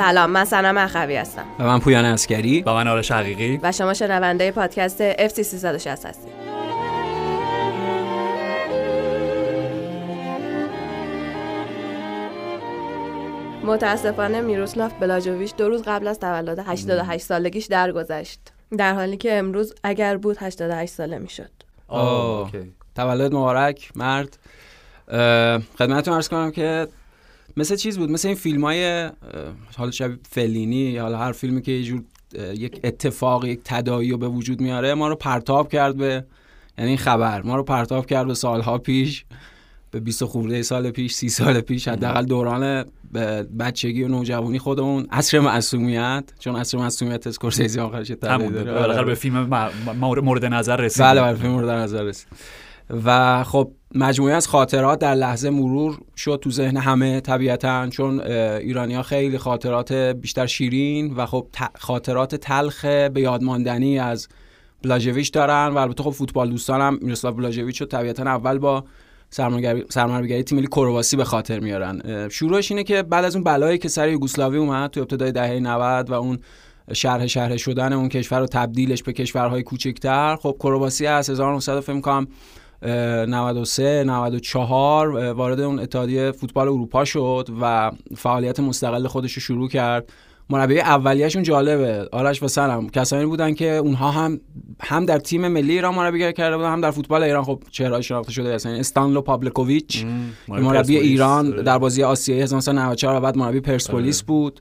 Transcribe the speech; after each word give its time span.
سلام 0.00 0.30
من 0.30 0.44
سنم 0.44 0.78
اخوی 0.78 1.16
هستم. 1.16 1.44
و 1.58 1.64
من 1.64 1.78
پویان 1.78 2.04
اسکری. 2.04 2.62
و 2.62 2.74
من 2.74 2.88
آرش 2.88 3.12
حقیقی. 3.12 3.60
و 3.62 3.72
شما 3.72 3.94
شنونده 3.94 4.50
پادکست 4.50 5.28
FC 5.28 5.42
360 5.42 6.06
هستید. 6.06 6.32
متاسفانه 13.64 14.40
میروسلاف 14.40 14.92
بلاجوویچ 15.00 15.56
دو 15.56 15.68
روز 15.68 15.82
قبل 15.82 16.08
از 16.08 16.20
تولد 16.20 16.58
88 16.58 17.24
سالگیش 17.24 17.66
درگذشت. 17.66 18.40
در 18.78 18.94
حالی 18.94 19.16
که 19.16 19.38
امروز 19.38 19.74
اگر 19.84 20.16
بود 20.16 20.36
88 20.40 20.92
ساله 20.92 21.18
می‌شد. 21.18 21.50
تولد 22.96 23.34
مبارک 23.34 23.90
مرد. 23.96 24.38
خدمتتون 25.78 26.14
عرض 26.14 26.28
کنم 26.28 26.50
که 26.50 26.88
مثل 27.56 27.76
چیز 27.76 27.98
بود؟ 27.98 28.10
مثل 28.10 28.28
این 28.28 28.36
فیلم 28.36 28.64
های 28.64 29.10
حالا 29.76 29.90
شبیه 29.90 30.18
فلینی 30.30 30.96
حالا 30.96 31.18
هر 31.18 31.32
فیلمی 31.32 31.62
که 31.62 31.72
یه 31.72 31.82
جور 31.82 32.02
یک 32.54 32.80
اتفاق 32.84 33.44
یک 33.44 33.60
تدایی 33.64 34.10
رو 34.10 34.18
به 34.18 34.28
وجود 34.28 34.60
میاره 34.60 34.94
ما 34.94 35.08
رو 35.08 35.14
پرتاب 35.14 35.72
کرد 35.72 35.96
به 35.96 36.24
یعنی 36.78 36.88
این 36.88 36.98
خبر 36.98 37.42
ما 37.42 37.56
رو 37.56 37.62
پرتاب 37.62 38.06
کرد 38.06 38.26
به 38.26 38.34
سالها 38.34 38.78
پیش 38.78 39.24
به 39.90 40.00
20 40.00 40.24
خورده 40.24 40.62
سال 40.62 40.90
پیش 40.90 41.14
سی 41.14 41.28
سال 41.28 41.60
پیش 41.60 41.88
حداقل 41.88 42.24
دوران 42.24 42.84
بچگی 43.58 44.02
و 44.02 44.08
نوجوانی 44.08 44.58
خودمون 44.58 45.06
عصر 45.10 45.40
معصومیت 45.40 46.24
چون 46.38 46.56
عصر 46.56 46.78
معصومیت 46.78 47.26
اسکورسیزی 47.26 47.80
آخرش 47.80 48.08
تغییر 48.08 48.50
داره. 48.50 48.72
آره. 48.72 49.04
به 49.04 49.14
فیلم 49.14 49.70
مورد 50.00 50.44
نظر 50.44 50.76
رسید 50.76 51.02
بله 51.02 51.20
بله 51.20 51.34
فیلم 51.34 51.52
مورد 51.52 51.68
نظر 51.68 52.02
رسید. 52.02 52.28
و 53.04 53.44
خب 53.44 53.72
مجموعه 53.94 54.34
از 54.34 54.48
خاطرات 54.48 54.98
در 54.98 55.14
لحظه 55.14 55.50
مرور 55.50 55.98
شد 56.16 56.38
تو 56.42 56.50
ذهن 56.50 56.76
همه 56.76 57.20
طبیعتا 57.20 57.88
چون 57.88 58.20
ایرانی 58.20 58.94
ها 58.94 59.02
خیلی 59.02 59.38
خاطرات 59.38 59.92
بیشتر 59.92 60.46
شیرین 60.46 61.14
و 61.14 61.26
خب 61.26 61.46
خاطرات 61.78 62.34
تلخ 62.34 62.84
به 62.84 63.20
یادماندنی 63.20 63.98
از 63.98 64.28
بلاژویچ 64.82 65.32
دارن 65.32 65.68
و 65.74 65.78
البته 65.78 66.02
خب 66.02 66.10
فوتبال 66.10 66.50
دوستان 66.50 66.80
هم 66.80 66.98
میروسلاو 67.02 67.34
بلاژویچ 67.34 67.80
رو 67.80 67.86
طبیعتا 67.86 68.22
اول 68.22 68.58
با 68.58 68.84
سرمربیگری 69.88 70.42
تیم 70.42 70.58
ملی 70.58 70.66
کرواسی 70.66 71.16
به 71.16 71.24
خاطر 71.24 71.60
میارن. 71.60 72.28
شروعش 72.28 72.70
اینه 72.70 72.84
که 72.84 73.02
بعد 73.02 73.24
از 73.24 73.36
اون 73.36 73.44
بلایی 73.44 73.78
که 73.78 73.88
سر 73.88 74.08
یوگسلاوی 74.08 74.58
اومد 74.58 74.90
تو 74.90 75.00
ابتدای 75.00 75.32
دهه 75.32 75.58
90 75.58 76.10
و 76.10 76.14
اون 76.14 76.38
شرح 76.92 77.26
شهر 77.26 77.56
شدن 77.56 77.92
اون 77.92 78.08
کشور 78.08 78.42
و 78.42 78.46
تبدیلش 78.46 79.02
به 79.02 79.12
کشورهای 79.12 79.62
کوچکتر 79.62 80.36
خب 80.36 80.56
کرواسی 80.60 81.06
از 81.06 81.30
1900 81.30 81.80
فکر 81.80 82.26
93 82.82 84.04
94 84.04 85.16
وارد 85.32 85.60
اون 85.60 85.78
اتحادیه 85.78 86.32
فوتبال 86.32 86.68
اروپا 86.68 87.04
شد 87.04 87.48
و 87.60 87.90
فعالیت 88.16 88.60
مستقل 88.60 89.06
خودش 89.06 89.32
رو 89.32 89.40
شروع 89.40 89.68
کرد. 89.68 90.12
مربی 90.50 90.80
اولیه‌شون 90.80 91.42
جالبه. 91.42 92.08
آرش 92.12 92.42
و 92.42 92.48
سلام. 92.48 92.88
کسانی 92.88 93.26
بودن 93.26 93.54
که 93.54 93.76
اونها 93.76 94.10
هم 94.10 94.40
هم 94.80 95.04
در 95.04 95.18
تیم 95.18 95.48
ملی 95.48 95.72
ایران 95.72 95.94
مربیگری 95.94 96.32
کرده 96.32 96.56
بودن 96.56 96.72
هم 96.72 96.80
در 96.80 96.90
فوتبال 96.90 97.22
ایران. 97.22 97.44
خب 97.44 97.62
چهره 97.70 98.00
شناخته 98.00 98.32
شده 98.32 98.54
هستن. 98.54 98.70
استانلو 98.70 99.20
پابلکوویچ 99.20 100.06
مربی 100.48 100.98
ایران 100.98 101.50
در 101.50 101.78
بازی 101.78 102.02
آسیایی 102.02 102.42
1994 102.42 103.16
و 103.16 103.20
بعد 103.20 103.36
مربی 103.36 103.60
پرسپولیس 103.60 104.22
بود. 104.22 104.60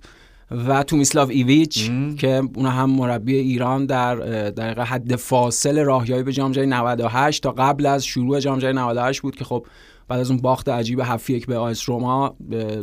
و 0.52 0.84
تومیسلاو 0.84 1.30
ایویچ 1.30 1.92
که 2.18 2.42
اون 2.56 2.66
هم 2.66 2.90
مربی 2.90 3.36
ایران 3.36 3.86
در 3.86 4.16
دقیقه 4.50 4.84
حد 4.84 5.16
فاصل 5.16 5.80
راهیایی 5.80 6.24
به 6.24 6.34
جام 6.34 6.52
جهانی 6.52 6.70
98 6.70 7.44
تا 7.44 7.52
قبل 7.52 7.86
از 7.86 8.06
شروع 8.06 8.40
جام 8.40 8.60
جهانی 8.60 8.78
98 8.78 9.22
بود 9.22 9.36
که 9.36 9.46
خب 9.46 9.66
بعد 10.08 10.20
از 10.20 10.32
اون 10.32 10.40
باخت 10.42 10.70
عجیب 10.70 11.00
7 11.00 11.30
1 11.30 11.46
به 11.46 11.58
آیس 11.58 11.90
روما 11.90 12.36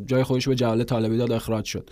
جای 0.06 0.22
خودش 0.22 0.48
به 0.48 0.54
جلاله 0.54 0.84
طالبی 0.84 1.16
داد 1.16 1.32
اخراج 1.32 1.64
شد. 1.64 1.90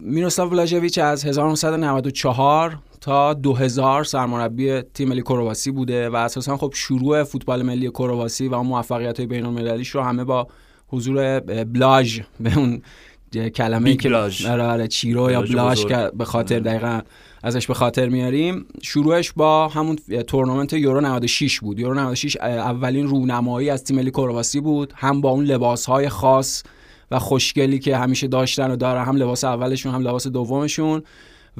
میروسلاو 0.00 0.50
ولاژویچ 0.50 0.98
از 0.98 1.24
1994 1.24 2.78
تا 3.00 3.34
2000 3.34 4.04
سرمربی 4.04 4.82
تیم 4.82 5.08
ملی 5.08 5.22
کرواسی 5.22 5.70
بوده 5.70 6.08
و 6.08 6.16
اساسا 6.16 6.56
خب 6.56 6.72
شروع 6.74 7.24
فوتبال 7.24 7.62
ملی 7.62 7.90
کرواسی 7.90 8.48
و 8.48 8.54
اون 8.54 8.66
موفقیت 8.66 9.18
های 9.18 9.26
بین 9.26 9.46
المللیش 9.46 9.88
رو 9.88 10.02
همه 10.02 10.24
با 10.24 10.46
حضور 10.88 11.40
بلاژ 11.64 12.20
به 12.40 12.58
اون 12.58 12.82
کلمه 13.36 13.96
که 13.96 14.16
آره 14.48 14.62
آره 14.62 14.88
چیرو 14.88 15.30
یا 15.30 15.42
بلاژ 15.42 15.84
که 15.84 16.10
به 16.14 16.24
خاطر 16.24 16.60
دقیقا 16.60 17.00
ازش 17.42 17.66
به 17.66 17.74
خاطر 17.74 18.08
میاریم. 18.08 18.66
شروعش 18.82 19.32
با 19.32 19.68
همون 19.68 19.96
تورنمنت 20.26 20.72
یورو 20.72 21.00
96 21.00 21.60
بود. 21.60 21.78
یورو 21.78 21.94
96 21.94 22.36
اولین 22.36 23.06
رونمایی 23.06 23.70
از 23.70 23.84
تیم 23.84 23.96
ملی 23.96 24.10
کرواسی 24.10 24.60
بود. 24.60 24.92
هم 24.96 25.20
با 25.20 25.30
اون 25.30 25.44
لباس 25.44 25.86
های 25.86 26.08
خاص 26.08 26.62
و 27.10 27.18
خوشگلی 27.18 27.78
که 27.78 27.96
همیشه 27.96 28.26
داشتن 28.26 28.70
و 28.70 28.76
داره 28.76 29.00
هم 29.02 29.16
لباس 29.16 29.44
اولشون 29.44 29.94
هم 29.94 30.00
لباس 30.00 30.26
دومشون. 30.26 31.02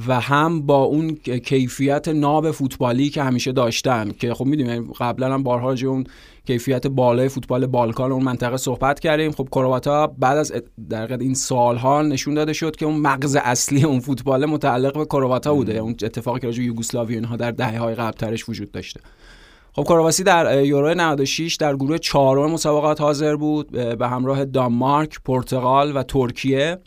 و 0.09 0.21
هم 0.21 0.63
با 0.67 0.83
اون 0.83 1.15
کیفیت 1.45 2.09
ناب 2.09 2.51
فوتبالی 2.51 3.11
که 3.11 3.23
همیشه 3.23 3.53
داشتن 3.53 4.11
که 4.11 4.35
خب 4.35 4.45
می‌دونیم 4.45 4.73
یعنی 4.73 4.87
قبلا 5.01 5.35
هم 5.35 5.43
بارها 5.43 5.75
اون 5.89 6.05
کیفیت 6.47 6.87
بالای 6.87 7.29
فوتبال 7.29 7.67
بالکان 7.67 8.13
اون 8.13 8.23
منطقه 8.23 8.57
صحبت 8.57 9.01
کردیم. 9.01 9.33
خب 9.33 9.49
کرواتا 9.53 10.07
بعد 10.07 10.39
از 10.39 10.53
در 10.91 11.19
این 11.19 11.35
سالها 11.35 12.03
نشون 12.03 12.35
داده 12.35 12.53
شد 12.53 12.77
که 12.77 12.87
اون 12.87 12.97
مغز 12.97 13.37
اصلی 13.37 13.85
اون 13.85 14.01
فوتبال 14.01 14.47
متعلق 14.47 14.99
به 14.99 15.05
کرواتا 15.05 15.55
بوده. 15.55 15.79
اون 15.79 15.91
اتفاقی 15.91 16.41
که 16.41 16.47
راجع 16.47 16.63
یوگسلاوی 16.63 17.15
اینها 17.15 17.37
در 17.37 17.51
دهه 17.51 17.79
های 17.79 17.95
قبل 17.95 18.17
ترش 18.17 18.49
وجود 18.49 18.73
داشته. 18.73 19.01
خب 19.73 19.85
کرواسی 19.85 20.25
در 20.25 20.65
یورو 20.65 20.95
96 20.95 21.57
در 21.57 21.77
گروه 21.77 21.99
چهارم 21.99 22.51
مسابقات 22.51 23.01
حاضر 23.01 23.37
بود 23.37 23.71
به 23.99 24.09
همراه 24.09 24.45
دانمارک، 24.45 25.19
پرتغال 25.25 25.97
و 25.97 26.03
ترکیه. 26.03 26.79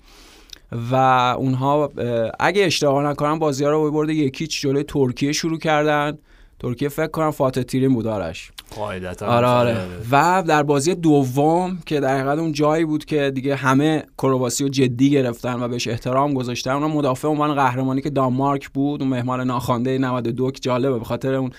و 0.72 0.96
اونها 1.38 1.92
اگه 2.40 2.66
اشتباه 2.66 3.04
نکنم 3.04 3.40
بازی 3.40 3.64
ها 3.64 3.72
رو 3.72 3.92
برده 3.92 4.14
یکیچ 4.14 4.62
جلوی 4.62 4.84
ترکیه 4.84 5.32
شروع 5.32 5.60
کردن. 5.60 6.18
ترکیه 6.60 6.90
فکر 6.90 7.08
کنم 7.08 7.32
فاتح 7.32 7.62
تیرین 7.62 7.94
بود 7.94 8.08
آرش. 8.08 8.52
قاعدتا 8.76 9.26
آره 9.26 9.48
آره. 9.48 9.78
و 10.12 10.44
در 10.48 10.64
بازی 10.64 10.96
دوم 10.96 11.78
که 11.86 12.00
در 12.00 12.18
حقیقت 12.18 12.40
اون 12.40 12.52
جایی 12.52 12.86
بود 12.86 13.06
که 13.06 13.32
دیگه 13.36 13.56
همه 13.56 14.04
کرواسی 14.18 14.64
رو 14.64 14.70
جدی 14.70 15.10
گرفتن 15.10 15.64
و 15.64 15.68
بهش 15.68 15.88
احترام 15.88 16.34
گذاشتن 16.34 16.72
اون 16.72 16.92
مدافع 16.92 17.28
عنوان 17.28 17.56
قهرمانی 17.56 18.02
که 18.02 18.10
دانمارک 18.10 18.70
بود 18.70 19.02
اون 19.02 19.10
مهمان 19.10 19.42
ناخوانده 19.42 19.98
92 19.98 20.52
که 20.52 20.60
جالبه 20.60 21.00
به 21.00 21.06
خاطر 21.06 21.34
اون 21.34 21.52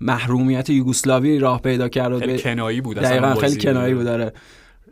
محرومیت 0.00 0.70
یوگسلاوی 0.70 1.38
راه 1.38 1.60
پیدا 1.60 1.88
کرد 1.88 2.18
خیلی 2.18 2.38
کنایی 2.38 2.80
بود 2.80 2.96
دقیقاً 2.98 3.34
خیلی 3.34 3.56
کنایی 3.56 3.94
بود 3.94 4.04
داره 4.04 4.32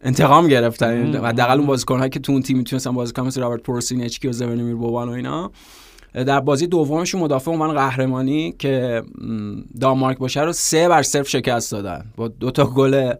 انتقام 0.03 0.49
گرفتن. 0.49 1.15
حداقل 1.15 1.59
اون 1.59 1.67
بازیکن‌هایی 1.67 2.11
که 2.11 2.21
تو 2.21 2.33
اون 2.33 2.43
تیم 2.43 2.57
می‌تونستن 2.57 2.91
بازی 2.91 3.13
کنن 3.13 3.27
مثل 3.27 3.41
رابرت 3.41 3.63
پورسینچکی 3.63 4.29
و 4.29 4.33
زورنیمیر 4.33 4.75
بوبان 4.75 5.09
و 5.09 5.13
اینا. 5.13 5.51
در 6.15 6.41
بازی 6.41 6.67
دومشون 6.67 7.21
مدافع 7.21 7.51
عنوان 7.51 7.75
قهرمانی 7.75 8.55
که 8.59 9.03
دانمارک 9.81 10.19
باشه 10.19 10.41
رو 10.41 10.53
سه 10.53 10.89
بر 10.89 11.03
صفر 11.03 11.29
شکست 11.29 11.73
دادن. 11.73 12.05
با 12.17 12.29
دو 12.29 12.51
تا 12.51 12.65
گل 12.65 13.12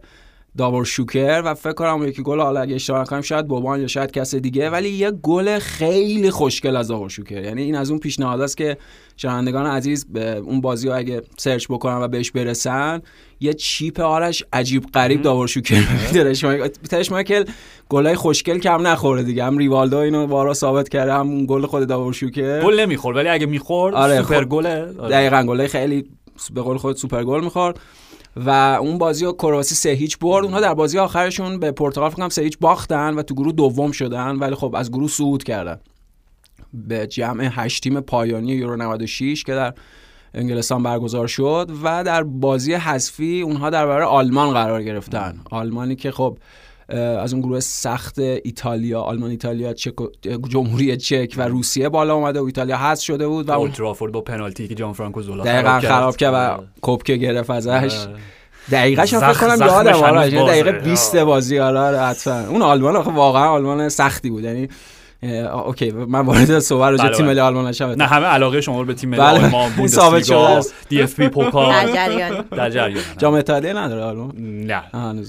داور 0.57 0.85
شوکر 0.85 1.41
و 1.45 1.53
فکر 1.53 1.73
کنم 1.73 2.07
یکی 2.07 2.23
گل 2.23 2.39
حالا 2.39 2.61
اگه 2.61 2.75
اشتباه 2.75 3.01
نکنم 3.01 3.21
شاید 3.21 3.47
بوبان 3.47 3.81
یا 3.81 3.87
شاید 3.87 4.11
کس 4.11 4.35
دیگه 4.35 4.69
ولی 4.69 4.89
یه 4.89 5.11
گل 5.11 5.59
خیلی 5.59 6.31
خوشگل 6.31 6.75
از 6.75 6.87
داور 6.87 7.09
شوکر. 7.09 7.43
یعنی 7.43 7.61
این 7.61 7.75
از 7.75 7.89
اون 7.89 7.99
پیشنهاد 7.99 8.41
است 8.41 8.57
که 8.57 8.77
شنوندگان 9.17 9.65
عزیز 9.65 10.05
به 10.09 10.35
اون 10.35 10.61
بازی 10.61 10.87
رو 10.87 10.97
اگه 10.97 11.21
سرچ 11.37 11.65
بکنن 11.69 11.97
و 11.97 12.07
بهش 12.07 12.31
برسن 12.31 13.01
یه 13.39 13.53
چیپ 13.53 13.99
آرش 13.99 14.43
عجیب 14.53 14.85
غریب 14.93 15.21
داور 15.21 15.47
شوکر 15.47 15.81
ترش 16.89 17.11
مایکل 17.11 17.43
گلای 17.89 18.15
خوشگل 18.15 18.59
کم 18.59 18.87
نخوره 18.87 19.23
دیگه. 19.23 19.43
هم 19.43 19.57
ریوالدو 19.57 19.97
اینو 19.97 20.27
بارا 20.27 20.53
ثابت 20.53 20.89
کرده 20.89 21.13
هم 21.13 21.29
اون 21.29 21.45
گل 21.45 21.65
خود 21.65 21.87
داور 21.87 22.13
شوکر. 22.13 22.63
گل 22.63 22.79
نمی‌خورد 22.79 23.17
ولی 23.17 23.29
اگه 23.29 23.45
می‌خورد 23.45 23.95
آره 23.95 24.21
سوپر 24.21 24.43
خب، 24.43 24.49
گله 24.49 24.85
دقیقاً 24.85 25.43
گلای 25.47 25.67
خیلی 25.67 26.05
به 26.53 26.61
قول 26.61 26.77
خود 26.77 26.95
سوپر 26.95 27.23
گل 27.23 27.43
می‌خورد. 27.43 27.79
و 28.35 28.49
اون 28.81 28.97
بازی 28.97 29.25
رو 29.25 29.31
کرواسی 29.31 29.75
سه 29.75 29.89
هیچ 29.89 30.19
برد. 30.19 30.45
اونها 30.45 30.59
در 30.59 30.73
بازی 30.73 30.99
آخرشون 30.99 31.59
به 31.59 31.71
پرتغال 31.71 32.09
فکر 32.09 32.29
سه 32.29 32.41
هیچ 32.41 32.57
باختن 32.59 33.13
و 33.13 33.21
تو 33.21 33.35
گروه 33.35 33.51
دوم 33.51 33.91
شدن 33.91 34.35
ولی 34.35 34.55
خب 34.55 34.75
از 34.75 34.91
گروه 34.91 35.09
صعود 35.09 35.43
کردن. 35.43 35.79
به 36.73 37.07
جمع 37.07 37.49
هشت 37.51 37.83
تیم 37.83 37.99
پایانی 37.99 38.51
یورو 38.51 38.75
96 38.75 39.43
که 39.43 39.53
در 39.53 39.73
انگلستان 40.33 40.83
برگزار 40.83 41.27
شد 41.27 41.71
و 41.83 42.03
در 42.03 42.23
بازی 42.23 42.73
حذفی 42.73 43.41
اونها 43.41 43.69
در 43.69 43.85
برابر 43.85 44.03
آلمان 44.03 44.53
قرار 44.53 44.83
گرفتن. 44.83 45.39
آلمانی 45.51 45.95
که 45.95 46.11
خب 46.11 46.37
از 46.89 47.33
اون 47.33 47.41
گروه 47.41 47.59
سخت 47.59 48.19
ایتالیا 48.19 49.01
آلمان 49.01 49.29
ایتالیا 49.29 49.73
چک 49.73 49.93
جمهوری 50.49 50.97
چک 50.97 51.33
و 51.37 51.41
روسیه 51.47 51.89
بالا 51.89 52.15
اومده 52.15 52.39
و 52.39 52.43
ایتالیا 52.43 52.77
حذف 52.77 53.03
شده 53.03 53.27
بود 53.27 53.49
و 53.49 53.51
اولترافورد 53.51 54.11
با 54.11 54.21
پنالتی 54.21 54.67
که 54.67 54.75
جان 54.75 54.93
فرانکو 54.93 55.21
زولا 55.21 55.43
دقیقاً 55.43 55.79
خراب 55.79 56.15
کرد 56.15 56.33
و 56.33 56.37
آره. 56.37 56.67
کپکه 56.81 57.15
گرفت 57.15 57.49
ازش. 57.49 57.69
آره. 57.71 58.15
دقیقه 58.71 59.05
فکر 59.05 59.33
کنم 59.33 59.67
یادم 59.67 59.93
آره 59.93 60.29
دقیقه 60.29 60.71
20 60.71 61.15
بازی 61.15 61.59
آره 61.59 61.99
حتما. 61.99 62.47
اون 62.47 62.61
آلمان 62.61 62.95
واقعا 62.95 63.49
آلمان 63.49 63.89
سختی 63.89 64.29
بود. 64.29 64.43
یعنی 64.43 64.67
اوکی 65.31 65.91
من 65.91 66.19
وارد 66.19 66.59
صحبت 66.59 66.91
راجع 66.91 67.03
بله، 67.03 67.13
تیم 67.13 67.25
بله. 67.25 67.33
ملی 67.33 67.39
آلمان 67.39 67.67
نشم 67.67 67.85
نه 67.85 68.05
همه 68.05 68.25
علاقه 68.25 68.61
شما 68.61 68.79
رو 68.79 68.85
به 68.85 68.93
تیم 68.93 69.09
ملی 69.09 69.19
بله. 69.21 69.45
آلمان 69.45 69.87
ثابت 69.87 70.23
شده 70.23 70.35
بوندسلیگا. 70.35 70.75
دی 70.89 71.01
اف 71.01 71.19
بی 71.19 71.23
در 71.27 71.29
پوکال 71.29 71.93
جریان 71.93 72.45
در 72.51 72.69
جریان 72.69 73.03
جام 73.17 73.33
اتحادیه 73.33 73.73
نداره 73.73 74.03
آلمان 74.03 74.33
نه. 74.37 74.83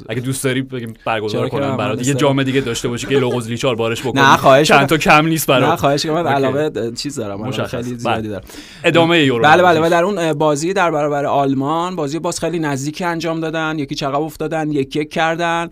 اگه 0.09 0.21
دوست 0.21 0.45
داری 0.45 0.63
بگیم 0.63 0.95
برگزار 1.07 1.51
من 1.53 1.77
برات 1.77 2.09
یه. 2.09 2.15
جام 2.15 2.43
دیگه 2.43 2.61
داشته 2.61 2.89
باشی 2.89 3.07
که 3.07 3.19
لوگوز 3.19 3.49
لیچار 3.49 3.75
بارش 3.75 4.01
بکنی 4.01 4.23
نه، 4.23 4.37
خواهش 4.37 4.69
چند. 4.69 4.87
تا 4.87 4.97
کم 4.97 5.27
نیست 5.27 5.51
نه 5.51 5.61
برات 5.61 5.81
خواهش 5.81 6.07
کنم 6.07 6.23
من. 6.23 6.33
علاقه 6.33 6.93
چیز 6.97 7.17
دارم. 7.17 7.51
خیلی. 7.51 7.83
زیادی 7.83 8.29
دارم 8.29 8.45
ادامه 8.85 9.19
یورو 9.19 9.45
بله 9.45 9.63
بله 9.63 9.81
و. 9.81 9.89
در 9.91 10.05
اون 10.05 10.33
بازی 10.33 10.73
در 10.73 10.91
برابر 10.91 11.27
آلمان 11.27 11.97
بازی 11.97 12.19
باز 12.19 12.41
خیلی 12.41 12.59
نزدیکی 12.59 13.05
انجام 13.05 13.41
دادن 13.41 13.79
یکی 13.79 13.95
چقب 13.95 14.21
افتادن 14.21 14.71
یک 14.73 14.97
یک 14.97 15.11
کردن 15.11 15.69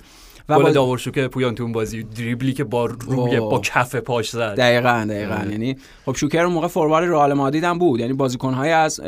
گل 0.57 0.63
باز- 0.63 0.75
داورشو 0.75 1.11
که 1.11 1.29
پویان 1.29 1.55
تو 1.55 1.69
بازی 1.69 2.03
دریبلی 2.03 2.53
که 2.53 2.65
با 2.65 2.87
روی. 2.87 3.41
با 3.41 3.61
کف 3.65 3.95
پاش 3.95 4.31
زد. 4.31 4.55
دقیقا 4.57 5.07
دقیقا. 5.11 5.51
یعنی 5.51 5.77
خب 6.07 6.17
شوکر 6.17 6.45
اون 6.45 6.53
موقع 6.53 6.67
فوروارد 6.67 7.09
رئال 7.09 7.33
مادرید 7.33 7.65
هم 7.65 7.79
بود. 7.79 8.01
یعنی 8.01 8.13
بازیکن‌های 8.13 8.71
از 8.71 9.01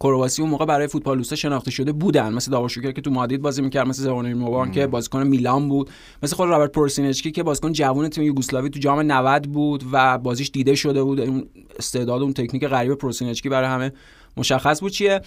کرواسی 0.00 0.42
اون 0.42 0.50
موقع 0.50 0.64
برای 0.64 0.86
فوتبال 0.86 1.16
دوستا 1.16 1.36
شناخته 1.36 1.70
شده 1.70 1.92
بودن. 1.92 2.32
مثل 2.32 2.50
داور 2.50 2.68
شوکر 2.68 2.92
که 2.92 3.00
تو 3.00 3.10
مادرید 3.10 3.42
بازی 3.42 3.62
می‌کرد 3.62 3.86
مثل 3.86 4.02
زوانوی 4.02 4.34
موبان 4.34 4.70
که 4.70 4.86
بازیکن 4.86 5.22
میلان 5.26 5.68
بود. 5.68 5.90
مثل 6.22 6.36
خود 6.36 6.48
رابرت 6.48 6.72
پورسینچکی 6.72 7.30
که 7.32 7.42
بازیکن 7.42 7.72
جوان 7.72 8.08
تیم 8.08 8.24
یوگسلاوی 8.24 8.70
تو 8.70 8.78
جام 8.78 9.00
90 9.00 9.42
بود 9.42 9.84
و 9.92 10.18
بازیش 10.18 10.50
دیده 10.50 10.74
شده 10.74 11.02
بود. 11.02 11.20
اون 11.20 11.46
استعداد 11.78 12.22
اون 12.22 12.32
تکنیک 12.32 12.66
غریب 12.66 12.94
پورسینچکی 12.94 13.48
برای 13.48 13.68
همه. 13.68 13.92
مشخص 14.36 14.80
بود 14.80 14.92
چیه؟ 14.92 15.20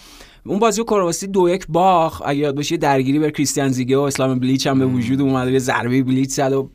اون 0.46 0.58
بازی 0.58 0.82
کرواسی 0.82 1.26
دو 1.26 1.48
یک 1.48 1.66
باخ 1.68 2.22
اگه 2.24 2.38
یاد 2.38 2.56
باشه 2.56 2.76
درگیری 2.76 3.18
بر 3.18 3.30
کریستیان 3.30 3.68
زیگه 3.68 3.96
و 3.96 4.00
اسلام 4.00 4.38
بلیچ 4.38 4.66
هم 4.66 4.78
به 4.78 4.86
وجود 4.86 5.20
اومد 5.20 5.48
و 5.48 5.50
یه 5.50 5.58
ضربه 5.58 6.02
بلیچ 6.02 6.30
زد 6.30 6.52
و 6.52 6.70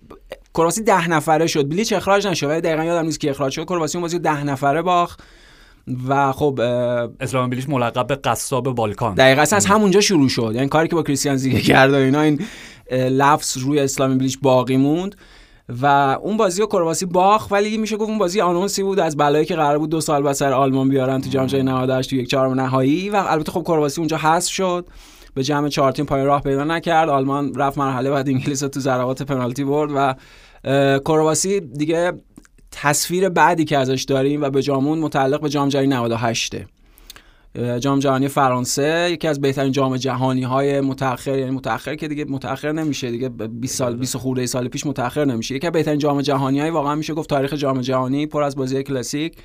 کرواسی 0.54 0.84
ده 0.84 1.10
نفره 1.10 1.48
شد. 1.48 1.70
بلیچ 1.70 1.94
اخراج 1.94 2.28
نشد 2.28 2.48
ولی 2.48 2.62
دقیقا 2.62 2.84
یادم 2.84 3.06
نیست 3.06 3.20
که 3.20 3.30
اخراج 3.30 3.54
شد. 3.54 3.66
کرواسی 3.66 3.98
اون 3.98 4.02
بازی 4.02 4.20
ده 4.20 4.44
نفره 4.44 4.82
باخت 4.82 5.24
و 6.08 6.32
خب 6.32 6.60
اسلام 7.20 7.50
بلیش 7.50 7.70
ملقب 7.70 8.08
به 8.08 8.16
قصاب 8.16 8.76
بالکان 8.76 9.16
دقیقا 9.16 9.42
اصلا 9.42 9.58
از 9.58 9.66
همونجا 9.66 10.02
شروع 10.02 10.30
شد. 10.30 10.52
یعنی 10.56 10.68
کاری 10.68 10.88
که 10.88 10.96
با 10.96 11.04
کریستیان 11.04 11.38
زیگه 11.38 11.62
کرد 11.62 11.92
و 11.92 11.96
اینا 11.96 12.22
این 12.22 12.42
لفظ 12.92 13.58
روی 13.58 13.80
اسلامی 13.80 14.16
بلیچ 14.16 14.40
باقی 14.42 14.78
موند. 14.78 15.16
و 15.70 15.86
اون 16.22 16.38
بازی 16.38 16.62
رو 16.62 16.68
کرواسی 16.68 17.06
باخت 17.06 17.52
ولی 17.52 17.78
میشه 17.78 17.98
گفت 17.98 18.10
اون 18.10 18.18
بازی 18.18 18.42
آنونسی 18.42 18.84
بود 18.84 19.00
از 19.00 19.18
بلایی 19.18 19.46
که 19.46 19.56
قرار 19.56 19.78
بود 19.78 19.90
دو 19.90 20.02
سال 20.02 20.24
بعد 20.24 20.34
سر 20.34 20.54
آلمان 20.54 20.90
بیارن 20.90 21.22
تو 21.22 21.30
جام 21.30 21.46
جهانی 21.46 21.72
98 21.72 22.10
تو 22.10 22.16
یک 22.16 22.30
چهارم 22.30 22.54
نهایی 22.54 23.10
و 23.10 23.16
البته 23.16 23.52
خب 23.52 23.62
کرواسی 23.62 24.02
اونجا 24.02 24.18
حذف 24.18 24.52
شد. 24.52 24.88
به 25.34 25.44
جمع 25.44 25.70
چهار 25.70 25.92
تیم 25.92 26.06
پای 26.06 26.24
راه 26.24 26.42
پیدا 26.42 26.64
نکرد. 26.64 27.10
آلمان 27.10 27.54
رفت 27.56 27.78
مرحله 27.78 28.12
بعد 28.12 28.30
انگلیس 28.30 28.60
تو 28.60 28.80
ضربات 28.80 29.22
پنالتی 29.22 29.64
برد 29.64 29.92
و 29.96 30.16
کرواسی 31.00 31.60
دیگه 31.60 32.14
تصویر 32.72 33.30
بعدی 33.30 33.66
که 33.66 33.78
ازش 33.78 34.04
داریم 34.04 34.42
و 34.42 34.50
به 34.50 34.62
جامون 34.62 35.00
متعلق 35.00 35.42
به 35.42 35.50
جام 35.50 35.70
جهانی 35.70 35.88
98 35.88 36.56
جام 37.80 38.00
جهانی 38.00 38.28
فرانسه 38.28 39.10
یکی 39.12 39.28
از 39.28 39.42
بهترین 39.42 39.72
جام 39.72 39.98
جهانی 39.98 40.44
های 40.44 40.82
متأخر 40.82 41.38
یعنی 41.38 41.52
متأخر 41.52 41.96
که 41.96 42.08
دیگه 42.08 42.26
متأخر 42.26 42.72
نمیشه 42.72 43.12
دیگه 43.12 43.30
20 43.30 43.76
سال 43.76 43.96
20 43.96 44.18
خورده 44.18 44.46
سال 44.46 44.68
پیش 44.68 44.86
متأخر 44.86 45.26
نمیشه. 45.26 45.56
یکی 45.56 45.68
از 45.68 45.74
بهترین 45.74 46.00
جام 46.00 46.22
جهانی 46.22 46.60
های 46.60 46.70
واقعا 46.70 46.96
میشه 46.96 47.14
گفت 47.14 47.30
تاریخ 47.30 47.54
جام 47.54 47.82
جهانی 47.82 48.28
پر 48.28 48.44
از 48.44 48.56
بازی 48.56 48.84
کلاسیک. 48.84 49.38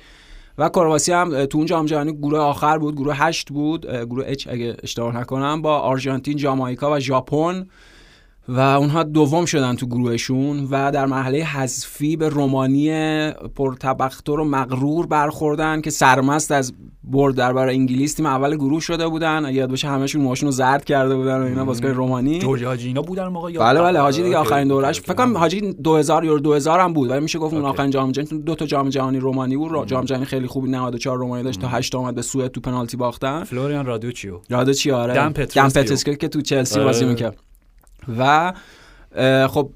و 0.57 0.69
کرواسی 0.69 1.11
هم 1.11 1.45
تو 1.45 1.57
اون 1.57 1.67
جام 1.67 1.85
جهانی 1.85 2.13
گروه 2.13 2.39
آخر 2.39 2.77
بود 2.77 2.95
گروه 2.95 3.15
هشت 3.15 3.49
بود 3.49 3.85
گروه 3.85 4.23
اچ 4.27 4.47
اگه 4.51 4.77
اشتباه 4.83 5.17
نکنم 5.17 5.61
با 5.61 5.77
آرژانتین 5.77 6.37
جامائیکا 6.37 6.95
و 6.95 6.99
ژاپن. 6.99 7.67
و 8.47 8.59
اونها 8.59 9.03
دوم 9.03 9.45
شدن 9.45 9.75
تو 9.75 9.85
گروهشون 9.85 10.67
و 10.71 10.91
در 10.91 11.05
مرحله 11.05 11.37
حذفی 11.43 12.15
به 12.15 12.29
رومانی 12.29 12.91
پرتبختر 13.31 14.31
و 14.31 14.43
مغرور 14.43 15.07
برخوردن 15.07 15.81
که 15.81 15.89
سرمست 15.89 16.51
از 16.51 16.73
برد 17.03 17.35
در 17.35 17.53
برای 17.53 17.75
انگلیس 17.75 18.13
تیم 18.13 18.25
اول 18.25 18.55
گروه 18.55 18.81
شده 18.81 19.07
بودن. 19.07 19.49
یاد 19.51 19.69
باشه 19.69 19.87
همشون 19.87 20.21
موهاشون 20.21 20.47
رو 20.47 20.51
زرد 20.51 20.85
کرده 20.85 21.15
بودن 21.15 21.41
و 21.41 21.45
اینا 21.45 21.65
بازیکن 21.65 21.87
رومانی. 21.87 22.39
جورج 22.39 22.63
حاجی 22.63 22.87
اینا 22.87 23.01
بودن 23.01 23.27
موقع 23.27 23.51
یا 23.51 23.59
بله 23.59 23.81
بله 23.81 23.99
حاجی 23.99 24.23
دیگه 24.23 24.37
آخرین 24.37 24.67
دورش 24.67 25.01
فکر 25.01 25.13
کنم 25.13 25.37
حاجی 25.37 25.61
2000 25.61 26.25
یورو 26.25 26.39
2000 26.39 26.79
هم 26.79 26.93
بود. 26.93 27.09
ولی 27.09 27.19
میشه 27.19 27.39
گفت 27.39 27.53
اون. 27.53 27.65
آخرین 27.65 27.89
جام 27.89 28.11
جهانی 28.11 28.43
دو 28.43 28.55
تا 28.55 28.65
جام 28.65 28.89
جهانی 28.89 29.19
رومانی 29.19 29.57
بود. 29.57 29.87
جام 29.87 30.05
جهانی 30.05 30.25
خیلی 30.25 30.47
خوبی 30.47 30.69
94 30.69 31.17
رومانی 31.17 31.43
داشت. 31.43 31.59
تا 31.59 31.67
8 31.67 31.95
اومد 31.95 32.15
به 32.15 32.21
سوئد 32.21 32.51
تو 32.51 32.61
پنالتی 32.61 32.97
باختن. 32.97 33.43
فلوریان 33.43 33.85
رادوچیو. 33.85 34.39
یاد 34.49 34.71
چی 34.71 34.91
آره. 34.91 35.13
دم 35.13 35.33
که 35.33 36.27
تو 36.27 36.41
چلسی 36.41 36.75
آره. 36.75 36.85
بازی 36.85 37.05
می‌کرد. 37.05 37.37
و 38.17 38.53
خب 39.47 39.69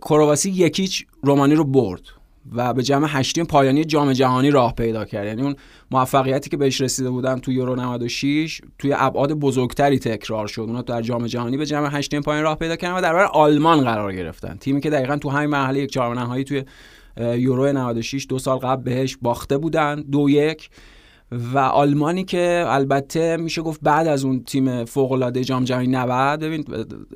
کرواسی 0.00 0.50
یکیچ 0.50 1.06
رومانی 1.22 1.54
رو 1.54 1.64
برد 1.64 2.02
و 2.52 2.74
به 2.74 2.82
جمع 2.82 3.08
هشتیم 3.10 3.44
پایانی 3.44 3.84
جام 3.84 4.12
جهانی 4.12 4.50
راه 4.50 4.74
پیدا 4.74 5.04
کرد. 5.04 5.26
یعنی 5.26 5.42
اون 5.42 5.56
موفقیتی 5.90 6.50
که 6.50 6.56
بهش 6.56 6.80
رسیده 6.80 7.10
بودن 7.10 7.38
تو 7.38 7.52
یورو 7.52 7.76
96 7.76 8.60
توی 8.78 8.94
ابعاد 8.96 9.32
بزرگتری 9.32 9.98
تکرار 9.98 10.46
شد. 10.46 10.60
اونا 10.60 10.82
در 10.82 11.02
جام 11.02 11.26
جهانی 11.26 11.56
به 11.56 11.66
جمع 11.66 11.88
هشتیم 11.98 12.22
پایان 12.22 12.42
راه 12.42 12.56
پیدا 12.58 12.76
کردن 12.76 12.94
و 12.94 13.00
در 13.00 13.12
برابر 13.12 13.30
آلمان 13.32 13.80
قرار 13.80 14.12
گرفتن. 14.12 14.56
تیمی 14.56 14.80
که 14.80 14.90
دقیقا 14.90 15.16
تو 15.16 15.30
همین 15.30 15.50
مرحله 15.50 15.80
یک 15.80 15.90
چهارم 15.90 16.18
نهایی 16.18 16.44
توی 16.44 16.64
یورو 17.16 17.72
96 17.72 18.26
دو 18.28 18.38
سال 18.38 18.58
قبل 18.58 18.82
بهش 18.82 19.18
باخته 19.22 19.58
بودن. 19.58 20.00
دو 20.00 20.30
یک. 20.30 20.70
و 21.32 21.58
آلمانی 21.58 22.24
که 22.24 22.64
البته 22.66 23.36
میشه 23.36 23.62
گفت 23.62 23.80
بعد 23.82 24.06
از 24.06 24.24
اون 24.24 24.44
تیم 24.44 24.84
فوق 24.84 25.12
العاده 25.12 25.44
جام 25.44 25.64
جهانی 25.64 25.86
90 25.86 26.40
ببین 26.40 26.64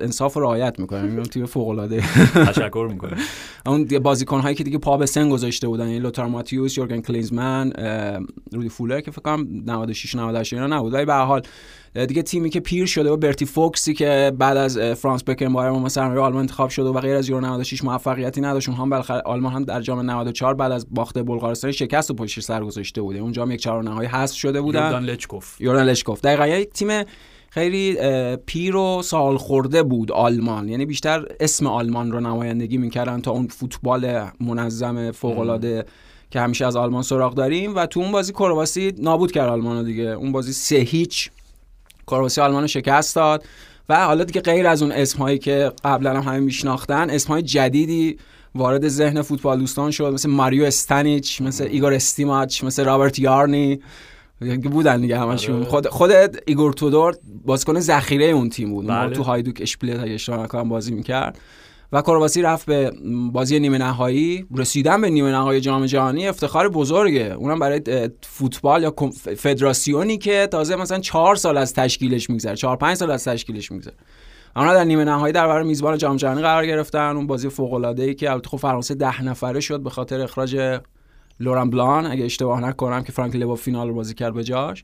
انصاف 0.01 0.37
و 0.37 0.39
رعایت 0.39 0.79
می‌کنه. 0.79 1.13
اون 1.13 1.23
تیم 1.23 1.45
فوق 1.45 1.67
العاده 1.69 2.03
تشکر 2.33 2.87
می‌کنه 2.91 3.17
اون 3.65 3.85
بازیکن 3.85 4.39
هایی 4.39 4.55
که 4.55 4.63
دیگه 4.63 4.77
پا 4.77 4.97
به 4.97 5.05
سن 5.05 5.29
گذاشته 5.29 5.67
بودن 5.67 5.87
یعنی 5.87 5.99
لوتار 5.99 6.25
ماتیوس 6.25 6.77
یورگن 6.77 7.01
کلینزمن 7.01 7.71
رودی 8.51 8.69
فولر 8.69 9.01
که 9.01 9.11
فکر 9.11 9.21
کنم 9.21 9.47
96 9.65 10.15
98 10.15 10.53
اینا 10.53 10.67
نبود. 10.67 10.93
ولی 10.93 11.05
به 11.05 11.13
هر 11.13 11.25
حال 11.25 11.41
دیگه 12.07 12.21
تیمی 12.21 12.49
که 12.49 12.59
پیر 12.59 12.85
شده 12.85 13.09
و 13.09 13.17
برتی 13.17 13.45
فوکسی 13.45 13.93
که 13.93 14.31
بعد 14.37 14.57
از 14.57 14.77
فرانس 14.77 15.23
بکنبایر 15.23 15.71
و 15.71 15.79
مثلا 15.79 16.03
آلمان 16.03 16.35
انتخاب 16.35 16.69
شده 16.69 16.89
و 16.89 16.99
غیر 16.99 17.15
از 17.15 17.29
یورو 17.29 17.45
96 17.45 17.83
موفقیتی 17.83 18.41
نداشت. 18.41 18.69
اونها 18.69 18.83
هم 18.83 18.89
بالاخره 18.89 19.21
آلمان 19.21 19.53
هم 19.53 19.63
در 19.63 19.81
جام 19.81 20.11
94 20.11 20.53
بعد 20.53 20.71
از 20.71 20.87
باخت 20.91 21.19
بلغارستان 21.19 21.71
شکست 21.71 22.11
و 22.11 22.13
پشت 22.13 22.39
سر 22.39 22.63
گذاشته 22.63 23.01
بوده. 23.01 23.19
اون 23.19 23.31
جام 23.31 23.51
یک 23.51 23.59
چهار 23.59 23.83
نهایی 23.83 24.09
حذف 24.09 24.35
شده 24.35 24.61
بودن. 24.61 24.81
یوردان 24.81 25.03
لچکوف. 25.03 25.61
یوران 25.61 25.85
لشکوف 25.85 26.21
دقیقا 26.21 26.47
یک 26.47 26.69
تیم 26.69 27.03
خیلی 27.49 27.97
پیر 28.45 28.75
و 28.75 29.01
سال 29.01 29.37
خورده 29.37 29.83
بود 29.83 30.11
آلمان. 30.11 30.69
یعنی 30.69 30.85
بیشتر 30.85 31.25
اسم 31.39 31.67
آلمان 31.67 32.11
رو 32.11 32.19
نمایندگی 32.19 32.77
می‌کردن 32.77 33.21
تا 33.21 33.31
اون 33.31 33.47
فوتبال 33.47 34.29
منظم 34.39 35.11
فوقالعاده 35.11 35.85
که 36.29 36.39
همیشه 36.39 36.65
از 36.65 36.75
آلمان 36.75 37.03
سراغ 37.03 37.33
داریم. 37.33 37.75
و 37.75 37.85
تو 37.85 37.99
اون 37.99 38.11
بازی 38.11 38.33
کرواسی 38.33 38.93
نابود 38.97 39.31
کرد 39.31 39.49
آلمان 39.49 39.85
دیگه. 39.85 40.03
اون 40.03 40.31
بازی 40.31 40.53
سه 40.53 40.75
هیچ 40.75 41.31
کرواسی 42.07 42.41
آلمان 42.41 42.61
رو 42.61 42.67
شکست 42.67 43.15
داد. 43.15 43.45
و 43.89 44.05
حالا 44.05 44.23
دیگه 44.23 44.41
غیر 44.41 44.67
از 44.67 44.81
اون 44.81 44.91
اسم 44.91 45.19
هایی 45.19 45.37
که 45.37 45.71
قبلا 45.83 46.21
هم 46.21 46.33
همه 46.33 46.39
میشناختن 46.39 47.09
اسم 47.09 47.27
های 47.33 47.41
جدیدی 47.41 48.17
وارد 48.55 48.87
ذهن 48.87 49.21
فوتبال 49.21 49.59
دوستان 49.59 49.91
شد. 49.91 50.13
مثل 50.13 50.29
ماریو 50.29 50.63
استانیچ 50.63 51.41
مثل 51.41 51.67
ایگور 51.71 51.93
استیماچ 51.93 52.63
مثل 52.63 52.85
رابرت 52.85 53.19
یارنی. 53.19 53.79
که 54.39 54.69
بودن 54.69 55.01
دیگه 55.01 55.19
همشون. 55.19 55.55
آره. 55.55 55.65
خود 55.65 55.87
خود 55.87 56.11
ایگور 56.47 56.73
تودور 56.73 57.15
بازیکن 57.45 57.79
ذخیره 57.79 58.25
اون 58.25 58.49
تیم 58.49 58.69
بود. 58.69 58.87
بله. 58.87 59.15
تو 59.15 59.23
هایدوک 59.23 59.57
اشپلیت 59.61 59.99
اگه 59.99 60.13
اشتباه 60.13 60.43
نکنم 60.43 60.69
بازی 60.69 60.93
می‌کرد. 60.93 61.39
و 61.91 62.01
کرواسی 62.01 62.41
رفت 62.41 62.65
به 62.65 62.91
بازی 63.31 63.59
نیمه 63.59 63.77
نهایی 63.77 64.45
رسیدن 64.55 65.01
به 65.01 65.09
نیمه 65.09 65.31
نهایی 65.31 65.61
جام 65.61 65.85
جهانی 65.85 66.27
افتخار 66.27 66.69
بزرگه. 66.69 67.33
اونم 67.33 67.59
برای 67.59 68.09
فوتبال 68.21 68.83
یا 68.83 68.93
فدراسیونی 69.37 70.17
که 70.17 70.47
تازه 70.51 70.75
مثلا 70.75 70.99
چهار 70.99 71.35
سال 71.35 71.57
از 71.57 71.73
تشکیلش 71.73 72.29
میگذره 72.29 72.55
چهار 72.55 72.77
پنج 72.77 72.97
سال 72.97 73.11
از 73.11 73.25
تشکیلش 73.25 73.71
میگذره. 73.71 73.95
اونا 74.55 74.73
در 74.73 74.83
نیمه 74.83 75.03
نهایی 75.03 75.33
در 75.33 75.47
برابر 75.47 75.63
میزبان 75.63 75.97
جام 75.97 76.15
جهانی 76.17 76.41
قرار 76.41 76.65
گرفتن. 76.65 77.15
اون 77.15 77.27
بازی 77.27 77.49
فوق 77.49 77.73
العاده 77.73 78.03
ای 78.03 78.15
که 78.15 78.31
البته 78.31 78.49
خب 78.49 78.57
فرانسه 78.57 78.95
ده 78.95 79.23
نفره 79.23 79.59
شد 79.59 79.79
به 79.79 79.89
خاطر 79.89 80.21
اخراج 80.21 80.79
لوران 81.39 81.69
بلان. 81.69 82.05
اگه 82.05 82.25
اشتباه 82.25 82.61
نکنم 82.61 83.03
که 83.03 83.11
فرانک 83.11 83.35
لبا 83.35 83.55
فینال 83.55 83.87
رو 83.87 83.93
بازی 83.93 84.13
کرد 84.13 84.33
به 84.33 84.43
جاش. 84.43 84.83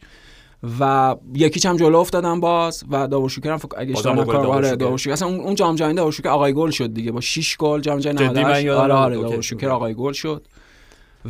و 0.79 1.15
یکیچ 1.33 1.65
هم 1.65 1.77
جلو 1.77 1.97
افتادن 1.97 2.39
باز 2.39 2.83
و 2.89 3.07
داورشوکر 3.07 3.51
هم 3.51 3.57
فکر 3.57 3.69
اگه 3.77 3.91
اشتباه 3.91 4.15
نکنم 4.15 4.49
آره 4.49 4.75
داورشوکر. 4.75 5.13
اصلا 5.13 5.27
اون 5.27 5.55
جام 5.55 5.75
جهانی 5.75 5.93
داورشوکر 5.93 6.29
آقای 6.29 6.53
گل 6.53 6.69
شد 6.69 6.93
دیگه 6.93 7.11
با 7.11 7.21
6 7.21 7.57
گل 7.57 7.81
جام 7.81 7.99
جهانی 7.99 8.17
جدی 8.17 8.27
من 8.27 8.39
98 8.39 8.65
یادم 8.65 8.81
آره 8.81 8.93
آره. 8.93 9.15
داورشوکر 9.15 9.69
آقای 9.69 9.93
گل 9.93 10.13
شد 10.13 10.47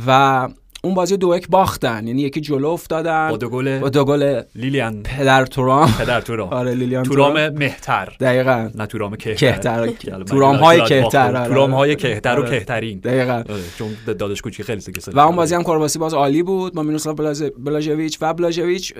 و 0.06 0.48
اون 0.84 0.94
بازی 0.94 1.16
دو 1.16 1.36
یک 1.36 1.48
باختن. 1.48 2.06
یعنی 2.06 2.22
یکی 2.22 2.40
جلو 2.40 2.68
افتادن. 2.68 3.30
با 3.30 3.36
دو 3.36 3.48
گل 3.48 3.78
با 3.78 3.88
دو 3.88 4.04
گل 4.04 4.42
لیلیان. 4.54 5.02
پدر 5.02 5.46
تورام. 5.46 5.94
پدر 5.98 6.20
تورام. 6.20 6.48
آره 6.60 6.74
لیلیان 6.74 7.02
تورام 7.04 7.48
مهتر. 7.48 8.16
دقیقا. 8.20 8.70
نه 8.74 8.86
تورام 8.86 9.16
کهتر. 9.16 9.86
تورام 10.30 10.56
های 10.56 10.84
کهتر. 10.84 11.36
آره. 11.36 11.48
تورام 11.48 11.74
های 11.74 11.96
کهتر 11.96 12.38
و 12.38 12.42
آره. 12.42 12.50
کهترین. 12.50 12.98
دقیقا. 12.98 13.32
آره، 13.32 13.62
چون 13.78 13.88
داداش 14.06 14.42
کوچی 14.42 14.62
خیلی 14.62 14.80
سگه 14.80 15.12
و 15.12 15.18
اون 15.18 15.36
بازی 15.36 15.54
هم 15.54 15.62
کرواسی 15.62 15.98
باز 15.98 16.14
عالی 16.14 16.42
بود. 16.42 16.74
با 16.74 16.82
مینوسلاو 16.82 17.16
بلاز- 17.16 17.42
بلاژویچ 17.42 18.18
و 18.20 18.34
بلاژویچ 18.34 18.92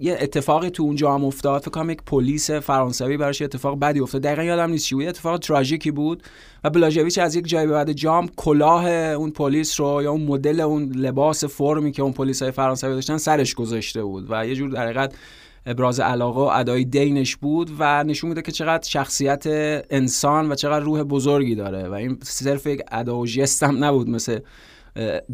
یه 0.00 0.18
اتفاقی 0.20 0.70
تو 0.70 0.82
اونجا 0.82 1.14
هم 1.14 1.24
افتاد. 1.24 1.60
فکر 1.60 1.70
کنم 1.70 1.90
یک 1.90 2.02
پلیس 2.06 2.50
فرانسوی 2.50 3.16
براش 3.16 3.42
اتفاق 3.42 3.78
بدی 3.78 4.00
افتاد. 4.00 4.22
دقیقا 4.22 4.42
یادم 4.42 4.70
نیست 4.70 4.86
چی 4.86 4.94
بود. 4.94 5.04
اتفاق 5.06 5.38
تراژیکی 5.38 5.90
بود. 5.90 6.22
و 6.66 6.70
بلاژویچ 6.70 7.18
از 7.18 7.36
یک 7.36 7.48
جایی 7.48 7.66
به 7.66 7.72
بعد 7.72 7.92
جام 7.92 8.28
کلاه 8.36 8.88
اون 8.88 9.30
پلیس 9.30 9.80
رو 9.80 10.02
یا 10.02 10.10
اون 10.10 10.22
مدل 10.22 10.60
اون 10.60 10.92
لباس 10.94 11.44
فرمی 11.44 11.92
که 11.92 12.02
اون 12.02 12.12
پلیس 12.12 12.42
های 12.42 12.50
فرانسوی 12.50 12.94
داشتن 12.94 13.16
سرش 13.16 13.54
گذاشته 13.54 14.02
بود 14.02 14.26
و 14.28 14.46
یه 14.46 14.54
جور 14.54 14.70
در 14.70 14.82
حقیقت 14.82 15.14
ابراز 15.66 16.00
علاقه 16.00 16.40
و 16.40 16.44
ادای 16.44 16.84
دینش 16.84 17.36
بود 17.36 17.70
و 17.78 18.04
نشون 18.04 18.28
میده 18.28 18.42
که 18.42 18.52
چقدر 18.52 18.88
شخصیت 18.88 19.44
انسان 19.90 20.52
و 20.52 20.54
چقدر 20.54 20.84
روح 20.84 21.02
بزرگی 21.02 21.54
داره 21.54 21.88
و 21.88 21.92
این 21.92 22.18
صرف 22.22 22.66
یک 22.66 22.80
ادا 22.92 23.18
و 23.18 23.26
هم 23.62 23.84
نبود 23.84 24.10
مثل 24.10 24.38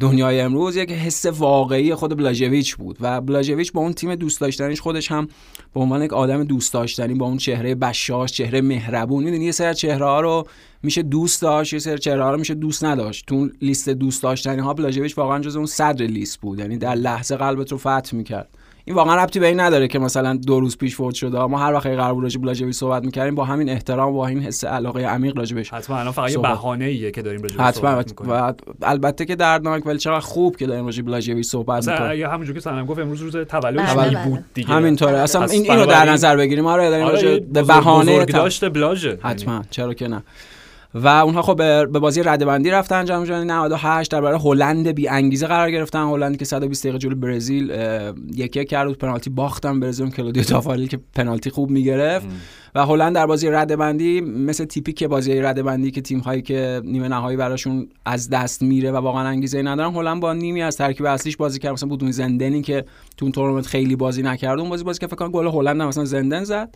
دنیای 0.00 0.40
امروز 0.40 0.76
یک 0.76 0.90
حس 0.90 1.26
واقعی 1.26 1.94
خود 1.94 2.16
بلاژویچ 2.16 2.76
بود 2.76 2.96
و 3.00 3.20
بلاژویچ 3.20 3.72
با 3.72 3.80
اون 3.80 3.92
تیم 3.92 4.14
دوست 4.14 4.40
داشتنیش 4.40 4.80
خودش 4.80 5.12
هم 5.12 5.28
به 5.74 5.80
عنوان 5.80 6.02
یک 6.02 6.12
آدم 6.12 6.44
دوست 6.44 6.72
داشتنی 6.72 7.14
با 7.14 7.26
اون 7.26 7.36
چهره 7.36 7.74
بشاش 7.74 8.32
چهره 8.32 8.60
مهربون 8.60 9.24
می‌دونی؟ 9.24 9.44
یه 9.44 9.52
سری 9.52 9.74
چهره 9.74 10.06
ها 10.06 10.20
رو 10.20 10.46
میشه 10.82 11.02
دوست 11.02 11.42
داشت 11.42 11.72
یه 11.72 11.78
سری 11.78 11.98
چهره 11.98 12.30
رو 12.30 12.36
میشه 12.36 12.54
دوست 12.54 12.84
نداشت. 12.84 13.26
تو 13.26 13.48
لیست 13.62 13.88
دوست 13.88 14.22
داشتنی 14.22 14.60
ها 14.60 14.74
بلاژویچ 14.74 15.18
واقعا 15.18 15.38
جز 15.38 15.56
اون 15.56 15.66
صدر 15.66 16.06
لیست 16.06 16.40
بود. 16.40 16.58
یعنی 16.58 16.78
در 16.78 16.94
لحظه 16.94 17.36
قلبت 17.36 17.72
رو 17.72 17.78
فتح 17.78 18.16
می‌کرد. 18.16 18.48
این 18.84 18.96
واقعا 18.96 19.16
ربطی 19.16 19.40
به 19.40 19.46
این 19.46 19.60
نداره 19.60 19.88
که 19.88 19.98
مثلا 19.98 20.36
دو 20.46 20.60
روز 20.60 20.78
پیش 20.78 20.96
فوت 20.96 21.14
شده. 21.14 21.44
ما 21.44 21.58
هر 21.58 21.72
وقت 21.72 21.86
قرار 21.86 22.14
بود 22.14 22.36
راجع 22.44 22.70
صحبت 22.70 23.04
می‌کردیم 23.04 23.34
با 23.34 23.44
همین 23.44 23.68
احترام 23.68 24.16
و 24.16 24.24
همین 24.24 24.42
حس 24.42 24.64
علاقه 24.64 25.00
عمیق 25.00 25.38
راجبش 25.38 25.70
حتما 25.70 25.98
الان 25.98 26.12
فقط 26.12 26.30
یه 26.30 26.38
بهانه 26.38 26.84
ایه 26.84 27.10
که 27.10 27.22
داریم 27.22 27.42
راجع 27.42 27.60
حتما. 27.60 28.04
و 28.28 28.54
البته 28.82 29.24
که 29.24 29.36
دردناک 29.36 29.86
ولی 29.86 29.98
چقدر 29.98 30.20
خوب 30.20 30.56
که 30.56 30.66
داریم 30.66 30.84
راجع 30.84 31.02
بلاژویچ 31.02 31.46
صحبت 31.46 31.88
می‌کنیم. 31.88 32.18
یا 32.18 32.30
همونجوری 32.30 32.58
که 32.58 32.64
سنم 32.64 32.86
گفت 32.86 33.00
امروز 33.00 33.20
روز 33.20 33.36
تولدش 33.36 33.90
بله، 33.90 34.10
بله. 34.10 34.24
بود 34.24 34.44
دیگه. 34.54 34.68
همینطوره. 34.68 35.18
اصلا 35.18 35.44
این 35.44 35.70
اینو 35.70 35.86
در 35.86 36.10
نظر 36.10 36.36
بگیریم. 36.36 36.66
آره 36.66 36.90
داریم 36.90 37.06
آره، 37.06 37.14
راجع 37.14 37.38
به 37.38 37.62
بهانه 37.62 38.24
داشته 38.24 38.68
بلاژ 38.68 39.06
حتما. 39.06 39.62
چرا 39.70 39.94
که 39.94 40.08
نه. 40.08 40.22
و 40.94 41.08
اونها 41.08 41.42
خب 41.42 41.56
به 41.56 41.86
بازی 41.86 42.22
ردبندی 42.22 42.70
رفتن 42.70 43.04
جام 43.04 43.24
جهانی 43.24 43.44
98 43.44 44.10
درباره 44.10 44.38
هلند 44.38 44.88
بی 44.88 45.08
انگیزه 45.08 45.46
قرار 45.46 45.70
گرفتن. 45.70 46.02
هلندی 46.02 46.36
که 46.36 46.44
120 46.44 46.82
دقیقه 46.82 46.98
جلو 46.98 47.14
برزیل 47.14 47.72
یک 48.34 48.56
یک 48.56 48.68
کرد 48.68 48.92
پنالتی 48.92 49.30
باختن 49.30 49.80
برزیل 49.80 50.10
کلودیو 50.10 50.42
تافاریل 50.42 50.88
که 50.88 50.98
پنالتی 51.14 51.50
خوب 51.50 51.70
می‌گرفت. 51.70 52.26
و 52.74 52.86
هلند 52.86 53.14
در 53.14 53.26
بازی 53.26 53.50
ردبندی 53.50 54.20
مثل 54.20 54.64
تیپیک 54.64 55.04
بازی 55.04 55.40
ردبندی 55.40 55.90
که 55.90 56.00
تیم 56.00 56.18
هایی 56.18 56.42
که 56.42 56.80
نیمه 56.84 57.08
نهایی 57.08 57.36
براشون 57.36 57.88
از 58.04 58.30
دست 58.30 58.62
میره 58.62 58.92
و 58.92 58.96
واقعا 58.96 59.28
انگیزه 59.28 59.62
ندارن 59.62 59.94
هلند 59.94 60.20
با 60.20 60.32
نیمی 60.32 60.62
از 60.62 60.76
ترکیب 60.76 61.06
اصلیش 61.06 61.36
بازی 61.36 61.58
کرد. 61.58 61.72
مثلا 61.72 61.88
بودون 61.88 62.10
زندنی 62.10 62.62
که 62.62 62.84
تو 63.16 63.30
تورنمنت 63.30 63.66
خیلی 63.66 63.96
بازی 63.96 64.22
نکرد. 64.22 64.58
اون 64.58 64.68
بازی 64.68 64.84
بازی 64.84 65.00
که 65.00 65.06
فکر 65.06 65.16
کنم 65.16 65.30
گل 65.30 65.46
هلند 65.46 65.82
مثلا 65.82 66.04
زندن 66.04 66.44
زد. 66.44 66.74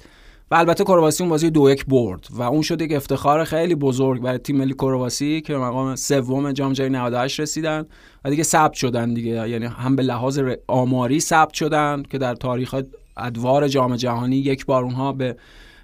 و 0.51 0.55
البته 0.55 0.85
کرواسی 0.85 1.23
اون 1.23 1.31
بازی 1.31 1.51
دو 1.51 1.71
یک 1.71 1.87
برد 1.87 2.27
و 2.31 2.43
اون 2.43 2.63
شد 2.63 2.83
یک 2.83 2.93
افتخار 2.93 3.45
خیلی 3.45 3.75
بزرگ 3.75 4.23
برای 4.23 4.39
تیم 4.39 4.57
ملی 4.57 4.75
کرواسی 4.75 5.41
که 5.41 5.57
مقام 5.57 5.97
سوم 5.97 6.53
جام 6.53 6.73
جهانی 6.73 6.97
98 6.97 7.41
رسیدن 7.41 7.87
و 8.25 8.31
دیگه 8.31 8.43
ثبت 8.43 8.73
شدن 8.73 9.15
دیگه. 9.15 9.49
یعنی 9.49 9.67
هم 9.67 9.97
به 9.97 10.03
لحاظ 10.03 10.41
آماری 10.67 11.21
ثبت 11.21 11.55
شدن 11.55 12.03
که 12.11 12.19
در 12.19 12.35
تاریخ 12.35 12.75
ادوار 13.17 13.69
جام 13.69 13.97
جهانی 13.97 14.37
یک 14.37 14.67
بار 14.67 14.85
اونها 14.85 15.13
به 15.13 15.37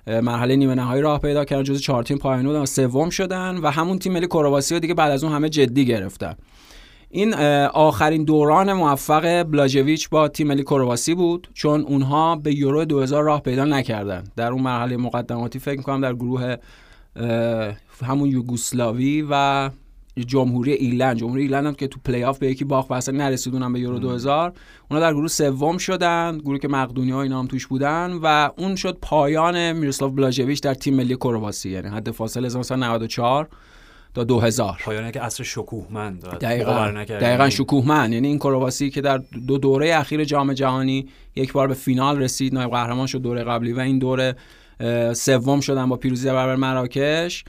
مرحله 0.06 0.56
نیمه 0.56 0.74
نهایی 0.74 1.02
راه 1.02 1.20
پیدا 1.20 1.44
کردن 1.44 1.62
جز 1.62 1.80
چهار 1.80 2.02
تیم 2.02 2.18
پایانی 2.18 2.46
بودن 2.46 2.60
و 2.60 2.66
سوم 2.66 3.10
شدن 3.10 3.56
و 3.56 3.70
همون 3.70 3.98
تیم 3.98 4.12
ملی 4.12 4.26
کرواسی 4.26 4.80
دیگه 4.80 4.94
بعد 4.94 5.12
از 5.12 5.24
اون 5.24 5.32
همه 5.32 5.48
جدی 5.48 5.84
گرفتن. 5.84 6.34
این 7.14 7.34
آخرین 7.64 8.24
دوران 8.24 8.72
موفق 8.72 9.42
بلاژویچ 9.42 10.08
با 10.08 10.28
تیم 10.28 10.46
ملی 10.48 10.62
کرواسی 10.62 11.14
بود 11.14 11.48
چون 11.54 11.80
اونها 11.80 12.36
به 12.36 12.54
یورو 12.54 12.84
2000 12.84 13.24
راه 13.24 13.40
پیدا 13.40 13.64
نکردن. 13.64 14.24
در 14.36 14.52
اون 14.52 14.62
مرحله 14.62 14.96
مقدماتی 14.96 15.58
فکر 15.58 15.78
می‌کنم 15.78 16.00
در 16.00 16.14
گروه 16.14 16.56
همون 18.04 18.28
یوگوسلاوی 18.28 19.26
و 19.30 19.70
جمهوری 20.26 20.72
ایرلند. 20.72 21.16
جمهوری 21.16 21.42
ایرلند 21.42 21.66
هم 21.66 21.74
که 21.74 21.86
تو 21.86 22.00
پلی 22.04 22.24
آف 22.24 22.38
به 22.38 22.50
یکی 22.50 22.64
باخت 22.64 22.90
و 22.90 22.94
اصلا 22.94 23.68
به 23.72 23.80
یورو 23.80 23.98
2000 23.98 24.52
اونا 24.90 25.00
در 25.00 25.14
گروه 25.14 25.28
سوم 25.28 25.78
شدن 25.78 26.38
گروهی 26.38 26.58
که 26.58 26.68
مقدونی 26.68 27.10
ها 27.10 27.22
اینا 27.22 27.38
هم 27.38 27.46
توش 27.46 27.66
بودن 27.66 28.18
و 28.22 28.50
اون 28.56 28.76
شد 28.76 28.98
پایان 29.02 29.72
میروسلاو 29.72 30.10
بلاژویچ 30.10 30.62
در 30.62 30.74
تیم 30.74 30.94
ملی 30.94 31.16
کرواسی 31.16 31.70
یعنی 31.70 31.88
حد 31.88 32.10
فاصله 32.10 32.46
1994 32.46 33.48
تا 34.14 34.24
2000 34.24 34.80
پایانه 34.84 35.10
که 35.10 35.20
عصر 35.20 35.44
شکوهمند 35.44 36.24
دقیقاً. 36.24 37.04
دقیقاً 37.08 37.50
شکوهمند. 37.50 38.12
یعنی 38.12 38.28
این 38.28 38.38
کرواسی 38.38 38.90
که 38.90 39.00
در 39.00 39.20
دو 39.46 39.58
دوره 39.58 39.94
اخیر 39.94 40.24
جام 40.24 40.52
جهانی 40.52 41.08
یک 41.36 41.52
بار 41.52 41.68
به 41.68 41.74
فینال 41.74 42.18
رسید 42.18 42.54
نایب 42.54 42.70
قهرمان 42.70 43.06
شد 43.06 43.18
دوره 43.18 43.44
قبلی 43.44 43.72
و 43.72 43.80
این 43.80 43.98
دوره 43.98 44.36
سوم 45.14 45.60
شدن 45.60 45.88
با 45.88 45.96
پیروزی 45.96 46.26
در 46.26 46.32
برابر 46.32 46.56
مراکش. 46.56 47.44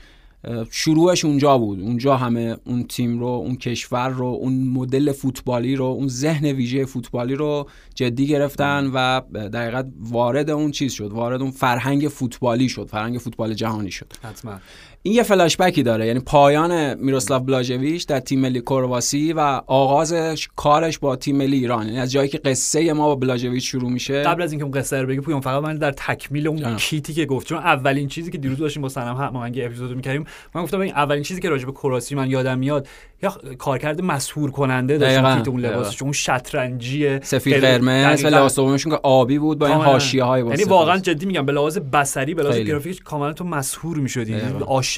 شروعش 0.70 1.24
اونجا 1.24 1.58
بود. 1.58 1.80
اونجا 1.80 2.16
همه 2.16 2.56
اون 2.64 2.84
تیم 2.84 3.18
رو 3.18 3.26
اون 3.26 3.56
کشور 3.56 4.08
رو 4.08 4.26
اون 4.26 4.68
مدل 4.68 5.12
فوتبالی 5.12 5.76
رو 5.76 5.84
اون 5.84 6.08
ذهن 6.08 6.46
ویژه 6.46 6.84
فوتبالی 6.84 7.34
رو 7.34 7.68
جدی 7.94 8.26
گرفتن 8.26 8.90
و 8.94 9.20
دقیقا 9.48 9.84
وارد 10.00 10.50
اون 10.50 10.70
چیز 10.70 10.92
شد. 10.92 11.10
وارد 11.12 11.42
اون 11.42 11.50
فرهنگ 11.50 12.08
فوتبالی 12.08 12.68
شد. 12.68 12.88
فرهنگ 12.90 13.18
فوتبال 13.18 13.54
جهانی 13.54 13.90
شد. 13.90 14.12
حتما. 14.22 14.60
این 15.06 15.14
یه 15.14 15.22
فلاش 15.22 15.56
بکی 15.56 15.82
داره. 15.82 16.06
یعنی 16.06 16.20
پایان 16.20 16.94
میروسلاو 16.94 17.42
بلاژویچ 17.42 18.06
در 18.06 18.20
تیم 18.20 18.40
ملی 18.40 18.60
کرواسی 18.60 19.32
و 19.32 19.40
آغازش 19.66 20.48
کارش 20.56 20.98
با 20.98 21.16
تیم 21.16 21.36
ملی 21.36 21.56
ایران. 21.56 21.86
یعنی 21.86 22.00
از 22.00 22.12
جایی 22.12 22.28
که 22.28 22.38
قصه 22.38 22.92
ما 22.92 23.06
با 23.06 23.14
بلاژویچ 23.14 23.70
شروع 23.70 23.90
میشه. 23.90 24.22
قبل 24.22 24.42
از 24.42 24.52
اینکه 24.52 24.64
اون 24.64 24.72
قصه 24.72 25.00
رو 25.00 25.06
بگی 25.06 25.20
پویان 25.20 25.40
فقط 25.40 25.62
من 25.62 25.76
در 25.76 25.90
تکمیل 25.90 26.48
اون 26.48 26.76
کیتی 26.76 27.12
که 27.12 27.26
گفت 27.26 27.46
چون 27.46 27.58
اولین 27.58 28.08
چیزی 28.08 28.30
که 28.30 28.38
دیروز 28.38 28.58
داشتیم 28.58 28.82
با 28.82 28.88
سنم 28.88 29.16
هماهنگی 29.16 29.62
اپیزود 29.62 29.96
می‌کردیم 29.96 30.24
من 30.54 30.62
گفتم 30.62 30.80
این 30.80 30.92
اولین 30.92 31.22
چیزی 31.22 31.40
که 31.40 31.48
راجع 31.48 31.66
به 31.66 31.72
کرواسی 31.72 32.14
من 32.14 32.30
یادم 32.30 32.58
میاد 32.58 32.88
یا 33.22 33.36
کارکرد 33.58 34.00
مسحور 34.00 34.50
کننده 34.50 34.98
داشت 34.98 35.48
اون 35.48 35.60
لباسش 35.60 36.02
اون 36.02 36.12
شطرنجی 36.12 37.20
سفید 37.20 37.54
قرمز 37.54 38.24
و 38.24 38.28
لباس 38.28 38.58
که 38.84 39.00
آبی 39.02 39.38
بود 39.38 39.58
با 39.58 39.66
این 39.66 39.76
حاشیه 39.76 40.24
های 40.24 40.46
یعنی 40.46 40.64
واقعا 40.64 40.98
جدی 40.98 41.26
میگم 41.26 41.46
به 41.46 41.52
لحاظ 41.52 41.78
بصری 41.78 42.34
به 42.34 42.42
لحاظ 42.42 42.56
گرافیک 42.56 43.02
کاملا 43.02 43.32
تو 43.32 43.44
مسحور 43.44 43.98
می‌شدی. 43.98 44.36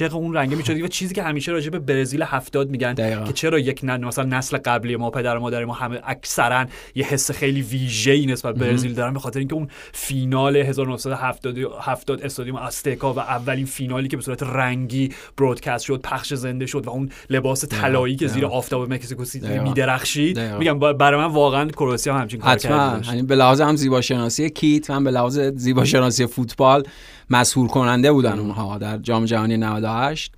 عاشق 0.01 0.15
اون 0.15 0.33
رنگه 0.33 0.55
می‌شدی 0.55 0.81
و 0.81 0.87
چیزی 0.87 1.15
که 1.15 1.23
همیشه 1.23 1.51
راجع 1.51 1.69
به 1.69 1.79
برزیل 1.79 2.23
70 2.23 2.69
میگن 2.69 2.93
دقیقا. 2.93 3.23
که 3.23 3.33
چرا 3.33 3.59
یک 3.59 3.79
نه 3.83 3.97
مثلا 3.97 4.25
نسل 4.25 4.57
قبلی 4.57 4.95
ما 4.95 5.09
پدر 5.09 5.37
و 5.37 5.39
مادر 5.39 5.65
ما 5.65 5.73
همه 5.73 5.99
اکثرا 6.03 6.65
یه 6.95 7.05
حس 7.05 7.31
خیلی 7.31 7.61
ویژه‌ای 7.61 8.25
نسبت 8.25 8.55
به 8.55 8.69
برزیل 8.69 8.93
دارن 8.93 9.13
به 9.13 9.19
خاطر 9.19 9.39
اینکه 9.39 9.55
اون 9.55 9.67
فینال 9.93 10.57
1970 10.57 11.57
70 11.81 12.21
استادیوم 12.21 12.55
استیکا 12.55 13.13
و 13.13 13.19
اولین 13.19 13.65
فینالی 13.65 14.07
که 14.07 14.17
به 14.17 14.23
صورت 14.23 14.43
رنگی 14.43 15.09
برودکست 15.37 15.85
شد 15.85 16.01
پخش 16.03 16.33
زنده 16.33 16.65
شد 16.65 16.87
و 16.87 16.89
اون 16.89 17.09
لباس 17.29 17.65
طلایی 17.65 18.15
که 18.15 18.27
زیر 18.27 18.45
آفتاب 18.45 18.93
مکزیکو 18.93 19.25
سیتی 19.25 19.59
میدرخشید. 19.59 20.39
میگم 20.39 20.79
برای 20.79 21.19
من 21.19 21.33
واقعا 21.33 21.67
کرواسی 21.67 22.09
هم 22.09 22.17
همچین 22.17 22.39
کار 22.39 22.57
کرده 22.57 23.07
یعنی 23.07 23.23
به 23.23 23.35
لحاظ 23.35 23.61
هم 23.61 23.75
زیبا 23.75 24.01
شناسی 24.01 24.49
کیت 24.49 24.89
هم 24.89 25.03
به 25.03 25.11
لحاظ 25.11 25.39
زیبا 25.39 25.85
شناسی 25.85 26.25
فوتبال 26.25 26.83
مسهور 27.29 27.67
کننده 27.67 28.11
بودن 28.11 28.39
اونها 28.39 28.77
در 28.77 28.97
جام 28.97 29.25
جهانی 29.25 29.57
98 29.57 30.31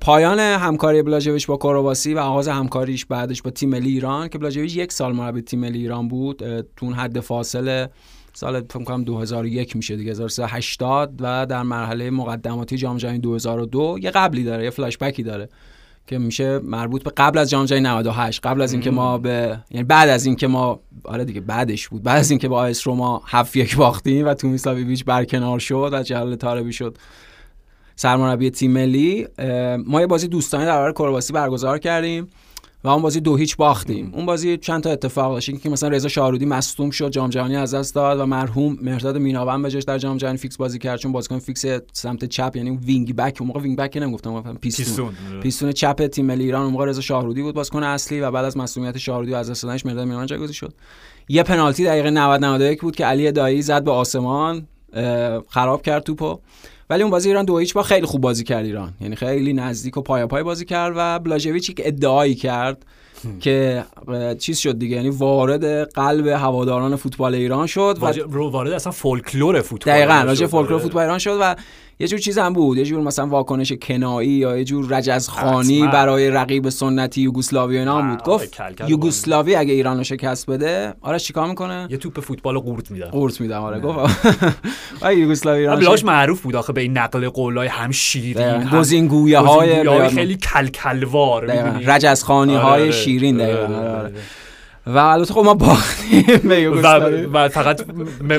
پایان 0.00 0.38
همکاری 0.38 1.02
بلاژویچ 1.02 1.46
با 1.46 1.56
کرواسی 1.56 2.14
و 2.14 2.18
آغاز 2.18 2.48
همکاریش 2.48 3.04
بعدش 3.04 3.42
با 3.42 3.50
تیم 3.50 3.68
ملی 3.68 3.90
ایران 3.90 4.28
که 4.28 4.38
بلاژویچ 4.38 4.76
یک 4.76 4.92
سال 4.92 5.12
مربی 5.12 5.42
تیم 5.42 5.60
ملی 5.60 5.78
ایران 5.78 6.08
بود 6.08 6.42
تو 6.76 6.92
حد 6.92 7.20
فاصله 7.20 7.88
سال 8.32 8.60
فکر 8.60 8.84
کنم 8.84 9.04
2001 9.04 9.76
میشه 9.76 9.96
دیگه 9.96 10.10
1380 10.10 11.12
و 11.20 11.46
در 11.46 11.62
مرحله 11.62 12.10
مقدماتی 12.10 12.76
جام 12.76 12.96
جهانی 12.96 13.18
2002 13.18 13.98
یه 14.02 14.10
قبلی 14.10 14.44
داره 14.44 14.64
یه 14.64 14.70
فلاش 14.70 14.98
بکی 14.98 15.22
داره 15.22 15.48
که 16.06 16.18
میشه 16.18 16.58
مربوط 16.58 17.04
به 17.04 17.12
قبل 17.16 17.38
از 17.38 17.50
جام 17.50 17.64
جهانی 17.64 17.84
98 17.84 18.46
قبل 18.46 18.62
از 18.62 18.72
اینکه 18.72 18.90
ما 18.90 19.18
به 19.18 19.58
یعنی 19.70 19.84
بعد 19.84 20.08
از 20.08 20.26
اینکه 20.26 20.46
ما 20.46 20.80
آره 21.06 21.24
دیگه 21.24 21.40
بعدش 21.40 21.88
بود. 21.88 22.02
بعد 22.02 22.18
از 22.18 22.30
اینکه 22.30 22.48
با 22.48 22.58
آ 22.58 22.72
اس 22.72 22.86
روما 22.86 23.22
7 23.26 23.56
یک 23.56 23.76
باختیم 23.76 24.26
و 24.26 24.34
تومیسلاویچ 24.34 25.04
برکنار 25.04 25.58
شد 25.58 25.90
و 25.92 26.02
جلال 26.02 26.36
طالبی 26.36 26.72
شد 26.72 26.98
سرمربی 27.96 28.50
تیم 28.50 28.70
ملی 28.70 29.26
ما 29.86 30.00
یه 30.00 30.06
بازی 30.06 30.28
دوستانه 30.28 30.64
در 30.64 30.72
برابر 30.72 30.92
کرواسی 30.92 31.32
برگزار 31.32 31.78
کردیم. 31.78 32.28
و 32.84 32.88
اون 32.88 33.02
بازی 33.02 33.20
دو 33.20 33.36
هیچ 33.36 33.56
باختیم. 33.56 34.10
اون 34.14 34.26
بازی 34.26 34.56
چند 34.56 34.82
تا 34.82 34.90
اتفاق 34.90 35.32
داشت. 35.32 35.60
که 35.62 35.70
مثلا 35.70 35.88
رضا 35.88 36.08
شاهرودی 36.08 36.46
مصدوم 36.46 36.90
شد 36.90 37.10
جام 37.10 37.30
جهانی 37.30 37.56
از 37.56 37.74
دست 37.74 37.94
داد 37.94 38.20
و 38.20 38.26
مرحوم 38.26 38.78
مهرداد 38.82 39.18
میناوند 39.18 39.62
به 39.62 39.68
در 39.68 39.98
جام 39.98 40.16
جهانی 40.16 40.38
فیکس 40.38 40.56
بازی 40.56 40.78
کرد 40.78 40.98
چون 40.98 41.12
بازیکن 41.12 41.38
فیکس 41.38 41.64
سمت 41.92 42.24
چپ 42.24 42.56
یعنی 42.56 42.70
wing-back 42.76 43.36
اون 43.40 43.46
موقع 43.48 43.60
wing-back 43.60 43.96
نمی‌گفتم 43.96 44.58
پیستون. 44.60 44.84
پیستون, 44.84 45.04
آره. 45.04 45.40
پیستون 45.40 45.72
چپ 45.72 46.06
تیم 46.06 46.26
ملی 46.26 46.44
ایران 46.44 46.62
اون 46.62 46.72
موقع 46.72 46.84
رضا 46.84 47.00
شاهرودی 47.00 47.42
بود 47.42 47.54
بازیکن 47.54 47.82
اصلی 47.82 48.20
و 48.20 48.30
بعد 48.30 48.44
از 48.44 48.56
مصدومیت 48.56 48.98
شاهرودی 48.98 49.34
از 49.34 49.50
دست 49.50 49.62
دادنش 49.62 49.86
مهرداد 49.86 50.04
میناوند 50.04 50.28
جایگزین 50.28 50.52
شد. 50.52 50.74
یه 51.28 51.42
پنالتی 51.42 51.84
دقیقه 51.84 52.10
90 52.10 52.44
91 52.44 52.80
بود 52.80 52.96
که 52.96 53.06
علی 53.06 53.32
دایی 53.32 53.62
زد 53.62 53.84
به 53.84 53.90
آسمان 53.90 54.66
خراب 55.48 55.82
کرد 55.82 56.02
توپو. 56.02 56.38
ولی 56.90 57.02
اون 57.02 57.10
بازی 57.10 57.28
ایران 57.28 57.44
دو 57.44 57.58
هیچ 57.58 57.74
با 57.74 57.82
خیلی 57.82 58.06
خوب 58.06 58.20
بازی 58.20 58.44
کرد 58.44 58.64
ایران. 58.64 58.92
یعنی 59.00 59.16
خیلی 59.16 59.52
نزدیک 59.52 59.96
و 59.96 60.00
پایاپای 60.00 60.42
بازی 60.42 60.64
کرد 60.64 60.94
و 60.96 61.18
بلاژویچ 61.18 61.74
که 61.74 61.88
ادعایی 61.88 62.34
کرد 62.34 62.86
که 63.40 63.84
چیز 64.38 64.58
شد 64.58 64.78
دیگه. 64.78 64.96
یعنی 64.96 65.10
وارد 65.10 65.90
قلب 65.92 66.26
هواداران 66.26 66.96
فوتبال 66.96 67.34
ایران 67.34 67.66
شد 67.66 67.98
و 68.00 68.06
وارد 68.50 68.72
اصلا 68.72 68.92
فولکلور 68.92 69.60
فوتبال 69.60 69.94
دقیقاً 69.94 70.22
راجع 70.24 70.46
فولکلور 70.46 70.74
آره. 70.74 70.82
فوتبال 70.82 71.02
ایران 71.02 71.18
شد 71.18 71.38
و 71.40 71.56
یه 71.98 72.08
جور 72.08 72.18
چیز 72.18 72.38
هم 72.38 72.52
بود 72.52 72.78
یه 72.78 72.84
جور 72.84 73.00
مثلا 73.00 73.26
واکنش 73.26 73.72
کنایی 73.72 74.28
یا 74.28 74.56
یه 74.56 74.64
جور 74.64 74.96
رجزخانی 74.96 75.86
برای 75.86 76.30
رقیب 76.30 76.68
سنتی 76.68 77.20
یوگسلاوی 77.20 77.78
اینا 77.78 78.02
بود. 78.02 78.22
گفت 78.22 78.60
یوگسلاوی 78.88 79.54
اگه 79.54 79.72
ایران 79.72 79.96
رو 79.96 80.04
شکست 80.04 80.50
بده 80.50 80.94
آره 81.00 81.18
چیکار 81.18 81.48
می‌کنه؟ 81.48 81.86
یه 81.90 81.96
توپ 81.96 82.20
فوتبال 82.20 82.58
قورت 82.58 82.90
میده 82.90 83.04
قورت 83.04 83.40
میده 83.40 83.56
آره 83.56 83.80
گفت 83.80 84.26
یوگسلاوی 85.16 85.60
ایران 85.60 85.80
بلاش 85.80 86.04
معروف 86.04 86.40
بود 86.40 86.56
آخه 86.56 86.72
به 86.72 86.80
این 86.80 86.98
نقل 86.98 87.28
قولای 87.28 87.68
هم 87.68 87.90
شیرین 87.90 88.68
گزینگویه 88.70 89.38
های 89.38 90.08
خیلی 90.08 90.36
کلکلوار 90.36 91.44
رجزخانی 91.86 92.54
های 92.54 92.62
آره، 92.64 92.82
آره. 92.82 92.90
شیرین 92.90 93.36
دقیقاً 93.36 94.10
و 94.86 94.98
البته 94.98 95.34
خب 95.34 95.40
ما 95.40 95.54
باختیم 95.54 96.22
به 96.48 96.70
و, 96.70 96.86
و 97.32 97.48
فقط 97.48 97.84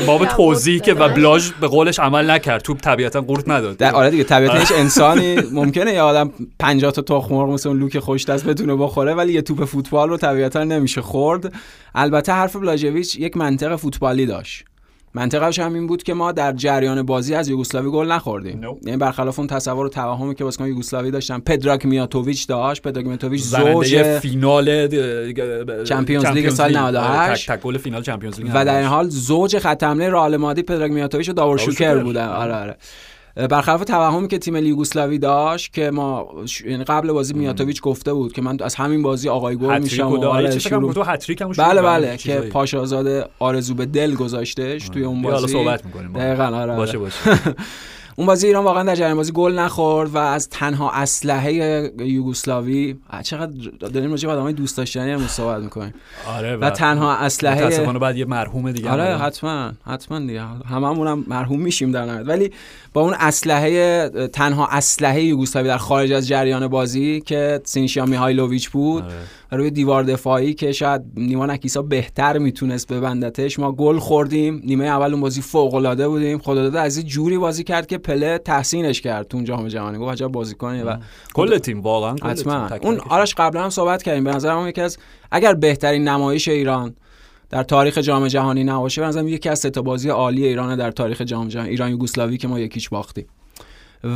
ما 0.08 0.18
به 0.18 0.26
توضیح 0.38 0.80
که 0.82 0.94
و 0.94 1.10
بلاژ 1.10 1.52
به 1.52 1.68
قولش 1.68 2.00
عمل 2.00 2.32
نکرد. 2.32 2.62
توپ 2.62 2.80
طبیعتا 2.80 3.22
قورت 3.22 3.50
نداد. 3.50 3.84
آره 3.84 4.10
دیگه 4.10 4.24
طبیعتا 4.24 4.58
هیچ 4.58 4.72
انسانی 4.72 5.36
ممکنه 5.52 5.94
یه 5.94 6.02
آدم 6.02 6.32
50 6.60 6.92
تا 6.92 7.02
تخم 7.02 7.36
مرغ 7.36 7.50
مثل 7.50 7.70
اون 7.70 7.80
لوک 7.80 8.00
خوش 8.00 8.26
دست 8.26 8.46
بتونه 8.46 8.76
بخوره 8.76 9.14
ولی 9.14 9.34
یه 9.34 9.42
توپ 9.42 9.66
فوتبال 9.66 10.10
رو 10.10 10.18
طبیعتا 10.18 10.64
نمیشه 10.64 11.02
خورد. 11.02 11.54
البته 11.96 12.32
حرف 12.32 12.56
بلاژویچ 12.56 13.16
یک 13.16 13.38
منطق 13.38 13.76
فوتبالی 13.76 14.26
داشت. 14.26 14.66
منطقهش 15.14 15.60
هم 15.60 15.74
این 15.74 15.88
بود 15.88 16.04
که 16.04 16.14
ما 16.14 16.32
در 16.32 16.52
جریان 16.52 17.04
بازی 17.04 17.36
از 17.36 17.50
یوگسلاوی 17.50 17.92
گل 17.92 18.12
نخوردیم. 18.12 18.62
یعنی 18.86 18.98
برخلاف 18.98 19.40
اون 19.40 19.48
تصور 19.48 19.86
و 19.86 19.90
توهمی 19.90 20.36
که 20.36 20.44
بازیکن 20.44 20.68
یوگسلاوی 20.68 21.12
داشتن 21.12 21.40
پدراک 21.40 21.86
میاتوویچ 21.86 22.48
داشت 22.48 22.82
پدراک 22.82 23.06
میاتوویچ 23.06 23.42
زوج 23.42 24.04
فینال 24.04 24.88
Champions 25.84 26.26
League 26.26 26.50
سال 26.50 26.78
98 26.78 27.52
تک 27.52 27.62
گل 27.62 27.78
فینال 27.78 28.02
Champions 28.02 28.40
League 28.40 28.52
و 28.54 28.66
در 28.66 28.78
این 28.78 28.88
حال 28.88 29.10
زوج 29.10 29.60
خط 29.60 29.84
حمله 29.84 30.10
رئال 30.10 30.38
مادرید 30.38 30.64
پردراگ 30.64 30.92
میاتوویچ 30.92 31.30
و 31.30 31.34
داور 31.34 31.58
شوکر 31.58 31.98
بودن 32.04 32.28
آره 32.28 32.54
آره. 32.56 32.78
برخلاف 33.38 33.84
توهمی 33.84 34.28
که 34.28 34.38
تیم 34.38 34.56
یوگسلاوی 34.56 35.18
داشت 35.18 35.74
که 35.74 35.92
ما 35.92 36.28
یعنی 36.66 36.84
قبل 36.84 37.12
بازی 37.12 37.34
میاتوویچ 37.34 37.82
گفته 37.82 38.14
بود 38.14 38.34
که 38.34 38.42
من 38.42 38.58
از 38.62 38.76
همین 38.76 39.02
بازی 39.02 39.30
آقای 39.30 39.56
گل 39.56 39.80
میشم 39.80 40.08
و 40.08 40.26
آره 40.26 40.60
شروع... 40.60 40.94
بله 41.58 41.82
بله 41.82 42.18
که 42.18 42.36
پاش 42.40 42.74
آزاد 42.74 43.30
آرزو 43.40 43.74
به 43.74 43.86
دل 43.86 44.16
گذاشتهش 44.16 44.90
توی 44.90 45.04
اون 45.04 45.22
بازی. 45.22 45.48
صحبت 45.48 45.86
می‌کنیم. 45.86 46.14
دقیقاً 46.14 46.44
آره 46.44 46.76
باشه 46.76 46.98
باشه. 46.98 47.18
اون 48.20 48.28
بازی 48.28 48.48
ایران 48.48 48.64
واقعا 48.64 48.84
در 48.84 48.96
جریان 48.96 49.18
بازی 49.18 49.32
گل 49.32 49.60
نخورد 49.60 50.16
و 50.16 50.18
از 50.18 50.50
تنها 50.50 50.92
اسلحه 50.92 51.54
یوگسلاوی 52.00 52.96
چقدر 53.24 53.70
داریم 53.80 54.12
راجع 54.12 54.28
به 54.28 54.34
آدمای 54.34 54.54
دوست 54.54 54.78
داشتنی 54.78 55.12
هم 55.12 55.28
صحبت 55.28 55.64
می‌کنیم. 55.64 55.94
آره 56.28 56.58
و, 56.58 56.70
تنها 56.70 57.16
اسلحه 57.16 57.66
متاسفانه 57.66 58.00
بعد 58.00 58.18
یه 58.18 58.26
مرحوم 58.26 58.72
دیگه 58.72 58.90
آره 58.90 59.18
حتما 59.18 59.72
حتما 59.86 60.20
دیگه. 60.20 60.42
هممون 60.70 61.08
هم 61.08 61.26
مرحوم 61.28 61.62
میشیم 61.62 61.92
در 61.92 62.06
نهایت. 62.06 62.28
ولی 62.28 62.52
با 62.98 63.04
اون 63.04 63.14
اسلحه 63.20 64.10
تنها 64.34 64.68
اسلحه 64.68 65.24
یوگسلاوی 65.24 65.68
در 65.68 65.78
خارج 65.78 66.12
از 66.12 66.28
جریان 66.28 66.68
بازی 66.68 67.22
که 67.22 67.62
سینشیا 67.64 68.06
میهایلوویچ 68.06 68.70
بود 68.70 69.04
آره. 69.04 69.14
روی 69.52 69.72
دیوار 69.72 70.04
دفاعی 70.04 70.54
که 70.54 70.72
شاید 70.72 71.02
نیما 71.16 71.46
نکیسا 71.46 71.82
بهتر 71.82 72.38
می‌تونست 72.38 72.94
ببندتش. 72.94 73.60
ما 73.60 73.72
گل 73.72 74.00
خوردیم 74.00 74.62
نیمه 74.66 74.86
اول 74.86 75.12
اون 75.12 75.22
بازی 75.22 75.42
فوق 75.42 75.74
العاده 75.74 76.08
بودیم. 76.08 76.40
خدا 76.40 76.64
داده 76.64 76.80
از 76.80 77.00
جوری 77.00 77.38
بازی 77.38 77.64
کرد 77.64 77.88
که 77.88 77.98
پله 77.98 78.38
تحسینش 78.38 79.02
کرد 79.02 79.28
تو 79.28 79.42
جام 79.42 79.68
جهانی. 79.68 79.98
گفت 79.98 80.12
عجب 80.12 80.28
بازیکنه 80.28 80.84
و 80.84 80.98
کل 81.34 81.58
تیم 81.58 81.82
واقعا 81.82 82.16
حتما. 82.24 82.70
اون 82.82 83.00
آرش 83.10 83.36
قبلا 83.36 83.64
هم 83.64 83.70
صحبت 83.70 84.04
کردیم. 84.04 84.24
به 84.24 84.32
نظر 84.32 84.68
یکی 84.68 84.82
از 84.82 84.98
اگر 85.32 85.54
بهترین 85.54 86.08
نمایش 86.08 86.48
ایران 86.48 86.96
در 87.50 87.64
تاریخ 87.64 87.98
جام 87.98 88.28
جهانی 88.28 88.64
نباشه. 88.64 89.02
به 89.02 89.08
نظرم 89.08 89.28
یکی 89.28 89.50
از 89.50 89.60
سه 89.60 89.70
بازی 89.70 90.10
عالی 90.10 90.48
ایران 90.48 90.76
در 90.76 90.92
تاریخ 90.92 91.22
جام 91.22 91.48
جهانی 91.48 91.70
ایران 91.70 91.92
یوگسلاوی 91.92 92.38
که 92.38 92.48
ما 92.48 92.60
یکیش 92.60 92.90
باختیم. 92.90 93.26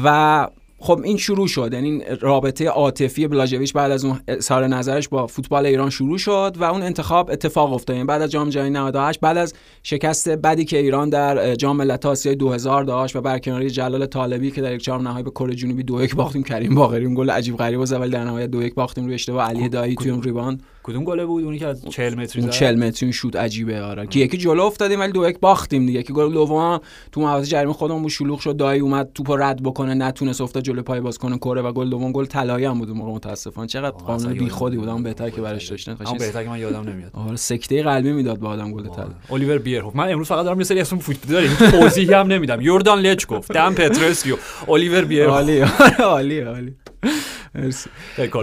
و 0.03 0.47
خب 0.83 1.01
این 1.03 1.17
شروع 1.17 1.47
شد. 1.47 1.73
یعنی 1.73 2.01
رابطه 2.21 2.67
عاطفی 2.67 3.27
بلاژویچ 3.27 3.73
بعد 3.73 3.91
از 3.91 4.05
اون 4.05 4.19
اظهار 4.27 4.67
نظرش 4.67 5.09
با 5.09 5.27
فوتبال 5.27 5.65
ایران 5.65 5.89
شروع 5.89 6.17
شد 6.17 6.55
و 6.59 6.63
اون 6.63 6.81
انتخاب 6.81 7.29
اتفاق 7.31 7.73
افتاد. 7.73 7.95
یعنی 7.95 8.07
بعد 8.07 8.21
از 8.21 8.31
جام 8.31 8.49
جهانی 8.49 8.69
98 8.69 9.19
بعد 9.19 9.37
از 9.37 9.53
شکست 9.83 10.29
بدی 10.29 10.65
که 10.65 10.77
ایران 10.77 11.09
در 11.09 11.55
جام 11.55 11.77
ملت‌های 11.77 12.11
آسیا 12.11 12.33
2000 12.33 12.83
داشت 12.83 13.15
و 13.15 13.21
برکناری 13.21 13.69
جلال 13.69 14.05
طالبی 14.05 14.51
که 14.51 14.61
در 14.61 14.73
یک 14.73 14.81
چهارم 14.81 15.07
نهایی 15.07 15.23
به 15.23 15.31
کره 15.31 15.55
جنوبی 15.55 16.07
2-1 16.07 16.15
باختیم 16.15 16.43
کریم 16.43 16.75
باقری 16.75 17.05
اون 17.05 17.15
گل 17.15 17.29
عجیب 17.29 17.57
غریب 17.57 17.85
زد 17.85 18.01
ولی 18.01 18.09
در 18.09 18.23
نهایت 18.23 18.51
2-1 18.69 18.73
باختیم 18.73 19.05
روی 19.05 19.13
اشتباه 19.13 19.49
علی 19.49 19.69
دایی 19.69 19.95
توی 19.95 20.11
اون 20.11 20.23
rebound. 20.23 20.63
کدوم 20.83 21.03
گل 21.03 21.25
بود؟ 21.25 21.43
اونی 21.43 21.59
که 21.59 21.67
از 21.67 21.85
40 21.85 22.15
متری 22.15 22.41
زد؟ 22.41 22.49
40 22.49 22.75
متری 22.75 23.13
شوت 23.13 23.35
عجیبه 23.35 23.81
آره. 23.81 24.07
که 24.07 24.19
یکی 24.19 24.37
جلو 24.37 24.63
افتادیم 24.63 24.99
ولی 24.99 25.11
دو 25.11 25.29
یک 25.29 25.39
باختیم 25.39 25.85
دیگه. 25.85 26.03
که 26.03 26.13
گل 26.13 26.33
دوم 26.33 26.81
تو 27.11 27.21
محوطه 27.21 27.45
جریمه 27.45 27.73
خودمون 27.73 28.01
بود 28.01 28.11
شلوغ 28.11 28.39
شد. 28.39 28.57
دایی 28.57 28.81
اومد 28.81 29.09
توپو 29.13 29.35
رد 29.35 29.63
بکنه 29.63 29.93
نتونست 29.93 30.41
افتاد 30.41 30.63
جلو 30.63 30.81
پای 30.81 30.99
بازیکن 30.99 31.37
کره 31.37 31.61
و 31.61 31.71
گل 31.71 31.89
دوم. 31.89 32.11
گل 32.11 32.25
طلایی 32.25 32.65
هم 32.65 32.79
بود 32.79 32.89
موقع 32.89 33.11
متاسفانه. 33.11 33.67
چقدر 33.67 33.89
قانون 33.97 34.33
بی 34.33 34.49
خودی 34.49 34.77
بود. 34.77 34.89
اون 34.89 35.03
بهتر 35.03 35.29
که 35.29 35.41
برداشتن. 35.41 35.97
اون 36.05 36.17
بهتر 36.17 36.43
که 36.43 36.49
من 36.49 36.59
یادم 36.59 36.89
نمیاد. 36.89 37.11
آره 37.13 37.35
سکته 37.35 37.83
قلبی 37.83 38.11
می‌داد 38.11 38.39
به 38.39 38.47
آدم 38.47 38.71
گل 38.71 38.87
طلا 38.87 39.09
الیور 39.29 39.57
بیرهوف. 39.57 39.95
من 39.95 40.11
امروز 40.11 40.27
فقط 40.27 40.45
دارم 40.45 40.57
یه 40.57 40.63
سری 40.63 40.79
اسم 40.79 40.97
فوتبال 40.97 41.33
داریم 41.33 41.71
توضیحی 41.71 42.13
هم 42.13 42.27
نمیدم. 42.27 42.61
یوردان 42.61 42.99
لچکوف 42.99 43.51
دن 43.51 43.73
پترسکو 43.73 44.35
الیور 44.67 45.05
بیرهوف. 45.05 45.33
عالی 45.33 45.59
عالی 45.99 46.39
عالی. 46.39 46.73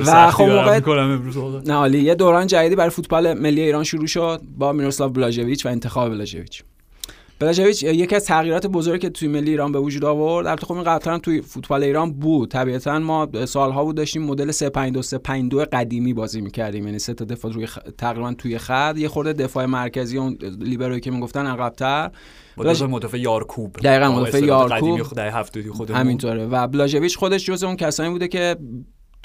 و 0.07 0.31
خب 0.31 0.44
موقع 0.44 0.81
نه 1.66 1.75
عالی. 1.75 2.01
یه 2.01 2.14
دوران 2.14 2.47
جدیدی 2.47 2.77
برای 2.77 2.90
فوتبال 2.90 3.35
ملی 3.35 3.61
ایران 3.61 3.85
شروع 3.85 4.07
شد 4.07 4.40
با 4.59 4.73
میروسلاو 4.73 5.11
بلاژویچ 5.11 5.66
و 5.66 5.68
انتخاب 5.68 6.11
بلاژویچ. 6.11 6.62
بلاژویچ 7.40 7.83
یکی 7.83 8.16
از 8.16 8.25
تغییرات 8.25 8.66
بزرگی 8.66 8.99
که 8.99 9.11
توی 9.11 9.29
ملی 9.29 9.51
ایران 9.51 9.73
به 9.73 9.79
وجود 9.79 10.05
آورد. 10.05 10.47
البته 10.47 10.66
خب 10.66 10.75
این 10.75 10.85
قبلا 10.85 11.18
توی 11.18 11.42
فوتبال 11.42 11.85
ایران 11.85 12.12
بود. 12.12 12.51
طبیعتا 12.51 12.99
ما 12.99 13.29
سالها 13.44 13.85
بود 13.85 13.97
داشتیم 13.97 14.23
مدل 14.23 14.51
352 14.51 15.03
352 15.03 15.64
قدیمی 15.73 16.14
بازی 16.14 16.40
می‌کردیم. 16.40 16.87
یعنی 16.87 16.99
سه 16.99 17.14
تا 17.14 17.25
دفاع 17.25 17.53
روی 17.53 17.66
خ... 17.66 17.79
تقریبا 17.99 18.35
توی 18.38 18.59
خط. 18.59 18.94
یه 18.99 19.09
خورده 19.09 19.33
دفاع 19.33 19.66
مرکزی 19.66 20.18
اون 20.18 20.38
لیبروی 20.61 21.01
که 21.01 21.11
می‌گفتن 21.11 21.47
عقب‌تر. 21.47 22.11
بلاژ 22.57 22.83
مدافع 22.83 23.18
یارکوب. 23.18 23.77
دقیقاً 23.77 24.12
مدافع 24.12 24.44
یارکوب. 24.44 25.01
همینطوره. 25.90 26.47
و 26.47 26.66
بلاژویچ 26.66 27.18
خودش 27.18 27.47
جز 27.47 27.64
اون 27.64 27.77
کسانی 27.77 28.11
بوده 28.11 28.29
که 28.29 28.57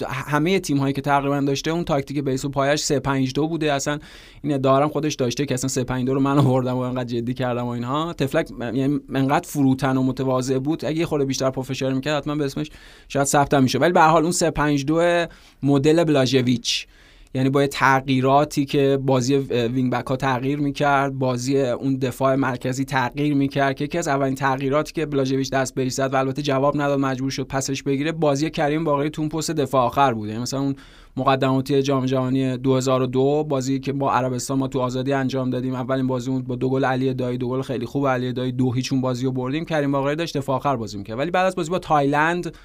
همه 0.10 0.60
تیم 0.60 0.78
هایی 0.78 0.94
که 0.94 1.02
تقریبا 1.02 1.40
داشته 1.40 1.72
اون 1.72 1.84
تاکتیک 1.84 2.20
بیس 2.20 2.46
و 2.46 2.50
پایش 2.50 2.80
352 2.80 3.48
بوده. 3.48 3.74
اصلا 3.74 4.00
این 4.42 4.58
دارم 4.58 4.90
خودش 4.90 5.14
داشته 5.16 5.46
که 5.46 5.54
اصلا 5.54 5.68
352 5.68 6.14
رو 6.14 6.20
من 6.20 6.38
آوردم 6.38 6.76
و 6.76 6.80
انقدر 6.80 7.04
جدی 7.04 7.34
کردم 7.34 7.66
و 7.66 7.70
اینها. 7.70 8.14
طفلک 8.14 8.50
یعنی 8.60 9.00
انقدر 9.16 9.48
فروتن 9.48 9.98
و 9.98 10.04
متواضع 10.04 10.60
بود. 10.60 10.86
اگه 10.86 10.98
یه 10.98 11.06
خورده 11.06 11.26
بیشتر 11.26 11.50
professional 11.50 11.94
می‌کرد 11.94 12.18
حتما 12.18 12.36
به 12.36 12.46
اسمش 12.46 12.70
شاید 13.08 13.26
ثبت 13.26 13.54
میشه 13.54 13.80
ولی 13.80 13.94
به 13.94 14.02
هر 14.02 14.10
حال 14.10 14.24
اون 14.24 14.32
352 14.32 15.28
مدل 15.64 16.04
بلاژویچ. 16.04 16.88
یعنی 17.36 17.50
با 17.50 17.68
تغییراتی 17.68 18.66
که 18.66 19.00
بازی 19.02 19.36
wing 19.36 19.92
back 19.92 20.08
ها 20.08 20.16
تغییر 20.16 20.60
می‌کرد 20.60 21.14
بازی 21.14 21.62
اون 21.62 21.98
دفاع 21.98 22.36
مرکزی 22.36 22.86
تغییر 22.86 23.34
می‌کرد 23.34 23.76
که 23.76 23.84
یکی 23.84 23.98
از 23.98 24.08
اولین 24.08 24.36
تغییراتی 24.36 24.94
که 24.94 25.06
بلاژویچ 25.06 25.52
دست 25.52 25.76
بهش 25.76 25.92
زد 25.92 26.14
و 26.14 26.16
البته 26.16 26.42
جواب 26.42 26.82
نداد 26.82 27.00
مجبور 27.00 27.32
شد 27.32 27.44
پسش 27.44 27.84
بگیره 27.84 28.12
بازی 28.12 28.50
کریم 28.50 28.84
باقری 28.84 29.10
تون 29.10 29.30
پست 29.30 29.52
دفاع 29.52 29.82
آخر 29.82 30.14
بوده 30.14 30.30
یعنی 30.32 30.42
مثلا 30.42 30.60
اون 30.60 30.76
مقدماتی 31.18 31.82
جام 31.82 32.06
جهانی 32.06 32.58
2002 32.58 33.44
بازی 33.44 33.80
که 33.80 33.94
با 33.94 34.14
عربستان 34.14 34.58
ما 34.58 34.68
تو 34.68 34.80
آزادی 34.80 35.14
انجام 35.14 35.50
دادیم. 35.50 35.74
اولین 35.74 36.08
بازی 36.08 36.32
اون 36.32 36.42
با 36.42 36.56
دو 36.56 36.70
گل 36.70 36.86
علی 36.86 37.14
دایی 37.14 37.38
دو 37.38 37.50
گل 37.50 37.62
خیلی 37.62 37.86
خوب 37.86 38.08
علی 38.08 38.34
دایی 38.34 38.52
دو 38.52 38.72
هیچ 38.72 38.94
بازی 38.94 39.26
رو 39.26 39.32
بردیم. 39.32 39.66
کریم 39.66 39.92
باقری 39.92 40.16
داشت 40.16 40.38
دفاع 40.38 40.56
آخر 40.56 40.76
بازی 40.76 40.98
می‌کرد. 40.98 41.20
ولی 41.20 41.32
بعد 41.32 41.46
از 41.46 41.56
بازی 41.56 41.72
با 41.72 41.80
تایلند 41.80 42.56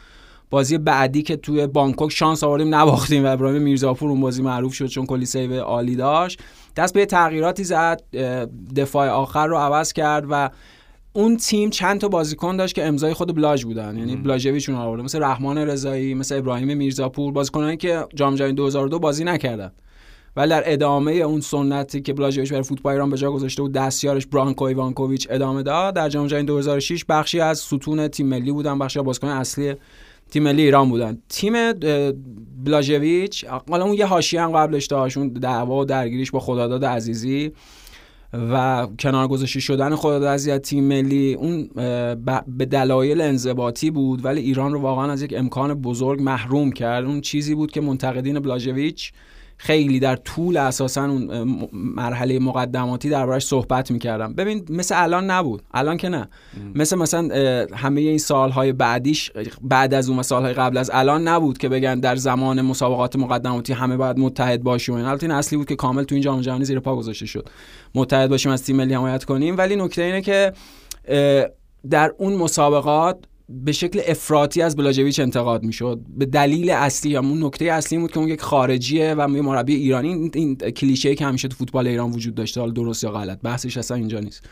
بازی 0.50 0.78
بعدی 0.78 1.22
که 1.22 1.36
توی 1.36 1.66
بانکوک 1.66 2.12
شانس 2.12 2.44
آوردیم 2.44 2.74
نباختیم 2.74 3.24
و 3.24 3.32
ابراهیم 3.32 3.62
میرزاپور 3.62 4.10
اون 4.10 4.20
بازی 4.20 4.42
معروف 4.42 4.74
شد 4.74 4.86
چون 4.86 5.06
کلی 5.06 5.26
save 5.26 5.60
عالی 5.60 5.96
داشت. 5.96 6.40
دست 6.76 6.94
به 6.94 7.06
تغییراتی 7.06 7.64
زد 7.64 8.02
دفاع 8.76 9.08
آخر 9.08 9.46
رو 9.46 9.56
عوض 9.56 9.92
کرد 9.92 10.26
و 10.30 10.50
اون 11.12 11.36
تیم 11.36 11.70
چند 11.70 12.00
تا 12.00 12.08
بازیکن 12.08 12.56
داشت 12.56 12.74
که 12.74 12.86
امضای 12.86 13.14
خود 13.14 13.36
بلاژ 13.36 13.64
بودن. 13.64 13.96
یعنی 13.96 14.16
بلاژویچ 14.16 14.68
اون 14.68 14.78
آورده 14.78 15.02
مثل 15.02 15.22
رحمان 15.22 15.58
رضایی 15.58 16.14
مثل 16.14 16.38
ابراهیم 16.38 16.76
میرزاپور 16.76 17.32
بازیکنانی 17.32 17.76
که 17.76 18.04
جام 18.14 18.34
جهانی 18.34 18.52
2002 18.52 18.98
بازی 18.98 19.24
نکردن. 19.24 19.72
ولی 20.36 20.50
در 20.50 20.62
ادامه 20.66 21.12
اون 21.12 21.40
سنتی 21.40 22.00
که 22.00 22.12
بلاژویچ 22.12 22.50
برای 22.50 22.62
فوتبال 22.62 22.92
ایران 22.92 23.10
به 23.10 23.16
جا 23.16 23.32
گذاشته 23.32 23.62
بود 23.62 23.72
دستیارش 23.72 24.26
برانکو 24.26 24.64
ایوانکوویچ 24.64 25.26
ادامه 25.30 25.62
داد. 25.62 25.94
در 25.94 26.08
جام 26.08 26.26
جهانی 26.26 26.46
2006 26.46 27.04
بخشی 27.08 27.40
از 27.40 27.58
ستون 27.58 28.08
تیم 28.08 28.26
ملی 28.26 28.52
بودن 28.52 28.78
بخشی 28.78 28.98
از 28.98 29.04
بازیکن 29.04 29.28
اصلی 29.28 29.74
تیم 30.30 30.42
ملی 30.42 30.62
ایران 30.62 30.88
بودن. 30.88 31.18
تیم 31.28 31.72
بلاژویچ 32.64 33.44
حالا 33.44 33.84
اون 33.84 33.94
یه 33.94 34.06
حاشیه 34.06 34.42
هم 34.42 34.52
قبلش 34.52 34.86
داشت 34.86 35.18
دعوا 35.18 35.80
و 35.80 35.84
درگیریش 35.84 36.30
با 36.30 36.40
خداداد 36.40 36.84
عزیزی 36.84 37.52
و 38.32 38.86
کنار 38.98 39.28
گذاشته 39.28 39.60
شدن 39.60 39.94
خداداد 39.94 40.28
عزیزی 40.28 40.58
تیم 40.58 40.84
ملی 40.84 41.34
اون 41.34 41.68
به 42.58 42.64
دلایل 42.64 43.20
انضباطی 43.20 43.90
بود 43.90 44.24
ولی 44.24 44.40
ایران 44.40 44.72
رو 44.72 44.80
واقعا 44.80 45.12
از 45.12 45.22
یک 45.22 45.34
امکان 45.36 45.74
بزرگ 45.74 46.22
محروم 46.22 46.72
کرد. 46.72 47.04
اون 47.04 47.20
چیزی 47.20 47.54
بود 47.54 47.70
که 47.70 47.80
منتقدین 47.80 48.40
بلاژویچ 48.40 49.12
خیلی 49.60 50.00
در 50.00 50.16
طول 50.16 50.56
اساسا 50.56 51.04
اون 51.04 51.44
مرحله 51.72 52.38
مقدماتی 52.38 53.08
دربارش 53.08 53.46
صحبت 53.46 53.90
می‌کردم. 53.90 54.34
ببین 54.34 54.64
مثل 54.70 55.02
الان 55.02 55.30
نبود. 55.30 55.62
الان 55.74 55.96
که 55.96 56.08
نه. 56.08 56.28
مثل 56.74 56.96
مثلا 56.96 57.28
همه 57.74 58.00
این 58.00 58.18
سالهای 58.18 58.72
بعدیش 58.72 59.30
بعد 59.62 59.94
از 59.94 60.10
اون 60.10 60.22
سالهای 60.22 60.52
قبل 60.52 60.76
از 60.76 60.90
الان 60.94 61.28
نبود 61.28 61.58
که 61.58 61.68
بگن 61.68 62.00
در 62.00 62.16
زمان 62.16 62.60
مسابقات 62.60 63.16
مقدماتی 63.16 63.72
همه 63.72 63.96
باید 63.96 64.18
متحد 64.18 64.62
باشیم. 64.62 64.94
این 64.94 65.04
البته 65.04 65.24
این 65.24 65.32
اصلی 65.32 65.58
بود 65.58 65.68
که 65.68 65.76
کامل 65.76 66.02
تو 66.02 66.14
این 66.14 66.22
جام 66.22 66.40
جهانی 66.40 66.64
زیر 66.64 66.80
پا 66.80 66.96
گذاشته 66.96 67.26
شد. 67.26 67.48
متحد 67.94 68.30
باشیم 68.30 68.52
از 68.52 68.62
تیم 68.62 68.76
ملی 68.76 68.94
حمایت 68.94 69.24
کنیم. 69.24 69.56
ولی 69.58 69.76
نکته 69.76 70.02
اینه 70.02 70.22
که 70.22 70.52
در 71.90 72.12
اون 72.18 72.34
مسابقات 72.34 73.18
به 73.48 73.72
شکل 73.72 74.00
افراطی 74.06 74.62
از 74.62 74.76
بلاجویچ 74.76 75.20
انتقاد 75.20 75.62
می‌شد. 75.62 76.00
به 76.16 76.26
دلیل 76.26 76.70
اصلی 76.70 77.16
اون 77.16 77.44
نکته 77.44 77.64
اصلی 77.64 77.98
بود 77.98 78.10
که 78.10 78.18
اون 78.18 78.28
یک 78.28 78.40
خارجیه 78.40 79.14
و 79.14 79.30
یه 79.30 79.42
مربی 79.42 79.74
ایرانی. 79.74 80.30
این 80.34 80.56
کلیشه 80.56 81.14
که 81.14 81.26
همیشه 81.26 81.48
تو 81.48 81.56
فوتبال 81.56 81.86
ایران 81.86 82.10
وجود 82.10 82.34
داشته 82.34 82.60
حالا 82.60 82.72
درست 82.72 83.04
یا 83.04 83.10
غلط 83.10 83.38
بحثش 83.42 83.76
اصلا 83.76 83.96
اینجا 83.96 84.20
نیست. 84.20 84.44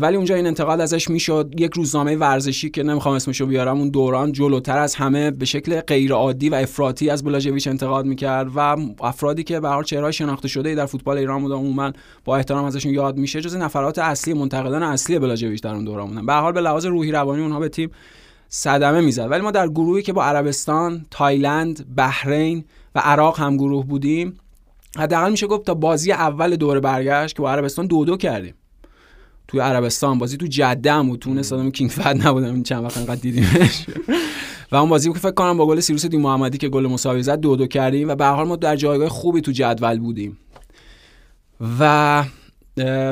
ولی 0.00 0.16
اونجا 0.16 0.34
این 0.34 0.46
انتقاد 0.46 0.80
ازش 0.80 1.10
می‌شد. 1.10 1.54
یک 1.58 1.74
روزنامه 1.74 2.16
ورزشی 2.16 2.70
که 2.70 2.82
نمی‌خوام 2.82 3.14
اسمشو 3.14 3.46
بیارم 3.46 3.78
اون 3.78 3.88
دوران 3.88 4.32
جلوتر 4.32 4.78
از 4.78 4.94
همه 4.94 5.30
به 5.30 5.44
شکل 5.44 5.80
غیر 5.80 6.12
عادی 6.12 6.48
و 6.48 6.54
افراطی 6.54 7.10
از 7.10 7.24
بلاژویچ 7.24 7.68
انتقاد 7.68 8.06
می‌کرد 8.06 8.50
و 8.54 8.76
افرادی 9.00 9.44
که 9.44 9.60
به 9.60 9.68
هر 9.68 9.82
چهره 9.82 10.10
شناخته 10.10 10.48
شده 10.48 10.74
در 10.74 10.86
فوتبال 10.86 11.18
ایران 11.18 11.42
بودن 11.42 11.54
عموما 11.54 11.92
با 12.24 12.36
احترام 12.36 12.64
ازشون 12.64 12.92
یاد 12.92 13.16
میشه 13.16 13.40
جز 13.40 13.56
نفرات 13.56 13.98
اصلی 13.98 14.34
منتقدان 14.34 14.82
اصلی 14.82 15.18
بلاژویچ 15.18 15.62
در 15.62 15.74
اون 15.74 15.84
دوران 15.84 16.08
بودن. 16.08 16.26
به 16.26 16.32
حال 16.32 16.52
به 16.52 16.60
لحاظ 16.60 16.86
روحی 16.86 17.12
روانی 17.12 17.42
اونها 17.42 17.60
به 17.60 17.68
تیم 17.68 17.90
صدمه 18.48 19.00
می‌زد. 19.00 19.30
ولی 19.30 19.40
ما 19.40 19.50
در 19.50 19.68
گروهی 19.68 20.02
که 20.02 20.12
با 20.12 20.24
عربستان، 20.24 21.06
تایلند، 21.10 21.94
بحرین 21.96 22.64
و 22.94 22.98
عراق 22.98 23.40
هم 23.40 23.56
گروه 23.56 23.86
بودیم 23.86 24.34
حداقل 24.96 25.30
میشه 25.30 25.46
گفت 25.46 25.66
تا 25.66 25.74
بازی 25.74 26.12
اول 26.12 26.56
دور 26.56 26.80
برگشت 26.80 27.36
که 27.36 27.42
با 27.42 27.52
عربستان 27.52 27.86
دو 27.86 28.04
دو 28.04 28.16
کردیم. 28.16 28.54
توی 29.48 29.60
عربستان 29.60 30.18
بازی 30.18 30.36
تو 30.36 30.46
جده 30.46 30.92
هم 30.92 31.08
بود 31.08 31.20
تو 31.20 31.30
اون 31.30 31.38
استادیوم 31.38 31.70
King 31.70 31.90
فهد 31.90 32.26
نمی‌دونم 32.26 32.54
این 32.54 32.62
چند 32.62 32.84
وقت 32.84 32.96
انقدر 32.96 33.20
دیدیمش. 33.20 33.86
و 34.72 34.76
اون 34.76 34.88
بازی 34.88 35.12
که 35.12 35.18
فکر 35.18 35.30
کنم 35.30 35.56
با 35.56 35.66
گل 35.66 35.80
سیروس 35.80 36.06
دین‌محمدی 36.06 36.58
که 36.58 36.68
گل 36.68 36.86
مساوی 36.86 37.22
زد 37.22 37.40
دو 37.40 37.56
دو 37.56 37.66
کردیم 37.66 38.08
و 38.08 38.14
به 38.14 38.26
حال 38.26 38.46
ما 38.46 38.56
در 38.56 38.76
جایگاه 38.76 39.08
خوبی 39.08 39.40
تو 39.40 39.52
جدول 39.52 39.98
بودیم. 39.98 40.38
و 41.80 42.24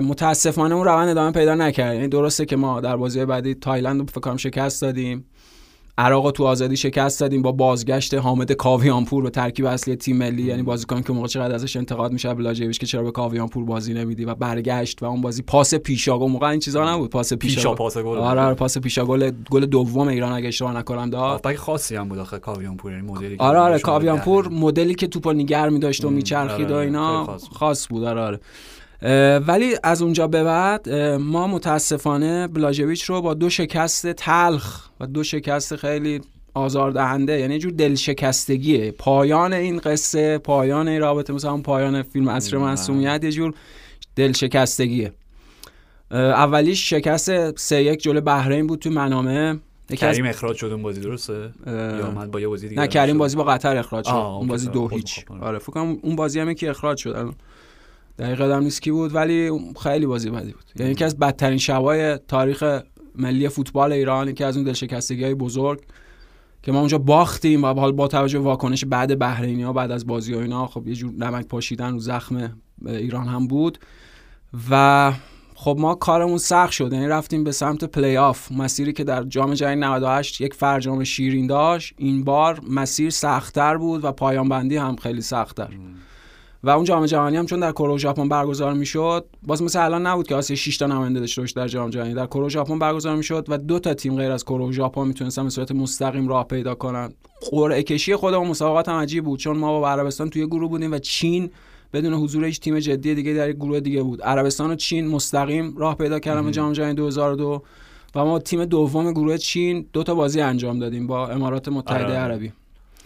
متاسفانه 0.00 0.74
اون 0.74 0.84
روند 0.84 1.08
ادامه 1.08 1.32
پیدا 1.32 1.54
نکرد. 1.54 1.94
یعنی 1.94 2.08
درسته 2.08 2.44
که 2.44 2.56
ما 2.56 2.80
در 2.80 2.96
بازی 2.96 3.24
بعدی 3.24 3.54
تایلند 3.54 4.10
فکر 4.10 4.20
کنم 4.20 4.36
شکست 4.36 4.82
دادیم. 4.82 5.24
عراق 5.98 6.30
تو 6.30 6.44
آزادی 6.44 6.76
شکست 6.76 7.20
دادیم 7.20 7.42
با 7.42 7.52
بازگشت 7.52 8.14
حامد 8.14 8.52
کاویانپور 8.52 9.22
به 9.22 9.30
ترکیب 9.30 9.66
اصلی 9.66 9.96
تیم 9.96 10.16
ملی 10.16 10.42
یعنی 10.42 10.62
بازیکن 10.62 11.02
که 11.02 11.12
موقع 11.12 11.26
چقدر 11.26 11.54
ازش 11.54 11.76
انتقاد 11.76 12.12
میشه 12.12 12.34
بلاژویچ 12.34 12.78
که 12.78 12.86
چرا 12.86 13.02
به 13.02 13.10
کاویانپور 13.10 13.64
بازی 13.64 13.94
نمیدی 13.94 14.24
و 14.24 14.34
برگشت 14.34 15.02
و 15.02 15.06
اون 15.06 15.20
بازی 15.20 15.42
پاس 15.42 15.74
پیشا 15.74 16.18
موقع 16.18 16.46
این 16.46 16.60
چیزا 16.60 16.94
نبود 16.94 17.10
پاس 17.10 17.32
پیشا 17.32 17.74
پاس 17.74 17.98
گل 17.98 18.18
آره 18.18 18.40
آره 18.40 18.54
پاس 18.54 18.78
پیشا 18.78 19.04
گل 19.04 19.30
گل 19.50 19.66
دوم 19.66 20.08
ایران 20.08 20.32
اگه 20.32 20.48
اشتباه 20.48 20.76
نکنم 20.76 21.10
داد. 21.10 21.54
خاصی 21.54 21.96
هم 21.96 22.08
بود 22.08 22.18
آخه 22.18 22.38
کاویانپور 22.38 22.92
یعنی 22.92 23.06
مدلی 23.06 23.36
آره 23.38 23.58
آره 23.58 23.78
کاویانپور 23.78 24.48
مدلی 24.48 24.94
که 24.94 25.06
توپو 25.06 25.32
نگه 25.32 25.68
می‌داشت 25.68 26.04
و 26.04 26.10
میچرخید 26.10 26.70
و 26.70 26.74
آره، 26.74 26.84
اینا 26.84 27.38
خاص 27.52 27.88
بود 27.88 28.04
آره 28.04 28.20
آره. 28.20 28.40
ولی 29.46 29.74
از 29.82 30.02
اونجا 30.02 30.26
به 30.26 30.44
بعد 30.44 30.88
ما 31.20 31.46
متاسفانه 31.46 32.46
بلاژویچ 32.46 33.04
رو 33.04 33.22
با 33.22 33.34
دو 33.34 33.50
شکست 33.50 34.06
تلخ 34.06 34.88
و 35.00 35.06
دو 35.06 35.22
شکست 35.22 35.76
خیلی 35.76 36.20
آزاردهنده 36.54 37.40
یعنی 37.40 37.58
جور 37.58 37.72
دلشکستگیه. 37.72 38.90
پایان 38.90 39.52
این 39.52 39.78
قصه 39.78 40.38
پایان 40.38 40.88
این 40.88 41.00
رابطه 41.00 41.32
مثلا 41.32 41.56
پایان 41.56 42.02
فیلم 42.02 42.28
اصر 42.28 42.56
معصومیت 42.56 43.24
یه 43.24 43.32
جور 43.32 43.54
دلشکستگیه. 44.16 45.12
اولیش 46.10 46.90
شکست 46.90 47.58
سه 47.58 47.82
یک 47.82 48.02
جلو 48.02 48.20
بحرین 48.20 48.66
بود 48.66 48.78
تو 48.78 48.90
منامه. 48.90 49.58
کریم 49.96 50.26
اخراج 50.26 50.56
شد 50.56 50.66
اون 50.66 50.82
بازی 50.82 51.00
درسته؟ 51.00 51.50
یا 51.66 52.06
اومد 52.06 52.30
با 52.30 52.40
یه 52.40 52.48
بازی 52.48 52.68
دیگه 52.68 52.80
نه 52.80 52.88
کریم 52.88 53.18
بازی 53.18 53.36
با 53.36 53.44
قطر 53.44 53.76
اخراج 53.76 54.06
شد. 54.06 54.12
اون 54.12 54.48
بازی 54.48 54.68
دو 54.68 54.88
هیچ. 54.88 55.24
آره 55.40 55.58
فکر 55.58 55.72
کنم 55.72 55.98
اون 56.02 56.16
بازی 56.16 56.40
هم 56.40 56.54
که 56.54 56.70
اخراج 56.70 56.98
شد. 56.98 57.34
دقیقه 58.18 58.56
هم 58.56 58.62
نیست 58.62 58.82
کی 58.82 58.90
بود 58.90 59.14
ولی 59.14 59.50
خیلی 59.82 60.06
بازی 60.06 60.30
بدی 60.30 60.52
بود. 60.52 60.64
یعنی 60.76 60.92
یکی 60.92 61.04
از 61.04 61.18
بدترین 61.18 61.58
شبای 61.58 62.16
تاریخ 62.16 62.80
ملی 63.14 63.48
فوتبال 63.48 63.92
ایران 63.92 64.32
که 64.32 64.46
از 64.46 64.56
اون 64.56 64.64
دلشکستگی 64.64 65.24
های 65.24 65.34
بزرگ 65.34 65.82
که 66.62 66.72
ما 66.72 66.78
اونجا 66.78 66.98
باختیم 66.98 67.64
و 67.64 67.66
حال 67.66 67.92
با 67.92 68.08
توجه 68.08 68.38
واکنش 68.38 68.84
بعد 68.84 69.18
بحرینی 69.18 69.62
ها 69.62 69.72
بعد 69.72 69.90
از 69.90 70.06
بازی 70.06 70.34
ها 70.34 70.40
اینا 70.40 70.66
خب 70.66 70.88
یه 70.88 70.94
جور 70.94 71.12
نمک 71.12 71.46
پاشیدن 71.46 71.92
رو 71.92 71.98
زخم 71.98 72.60
ایران 72.86 73.26
هم 73.26 73.46
بود. 73.46 73.78
و 74.70 75.12
خب 75.54 75.76
ما 75.78 75.94
کارمون 75.94 76.38
سخت 76.38 76.72
شد. 76.72 76.92
یعنی 76.92 77.06
رفتیم 77.06 77.44
به 77.44 77.52
سمت 77.52 77.84
پلی 77.84 78.16
آف 78.16 78.52
مسیری 78.52 78.92
که 78.92 79.04
در 79.04 79.22
جام 79.22 79.54
جهانی 79.54 79.80
98 79.80 80.40
یک 80.40 80.54
فرجام 80.54 81.04
شیرین 81.04 81.46
داشت. 81.46 81.94
این 81.96 82.24
بار 82.24 82.60
مسیر 82.70 83.10
سختتر 83.10 83.76
بود 83.76 84.04
و 84.04 84.12
پایان 84.12 84.48
بندی 84.48 84.76
هم 84.76 84.96
خیلی 84.96 85.20
سختتر. 85.20 85.68
و 86.66 86.70
اون 86.70 86.84
جام 86.84 87.06
جهانی 87.06 87.36
هم 87.36 87.46
چون 87.46 87.60
در 87.60 87.72
کره 87.72 87.94
و 87.94 87.98
ژاپن 87.98 88.28
برگزار 88.28 88.72
می‌شد 88.72 89.26
باز 89.42 89.62
مثل 89.62 89.84
الان 89.84 90.06
نبود 90.06 90.26
که 90.26 90.34
آسیا 90.34 90.56
6 90.56 90.76
تا 90.76 90.86
نماینده 90.86 91.20
داشته 91.20 91.40
باشه 91.40 91.54
در 91.54 91.68
جام 91.68 91.90
جهانی. 91.90 92.14
در 92.14 92.26
کره 92.26 92.48
ژاپن 92.48 92.78
برگزار 92.78 93.16
می‌شد 93.16 93.46
و 93.48 93.58
دو 93.58 93.78
تا 93.78 93.94
تیم 93.94 94.16
غیر 94.16 94.30
از 94.30 94.44
کره 94.44 94.72
ژاپن 94.72 95.06
می‌تونستن 95.06 95.44
به 95.44 95.50
صورت 95.50 95.72
مستقیم 95.72 96.28
راه 96.28 96.44
پیدا 96.44 96.74
کنن. 96.74 97.12
قرعه 97.50 97.82
کشی 97.82 98.16
خودمون 98.16 98.48
مسابقات 98.48 98.88
هم 98.88 98.94
عجیب 98.94 99.24
بود 99.24 99.40
چون 99.40 99.56
ما 99.56 99.80
با 99.80 99.90
عربستان 99.90 100.30
توی 100.30 100.46
گروه 100.46 100.70
بودیم 100.70 100.92
و 100.92 100.98
چین 100.98 101.50
بدون 101.92 102.14
حضور 102.14 102.44
هیچ 102.44 102.60
تیم 102.60 102.78
جدی 102.78 103.14
دیگه 103.14 103.34
در 103.34 103.50
یک 103.50 103.56
گروه 103.56 103.80
دیگه 103.80 104.02
بود. 104.02 104.22
عربستان 104.22 104.70
و 104.70 104.74
چین 104.74 105.08
مستقیم 105.08 105.76
راه 105.76 105.94
پیدا 105.94 106.18
کردن 106.18 106.44
به 106.44 106.50
جام 106.50 106.72
جهانی 106.72 106.94
2002 106.94 107.62
و 108.14 108.24
ما 108.24 108.38
تیم 108.38 108.64
دوم 108.64 109.12
گروه 109.12 109.36
چین 109.36 109.86
دو 109.92 110.02
تا 110.02 110.14
بازی 110.14 110.40
انجام 110.40 110.78
دادیم 110.78 111.06
با 111.06 111.28
امارات 111.28 111.68
متحده 111.68 112.04
آره. 112.04 112.14
عربی. 112.14 112.52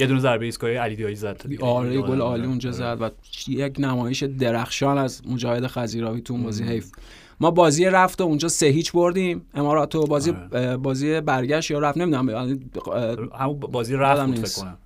یه 0.01 0.07
دونه 0.07 0.21
ضربه 0.21 0.45
ایستگاهی 0.45 0.77
علی 0.77 0.97
دیایی 0.97 1.15
زد. 1.15 1.43
آره 1.61 2.01
گل 2.01 2.21
عالی 2.21 2.47
اونجا 2.47 2.71
زد 2.73 2.99
و 3.01 3.11
یک 3.49 3.75
نمایش 3.79 4.23
درخشان 4.23 4.99
از 4.99 5.23
مجاهد 5.27 5.67
خزیراوی 5.67 6.21
تو 6.21 6.39
بازی 6.39 6.65
حیف. 6.65 6.93
ما 7.41 7.51
بازی 7.51 7.85
رفت 7.85 8.21
و 8.21 8.25
اونجا 8.25 8.49
سه 8.49 8.67
هیچ 8.67 8.93
بردیم. 8.93 9.43
امارات 9.55 9.95
و 9.95 10.07
بازی 10.07 10.31
آره. 10.53 10.77
بازی 10.77 11.21
برگشت 11.21 11.71
یا 11.71 11.79
رفت 11.79 11.99
نمی‌دونم. 11.99 12.29
همون 13.39 13.61
بازی 13.61 13.97
رفت 13.97 14.27
بود 14.27 14.39
فکر 14.39 14.61
کنم. 14.61 14.79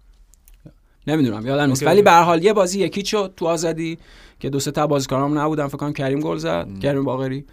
نمی‌دونم 1.07 1.47
یادم 1.47 1.69
نیست. 1.69 1.87
ولی 1.87 2.03
به 2.03 2.11
هر 2.11 2.23
حال 2.23 2.45
یه 2.45 2.53
بازی 2.53 2.81
یکی 2.81 3.05
شد 3.05 3.33
تو 3.37 3.47
آزادی 3.47 3.99
که 4.41 4.51
دو 4.51 4.61
سه 4.61 4.71
تا 4.71 4.87
بازیکنام 4.87 5.39
نبودن 5.39 5.67
فکر 5.67 5.77
کنم 5.77 5.93
کریم 5.93 6.21
گل 6.21 6.37
زد 6.37 6.79
کریم 6.83 7.05
باقری. 7.05 7.45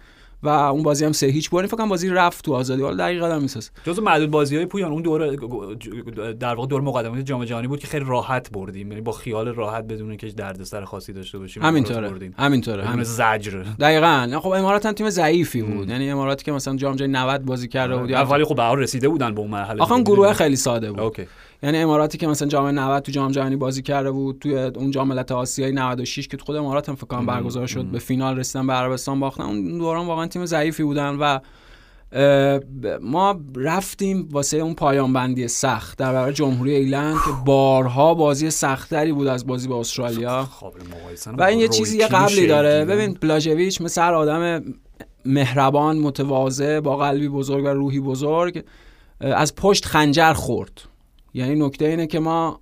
و 0.42 0.48
اون 0.48 0.82
بازی 0.82 1.04
هم 1.04 1.12
سه 1.12 1.26
هیچ 1.26 1.50
بردیم. 1.50 1.68
فکر 1.68 1.76
کنم 1.76 1.88
بازی 1.88 2.08
رفت 2.08 2.44
تو 2.44 2.54
آزادی. 2.54 2.82
حالا 2.82 2.96
دقیقاً 2.96 3.26
هم 3.34 3.40
نیست 3.40 3.72
جزو 3.84 4.02
معدود 4.02 4.30
بازی 4.30 4.56
های 4.56 4.66
پویان 4.66 4.92
اون 4.92 5.02
دور 5.02 5.36
در 6.32 6.54
واقع 6.54 6.66
دور 6.66 6.80
مقدمه 6.80 7.22
جام 7.22 7.44
جهانی 7.44 7.66
بود 7.66 7.80
که 7.80 7.86
خیلی 7.86 8.04
راحت 8.08 8.50
بردیم. 8.50 8.88
یعنی 8.88 9.00
با 9.00 9.12
خیال 9.12 9.48
راحت 9.48 9.84
بدون 9.84 10.16
که 10.16 10.26
دردسر 10.26 10.84
خاصی 10.84 11.12
داشته 11.12 11.38
باشیم 11.38 11.62
همینطوره. 11.62 12.30
همینطوره. 12.38 12.84
همین 12.84 13.04
زجر. 13.04 13.64
دقیقاً. 13.80 14.38
خب 14.42 14.48
امارات 14.48 14.86
هم 14.86 14.92
تیم 14.92 15.10
ضعیفی 15.10 15.62
بود. 15.62 15.88
یعنی 15.88 16.10
اماراتی 16.10 16.44
که 16.44 16.52
مثلا 16.52 16.76
جام 16.76 16.96
جهانی 16.96 17.12
90 17.12 17.44
بازی 17.44 17.68
کرده 17.68 17.96
بود 17.96 18.12
اولی 18.12 18.44
خب 18.44 18.56
به 18.56 18.62
رسیده 18.62 19.08
بودن 19.08 19.34
به 19.34 19.40
اون 19.40 19.50
مرحله 19.50 19.82
آخه 19.82 20.02
گروه 20.02 20.32
خیلی 20.32 20.56
ساده 20.56 20.90
بود. 20.90 21.00
اوکی. 21.00 21.26
یعنی 21.62 21.78
اماراتی 21.78 22.18
که 22.18 22.26
مثلا 22.26 22.48
جام 22.48 22.66
90 22.66 23.02
تو 23.02 23.12
جام 23.12 23.30
جهانی 23.30 23.56
بازی 23.56 23.82
کرده 23.82 24.10
بود 24.10 24.38
توی 24.38 24.58
اون 24.58 24.90
جام 24.90 25.08
ملت 25.08 25.32
آسیایی 25.32 25.72
96 25.72 26.28
که 26.28 26.36
خود 26.36 26.56
امارات 26.56 26.88
هم 26.88 26.94
فکر 26.94 27.06
کنم 27.06 27.26
برگزار 27.26 27.66
شد 27.66 27.84
به 27.84 27.98
فینال 27.98 28.38
رسیدن 28.38 28.66
به 28.66 28.72
عربستان 28.72 29.20
باختن 29.20 29.42
اون 29.42 29.78
دوران 29.78 30.06
واقعا 30.06 30.26
تیم 30.26 30.46
ضعیفی 30.46 30.82
بودن 30.82 31.16
و 31.20 31.38
ما 33.00 33.40
رفتیم 33.56 34.28
واسه 34.32 34.56
اون 34.56 34.74
پایان 34.74 35.12
بندی 35.12 35.48
سخت 35.48 35.98
در 35.98 36.12
برابر 36.12 36.32
جمهوری 36.32 36.74
ایلند 36.74 37.14
که 37.14 37.30
بارها 37.46 38.14
بازی 38.14 38.50
سختتری 38.50 39.12
بود 39.12 39.26
از 39.26 39.46
بازی 39.46 39.68
با 39.68 39.80
استرالیا. 39.80 40.44
خب، 40.44 40.72
و 41.38 41.42
این 41.42 41.58
یه 41.58 41.68
چیزی 41.68 41.98
یه 41.98 42.06
قبلی 42.06 42.46
داره. 42.46 42.84
ببین 42.84 43.18
بلاژویچ 43.20 43.80
مثل 43.80 44.02
هر 44.02 44.14
آدم 44.14 44.64
مهربان 45.24 45.98
متواضع 45.98 46.80
با 46.80 46.96
قلبی 46.96 47.28
بزرگ 47.28 47.64
و 47.64 47.68
روحی 47.68 48.00
بزرگ 48.00 48.64
از 49.20 49.54
پشت 49.54 49.84
خنجر 49.84 50.32
خورد. 50.32 50.91
یعنی 51.34 51.54
نکته 51.54 51.84
اینه 51.84 52.06
که 52.06 52.20
ما 52.20 52.60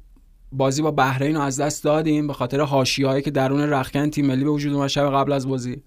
بازی 0.53 0.83
با 0.83 0.91
بحرین 0.91 1.37
رو 1.37 1.43
از 1.43 1.61
دست 1.61 1.85
دادیم 1.85 2.27
به 2.27 2.33
خاطر 2.33 2.61
حاشیه‌ای 2.61 3.23
که 3.23 3.31
درون 3.31 3.61
رخکن 3.61 4.11
تیم 4.11 4.27
ملی 4.27 4.45
به 4.45 4.51
وجود 4.51 4.73
اومد 4.73 4.89
شب 4.89 5.11
قبل 5.11 5.33
از 5.33 5.49
بازی. 5.49 5.83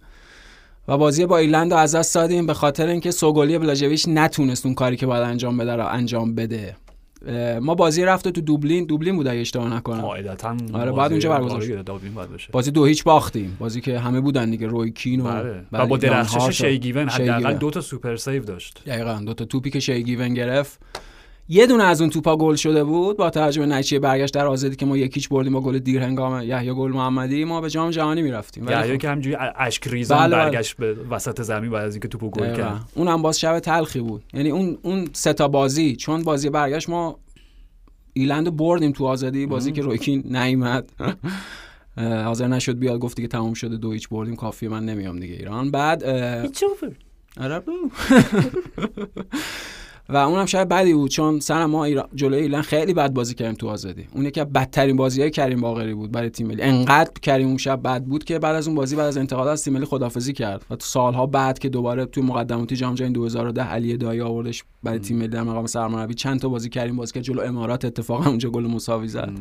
و 0.88 0.98
بازی 0.98 1.26
با 1.26 1.38
ایرلند 1.38 1.74
رو 1.74 1.80
از 1.80 1.96
دست 1.96 2.15
دادیم 2.15 2.46
به 2.46 2.54
خاطر 2.54 2.88
اینکه 2.88 3.12
سوگلی 3.12 3.58
بلاژویچ 3.58 4.06
نتونست 4.08 4.65
اون 4.65 4.76
کاری 4.76 4.98
که 4.98 5.06
باید 5.06 5.24
انجام 5.24 5.58
بده 5.58 5.76
رو 5.76 5.88
انجام 5.88 6.36
بده. 6.36 6.76
ما 7.62 7.76
بازی 7.76 8.06
رفت 8.06 8.28
تو 8.28 8.41
دوبلین 8.41 8.86
دوبلین 8.86 9.15
بود 9.15 9.28
اگه 9.28 9.39
اشتباه 9.39 9.74
نکنم. 9.74 10.02
قاعدتا 10.02 10.58
آره 10.74 10.91
بعد 10.91 11.12
اونجا 11.12 11.30
برگزار 11.30 11.84
بازی 12.52 12.72
دو 12.72 12.86
هیچ 12.86 13.04
باختیم. 13.04 13.58
بازی 13.60 13.82
که 13.82 14.00
همه 14.00 14.22
بودن 14.22 14.50
دیگه 14.50 14.67
روی 14.67 14.91
کین 14.91 15.22
و 15.22 15.24
بله. 15.24 15.65
و 15.72 15.86
با 15.86 15.98
درخشش 15.98 16.62
شی 16.62 16.80
گیون 16.80 17.10
حداقل 17.10 17.54
دو 17.54 17.69
تا 17.72 17.82
super 17.82 18.15
save 18.15 18.43
داشت. 18.43 18.82
دقیقاً 18.86 19.24
دو 19.26 19.34
تا 19.34 19.46
توپی 19.46 19.69
که 19.69 19.80
شی 19.80 20.04
گیون 20.04 20.34
گرفت. 20.34 20.80
یه 21.49 21.67
دونه 21.67 21.84
از 21.84 22.01
اون 22.01 22.10
توپا 22.10 22.38
گل 22.38 22.56
شده 22.56 22.84
بود 22.84 23.17
با 23.17 23.29
توجه 23.29 23.62
به 23.62 23.67
نتیجه 23.67 23.99
برگشت 23.99 24.34
در 24.34 24.47
آزادی 24.47 24.75
که 24.75 24.86
ما 24.86 24.97
یک 24.98 25.11
هیچ 25.11 25.30
بردیم 25.29 25.53
با 25.53 25.62
گل 25.62 25.79
دیر 25.79 26.01
هنگام 26.01 26.41
یحیی 26.41 26.73
گل 26.73 26.91
محمدی 26.91 27.45
ما 27.45 27.62
به 27.62 27.69
جام 27.69 27.89
جهانی 27.89 28.21
می‌رفتیم. 28.21 28.69
یحیی 28.69 28.93
خب. 28.93 28.97
که 28.97 29.10
همجوری 29.10 29.36
اشک 29.56 29.88
ریزان 29.88 30.17
بله, 30.17 30.36
بله. 30.36 30.49
برگشت 30.49 30.77
به 30.77 30.93
وسط 30.93 31.41
زمین 31.41 31.71
بعد 31.71 31.86
از 31.86 31.93
اینکه 31.93 32.08
توپو 32.08 32.29
گل 32.29 32.56
کرد. 32.56 32.89
اونم 32.95 33.21
باز 33.21 33.39
شب 33.39 33.60
تلخی 33.60 33.99
بود. 33.99 34.23
یعنی 34.34 34.49
اون 34.49 34.77
اون 34.82 35.10
سه 35.13 35.34
تا 35.34 35.47
بازی 35.47 35.95
چون 35.95 36.23
بازی 36.23 36.49
برگشت 36.49 36.89
ما 36.89 37.19
ایلند 38.13 38.58
بردیم 38.58 38.91
تو 38.91 39.06
آزادی 39.06 39.45
بازی 39.45 39.71
که 39.71 39.82
رویکین 39.82 40.38
نیومد. 40.38 40.89
حاضر 41.97 42.47
نشد 42.47 42.79
بیاد 42.79 42.99
گفت 42.99 43.21
که 43.21 43.27
تموم 43.27 43.53
شده 43.53 43.77
دو 43.77 43.91
هیچ 43.91 44.10
بردیم 44.10 44.36
کافیه 44.36 44.69
من 44.69 44.86
نمیام 44.86 45.19
دیگه 45.19 45.34
ایران. 45.34 45.71
بعد 45.71 46.03
آره 47.39 47.62
و 50.10 50.18
اونم 50.18 50.46
شاید 50.46 50.70
بدی 50.70 50.94
بود 50.94 51.12
چون 51.12 51.39
سر 51.39 51.66
ما 51.66 51.86
ایران 51.86 52.08
جلوی 52.16 52.42
ایران 52.42 52.62
خیلی 52.62 52.94
بد 52.94 53.13
بازی 53.13 53.36
کردیم 53.36 53.56
تو 53.56 53.68
آزادی. 53.68 54.08
اون 54.12 54.26
یکی 54.26 54.42
از 54.42 54.48
بدترین 54.48 55.00
های 55.00 55.30
کریم 55.30 55.62
باقری 55.62 55.94
بود 55.94 56.12
برای 56.12 56.30
تیم 56.30 56.48
ملی. 56.48 56.62
انقدر 56.62 57.12
کریم 57.22 57.48
اون 57.48 57.58
شب 57.58 57.84
بد 57.84 58.04
بود 58.04 58.24
که 58.24 58.39
بعد 58.39 58.56
از 58.56 58.68
اون 58.68 58.76
بازی 58.76 58.96
بعد 58.96 59.08
از 59.08 59.18
انتقال 59.18 59.48
از 59.48 59.63
تیم 59.63 59.74
ملی 59.74 59.86
خدافزی 59.86 60.34
کرد 60.34 60.66
و 60.70 60.76
تو 60.76 60.86
سالها 60.86 61.26
بعد 61.26 61.60
که 61.60 61.70
دوباره 61.70 62.06
توی 62.06 62.24
مقدماتی 62.24 62.76
جام 62.76 62.96
جهانی 62.96 63.13
2010 63.13 63.63
علی 63.63 63.98
دایی 63.98 64.22
آوردش 64.22 64.63
برای 64.84 65.00
تیم 65.00 65.18
ملی 65.18 65.28
در 65.28 65.44
مقام 65.44 65.66
سرمربی 65.66 66.13
چند 66.13 66.39
تا 66.39 66.50
بازی 66.50 66.70
کریم 66.70 66.96
بازی 66.96 67.13
که 67.13 67.22
جلو 67.22 67.42
امارات 67.42 67.86
اتفاقا 67.86 68.30
اونجا 68.30 68.50
گل 68.50 68.68
مساوی 68.68 69.08
زد. 69.08 69.32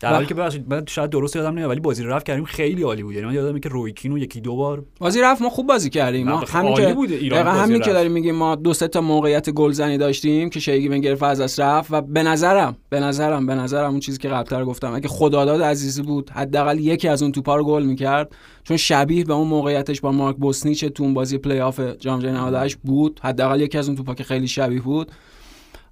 در 0.00 0.12
حالی 0.12 0.26
که 0.26 0.34
ببخشید 0.34 0.64
من 0.74 0.84
شاید 0.88 1.10
درست 1.10 1.36
یادم 1.36 1.50
نمیاد 1.50 1.70
ولی 1.70 1.80
بازی 1.80 2.04
رفت 2.04 2.26
کردیم 2.26 2.44
خیلی 2.44 2.82
عالی 2.82 3.02
بود. 3.02 3.14
یعنی 3.14 3.26
من 3.26 3.34
یادم 3.34 3.58
که 3.58 3.68
روی 3.68 3.87
کین 3.87 4.12
و 4.12 4.18
یکی 4.18 4.40
دو 4.40 4.56
بار 4.56 4.84
بازی 4.98 5.20
رفت 5.20 5.42
ما 5.42 5.50
خوب 5.50 5.66
بازی 5.66 5.90
کردیم. 5.90 6.28
ما 6.28 6.36
همین 6.36 6.74
که 6.74 7.44
همین 7.44 7.80
که 7.80 7.92
داریم 7.92 8.12
میگیم 8.12 8.34
ما 8.34 8.54
دو 8.54 8.74
سه 8.74 8.88
تا 8.88 9.00
موقعیت 9.00 9.50
گلزنی 9.50 9.98
داشتیم 9.98 10.50
که 10.50 10.60
شی 10.60 10.88
گیون 10.88 11.00
گرفت 11.00 11.22
از 11.22 11.40
دست 11.40 11.60
رفت 11.60 11.88
و 11.90 12.00
به 12.00 12.22
نظرم 12.22 12.76
به 12.88 13.00
نظرم 13.00 13.46
به 13.46 13.54
نظرم 13.54 13.90
اون 13.90 14.00
چیزی 14.00 14.18
که 14.18 14.28
قبلتر 14.28 14.64
گفتم 14.64 14.94
اگه 14.94 15.08
خداداد 15.08 15.62
عزیزی 15.62 16.02
بود 16.02 16.30
حداقل 16.30 16.78
یکی 16.78 17.08
از 17.08 17.22
اون 17.22 17.32
توپا 17.32 17.56
رو 17.56 17.64
گل 17.64 17.82
می‌کرد. 17.82 18.30
چون 18.64 18.76
شبیه 18.76 19.24
به 19.24 19.34
اون 19.34 19.48
موقعیتش 19.48 20.00
با 20.00 20.12
مارک 20.12 20.36
بوسنیچ 20.36 20.84
تو 20.84 21.02
اون 21.02 21.14
بازی 21.14 21.38
پلی 21.38 21.60
آف 21.60 21.80
جام 21.80 22.20
جهانی 22.20 22.38
98 22.38 22.78
بود. 22.84 23.20
حداقل 23.22 23.60
یکی 23.60 23.78
از 23.78 23.88
اون 23.88 23.96
توپا 23.96 24.14
که 24.14 24.24
خیلی 24.24 24.48
شبیه 24.48 24.80
بود. 24.80 25.12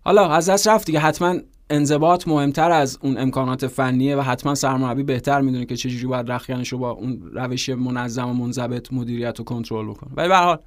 حالا 0.05 0.29
از 0.29 0.49
دست 0.49 0.69
رفت 0.69 0.87
دیگه 0.87 0.99
حتما 0.99 1.35
انضباط 1.75 2.29
مهمتر 2.29 2.71
از 2.71 2.99
اون 3.03 3.19
امکانات 3.19 3.67
فنیه 3.67 4.17
و 4.17 4.21
حتما 4.21 4.55
سرمربی 4.55 5.03
بهتر 5.03 5.41
می‌دونه 5.41 5.65
که 5.65 5.77
چجوری 5.77 6.07
باید 6.07 6.33
رخیانش 6.33 6.69
رو 6.69 6.79
با 6.79 6.91
اون 6.91 7.31
روش 7.33 7.69
منظم 7.69 8.29
و 8.29 8.35
منضبط 8.35 8.93
مدیریت 8.93 9.41
و 9.41 9.45
کنترل 9.45 9.87
بکنه. 9.87 10.11
ولی 10.17 10.29
به 10.29 10.37
حال 10.37 10.59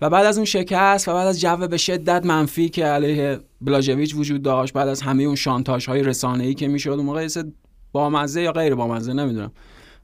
و 0.00 0.10
بعد 0.10 0.26
از 0.26 0.36
اون 0.36 0.44
شکست 0.44 1.08
و 1.08 1.12
بعد 1.12 1.26
از 1.26 1.40
جو 1.40 1.56
به 1.56 1.76
شدت 1.76 2.26
منفی 2.26 2.68
که 2.68 2.84
علیه 2.84 3.40
بلاژویچ 3.60 4.14
وجود 4.14 4.42
داشت 4.42 4.72
بعد 4.72 4.88
از 4.88 5.02
همه 5.02 5.22
اون 5.22 5.36
شانتاژ 5.36 5.86
های 5.86 6.02
رسانه 6.02 6.44
ای 6.44 6.54
که 6.54 6.68
می‌شد 6.68 6.90
اون 6.90 7.04
موقع 7.04 7.28
با 7.92 8.10
مزه 8.10 8.42
یا 8.42 8.52
غیر 8.52 8.74
با 8.74 8.88
مزه 8.88 9.12
نمی‌دونم. 9.12 9.52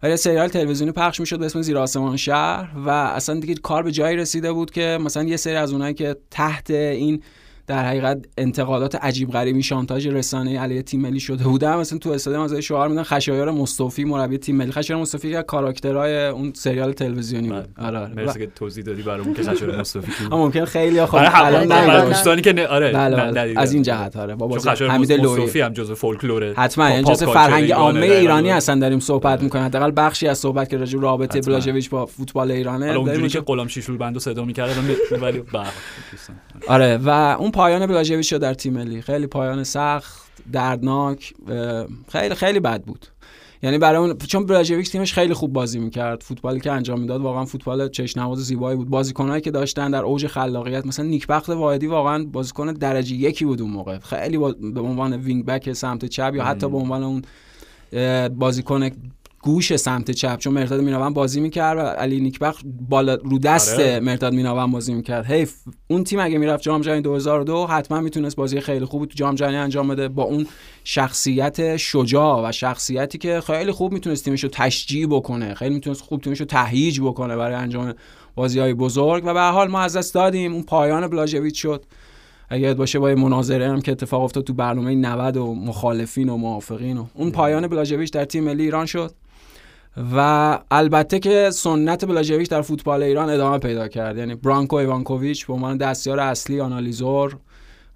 ولی 0.02 0.16
سریال 0.16 0.48
تلویزیونی 0.48 0.92
پخش 0.92 1.20
می‌شد 1.20 1.38
به 1.38 1.46
اسم 1.46 1.62
زیر 1.62 1.78
آسمان 1.78 2.16
شهر 2.16 2.78
و 2.86 2.90
اصلا 2.90 3.40
دیگه 3.40 3.54
کار 3.54 3.82
به 3.82 3.92
جایی 3.92 4.16
رسیده 4.16 4.52
بود 4.52 4.70
که 4.70 4.98
مثلا 5.00 5.22
یه 5.22 5.36
سری 5.36 5.54
از 5.54 5.72
اونایی 5.72 5.94
که 5.94 6.16
تحت 6.30 6.70
این 6.70 7.22
در 7.66 7.84
حقیقت 7.84 8.18
انتقادات 8.38 8.94
عجیب 8.94 9.30
غریبی 9.30 9.62
شانتاژ 9.62 10.06
رسانه 10.06 10.60
علیه 10.60 10.82
تیم 10.82 11.00
ملی 11.00 11.20
شده 11.20 11.44
بوده. 11.44 11.76
مثلا 11.76 11.98
تو 11.98 12.10
استادیوم 12.10 12.42
از 12.42 12.54
شعار 12.54 12.88
میدن 12.88 13.02
خشایار 13.02 13.50
مصطفی 13.50 14.04
مربی 14.04 14.38
تیم 14.38 14.56
ملی. 14.56 14.72
خشایار 14.72 15.02
مصطفی 15.02 15.30
که 15.30 15.42
کاراکترهای 15.42 16.26
اون 16.26 16.52
سریال 16.54 16.92
تلویزیونی 16.92 17.48
بود. 17.48 17.68
بله. 17.74 17.86
آره, 17.86 17.98
آره. 17.98 18.14
مرسی 18.14 18.38
که 18.38 18.46
توضیح 18.46 18.84
دادی 18.84 19.02
برامون 19.02 19.34
که 19.34 19.42
خشایار 19.42 19.80
مصطفی 19.80 20.12
ممکن 20.30 20.64
خیلی 20.64 21.06
خب 21.06 21.18
الان 21.20 22.06
دوستانی 22.08 22.42
که 22.42 22.68
آره 22.68 22.92
بله، 22.92 23.16
بله. 23.16 23.54
از 23.56 23.72
این 23.72 23.82
جهت 23.82 24.16
آره. 24.16 24.34
بابا 24.34 24.58
حمید 24.88 25.12
مصطفی 25.12 25.60
هم 25.60 25.72
جزء 25.72 25.94
فولکلوره 25.94 26.54
حتما 26.56 26.90
یعنی 26.90 27.04
جزء 27.04 27.26
فرهنگ 27.26 27.72
عامه 27.72 28.06
ایرانی 28.06 28.50
هستن 28.50 28.78
داریم 28.78 29.00
صحبت 29.00 29.42
می‌کنیم. 29.42 29.64
حداقل 29.64 29.92
بخشی 29.96 30.28
از 30.28 30.38
صحبت 30.38 30.68
که 30.68 30.76
راجع 30.76 30.98
رابطه 30.98 31.40
بلاژویچ 31.40 31.90
با 31.90 32.06
فوتبال 32.06 32.50
ایرانه 32.50 32.86
اونجوری 32.86 33.28
که 33.28 33.40
غلام 33.40 33.68
شیشول 33.68 33.96
بندو 33.96 34.20
صدا 34.20 34.44
می‌کرد 34.44 34.70
ولی 35.22 35.42
آره 36.68 36.96
و 36.96 37.08
اون 37.38 37.50
پایان 37.56 37.86
بلاژویچ 37.86 38.34
در 38.34 38.54
تیم 38.54 38.72
ملی. 38.72 39.02
خیلی 39.02 39.26
پایان 39.26 39.64
سخت 39.64 40.30
دردناک 40.52 41.34
خیلی 42.08 42.34
خیلی 42.34 42.60
بد 42.60 42.82
بود. 42.84 43.06
یعنی 43.62 43.78
برای 43.78 43.96
اون 43.96 44.18
چون 44.18 44.46
براژویک 44.46 44.90
تیمش 44.90 45.12
خیلی 45.12 45.34
خوب 45.34 45.52
بازی 45.52 45.78
می‌کرد. 45.78 46.22
فوتبالی 46.22 46.60
که 46.60 46.72
انجام 46.72 47.00
می‌داد 47.00 47.20
واقعا 47.20 47.44
فوتبال 47.44 47.88
چشنواز 47.88 48.38
زیبایی 48.38 48.76
بود. 48.76 48.88
بازیکنایی 48.88 49.40
که 49.40 49.50
داشتن 49.50 49.90
در 49.90 50.04
اوج 50.04 50.26
خلاقیت 50.26 50.86
مثلا 50.86 51.04
نیکبخت 51.04 51.48
واحدی 51.48 51.86
واقعا 51.86 52.24
بازیکن 52.24 52.72
درجه 52.72 53.14
یکی 53.14 53.44
بود 53.44 53.62
اون 53.62 53.70
موقع. 53.70 53.98
خیلی 53.98 54.38
به 54.74 54.80
عنوان 54.80 55.16
وینگ 55.16 55.44
بک 55.44 55.72
سمت 55.72 56.04
چپ 56.04 56.32
یا 56.34 56.44
حتی 56.44 56.68
به 56.68 56.76
عنوان 56.76 57.02
اون 57.02 57.22
بازیکن 58.28 58.90
گوش 59.46 59.76
سمت 59.76 60.10
چپ 60.10 60.38
چون 60.38 60.52
مرتاد 60.52 60.80
میناون 60.80 61.12
بازی 61.12 61.40
می‌کرد 61.40 61.78
و 61.78 61.80
علی 61.80 62.20
نیکبخت 62.20 62.64
بالا 62.88 63.14
رو 63.14 63.38
دست 63.38 63.74
آره. 63.74 64.00
مرتاد 64.00 64.32
میناون 64.32 64.70
بازی 64.70 64.94
می‌کرد. 64.94 65.26
حیف 65.26 65.54
اون 65.88 66.04
تیم 66.04 66.20
اگه 66.20 66.38
می‌رفت 66.38 66.62
جام 66.62 66.80
جهانی 66.80 67.00
2002 67.00 67.66
حتما 67.66 68.00
می‌تونست 68.00 68.36
بازی 68.36 68.60
خیلی 68.60 68.84
خوب 68.84 69.04
تو 69.04 69.14
جام 69.14 69.34
جهانی 69.34 69.56
انجام 69.56 69.88
بده 69.88 70.08
با 70.08 70.22
اون 70.22 70.46
شخصیت 70.84 71.76
شجاع 71.76 72.48
و 72.48 72.52
شخصیتی 72.52 73.18
که 73.18 73.40
خیلی 73.46 73.72
خوب 73.72 73.92
می‌تونست 73.92 74.24
تیمش 74.24 74.44
رو 74.44 74.50
تشجیع 74.52 75.06
بکنه 75.06 75.54
خیلی 75.54 75.74
می‌تونست 75.74 76.02
خوب 76.02 76.20
تیمش 76.20 76.40
رو 76.40 76.46
تهییج 76.46 77.00
بکنه 77.00 77.36
برای 77.36 77.54
انجام 77.54 77.94
بازی 78.34 78.60
های 78.60 78.74
بزرگ 78.74 79.22
و 79.26 79.34
به 79.34 79.40
حال 79.40 79.68
ما 79.68 79.80
از 79.80 79.96
دست 79.96 80.14
دادیم. 80.14 80.52
اون 80.52 80.62
پایان 80.62 81.06
بلاژویچ 81.06 81.62
شد. 81.62 81.84
اگه 82.48 82.74
باشه 82.74 82.98
با 82.98 83.14
مناظره 83.14 83.68
هم 83.68 83.80
که 83.80 83.92
اتفاق 83.92 84.22
افتاد 84.22 84.44
تو 84.44 84.54
برنامه 84.54 84.94
90 84.94 85.36
و 85.36 85.54
مخالفین 85.54 86.28
و 86.28 86.36
موافقین 86.36 86.98
و 86.98 87.06
اون 87.14 87.30
پایان 87.30 87.66
بلاژویچ 87.66 88.12
در 88.12 88.24
تیم 88.24 88.44
ملی 88.44 88.62
ایران 88.62 88.86
شد. 88.86 89.14
و 90.14 90.58
البته 90.70 91.18
که 91.18 91.50
سنت 91.50 92.04
بلاژویچ 92.04 92.50
در 92.50 92.62
فوتبال 92.62 93.02
ایران 93.02 93.30
ادامه 93.30 93.58
پیدا 93.58 93.88
کرد. 93.88 94.18
یعنی 94.18 94.34
برانکو 94.34 94.76
ایوانکوویچ 94.76 95.46
به 95.46 95.52
عنوان 95.52 95.76
دستیار 95.76 96.20
اصلی 96.20 96.60
آنالیزور 96.60 97.36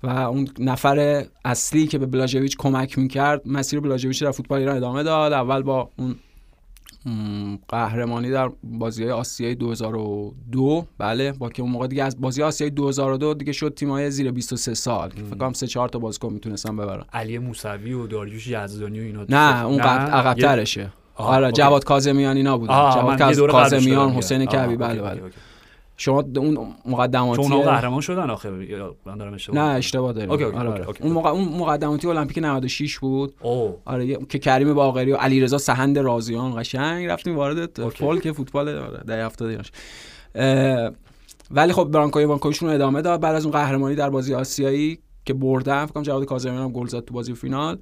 و 0.03 0.09
اون 0.09 0.49
نفر 0.59 1.25
اصلی 1.45 1.87
که 1.87 1.99
به 1.99 2.07
بلاژویچ 2.07 2.57
کمک 2.57 2.99
می‌کرد 2.99 3.49
مسیر 3.49 3.81
بلاژویچ 3.81 4.23
در 4.23 4.31
فوتبال 4.31 4.59
ایران 4.59 4.77
ادامه 4.77 5.03
داد. 5.03 5.33
اول 5.33 5.63
با 5.63 5.91
اون 5.99 6.17
قهرمانی 7.69 8.31
در 8.31 8.51
بازی 8.65 9.03
های 9.03 9.13
آسیای 9.13 9.55
2002 9.55 10.87
بله 10.99 11.33
با 11.33 11.49
که 11.49 11.63
اون 11.63 11.71
موقع 11.71 11.87
دیگه 11.87 12.05
از 12.05 12.21
بازی 12.21 12.43
آسیای 12.43 12.71
2002 12.71 13.35
دیگه 13.35 13.53
شد 13.53 13.83
های 13.83 14.11
زیر 14.11 14.31
23 14.31 14.75
سال. 14.75 15.11
فکر 15.11 15.39
کنم 15.39 15.53
3 15.53 15.67
4 15.67 15.89
تا 15.89 15.99
بازیکن 15.99 16.33
می‌تونستن 16.33 16.77
ببرن. 16.77 17.05
علی 17.13 17.39
موسوی 17.39 17.93
و 17.93 18.07
داریوش 18.07 18.47
یزدانی 18.47 19.01
و 19.01 19.03
اینا 19.03 19.27
نه 19.29 19.65
اون 19.65 19.81
عقب 19.81 20.35
ترشه 20.35 20.93
آره 21.21 21.53
جواد 21.53 21.85
کاظمیان 21.85 22.37
اینا 22.37 22.59
بود 22.59 22.69
جواد 22.69 23.51
کاظمیان 23.51 24.11
حسین 24.11 24.47
کعبی 24.47 24.77
بله 24.77 25.03
بله. 25.03 25.21
شما 26.01 26.25
اون 26.37 26.75
مقدماتی 26.87 27.43
چون 27.43 27.63
قهرمان 27.63 28.01
شدن 28.01 28.31
آخه 28.31 28.51
من 29.07 29.17
دارم 29.19 29.35
اشتباه 29.35 29.59
نه 29.59 29.75
اشتباه 29.75 30.13
داریم. 30.13 30.31
آره, 30.31 30.47
آره. 30.47 30.87
اون 31.01 31.13
موقع 31.13 31.31
اون 31.31 31.49
مقدماتی 31.49 32.09
المپیک 32.09 32.39
96 32.39 32.99
بود. 32.99 33.35
اوه. 33.41 33.77
آره 33.85 34.17
که 34.17 34.39
کریم 34.39 34.75
باقری 34.75 35.13
و 35.13 35.17
علیرضا 35.17 35.59
سهند 35.59 35.99
رازیان 35.99 36.61
قشنگ 36.61 37.07
رفتیم 37.07 37.37
وارد 37.37 37.89
فولک 37.91 38.33
فوتبال 38.33 38.69
آره 38.69 39.01
ده 39.07 39.27
70 39.27 39.67
ولی 41.51 41.73
خب 41.73 41.85
برانکو 41.85 42.19
ایوانکوویچ 42.19 42.63
ادامه 42.63 43.03
داد. 43.03 43.21
بعد 43.21 43.35
از 43.35 43.45
اون 43.45 43.53
قهرمانی 43.53 43.95
در 43.95 44.11
بازی 44.11 44.35
آسیایی 44.35 44.99
که 45.25 45.35
بردن 45.35 45.87
فکر 45.87 45.95
کنم 45.95 46.03
جواد 46.03 46.25
کاظمیان 46.25 46.63
هم 46.63 46.73
گل 46.73 46.87
زد 46.87 47.05
تو 47.05 47.15
بازی 47.15 47.35
فینال. 47.35 47.79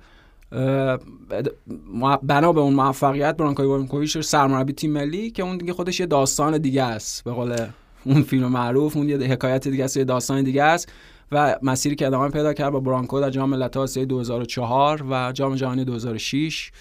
بنا 2.22 2.52
به 2.52 2.60
اون 2.60 2.74
موفقیت 2.74 3.36
برانکوی 3.36 3.66
ایوانکوویچ 3.66 4.18
سرمربی 4.18 4.72
تیم 4.72 4.92
ملی 4.92 5.30
که 5.30 5.42
اون 5.42 5.56
دیگه 5.56 5.72
خودش 5.72 6.00
یه 6.00 6.06
داستان 6.06 6.58
دیگه 6.58 6.82
است. 6.82 7.24
به 7.24 7.32
قول 7.32 7.56
اون 8.04 8.22
فیلم 8.22 8.46
معروف 8.46 8.96
اون 8.96 9.08
یه 9.08 9.16
حکایت 9.16 9.68
دیگه 9.68 9.84
است 9.84 9.96
یه 9.96 10.04
داستان 10.04 10.42
دیگه 10.42 10.62
است 10.62 10.92
و 11.32 11.56
مسیری 11.62 11.96
که 11.96 12.06
ادامه 12.06 12.28
پیدا 12.28 12.54
کرد 12.54 12.72
با 12.72 12.80
برانکو 12.80 13.20
در 13.20 13.30
جام 13.30 13.50
ملت‌های 13.50 13.84
آسیا 13.84 14.04
2004 14.04 15.04
و 15.10 15.32
جام 15.32 15.54
جهانی 15.54 15.84
2006 15.84 16.72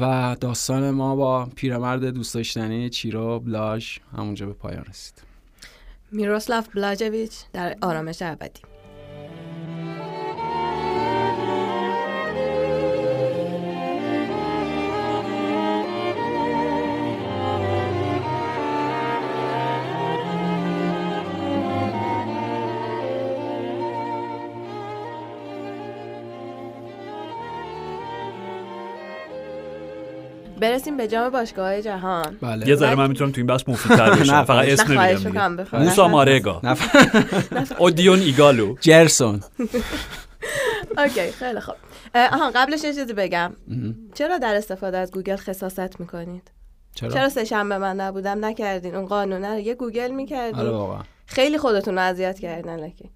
و 0.00 0.36
داستان 0.40 0.90
ما 0.90 1.16
با 1.16 1.48
پیرمرد 1.56 2.04
دوست 2.04 2.34
داشتنی 2.34 2.90
چیرو 2.90 3.40
بلاژ 3.40 3.98
همونجا 4.16 4.46
به 4.46 4.52
پایان 4.52 4.84
رسید. 4.90 5.14
میروسلاف 6.12 6.68
بلاژویچ 6.74 7.32
در 7.52 7.76
آرامش 7.82 8.22
ابدی. 8.22 8.60
برسیم 30.70 30.96
به 30.96 31.08
جام 31.08 31.30
باشگاه 31.30 31.82
جهان. 31.82 32.36
بله. 32.40 32.68
یه 32.68 32.74
ذره 32.74 32.94
من 32.94 33.08
می‌تونم 33.08 33.30
تو 33.30 33.40
این 33.40 33.46
بخش 33.46 33.64
مفیدتر 33.68 34.10
بشم. 34.10 34.44
فقط 34.50 34.68
اسم 34.68 35.00
نمیگم 35.00 35.56
موسا 35.72 36.08
مارگا. 36.08 36.62
اودیون 37.78 38.18
ایگالو. 38.18 38.76
جرسون. 38.80 39.40
اوکی 40.98 41.30
خیلی 41.30 41.60
خوب. 41.60 41.74
آها 42.14 42.50
قبلش 42.54 42.84
یه 42.84 42.94
چیزی 42.94 43.12
بگم. 43.12 43.52
چرا 44.14 44.38
در 44.38 44.54
استفاده 44.54 44.98
از 44.98 45.10
گوگل 45.10 45.36
خساست 45.36 46.00
می‌کنید؟ 46.00 46.50
چرا؟ 46.94 47.10
چرا 47.10 47.28
سه 47.28 47.44
شنبه 47.44 47.78
من 47.78 48.00
نبودم؟ 48.00 48.44
نکردین. 48.44 48.94
اون 48.94 49.06
قانونه 49.06 49.52
رو 49.52 49.58
یه 49.58 49.74
گوگل 49.74 50.10
می‌کردین. 50.10 50.66
آره 50.66 50.98
خیلی 51.26 51.58
خودتون 51.58 51.98
اذیت 51.98 52.38
کردین 52.38 52.76
لکی. 52.76 53.10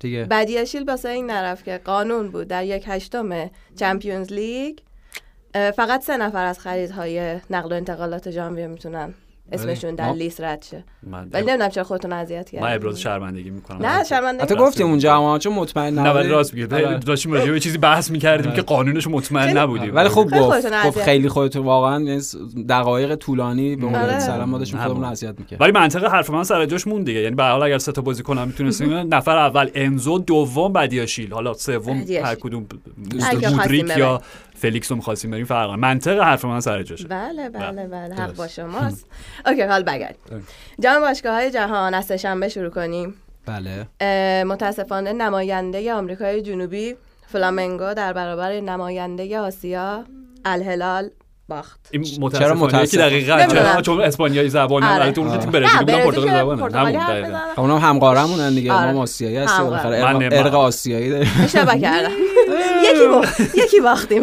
دیگه. 0.00 0.24
بدیاشیل 0.24 0.84
واسه 0.84 1.08
این 1.08 1.30
نرفت 1.30 1.64
که 1.64 1.80
قانون 1.84 2.28
بود. 2.28 2.48
در 2.48 2.64
یک 2.64 2.84
هشتم 2.86 3.50
چمپیونز 3.76 4.32
لیگ 4.32 4.78
فقط 5.76 6.02
سه 6.02 6.16
نفر 6.16 6.44
از 6.44 6.58
خریدهای 6.58 7.36
نقل 7.50 7.72
و 7.72 7.74
انتقالات 7.74 8.30
ژانویه 8.30 8.66
می‌تونن 8.66 9.14
اسمشون 9.52 9.94
در 9.94 10.12
لیست 10.12 10.40
رد 10.40 10.62
شه. 10.70 10.84
ولی 11.12 11.46
نمی‌دونم 11.46 11.68
چرا 11.68 11.84
خودتون 11.84 12.12
اذیت 12.12 12.50
کردین. 12.50 12.68
من 12.68 12.74
ابراز 12.74 13.00
شرمندگی 13.00 13.50
می‌کنم. 13.50 13.86
نه 13.86 14.04
شرمندگی 14.04 14.42
حتی 14.42 14.54
گفتیم 14.54 14.86
اونجا 14.86 15.16
اما 15.16 15.38
چون 15.38 15.52
مطمئن 15.52 15.94
نه 15.94 16.10
ولی 16.10 16.28
راست 16.28 16.54
میگه. 16.54 16.76
آره. 16.76 16.98
داشتیم 16.98 17.32
راجع 17.32 17.50
به 17.50 17.60
چیزی 17.60 17.78
بحث 17.78 18.10
می‌کردیم 18.10 18.46
آره. 18.46 18.56
که 18.56 18.62
قانونش 18.62 19.06
مطمئن 19.06 19.58
نبودیم. 19.58 19.96
ولی 19.96 20.08
خوب 20.08 20.38
گفت 20.38 21.02
خیلی 21.02 21.28
خودتون 21.28 21.64
واقعا 21.64 22.20
دقایق 22.68 23.14
طولانی 23.14 23.76
به 23.76 23.84
اون 23.84 23.94
آره. 23.94 24.18
سلام 24.18 24.50
مادشون 24.50 24.80
خودمون 24.80 25.04
اذیت 25.04 25.34
می‌کرد 25.38 25.60
ولی 25.60 25.72
منطقه 25.72 26.08
حرف 26.08 26.30
من 26.30 26.44
سر 26.44 26.66
جاش 26.66 26.86
مون 26.86 27.02
دیگه. 27.02 27.20
یعنی 27.20 27.34
به 27.34 27.44
حال 27.44 27.62
اگر 27.62 27.78
سه 27.78 27.92
تا 27.92 28.02
بازیکن 28.02 28.38
هم 28.38 28.46
می‌تونستیم. 28.46 29.14
نفر 29.14 29.36
اول 29.36 29.70
انزو 29.74 30.18
دوم 30.18 30.72
بدیاشیل. 30.72 31.32
حالا 31.32 31.54
سوم 31.54 32.04
هر 32.24 32.34
کدوم 32.34 32.66
مودریک 33.50 33.96
یا 33.96 34.22
فلیکس 34.62 34.90
رو 34.90 34.96
می‌خواستیم 34.96 35.30
بریم 35.30 35.44
فرق 35.44 35.70
منطق 35.70 36.20
حرف 36.20 36.44
من 36.44 36.60
سر 36.60 36.82
جاشه. 36.82 37.08
بله 37.08 37.48
بله 37.48 37.86
بله. 37.86 38.14
حق 38.14 38.34
با 38.34 38.48
شماست. 38.56 39.06
اوکی 39.46 39.62
حالا 39.62 39.82
برگردیم 39.82 40.16
جام 40.80 41.00
باشگاه 41.00 41.34
های 41.34 41.50
جهان 41.50 41.94
از 41.94 42.12
شنبه 42.12 42.48
شروع 42.48 42.70
کنیم. 42.70 43.14
بله. 43.46 43.86
متاسفانه 44.44 45.12
نماینده 45.12 45.94
آمریکای 45.94 46.42
جنوبی 46.42 46.94
فلامنگو 47.26 47.94
در 47.94 48.12
برابر 48.12 48.60
نماینده 48.60 49.38
آسیا 49.38 50.04
الهلال 50.44 51.10
باخت. 51.48 51.80
این 51.90 52.02
چرا 52.02 52.54
متاسفانه 52.54 53.08
دقیقاً 53.08 53.80
چون 53.82 54.00
اسپانیایی 54.00 54.48
زبانی 54.48 54.86
آره. 54.86 55.12
تو 55.12 55.20
اون 55.20 55.30
برزیلی 55.30 55.78
بودن 55.78 56.04
پرتغالی 56.04 56.30
زبانه. 56.30 56.78
همون 56.78 57.06
دقیقاً. 57.06 57.38
اونم 57.56 57.78
همقارمونن 57.78 58.54
دیگه 58.54 58.92
ما 58.92 59.02
آسیایی 59.02 59.36
هستیم 59.36 59.64
بالاخره 59.64 60.04
ارق 60.38 60.54
آسیایی 60.54 61.10
داریم. 61.10 61.30
اشتباه 61.44 61.78
کردم. 61.78 62.10
یکی 62.82 63.60
یکی 63.64 63.80
باختیم. 63.80 64.22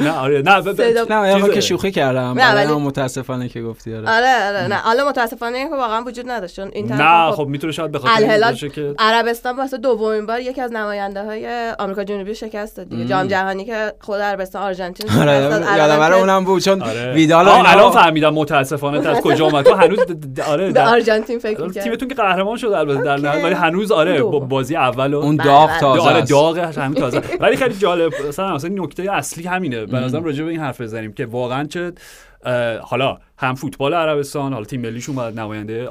نه 0.00 0.18
آره 0.18 0.42
نه 0.42 1.36
نه 1.36 1.48
که 1.48 1.60
شوخی 1.60 1.90
کردم. 1.90 2.38
نه 2.38 2.72
متاسفانه 2.72 3.48
که 3.48 3.62
گفتی 3.62 3.94
آره. 3.94 4.10
آره 4.10 4.48
آره 4.48 4.68
نه. 4.68 4.74
حالا 4.74 5.08
متاسفانه 5.08 5.68
که 5.68 5.74
واقعا 5.74 6.02
وجود 6.02 6.30
نداشت 6.30 6.56
چون 6.56 6.70
این 6.72 6.92
نه 6.92 7.32
خب 7.32 7.46
می‌تونه 7.46 7.72
شاید 7.72 7.92
بخاطر 7.92 8.68
که 8.68 8.94
عربستان 8.98 9.56
واسه 9.56 9.78
دومین 9.78 10.26
بار 10.26 10.40
یکی 10.40 10.60
از 10.60 10.72
نماینده 10.72 11.24
های 11.24 11.70
آمریکا 11.78 12.04
جنوبی 12.04 12.34
شکست 12.34 12.76
داد 12.76 12.88
دیگه. 12.88 13.04
جام 13.04 13.26
جهانی 13.26 13.64
که 13.64 13.92
خود 14.00 14.20
عربستان 14.20 14.62
آرژانتین 14.62 15.10
یادم 15.76 16.12
اونم 16.12 16.44
بود 16.44 16.62
چون 16.62 16.82
ویدال 17.14 17.48
الان 17.48 17.90
فهمیدم 17.90 18.34
متاسفانه 18.34 19.08
از 19.08 19.20
کجا 19.24 19.44
اومد. 19.46 19.64
تو 19.64 19.74
هنوز 19.74 19.98
آره 20.48 20.70
به 20.72 20.80
آرژانتین 20.80 21.38
فکر 21.38 21.60
می‌کرد 21.60 21.84
تیمتون 21.84 22.08
که 22.08 22.14
قهرمان 22.14 22.56
شد 22.56 22.66
البته 22.66 23.02
در 23.02 23.16
نهایت 23.16 23.44
ولی 23.44 23.54
هنوز 23.54 23.92
آره 23.92 24.22
بازی 24.22 24.76
اول 24.76 25.14
اون 25.14 25.36
داغ 25.36 25.68
بله، 25.68 25.80
تازه 25.80 26.00
آره 26.00 26.20
داغ 26.20 26.58
همین 26.58 27.00
تازه 27.00 27.22
ولی 27.40 27.56
خیلی 27.56 27.74
جالب 27.74 28.12
مثلا 28.28 28.54
مثلا 28.54 28.70
نکته 28.74 29.12
اصلی 29.12 29.44
همینه. 29.52 29.86
به 29.86 30.00
نظرم 30.00 30.24
راجع 30.24 30.44
به 30.44 30.50
این 30.50 30.60
حرف 30.60 30.80
بزنیم 30.80 31.12
که 31.12 31.26
واقعا 31.26 31.64
چه 31.64 31.92
حالا 32.82 33.18
هم 33.42 33.54
فوتبال 33.54 33.94
عربستان 33.94 34.52
حالا 34.52 34.64
تیم 34.64 34.80
ملیشون 34.80 35.16
و 35.18 35.30
نماینده 35.30 35.88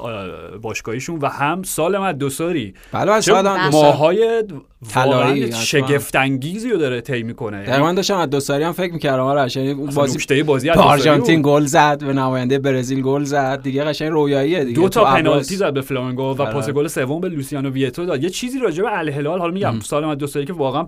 باشگاهیشون 0.62 1.18
و 1.18 1.28
هم 1.28 1.62
سال 1.62 2.12
دوساری 2.12 2.74
بله 2.92 3.68
ماهای 3.70 4.42
طلایی 4.90 5.52
شگفت 5.52 6.16
انگیزی 6.16 6.70
رو 6.70 6.78
داره 6.78 7.00
طی 7.00 7.22
می‌کنه. 7.22 7.64
در 7.66 7.82
من 7.82 7.94
داشتم 7.94 8.26
دوساری 8.26 8.64
هم 8.64 8.72
فکر 8.72 8.92
می‌کردم 8.92 9.22
آره 9.22 9.56
یعنی 9.56 9.70
اون 9.70 9.90
بازی 9.90 10.42
بازی 10.42 10.70
آرژانتین 10.70 11.40
گل 11.44 11.64
زد 11.64 12.04
به 12.04 12.12
نماینده 12.12 12.58
برزیل 12.58 13.02
گل 13.02 13.24
زد 13.24 13.62
دیگه 13.62 13.84
قشنگ 13.84 14.10
رویاییه 14.10 14.64
دیگه. 14.64 14.80
دو 14.80 14.88
تا 14.88 15.04
پنالتی 15.04 15.56
زد 15.56 15.72
به 15.72 15.80
فلامنگو 15.80 16.22
و 16.22 16.52
پاس 16.52 16.70
گل 16.70 16.86
سوم 16.86 17.20
به 17.20 17.28
لوسیانو 17.28 17.70
ویتو 17.70 18.04
داد. 18.04 18.22
یه 18.22 18.30
چیزی 18.30 18.58
راجع 18.58 18.82
به 18.82 18.98
الهلال 18.98 19.38
حالا 19.38 19.52
میگم 19.52 19.80
سال 19.80 20.14
دوساری 20.14 20.46
که 20.46 20.52
واقعا 20.52 20.86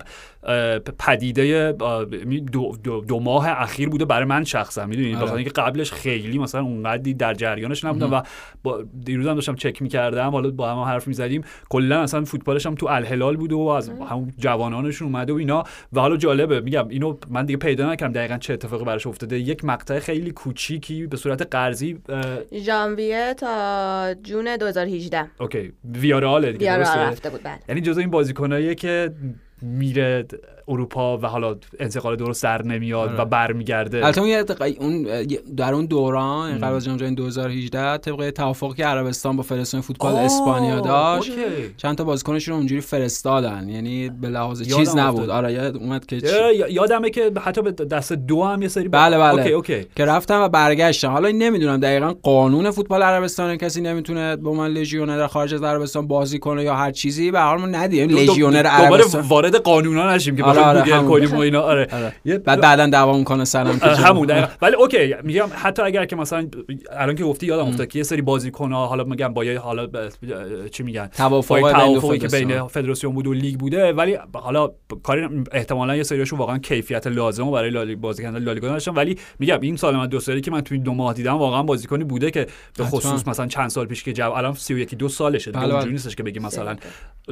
پدیده 0.99 1.73
دو, 2.53 2.77
دو, 2.85 3.01
دو 3.01 3.21
ماه 3.21 3.49
اخیر 3.49 3.89
بوده 3.89 4.05
برای 4.05 4.25
من 4.25 4.45
شخصا 4.45 4.87
می‌دونید 4.87 5.17
آره. 5.17 5.33
اینکه 5.33 5.51
قبلش 5.51 5.93
خیلی 5.93 6.39
مثلا 6.39 6.54
اونقدی 6.61 7.15
در 7.15 7.35
جریانش 7.35 7.85
نبودم 7.85 8.13
و 8.13 8.23
دیروز 9.05 9.27
هم 9.27 9.35
داشتم 9.35 9.55
چک 9.55 9.83
می‌کردم 9.83 10.31
حالا 10.31 10.51
با 10.51 10.71
هم 10.71 10.79
حرف 10.79 11.09
می‌زدیم. 11.09 11.45
کلا 11.71 12.03
اصلا 12.03 12.25
فوتبالش 12.25 12.67
هم 12.67 12.75
تو 12.75 12.87
الهلال 12.87 13.37
بوده 13.37 13.55
و 13.55 13.59
از 13.59 13.89
همون 13.89 14.33
جوانانشون 14.39 15.09
اومده 15.09 15.33
و 15.33 15.37
اینا. 15.37 15.65
و 15.93 16.01
حالا 16.01 16.17
جالبه 16.17 16.61
میگم 16.61 16.89
اینو 16.89 17.17
من 17.31 17.47
دیگه 17.47 17.57
پیدا 17.57 17.93
نکردم 17.93 18.13
دقیقا 18.13 18.39
چه 18.39 18.53
اتفاقی 18.53 18.85
براش 18.85 19.07
افتاده. 19.07 19.39
یک 19.39 19.65
مقطع 19.65 19.99
خیلی 19.99 20.31
کوچیکی 20.31 21.07
به 21.07 21.17
صورت 21.17 21.43
قرضی 21.51 21.99
ژانویه 22.53 23.35
تا 23.35 24.15
جون 24.23 24.57
2018 24.57 25.27
اوکی. 25.41 25.73
ویارال 25.85 26.53
دیگه 26.53 26.77
ویارال 26.77 26.99
رفته 26.99 27.31
بود 27.31 27.43
بله. 27.43 27.59
یعنی 27.69 27.81
جزو 27.81 28.01
این 28.01 28.11
بازیکنایی 28.11 28.75
که 28.75 29.11
میره 29.63 30.27
اروپا 30.69 31.19
و 31.19 31.27
حالا 31.27 31.57
انتقال 31.81 32.17
درست 32.17 32.43
در 32.43 32.63
نمیاد 32.63 33.09
آره. 33.09 33.21
و 33.21 33.25
برمیگرده. 33.25 34.05
البته 34.05 34.21
اون 34.21 34.45
اون 34.79 35.07
در 35.57 35.75
اون 35.75 35.87
دوران 35.87 36.65
این 36.65 36.79
جام 36.81 36.97
جهانی 36.97 37.15
2018 37.15 37.99
طبق 37.99 38.31
توافقی 38.31 38.75
که 38.75 38.85
عربستان 38.85 39.37
با 39.37 39.43
فدراسیون 39.43 39.83
فوتبال 39.83 40.15
اسپانیا 40.15 40.81
داشت. 40.81 41.31
اوکی. 41.31 41.43
چند 41.77 41.97
تا 41.97 42.05
بازیکنشون 42.05 42.53
رو 42.53 42.59
اونجوری 42.59 42.81
فرستادن. 42.81 43.69
یعنی 43.69 44.09
به 44.09 44.29
لحاظ 44.29 44.63
چیز 44.63 44.97
نبود. 44.97 45.31
آره 45.31 45.53
یاد 45.53 45.77
اومد 45.77 46.07
که 46.07 46.23
یادمه 46.71 47.11
که 47.11 47.33
حتی 47.41 47.63
به 47.63 47.71
دست 47.71 48.13
دو 48.13 48.45
هم 48.45 48.63
یه 48.63 48.69
سری 48.69 48.89
بله 48.89 49.19
بله. 49.19 49.43
اوکی 49.43 49.53
اوکی. 49.53 49.87
که 49.97 50.05
رفتم 50.05 50.41
و 50.41 50.49
برگشتم 50.49 51.11
حالا 51.11 51.29
نمی‌دونم 51.29 51.77
دقیقا 51.81 52.15
قانون 52.23 52.71
فوتبال 52.71 53.03
عربستان 53.03 53.57
کسی 53.57 53.81
نمی‌تونه 53.81 54.37
به 54.37 54.51
من 54.51 54.71
لژیونر 54.71 55.17
در 55.17 55.27
خارج 55.27 55.55
از 55.55 55.63
عربستان 55.63 56.07
بازی 56.07 56.39
کنه 56.39 56.63
یا 56.63 56.75
هر 56.75 56.91
چیزی. 56.91 57.31
به 57.31 57.41
حال 57.41 57.61
ما 57.61 57.67
ندیدیم 57.67 58.09
لژیونر 58.09 58.67
عربستان. 58.67 59.21
وارد 59.21 59.57
قانونا 59.57 60.15
نشیم 60.15 60.37
که 60.37 60.43
آره 60.59 60.81
آره 60.81 61.03
گوگل 61.03 61.09
کنیم 61.09 61.37
و 61.37 61.39
اینا 61.39 61.61
آره, 61.61 61.89
آره. 61.93 62.39
بعد 62.39 62.61
بعدا 62.61 62.87
دعوا 62.87 63.19
می‌کنه 63.19 63.45
سرم 63.45 63.79
همون 63.83 64.47
ولی 64.63 64.75
اوکی 64.77 65.15
میگم 65.23 65.49
حتی 65.55 65.83
اگر 65.83 66.05
که 66.05 66.17
مثلا 66.17 66.47
الان 66.91 67.17
که 67.17 67.25
گفتی 67.25 67.47
یادم 67.47 67.69
افتاد 67.69 67.89
که 67.89 67.99
یه 67.99 68.03
سری 68.03 68.23
بازیکن 68.23 68.73
ها 68.73 68.87
حالا 68.87 69.05
میگم 69.05 69.35
با 69.35 69.45
حالا 69.63 69.89
چی 70.73 70.83
میگن؟ 70.83 71.07
توافق 71.07 71.73
توافقی 71.73 72.19
که 72.19 72.29
بین 72.29 72.67
فدراسیون 72.67 73.15
بود 73.15 73.27
و 73.27 73.33
لیگ 73.33 73.59
بوده 73.59 73.93
ولی 73.93 74.19
حالا 74.35 74.71
کاری 75.03 75.29
احتمالا 75.53 75.97
یه 75.97 76.03
سریاشون 76.03 76.39
واقعا 76.39 76.59
کیفیت 76.59 77.07
لازم 77.07 77.51
برای 77.51 77.71
لالیگ 77.71 77.99
بازی 77.99 78.23
کردن 78.23 78.39
لالیگا 78.39 78.69
داشتن 78.69 78.95
ولی 78.95 79.19
میگم 79.39 79.61
این 79.61 79.77
سال 79.77 79.97
من 79.97 80.07
دو 80.07 80.21
سالی 80.21 80.41
که 80.41 80.51
من 80.51 80.61
توی 80.61 80.79
دو 80.79 80.95
ماه 80.95 81.15
دیدم 81.15 81.35
واقعا 81.35 81.63
بازیکنی 81.63 82.05
بوده 82.05 82.31
که 82.31 82.47
به 82.79 82.85
خصوص 82.85 83.29
مثلا 83.29 83.47
چند 83.47 83.71
سال 83.71 83.87
پیش 83.87 84.05
که 84.05 84.13
جو 84.13 84.31
الان 84.33 84.55
31 84.55 84.95
دو 84.95 85.09
سالشه 85.09 85.51
دیگه 85.51 85.61
بله، 85.61 85.71
اونجوری 85.71 85.85
بله. 85.85 85.93
نیستش 85.93 86.17
که 86.17 86.23
بگی 86.23 86.39
مثلا 86.39 86.77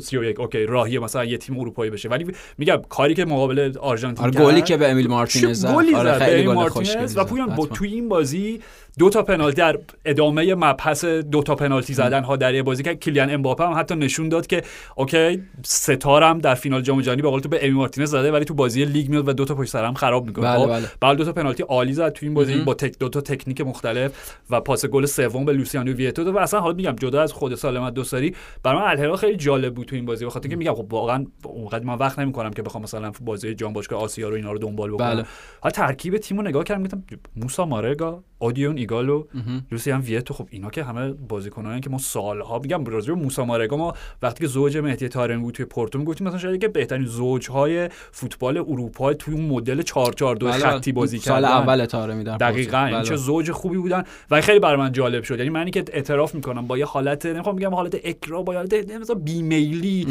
31 0.00 0.40
اوکی 0.40 0.66
راهی 0.66 0.98
مثلا 0.98 1.24
یه 1.24 1.38
تیم 1.38 1.58
اروپایی 1.58 1.90
بشه. 1.90 2.08
ولی 2.08 2.26
میگم 2.58 2.82
کاری 2.88 3.12
که 3.14 3.25
مقابل 3.25 3.72
آرژانتین 3.81 4.25
آره 4.25 4.44
گلی 4.44 4.62
که 4.62 4.77
به 4.77 4.90
امی 4.90 5.08
مارتینز 5.09 5.61
زد. 5.61 5.68
آره 5.94 6.18
خیلی 6.18 6.46
گل 6.46 6.68
خوشگلی 6.68 7.14
و 7.14 7.25
پویان 7.25 7.46
با 7.57 7.66
تو 7.66 7.85
این 7.85 8.09
بازی 8.09 8.61
دو 8.98 9.11
تا 9.11 9.22
پنالتی 9.22 9.57
در 9.57 9.78
ادامه 10.05 10.55
مبحث 10.55 11.05
دو 11.05 11.42
تا 11.42 11.55
پنالتی 11.55 11.94
زدن 11.94 12.24
ها 12.24 12.37
در 12.37 12.55
یه 12.55 12.62
بازی 12.62 12.83
که 12.83 12.94
کلیان 12.94 13.31
امباپه 13.31 13.64
هم 13.64 13.72
حتی 13.78 13.94
نشون 13.94 14.28
داد 14.28 14.46
که 14.46 14.62
اوکی 14.96 15.42
ستارم 15.62 16.38
در 16.38 16.55
فینال 16.55 16.83
جام 16.83 17.00
جهانی 17.00 17.22
به 17.22 17.28
قول 17.28 17.40
تو 17.40 17.48
به 17.48 17.59
امی 17.66 17.70
مارتینز 17.74 18.11
زده 18.11 18.33
ولی 18.33 18.44
تو 18.44 18.55
بازی 18.55 18.85
لیگ 18.85 19.09
میاد 19.09 19.28
و 19.28 19.33
دو 19.33 19.44
تا 19.44 19.55
پشت 19.55 19.70
سرم 19.70 19.94
خراب 19.94 20.26
می‌کنه. 20.26 20.44
بله 20.44 20.59
خب، 20.59 20.88
بله. 21.00 21.14
دو 21.14 21.24
تا 21.24 21.33
پنالتی 21.33 21.62
عالی 21.62 21.92
زد 21.92 22.12
تو 22.12 22.26
این 22.26 22.35
بازی 22.35 22.61
با 22.61 22.74
تک 22.74 22.98
دو 22.98 23.09
تا 23.09 23.20
تکنیک 23.20 23.61
مختلف 23.61 24.37
و 24.50 24.61
پاس 24.61 24.87
گل 24.87 25.07
سوم 25.07 25.44
به 25.44 25.52
لوسیانو 25.52 25.92
ویتو 25.92 26.33
و 26.33 26.38
اصلا 26.38 26.61
حالا 26.61 26.74
میگم 26.74 26.96
جدا 26.96 27.22
از 27.22 27.33
خود 27.33 27.55
سالم 27.54 27.94
الدوسری 27.94 28.35
برای 28.62 28.83
من 28.83 28.88
الهلال 28.88 29.16
خیلی 29.16 29.37
جالب 29.37 29.74
بود 29.74 29.87
تو 29.87 29.96
این 29.96 30.05
بازی. 30.05 30.26
بخاطر 30.26 30.42
اینکه 30.42 30.57
میگم 30.57 30.74
خب 30.74 30.92
واقعا 30.92 31.26
اونقدر 31.44 31.85
من 31.85 31.94
وقت 31.94 32.18
نمی‌کنم 32.18 32.50
که 32.50 32.62
بخوام 32.62 32.83
مثلا 32.83 33.12
بازی 33.24 33.55
جام 33.55 33.72
باشگاه 33.72 34.02
آسیا 34.02 34.28
رو 34.28 34.35
اینا 34.35 34.52
رو 34.52 34.59
دنبال 34.59 34.90
بکنم. 34.90 35.14
بله. 35.14 35.24
حالا 35.61 35.72
ترکیب 35.72 36.16
تیمو 36.16 36.42
نگاه 36.42 36.64
کردم 36.64 36.83
گفتم 36.83 37.02
موسی 37.37 37.64
مارگا 37.64 38.24
اودیون 38.42 38.78
ایگالو 38.78 39.24
لوسیان 39.70 40.00
ویتو 40.00 40.35
خب 40.35 40.46
اینا 40.50 40.70
که 40.70 40.85
همه 40.85 41.12
بازیکنان 41.12 41.81
که 41.81 41.90
ما 41.90 41.98
سالها 41.98 42.59
میگم 42.59 42.85
به 42.85 43.14
موسی 43.14 43.42
مارگا 43.42 43.76
ما 43.76 43.94
وقتی 44.22 44.40
که 44.40 44.46
زوج 44.46 44.76
مهدی 44.76 45.09
تارن 45.09 45.40
بود 45.40 45.55
توی 45.55 45.64
پورتو 45.64 45.98
می‌گفتیم 45.98 46.26
مثلا 46.26 46.38
شاید 46.38 46.61
که 46.61 46.68
بهترین 46.68 47.07
زوجهای 47.07 47.88
فوتبال 48.12 48.57
اروپا 48.57 49.12
توی 49.14 49.35
اون 49.35 49.44
مدل 49.44 49.83
442 49.83 50.46
بله، 50.46 50.58
خطی 50.58 50.92
بازی 50.92 51.19
کردن. 51.19 51.35
سال 51.35 51.44
اول 51.44 51.87
تارمی 51.87 52.25
در 52.25 52.37
دقیقاً 52.37 52.90
بله. 52.92 53.02
چه 53.02 53.16
زوج 53.16 53.50
خوبی 53.50 53.77
بودن. 53.77 54.04
و 54.31 54.40
خیلی 54.40 54.58
برای 54.58 54.77
من 54.77 54.92
جالب 54.92 55.23
شد. 55.23 55.38
یعنی 55.38 55.50
منی 55.50 55.71
که 55.71 55.85
اعتراف 55.92 56.35
می‌کنم 56.35 56.66
با 56.66 56.79
یه 56.79 56.87
حالت 56.87 57.27
نمی‌خوام 57.27 57.56
بگم 57.56 57.75
حالت 57.75 57.94
اکرا 58.04 58.42
با 58.42 58.52
حالت 58.52 58.90
مثلا 59.00 59.16
بیمیلی. 59.16 60.06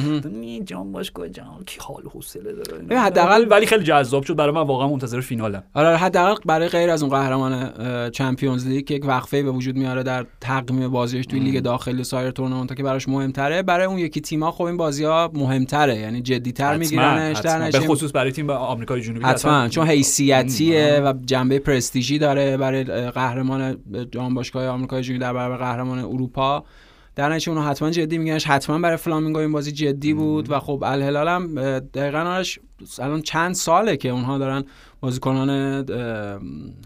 جان 0.66 0.92
باش 0.92 1.12
کجا؟ 1.12 1.44
کی 1.66 1.80
حال 1.82 2.04
حوصله 2.14 2.54
داره؟ 2.54 3.00
حداقل 3.00 3.46
ولی 3.50 3.66
خیلی 3.66 3.84
جذاب 3.84 4.24
شد. 4.24 4.36
برای 4.36 4.52
من 4.52 4.62
واقعا 4.62 4.88
منتظر 4.88 5.22
فینالم. 5.22 5.64
آره 5.74 5.98
حداقل 5.98 6.42
برای 6.46 6.68
غیر 6.68 6.90
از 6.90 7.04
اون 7.04 7.12
قهرمان 7.12 7.72
چمپیونز 8.22 8.68
لیگ 8.68 8.92
یک 8.92 9.06
وقفه 9.06 9.44
به 9.44 9.52
وجود 9.52 9.76
میاره 9.76 10.04
در 10.04 10.26
تقویم 10.42 10.88
بازیش 10.88 11.26
توی 11.26 11.40
لیگ 11.40 11.60
داخلی 11.60 12.04
سایر 12.04 12.32
تورنمنت 12.32 12.76
که 12.76 12.84
براش 12.84 13.08
مهمتره. 13.08 13.64
برای 13.64 13.86
اون 13.86 13.98
یکی 13.98 14.22
تیم‌ها 14.22 14.52
خب 14.52 14.64
این 14.64 14.78
بازی 14.78 15.04
ها 15.04 15.32
مهمتره 15.34 15.98
یعنی 15.98 16.22
جدی‌تر 16.22 16.78
میگیرنش 16.78 17.40
در 17.40 17.72
به 17.72 17.80
خصوص 17.80 18.12
برای 18.14 18.32
تیم 18.32 18.50
آمریکای 18.50 19.02
جنوبی 19.02 19.26
حتما 19.26 19.68
چون 19.68 19.88
حیثیتیه 19.88 21.02
و 21.06 21.14
جنبه 21.26 21.60
پرستیژی 21.60 22.20
داره 22.20 22.58
برای 22.58 22.84
قهرمان 23.12 23.78
جام 24.12 24.34
باشگاه 24.34 24.68
آمریکای 24.68 25.04
جنوبی 25.04 25.20
در 25.20 25.34
برابر 25.34 25.58
قهرمان 25.58 26.00
اروپا. 26.00 26.64
در 27.16 27.30
نتیجه 27.30 27.52
اونو 27.52 27.64
حتما 27.64 27.90
جدی 27.90 28.18
میگنش 28.18 28.48
حتما 28.48 28.80
برای 28.80 28.98
فلامینگو 28.98 29.40
این 29.40 29.52
بازی 29.52 29.72
جدی 29.72 30.14
بود 30.14 30.52
و 30.52 30.60
خب 30.60 30.84
الهلال 30.86 31.28
هم 31.28 31.56
دقیقا 31.80 32.44
الان 33.00 33.22
چند 33.22 33.54
ساله 33.54 33.98
که 33.98 34.10
اونها 34.10 34.38
دارن 34.38 34.64
بازیکنان 35.02 35.50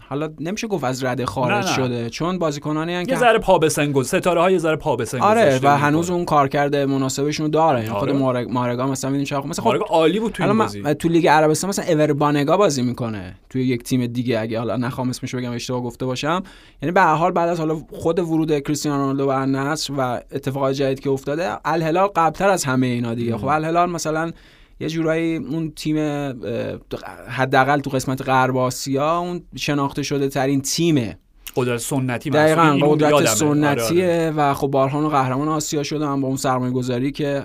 حالا 0.08 0.30
نمیشه 0.40 0.66
گفت 0.66 0.84
از 0.84 1.04
رده 1.04 1.26
خارج 1.26 1.66
شده 1.66 2.10
چون 2.10 2.38
بازیکنانی 2.38 2.94
هستن 2.94 3.12
یه 3.12 3.18
ذره 3.18 3.38
پا 3.38 3.58
به 3.58 3.68
سنگ 3.68 4.02
ستاره 4.02 4.40
های 4.40 4.58
ذره 4.58 4.76
پا 4.76 4.96
به 4.96 5.06
آره 5.20 5.60
و 5.62 5.78
هنوز 5.78 6.10
اون 6.10 6.24
کارکرد 6.24 6.76
مناسبشون 6.76 7.50
داره. 7.50 7.78
یعنی 7.82 7.94
خود 7.98 8.08
آره. 8.10 8.44
مارگا 8.44 8.86
مثلا 8.86 9.10
میدین 9.10 9.26
چرا 9.26 9.42
مثلا 9.42 9.64
خب 9.64 9.82
عالی 9.88 10.20
بود 10.20 10.32
تو 10.32 10.42
این 10.42 10.58
بازی. 10.58 10.94
تو 10.94 11.08
لیگ 11.08 11.28
عربستان 11.28 11.68
مثلا 11.68 12.00
اور 12.00 12.12
بانگا 12.12 12.56
بازی 12.56 12.82
می‌کنه. 12.82 13.34
توی 13.50 13.64
یک 13.64 13.82
تیم 13.82 14.06
دیگه 14.06 14.40
اگه 14.40 14.58
حالا 14.58 14.76
نخوام 14.76 15.08
اسمش 15.08 15.34
بگم 15.34 15.52
اشتباه 15.52 15.82
گفته 15.82 16.06
باشم. 16.06 16.42
یعنی 16.82 16.92
به 16.92 17.00
هر 17.00 17.14
حال 17.14 17.32
بعد 17.32 17.48
از 17.48 17.58
حالا 17.58 17.76
خود 17.90 18.18
ورود 18.18 18.58
کریستیانو 18.58 18.98
رونالدو 18.98 19.26
به 19.26 19.40
النصر 19.40 19.92
و 19.98 20.00
اتفاقات 20.32 20.74
جدید 20.74 21.00
که 21.00 21.10
افتاده 21.10 21.56
الهلال 21.64 22.06
قبلتر 22.06 22.48
از 22.48 22.64
همه 22.64 22.86
اینا 22.86 23.14
دیگه. 23.14 23.36
خب 23.36 23.46
الهلال 23.46 23.90
مثلا 23.90 24.32
یه 24.80 24.88
جورایی 24.88 25.36
اون 25.36 25.72
تیم 25.76 25.96
حداقل 27.28 27.80
تو 27.80 27.90
قسمت 27.90 28.22
غرب 28.22 28.56
آسیا 28.56 29.18
اون 29.18 29.42
شناخته 29.56 30.02
شده 30.02 30.28
ترین 30.28 30.60
تیمه 30.60 31.18
قدرت 31.56 31.80
سنتی 31.80 32.30
دقیقا 32.30 32.78
قدرت 32.82 33.24
سنتیه 33.24 34.04
آره، 34.04 34.26
آره. 34.26 34.50
و 34.50 34.54
خب 34.54 34.66
بارها 34.66 34.91
هم 34.91 35.08
قهرمان 35.08 35.48
آسیا 35.48 35.82
شدن 35.82 36.20
با 36.20 36.28
اون 36.28 36.36
سرمایه 36.36 36.72
گذاری 36.72 37.12
که 37.12 37.42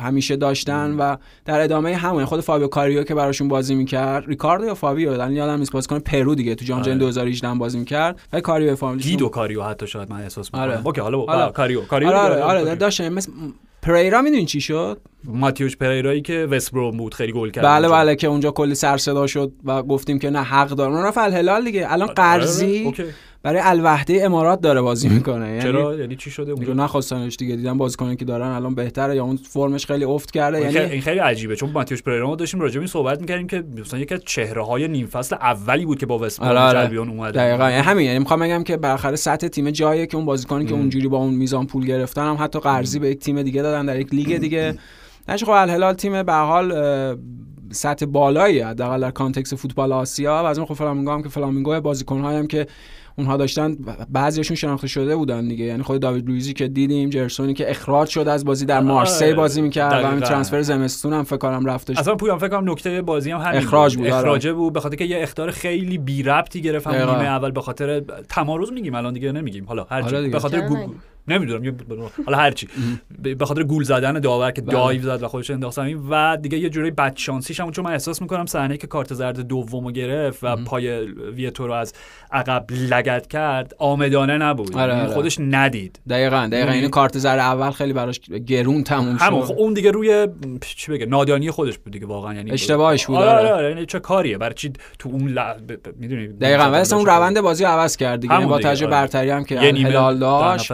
همیشه 0.00 0.36
داشتن 0.36 0.96
و 0.96 1.16
در 1.44 1.60
ادامه 1.60 1.96
همون 1.96 2.24
خود 2.24 2.40
فابیو 2.40 2.68
کاریو 2.68 3.02
که 3.02 3.14
براشون 3.14 3.48
بازی 3.48 3.74
می‌کرد. 3.74 4.26
ریکاردو 4.26 4.64
یا 4.64 4.74
فابیو؟ 4.74 5.10
الان 5.10 5.32
یادم 5.32 5.58
نیست. 5.58 5.72
بازیکن 5.72 5.98
پرو 5.98 6.34
دیگه 6.34 6.54
تو 6.54 6.64
جام 6.64 6.82
جهانی 6.82 7.00
2018 7.00 7.54
بازی 7.54 7.78
می‌کرد. 7.78 8.20
و 8.32 8.40
کاریو 8.40 8.76
فامیل 8.76 9.02
گیدو 9.02 9.28
کاریو 9.28 9.62
حتی 9.62 9.86
شاید 9.86 10.10
من 10.10 10.20
احساس 10.20 10.46
می‌کنم. 10.54 10.62
آره. 10.62 10.86
اوکی 10.86 11.00
حالا 11.00 11.18
آره. 11.18 11.52
کاریو. 11.52 11.80
کاریو 11.80 12.08
آره 12.08 12.42
آره, 12.42 12.60
آره 12.60 12.74
داشت 12.74 13.00
مثل 13.00 13.32
پریرا 13.82 14.22
می‌دونی 14.22 14.44
چی 14.44 14.60
شد؟ 14.60 15.00
ماتیوش 15.24 15.76
پریرایی 15.76 16.22
که 16.22 16.46
وستبروم 16.50 16.96
بود 16.96 17.14
خیلی 17.14 17.32
گل 17.32 17.50
کرد 17.50 17.64
بله 17.64 17.88
بله 17.88 18.16
که 18.16 18.26
اونجا 18.26 18.50
کلی 18.50 18.74
سر 18.74 18.96
صدا 18.96 19.26
شد 19.26 19.52
و 19.64 19.82
گفتیم 19.82 20.18
که 20.18 20.30
نه 20.30 20.42
حق 20.42 20.68
داره 20.68 20.92
اون 20.92 21.02
رفت 21.04 21.18
الهلال 21.18 21.64
دیگه. 21.64 21.92
الان 21.92 22.08
آره، 22.08 22.14
قرضی 22.14 22.92
برای 23.44 23.60
الوحده 23.64 24.24
امارات 24.24 24.60
داره 24.60 24.80
بازی 24.80 25.08
می‌کنه. 25.08 25.48
یعنی 25.48 25.62
چرا؟ 25.62 25.98
یعنی 25.98 26.16
چی 26.16 26.30
شده 26.30 26.52
اونجا 26.52 26.72
نخواستنش 26.72 27.36
دیگه 27.36 27.56
دیدم 27.56 27.78
بازیکنی 27.78 28.16
که 28.16 28.24
دارن 28.24 28.46
الان 28.46 28.74
بهتره 28.74 29.16
یا 29.16 29.24
اون 29.24 29.36
فرمش 29.36 29.86
خیلی 29.86 30.04
افت 30.04 30.30
کرده. 30.30 30.60
یعنی 30.60 30.78
این 30.78 31.00
خیلی 31.00 31.18
عجیبه 31.18 31.56
چون 31.56 31.70
ماتیوش 31.70 32.02
پررا 32.02 32.26
ما 32.26 32.36
داشتیم 32.36 32.60
راجع 32.60 32.80
به 32.80 32.86
صحبت 32.86 33.20
می‌کردیم 33.20 33.46
که 33.46 33.64
مثلا 33.80 34.00
یکی 34.00 34.14
از 34.14 34.20
چهره 34.26 34.64
های 34.64 34.88
نیم 34.88 35.06
فصل 35.06 35.36
اولی 35.36 35.86
بود 35.86 35.98
که 35.98 36.06
با 36.06 36.18
وست 36.18 36.42
آره، 36.42 36.58
آره. 36.58 36.98
اومده 36.98 37.32
دقیقاً. 37.32 37.70
یعنی 37.70 37.82
همین 37.82 38.06
یعنی 38.06 38.18
می‌خوام 38.18 38.40
بگم 38.40 38.62
که 38.62 38.76
بالاخره 38.76 39.16
سطح 39.16 39.48
تیم 39.48 39.70
جایه 39.70 40.06
که 40.06 40.16
اون 40.16 40.26
بازیکنی 40.26 40.64
که 40.64 40.74
اونجوری 40.74 41.08
با 41.08 41.18
اون 41.18 41.34
میزان 41.34 41.66
پول 41.66 41.86
گرفتن 41.86 42.26
هم 42.26 42.36
حتی 42.40 42.60
قرضی 42.60 42.98
به 42.98 43.08
یک 43.08 43.18
تیم 43.18 43.42
دیگه 43.42 43.62
دادن 43.62 43.86
در 43.86 44.00
یک 44.00 44.14
لیگ 44.14 44.36
دیگه. 44.36 44.74
نشه 45.28 45.46
خب 45.46 45.52
الهلال 45.52 45.94
تیم 45.94 46.22
به 46.22 46.32
حال 46.32 46.74
سطح 47.70 48.06
بالایی 48.06 48.60
حداقل 48.60 49.00
در 49.00 49.10
context 49.10 49.54
فوتبال 49.54 49.92
آسیا. 49.92 50.42
و 50.44 50.46
از 50.46 50.58
اون 50.58 50.66
خب 50.66 50.74
فلامینگو 50.74 51.10
هم 51.10 51.22
که 51.22 51.28
فلامینگو 51.28 51.80
بازیکن‌هایی 51.80 52.38
هم 52.38 52.46
که 52.46 52.66
اونها 53.16 53.36
داشتن 53.36 53.76
بعضیشون 54.10 54.56
شناخته 54.56 54.86
شده 54.86 55.16
بودن 55.16 55.48
دیگه. 55.48 55.64
یعنی 55.64 55.82
خود 55.82 56.00
داوید 56.00 56.28
لویزی 56.28 56.52
که 56.52 56.68
دیدیم 56.68 57.10
جرسونی 57.10 57.54
که 57.54 57.70
اخراج 57.70 58.08
شد 58.08 58.28
از 58.28 58.44
بازی 58.44 58.66
در 58.66 58.80
مارسی 58.80 59.24
آره، 59.24 59.34
بازی 59.34 59.62
می‌کرد 59.62 60.04
و 60.04 60.06
همین 60.06 60.20
transfer 60.20 60.62
زمستون 60.62 61.12
هم 61.12 61.22
فکر 61.22 61.36
کنم 61.36 61.66
رفتش. 61.66 61.98
اصلا 61.98 62.14
پویان 62.14 62.38
فکر 62.38 62.48
کنم 62.48 62.70
نکته 62.70 63.02
بازی 63.02 63.30
هم 63.30 63.40
همین 63.40 63.56
اخراج 63.56 63.96
بود. 63.96 64.06
آره. 64.06 64.16
اخراجه 64.16 64.52
بود 64.52 64.72
به 64.72 64.80
خاطر 64.80 64.96
که 64.96 65.04
یه 65.04 65.22
اخطار 65.22 65.50
خیلی 65.50 65.98
بی 65.98 66.22
ربطی 66.22 66.60
گرفت 66.60 66.86
هم 66.86 66.94
نیمه 66.94 67.24
اول 67.24 67.50
به 67.50 67.60
خاطر 67.60 68.02
تمارض 68.28 68.72
میگیم 68.72 68.94
الان 68.94 69.12
دیگه 69.12 69.32
نمیگیم. 69.32 69.64
حالا 69.64 69.86
هر 69.90 70.02
آره 70.02 70.28
به 70.28 70.38
خاطر 70.38 70.68
نمی‌دونم 71.28 71.76
حالا 72.26 72.38
هرچی 72.38 72.68
به 73.22 73.46
خاطر 73.46 73.62
گول 73.62 73.84
زدن 73.84 74.20
داور 74.20 74.50
که 74.50 74.62
بله. 74.62 74.72
دایو 74.72 75.02
زد 75.02 75.22
و 75.22 75.28
خودش 75.28 75.50
انداخت 75.50 75.78
و 76.10 76.38
دیگه 76.42 76.58
یه 76.58 76.70
جوری 76.70 76.90
بد 76.90 77.16
شانسیش 77.16 77.60
هم 77.60 77.70
چون 77.70 77.84
من 77.84 77.92
احساس 77.92 78.22
می‌کنم 78.22 78.46
صحنه 78.46 78.76
که 78.76 78.86
کارت 78.86 79.14
زرد 79.14 79.40
دومو 79.40 79.90
گرفت 79.90 80.38
و 80.44 80.56
پای 80.56 81.06
ویتو 81.10 81.66
رو 81.66 81.72
از 81.72 81.92
عقب 82.32 82.66
لگد 82.70 83.26
کرد 83.26 83.74
آمدانه 83.78 84.38
نبود. 84.38 84.76
آره 84.76 84.92
یعنی 84.92 85.04
آره. 85.04 85.14
خودش 85.14 85.38
ندید. 85.40 86.00
دقیقاً 86.08 86.48
دقیقاً. 86.52 86.72
این 86.72 86.90
کارت 86.90 87.18
زرد 87.18 87.38
اول 87.38 87.70
خیلی 87.70 87.92
براش 87.92 88.20
گرون 88.20 88.84
تموم 88.84 89.18
شد. 89.18 89.24
خب 89.24 89.54
اون 89.58 89.74
دیگه 89.74 89.90
روی 89.90 90.28
چی 90.60 90.92
بگه 90.92 91.06
نادانی 91.06 91.50
خودش 91.50 91.78
بود 91.78 91.92
دیگه 91.92 92.06
واقعا 92.06 92.34
یعنی 92.34 92.50
اشتباهش 92.50 93.06
بود 93.06 93.16
آره 93.16 93.30
آره, 93.30 93.52
آره. 93.52 93.68
یعنی 93.68 93.86
چه 93.86 93.98
کاریه؟ 93.98 94.38
برای 94.38 94.54
چی 94.54 94.72
تو 94.98 95.08
اون 95.08 95.28
ل... 95.28 95.40
می‌دونی؟ 95.96 96.28
دقیقاً 96.28 96.64
ولی 96.64 96.92
اون 96.92 97.06
روند 97.06 97.40
بازی 97.40 97.64
عوض 97.64 97.96
کرد 97.96 98.20
دیگه. 98.20 98.34
یعنی 98.34 98.46
با 98.46 98.58
تجربه 98.58 98.96
آره. 98.96 99.06
برتری 99.06 99.30
هم 99.30 99.44
که 99.44 99.58
هلال 99.58 100.18
داشت. 100.18 100.72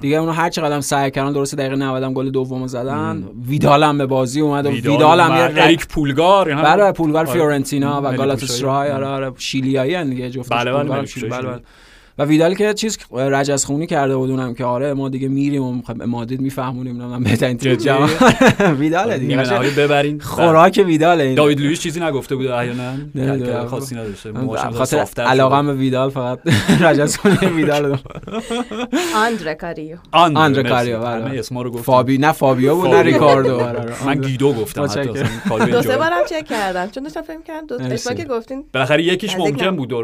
دیگه 0.00 0.16
اون 0.16 0.34
هر 0.34 0.50
چقدر 0.50 0.80
سعی 0.80 1.10
کردن 1.10 1.32
درست 1.32 1.54
دقیقه 1.54 1.76
90 1.76 2.02
هم 2.02 2.12
گل 2.12 2.30
دومو 2.30 2.68
زدن. 2.68 3.24
ویدال 3.48 3.82
هم 3.82 3.98
به 3.98 4.06
بازی 4.06 4.40
اومد 4.40 4.66
و 4.66 4.70
ویدال 4.70 5.20
هم 5.20 5.56
یه 5.56 5.64
اریک 5.64 5.86
پولگار 5.86 6.54
بله 6.54 6.92
پولگار 6.92 7.24
فیورنتینا 7.24 8.02
و 8.04 8.16
گالاتاسرای 8.16 8.90
آره 8.90 9.06
آره. 9.06 9.32
شیلیایی 9.38 10.04
دیگه 10.04 10.30
جفت 10.30 10.52
بله 10.52 10.72
بله. 10.72 11.60
و 12.18 12.24
ویدال 12.24 12.54
که 12.54 12.74
چیز 12.74 12.98
رجز 13.12 13.64
خونی 13.64 13.86
کرده 13.86 14.16
بودونم 14.16 14.54
که 14.54 14.64
آره 14.64 14.94
ما 14.94 15.08
دیگه 15.08 15.28
میریم 15.28 15.62
و 15.62 15.82
مادید 16.06 16.40
میفهمونیم 16.40 16.96
من 16.96 17.22
بهترین 17.22 17.56
تیم 17.56 17.74
جهان. 17.74 18.10
ویدال 18.80 19.18
دیگه. 19.18 19.36
ببرین. 19.76 20.20
خوراک 20.20 20.82
ویدال 20.86 21.34
داوید 21.34 21.60
لوئیس 21.60 21.80
چیزی 21.80 22.00
نگفته 22.00 22.36
بود 22.36 22.46
احیانا. 22.46 23.66
خاصی 23.66 23.94
نداشته. 23.94 24.32
خاطر 24.72 25.22
علاقه 25.22 25.62
به 25.62 25.74
ویدال 25.74 26.10
فقط. 26.10 26.38
رجز 26.84 27.16
خونی 27.16 27.36
ویدال 27.36 27.98
آندره 29.16 29.54
کاریو. 29.54 29.96
آندره 30.12 30.68
کاریو 30.68 31.00
بله. 31.00 31.38
اسم 31.38 31.58
رو 31.58 31.70
گفت 31.70 31.84
فابی 31.84 32.18
نه 32.18 32.32
فابیو 32.32 32.74
بود 32.76 32.88
نه 32.88 33.02
ریکاردو 33.02 33.60
آره، 33.60 34.06
من 34.06 34.20
گیدو 34.20 34.52
گفتم 34.52 34.82
حتی 34.82 35.04
دو 35.72 35.82
سه 35.82 35.96
بارم 35.96 36.24
چک 36.30 36.44
کردم. 36.44 36.90
چون 36.90 37.02
داشتم 37.02 37.22
فکر 37.22 37.42
کردم 37.46 37.66
دو 37.66 37.94
اسما 37.94 38.14
که 38.14 38.24
گفتین 38.24 38.64
بالاخره 38.72 39.02
یکیش 39.02 39.36
ممکن 39.36 39.76
بود 39.76 39.94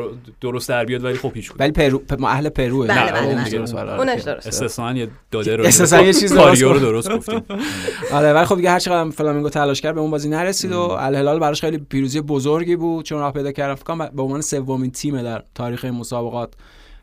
درست 0.40 0.68
در 0.68 0.84
بیاد 0.84 1.04
ولی 1.04 1.14
خب 1.14 1.32
هیچ 1.34 1.50
بود 1.50 1.60
ولی 1.60 1.72
پرو 1.72 2.01
ما 2.18 2.28
اهل 2.28 2.48
پروه. 2.48 2.86
بله 2.86 3.12
بله 3.12 3.98
اونش 3.98 4.22
درست 4.22 4.46
استثنا 4.46 4.92
یه 4.92 5.08
داده 5.30 5.56
رو 5.56 5.64
استثنا 5.64 6.02
یه 6.02 6.12
چیز 6.12 6.32
درست 6.32 6.62
رو 6.62 6.78
درست 6.78 7.10
گفتیم. 7.10 7.42
آره 8.12 8.32
ولی 8.32 8.44
خب 8.44 8.56
دیگه 8.56 8.70
هر 8.70 8.78
چقدر 8.78 9.10
فلامینگو 9.10 9.48
تلاش 9.48 9.80
کرد 9.80 9.94
به 9.94 10.00
اون 10.00 10.10
بازی 10.10 10.28
نرسید 10.28 10.72
و 10.72 10.80
الهلال 10.80 11.38
براش 11.38 11.60
خیلی 11.60 11.78
پیروزی 11.78 12.20
بزرگی 12.20 12.76
بود. 12.76 13.04
چون 13.04 13.18
راه 13.18 13.32
پیدا 13.32 13.52
کرد 13.52 13.74
فکر 13.74 14.10
به 14.10 14.22
عنوان 14.22 14.40
سومین 14.40 14.90
تیم 14.90 15.22
در 15.22 15.42
تاریخ 15.54 15.84
مسابقات 15.84 16.54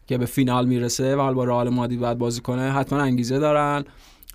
که 0.08 0.18
به 0.18 0.26
فینال 0.26 0.66
می‌رسه 0.66 1.16
و 1.16 1.20
حالا 1.20 1.34
با 1.34 1.44
رئال 1.44 1.70
مادرید 1.70 2.00
بعد 2.00 2.18
بازی 2.18 2.42
کنه 2.42 2.72
حتما 2.72 3.00
انگیزه 3.00 3.40
دارن. 3.40 3.84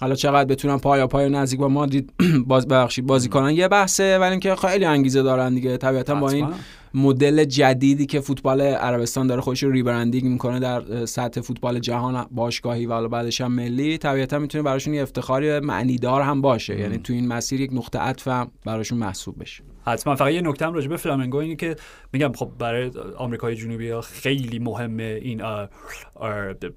حالا 0.00 0.14
چقدر 0.14 0.44
بتونن 0.44 0.78
پایا 0.78 1.06
پای 1.06 1.28
نزدیک 1.28 1.60
با 1.60 1.68
مادرید 1.68 2.12
باز 2.46 2.68
بخشید 2.68 3.06
بازی 3.06 3.28
کنن 3.28 3.50
یه 3.50 3.68
بحثه. 3.68 4.18
ولی 4.18 4.30
اینکه 4.30 4.54
خیلی 4.54 4.84
انگیزه 4.84 5.22
دارن 5.22 5.54
دیگه. 5.54 5.76
طبیعتا 5.76 6.14
با 6.14 6.30
این 6.30 6.46
مدل 6.94 7.44
جدیدی 7.44 8.06
که 8.06 8.20
فوتبال 8.20 8.60
عربستان 8.60 9.26
داره 9.26 9.40
خودش 9.40 9.62
رو 9.62 9.70
ریبرندینگ 9.70 10.24
می‌کنه 10.24 10.60
در 10.60 11.06
سطح 11.06 11.40
فوتبال 11.40 11.78
جهان 11.78 12.26
باشگاهی 12.30 12.86
و 12.86 12.92
حالا 12.92 13.08
بعدش 13.08 13.40
هم 13.40 13.52
ملی 13.52 13.98
طبیعتا 13.98 14.38
می‌تونه 14.38 14.62
براشون 14.62 14.94
یه 14.94 15.02
افتخاری 15.02 15.60
معنیدار 15.60 16.22
هم 16.22 16.40
باشه. 16.40 16.80
یعنی 16.80 16.98
تو 16.98 17.12
این 17.12 17.28
مسیر 17.28 17.60
یک 17.60 17.70
نقطه 17.72 17.98
عطف 17.98 18.28
براشون 18.64 18.98
محسوب 18.98 19.40
بشه. 19.40 19.64
حتما. 19.86 20.14
فقط 20.14 20.32
یه 20.32 20.40
نکته 20.40 20.66
هم 20.66 20.72
راجع 20.72 20.88
به 20.88 20.96
فلامنگو 20.96 21.36
اینه 21.36 21.56
که 21.56 21.76
میگم 22.12 22.32
خب 22.32 22.50
برای 22.58 22.90
آمریکای 23.16 23.56
جنوبی 23.56 23.90
ها 23.90 24.00
خیلی 24.00 24.58
مهمه 24.58 25.18
این 25.22 25.42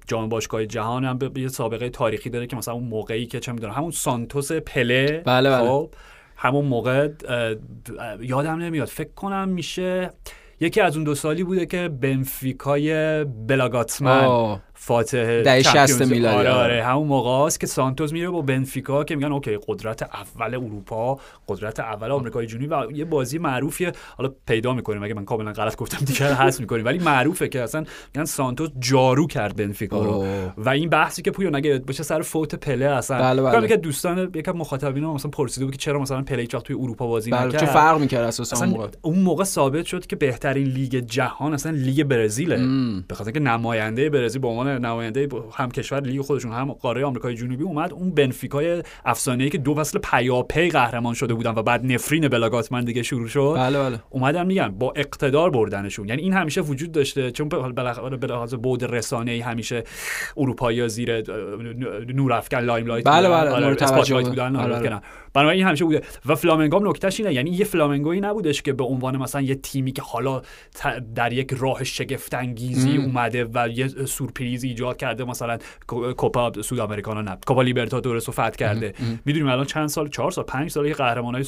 جام 0.06 0.28
باشگاه 0.28 0.66
جهان 0.66 1.04
هم 1.04 1.18
به 1.18 1.40
یه 1.40 1.48
سابقه 1.48 1.88
تاریخی 1.88 2.30
داره 2.30 2.46
که 2.46 2.56
مثلا 2.56 2.74
اون 2.74 2.84
موقعی 2.84 3.26
که 3.26 3.40
چه 3.40 3.52
می‌دونم 3.52 3.72
همون 3.72 3.90
سانتوس 3.90 4.52
پله. 4.52 5.22
بله 5.26 5.50
بله. 5.50 5.68
خب 5.68 5.90
همون 6.38 6.64
موقع 6.64 7.08
یادم 8.20 8.58
نمیاد. 8.58 8.88
فکر 8.88 9.12
کنم 9.16 9.48
میشه 9.48 10.10
یکی 10.60 10.80
از 10.80 10.96
اون 10.96 11.04
دو 11.04 11.14
سالی 11.14 11.44
بوده 11.44 11.66
که 11.66 11.88
بنفیکای 11.88 13.24
بلاگاتمن 13.24 14.60
فاتح 14.80 15.42
دهه 15.42 15.62
60 15.62 16.02
میلادی 16.02 16.36
آره. 16.36 16.50
آره 16.50 16.84
همون 16.84 17.06
موقع 17.08 17.30
است 17.30 17.60
که 17.60 17.66
سانتوس 17.66 18.12
میره 18.12 18.28
با 18.28 18.42
بنفیکا 18.42 19.04
که 19.04 19.16
میگن 19.16 19.32
اوکی 19.32 19.58
قدرت 19.68 20.02
اول 20.02 20.54
اروپا 20.54 21.18
قدرت 21.48 21.80
اول 21.80 22.10
آمریکای 22.10 22.46
جنوبی 22.46 22.66
و 22.66 22.86
یه 22.92 23.04
بازی 23.04 23.38
معروفیه. 23.38 23.92
حالا 24.16 24.32
پیدا 24.46 24.72
می‌کنیم 24.72 25.02
اگه 25.02 25.14
من 25.14 25.24
کاملا 25.24 25.52
غلط 25.52 25.76
گفتم 25.76 26.04
دیگه 26.04 26.34
هست 26.44 26.60
می‌کنیم. 26.60 26.84
ولی 26.84 26.98
معروفه 26.98 27.48
که 27.48 27.62
اصلا 27.62 27.84
میگن 28.14 28.24
سانتوس 28.24 28.70
جارو 28.78 29.26
کرد 29.26 29.56
بنفیکا 29.56 30.02
رو. 30.02 30.26
و 30.56 30.68
این 30.68 30.88
بحثی 30.88 31.22
که 31.22 31.30
پویا 31.30 31.50
نگه 31.50 31.78
باشه 31.78 32.02
سر 32.02 32.20
فوت 32.22 32.54
پله 32.54 32.86
اصلا. 32.86 33.18
بله 33.18 33.42
بله. 33.42 33.68
که 33.68 33.76
دوستان 33.76 34.30
یکم 34.34 34.52
مخاطبین 34.52 35.04
مثلا 35.04 35.30
پرسیده 35.30 35.64
بود 35.64 35.74
که 35.74 35.80
چرا 35.80 35.98
مثلا 35.98 36.22
پله 36.22 36.40
هیچ 36.40 36.50
توی 36.50 36.76
اروپا 36.76 37.06
بازی 37.06 37.30
بله. 37.30 37.44
نکرد. 37.44 37.60
چه 37.60 37.66
فرق 37.66 37.98
می‌کرد 37.98 38.24
اساسا 38.24 38.56
اون 38.56 38.68
موقع؟ 38.68 38.88
اون 39.02 39.18
موقع 39.18 39.44
ثابت 39.44 39.84
شد 39.86 40.06
که 40.06 40.16
بهترین 40.16 40.66
لیگ 40.66 40.96
جهان 40.96 41.54
اصلا 41.54 41.72
لیگ 41.72 42.04
برزیله. 42.04 42.56
به 43.08 43.14
خاطر 43.14 43.28
اینکه 43.28 43.40
نماینده 43.40 44.10
برزیل 44.10 44.40
به 44.40 44.48
عنوان 44.48 44.67
نماینده 44.68 45.28
هم 45.54 45.70
کشور 45.70 46.00
لیگ 46.00 46.20
خودشون 46.20 46.52
هم 46.52 46.72
قاره 46.72 47.04
آمریکای 47.04 47.34
جنوبی 47.34 47.64
اومد. 47.64 47.92
اون 47.92 48.10
بنفیکای 48.10 48.82
افسانه‌ای 49.04 49.50
که 49.50 49.58
دو 49.58 49.74
فصل 49.74 49.98
پیاپی 49.98 50.68
قهرمان 50.68 51.14
شده 51.14 51.34
بودن 51.34 51.54
و 51.56 51.62
بعد 51.62 51.92
نفرین 51.92 52.28
بلا 52.28 52.47
گاتمن 52.47 52.84
دیگه 52.84 53.02
شروع 53.02 53.28
شد 53.28 53.54
بله 53.56 53.78
بله. 53.78 53.98
اومدن 54.10 54.46
میگن 54.46 54.68
با 54.68 54.92
اقتدار 54.96 55.50
بردنشون. 55.50 56.08
یعنی 56.08 56.22
این 56.22 56.32
همیشه 56.32 56.60
وجود 56.60 56.92
داشته. 56.92 57.30
چون 57.30 57.48
بالاخره 57.48 58.16
به 58.16 58.26
لحاظ 58.26 58.54
بود 58.54 58.84
رسانه‌ای 58.94 59.40
همیشه 59.40 59.84
اروپایی 60.36 60.88
زیر 60.88 61.22
نور 62.12 62.32
افکن 62.32 62.58
limelight 62.58 63.04
بله 63.04 63.28
بله 63.28 63.50
آره 63.50 63.74
توجه. 63.74 64.22
بودن 64.22 64.56
آره 64.56 64.76
آره. 64.76 65.00
بنابراین 65.34 65.66
همیشه 65.66 65.84
بوده. 65.84 66.02
و 66.26 66.34
فلامنگو 66.34 66.78
هم 66.78 66.88
نکتهش 66.88 67.20
اینه. 67.20 67.34
یعنی 67.34 67.50
یه 67.50 67.64
فلامنگویی 67.64 68.20
نبودش 68.20 68.62
که 68.62 68.72
به 68.72 68.84
عنوان 68.84 69.16
مثلا 69.16 69.40
یه 69.40 69.54
تیمی 69.54 69.92
که 69.92 70.02
حالا 70.02 70.42
در 71.14 71.32
یک 71.32 71.54
راه 71.58 71.84
شگفت 71.84 72.34
انگیزی 72.34 72.96
اومده 72.96 73.44
و 73.54 73.68
یه 73.68 73.88
سورپریز 73.88 74.57
ایجاد 74.64 74.96
کرده 74.96 75.24
مثلا 75.24 75.58
کوپا 76.16 76.52
سودآمریکانا 76.62 77.22
نه 77.22 77.38
کوپا 77.46 77.62
لیبرتادورس 77.62 78.26
رو 78.26 78.32
فتح 78.32 78.50
کرده. 78.50 78.94
می‌دونیم 79.24 79.48
الان 79.48 79.64
چند 79.64 79.88
سال 79.88 80.08
چهار 80.08 80.30
سال 80.30 80.44
پنج 80.44 80.70
سال 80.70 80.92
قهرمانای 80.92 81.44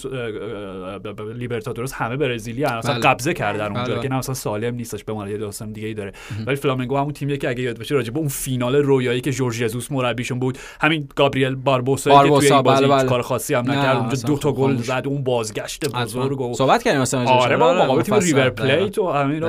لیبرتادورس 1.34 1.92
همه 1.92 2.16
برزیلی 2.16 2.64
اصلا 2.64 2.92
بله. 2.92 3.02
قبضه 3.02 3.34
کردن 3.34 3.76
اونجا 3.76 3.92
بله. 3.92 4.02
که 4.02 4.08
نه 4.08 4.18
مثلا 4.18 4.34
سالم 4.34 4.74
نیستش 4.74 5.04
به 5.04 5.30
یه 5.30 5.36
داستان 5.36 5.72
دیگه 5.72 5.88
ای 5.88 5.94
داره 5.94 6.12
ولی 6.46 6.56
فلامنگو 6.56 6.96
همون 6.96 7.12
تیمیه 7.12 7.36
که 7.36 7.48
اگه 7.48 7.62
یاد 7.62 7.78
باشه 7.78 7.94
راجع 7.94 8.12
به 8.12 8.18
اون 8.18 8.28
فینال 8.28 8.76
رویایی 8.76 9.20
که 9.20 9.32
جورج 9.32 9.58
ژسوس 9.59 9.93
مربیشون 9.92 10.38
بود 10.38 10.58
همین 10.80 11.08
گابریل 11.16 11.54
باربوسا 11.54 12.22
که 12.22 12.28
توی 12.28 12.52
این 12.52 12.62
بازی 12.62 12.86
بله 12.86 13.04
کار 13.04 13.22
خاصی 13.22 13.54
هم 13.54 13.70
نکرد 13.70 13.96
اونجا 13.96 14.18
دو 14.26 14.38
تا 14.38 14.52
گل 14.52 14.76
زد 14.76 15.02
اون 15.06 15.24
بازگشت 15.24 15.88
بزرگ 15.88 16.40
و 16.40 16.54
صحبت 16.54 16.82
کردیم 16.82 17.00
مثلا 17.00 17.24
آره 17.24 17.56
با 17.56 17.74
مقابل 17.74 18.02
تیم 18.02 18.14
ریور 18.14 18.50
پلیت 18.50 18.98
و 18.98 19.11
همین 19.11 19.44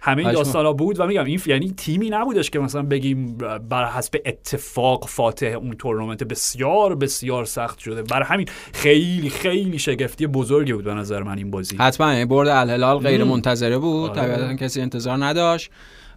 همه 0.00 0.22
این 0.22 0.32
داستانا 0.32 0.72
بود 0.72 1.00
و 1.00 1.06
میگم 1.06 1.24
این 1.24 1.40
یعنی 1.46 1.74
تیمی 1.76 2.10
نبودش 2.10 2.50
که 2.50 2.58
مثلا 2.58 2.77
بگیم 2.82 3.38
بر 3.68 3.84
حسب 3.90 4.16
اتفاق 4.26 5.08
فاتح 5.08 5.46
اون 5.46 5.74
تورنمنت 5.78 6.22
بسیار 6.22 6.94
بسیار 6.94 7.44
سخت 7.44 7.78
شده. 7.78 8.02
برای 8.02 8.26
همین 8.28 8.46
خیلی 8.72 9.30
خیلی 9.30 9.78
شگفتی 9.78 10.26
بزرگی 10.26 10.72
بود 10.72 10.84
به 10.84 10.94
نظر 10.94 11.22
من 11.22 11.38
این 11.38 11.50
بازی. 11.50 11.76
حتما. 11.76 12.12
یعنی 12.12 12.24
برد 12.24 12.48
الهلال 12.48 12.98
غیر 12.98 13.24
منتظره 13.24 13.78
بود. 13.78 14.10
آره. 14.10 14.20
طبیعتا 14.20 14.54
کسی 14.54 14.80
انتظار 14.80 15.24
نداشت. 15.24 15.70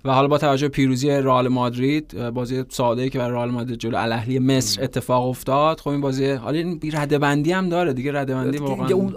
و 0.06 0.12
حالا 0.12 0.28
با 0.28 0.38
توجه 0.38 0.68
پیروزی 0.68 1.10
رئال 1.10 1.48
مادرید 1.48 2.30
بازی 2.30 2.66
ساده 2.70 3.02
ای 3.02 3.10
که 3.10 3.20
برای 3.20 3.32
رئال 3.32 3.52
مادرید 3.52 3.80
جلو 3.80 3.98
الاهلی 3.98 4.40
مصر 4.40 4.84
اتفاق 4.84 5.28
افتاد. 5.28 5.80
خب 5.80 5.90
این 5.90 6.02
بازی 6.02 6.32
حالا 6.32 6.58
این 6.58 6.80
رده 6.94 7.18
بندی 7.18 7.52
هم 7.52 7.70
داره 7.70 7.94
دیگه 7.94 8.12
رده 8.14 8.34
بندی 8.34 8.58
واقعا 8.58 8.88
اون... 8.88 9.16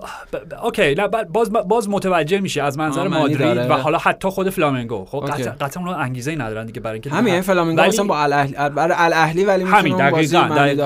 اوکی 0.65 0.95
نه 0.95 1.09
باز 1.09 1.53
باز 1.53 1.89
متوجه 1.89 2.41
میشه 2.41 2.63
از 2.63 2.79
منظر 2.79 3.09
مادرید 3.09 3.71
و 3.71 3.75
حالا 3.75 3.99
حتی 3.99 4.29
خود 4.29 4.51
فلامنگو. 4.51 5.05
خب 5.05 5.25
قطعا 5.61 5.83
اون 5.87 5.95
انگیزه 5.95 6.31
ای 6.31 6.37
ندارن 6.37 6.67
دیگه 6.67 6.81
برای 6.81 6.95
اینکه 6.95 7.11
همین 7.11 7.41
فلامنگو 7.41 7.81
ولی... 7.81 7.89
مثلا 7.89 8.05
با 8.05 8.19
الاهلی 8.19 8.55
برای 8.55 8.95
الاهلی 8.99 9.45
ولی 9.45 9.65
همین 9.65 9.97
دقیقاً 9.97 10.41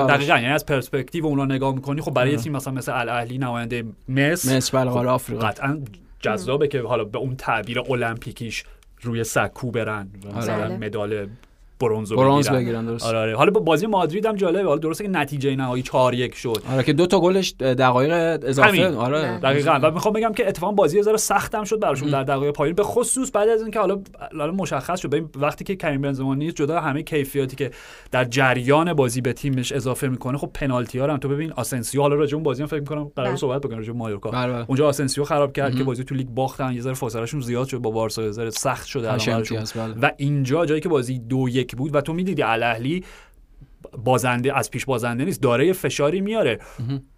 دقیقاً 0.09 0.33
یعنی 0.33 0.47
از 0.47 0.65
پرسپکتیو 0.65 1.25
اونا 1.25 1.45
نگاه 1.45 1.75
می‌کنی 1.75 2.01
خب 2.01 2.13
برای 2.13 2.37
تیم 2.37 2.53
مثلا 2.53 2.73
مثل 2.73 2.91
الاهلی 2.99 3.37
نماینده 3.37 3.83
مصر 4.09 4.57
مصر 4.57 4.77
بله 4.77 4.91
خب 4.91 4.97
آفریقا. 4.97 5.47
قطعا 5.47 5.81
جذابه 6.19 6.67
که 6.67 6.81
حالا 6.81 7.03
به 7.03 7.17
اون 7.17 7.35
تعبیر 7.35 7.79
المپیکیش 7.79 8.63
روی 9.01 9.23
سکو 9.23 9.71
برن 9.71 10.09
مثلا 10.35 10.67
بله. 10.67 10.77
مدال 10.77 11.29
برونز 11.79 12.13
برونز 12.13 12.49
بگیرن. 12.49 12.85
درست. 12.85 13.05
آره 13.05 13.19
آره. 13.19 13.35
حالا 13.35 13.51
بازی 13.51 13.87
مادرید 13.87 14.25
هم 14.25 14.35
جالبه. 14.35 14.67
حالا 14.67 14.77
درسته 14.79 15.03
که 15.03 15.09
نتیجه 15.09 15.55
نهایی 15.55 15.83
4 15.83 16.13
1 16.13 16.35
شد. 16.35 16.63
آره 16.73 16.83
که 16.83 16.93
دو 16.93 17.07
تا 17.07 17.19
گلش 17.19 17.53
دقایق 17.59 18.11
اضافه. 18.43 18.69
همین. 18.69 18.83
آره. 18.83 19.39
دقیقاً. 19.39 19.79
و 19.83 19.91
می‌خوام 19.91 20.13
بگم 20.13 20.33
که 20.33 20.47
اتفاقا 20.47 20.71
بازی 20.71 20.97
یه 20.97 21.03
ذره 21.03 21.17
سختم 21.17 21.63
شد 21.63 21.79
براشون 21.79 22.09
در 22.09 22.23
دقایق 22.23 22.53
پایین. 22.53 22.75
به 22.75 22.83
خصوص 22.83 23.31
بعد 23.33 23.49
از 23.49 23.61
اینکه 23.61 23.79
حالا 23.79 23.99
حالا 24.37 24.51
مشخص 24.51 24.99
شد. 24.99 25.09
ببین 25.09 25.29
وقتی 25.35 25.63
که 25.63 25.75
کریم 25.75 26.01
بنزما 26.01 26.35
نیست 26.35 26.55
جدا 26.55 26.79
همه 26.79 27.03
کیفیاتی 27.03 27.55
که 27.55 27.71
در 28.11 28.25
جریان 28.25 28.93
بازی 28.93 29.21
به 29.21 29.33
تیمش 29.33 29.71
اضافه 29.71 30.07
می‌کنه 30.07 30.37
خب 30.37 30.49
پنالتی 30.53 30.99
ها 30.99 31.07
هم 31.07 31.17
تو 31.17 31.29
ببین 31.29 31.51
آسنسیو 31.51 32.01
حالا 32.01 32.15
راجع 32.15 32.35
اون 32.35 32.43
بازی 32.43 32.61
هم 32.61 32.67
فکر 32.67 32.79
می‌کنم 32.79 33.11
قرار 33.15 33.27
بله. 33.27 33.37
صحبت 33.37 33.61
بکنیم 33.61 33.77
راجع 33.77 33.93
مایورکا. 33.93 34.31
بله، 34.31 34.53
بله. 34.53 34.65
اونجا 34.67 34.87
آسنسیو 34.87 35.23
خراب 35.23 35.53
کرد 35.53 35.75
که 35.75 35.83
بازی 35.83 36.03
تو 36.03 36.15
لیگ 36.15 36.27
باختن 36.27 36.73
یه 36.73 36.81
ذره 36.81 36.93
فاصلهشون 36.93 37.41
زیاد 37.41 37.67
شد 37.67 37.77
با 37.77 37.91
بارسا 37.91 38.23
یه 38.23 38.31
ذره 38.31 38.49
سخت 38.49 38.87
شده 38.87 39.13
و 40.01 40.11
اینجا 40.17 40.65
جایی 40.65 40.81
که 40.81 40.89
بازی 40.89 41.19
دو 41.19 41.49
یک 41.49 41.68
بود 41.75 41.95
و 41.95 42.01
تو 42.01 42.13
می‌دیدی 42.13 42.43
الاهلی 42.43 43.03
بازنده 44.03 44.57
از 44.57 44.71
پیش 44.71 44.85
بازنده 44.85 45.25
نیست 45.25 45.41
داره 45.41 45.73
فشاری 45.73 46.21
میاره. 46.21 46.59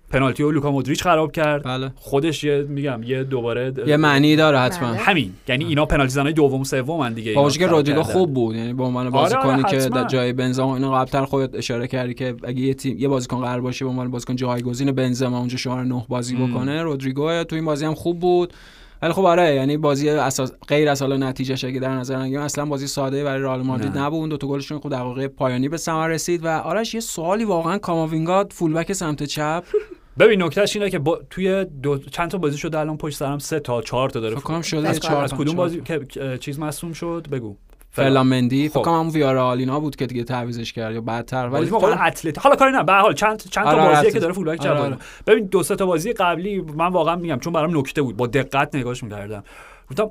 پنالتی 0.10 0.44
و 0.44 0.52
لوکا 0.52 0.72
مودریچ 0.72 1.04
خراب 1.04 1.32
کرد. 1.32 1.64
بله. 1.64 1.92
خودش 1.96 2.44
یه 2.44 2.66
میگم 2.70 3.04
یه 3.04 3.24
دوباره 3.24 3.74
یه 3.88 3.98
معنی 3.98 4.36
داره 4.36 4.60
حتما. 4.60 4.88
بله. 4.88 4.98
همین. 4.98 5.34
یعنی 5.48 5.66
اینا 5.66 5.86
پنالتی 5.86 6.12
زنای 6.12 6.34
دوم 6.34 6.62
و 6.62 6.64
سوم 6.64 7.10
دیگه. 7.10 7.34
باشه 7.34 7.60
که 7.60 7.68
رودریگو 7.68 8.04
خوب 8.04 8.34
بود. 8.34 8.56
یعنی 8.56 8.74
به 8.74 8.84
عنوان 8.84 9.10
بازیکنی 9.10 9.52
آره 9.52 9.64
آره 9.64 9.80
که 9.80 9.90
در 9.90 10.08
جای 10.08 10.34
بنزما 10.34 10.76
اینا 10.76 10.92
قبلتر 10.92 11.26
خودت 11.26 11.56
اشاره 11.56 11.88
کردی 11.88 12.14
که 12.14 12.36
اگه 12.44 12.62
یه 12.62 12.74
تیم 12.74 12.98
یه 13.00 13.08
بازیکن 13.08 13.38
قرار 13.38 13.62
باشه 13.62 13.86
به 13.86 13.92
عنوان 13.92 14.12
بازیکن 14.12 14.36
جایگزین 14.36 14.92
بنزما 14.92 15.40
اونجا 15.40 15.58
شماره 15.58 15.84
9 15.84 16.06
بازی 16.10 16.36
بکنه 16.36 16.84
رودریگو 16.84 17.44
تو 17.44 17.56
این 17.56 17.66
بازی 17.66 17.86
هم 17.86 17.94
خوب 17.94 18.20
بود. 18.20 18.54
ولی 19.02 19.14
خب 19.14 19.26
آره 19.26 19.56
یعنی 19.56 19.78
بازی 19.78 20.10
اساس 20.10 20.52
غیر 20.68 20.90
از 20.90 21.02
حالا 21.02 21.18
نتیجه 21.18 21.68
اگه 21.68 21.80
در 21.80 21.96
نظر 21.96 22.18
نگیریم 22.18 22.42
اصلا 22.42 22.66
بازی 22.66 22.88
ساده 22.88 23.24
برای 23.24 23.42
رئال 23.42 23.62
مادرید 23.62 23.98
نبود. 23.98 24.30
دو 24.30 24.38
تا 24.38 24.48
گلشون 24.48 24.80
خود 24.80 24.92
دقیقه 24.92 25.28
پایانی 25.28 25.70
به 25.70 25.78
ثمر 25.78 26.08
رسید 26.08 26.46
و 26.46 26.48
آرش 26.48 26.94
یه 26.94 27.00
سوالی 27.00 27.44
واقعا 27.44 27.78
کاماوینگا 27.78 28.48
فولبک 28.52 28.94
سمت 28.94 29.24
چپ. 29.24 29.64
ببین 30.20 30.44
نکتهش 30.44 30.76
اینه 30.76 30.90
که 30.90 31.00
با 31.00 31.20
توی 31.30 31.66
دو 31.66 31.98
چند 31.98 32.32
تا 32.32 32.38
بازی 32.38 32.58
شده 32.58 32.80
الان 32.80 32.98
پشت 32.98 33.18
سرم 33.18 33.40
سه 33.40 33.60
تا 33.60 33.82
چهار 33.82 34.10
تا 34.10 34.20
داره 34.20 34.36
فکر 34.36 34.62
شده 34.62 34.94
چهار 34.94 35.24
از 35.24 35.34
کدوم 35.34 35.56
بازی 35.56 35.82
که 35.82 36.06
چیز 36.40 36.60
مصوم 36.60 36.94
شد؟ 36.94 37.28
بگو. 37.32 37.56
فرلامندی 37.92 38.70
فکر 38.70 38.82
کنم 38.82 39.00
همون 39.00 39.10
ویارا 39.10 39.80
بود 39.80 39.96
که 39.96 40.06
دیگه 40.06 40.24
تعویضش 40.24 40.74
کرد 40.74 40.94
یا 40.94 41.02
بعدتر 41.02 41.50
ولی 41.50 41.70
واقعا 41.70 42.06
اتلت 42.06 42.40
حالا 42.40 42.56
کاری 42.56 42.72
نه. 42.72 42.84
به 42.84 42.94
حال 42.94 43.14
چند 43.14 43.44
چند 43.50 43.66
تا 43.66 43.72
آره 43.72 43.96
بازی 43.96 44.12
که 44.12 44.20
داره 44.20 44.34
فولبک 44.34 44.66
آره 44.66 44.80
آره. 44.80 44.98
ببین 45.28 45.46
دو 45.46 45.64
سه 45.64 45.76
تا 45.76 45.86
بازی 45.86 46.14
قبلی 46.14 46.62
من 46.62 46.88
واقعا 46.88 47.16
میگم 47.16 47.40
چون 47.40 47.54
برام 47.54 47.78
نکته 47.78 48.02
بود. 48.02 48.18
با 48.18 48.28
دقت 48.28 48.76
نگاهش 48.76 49.04
می‌کردم. 49.04 49.44
گفتم 49.92 50.10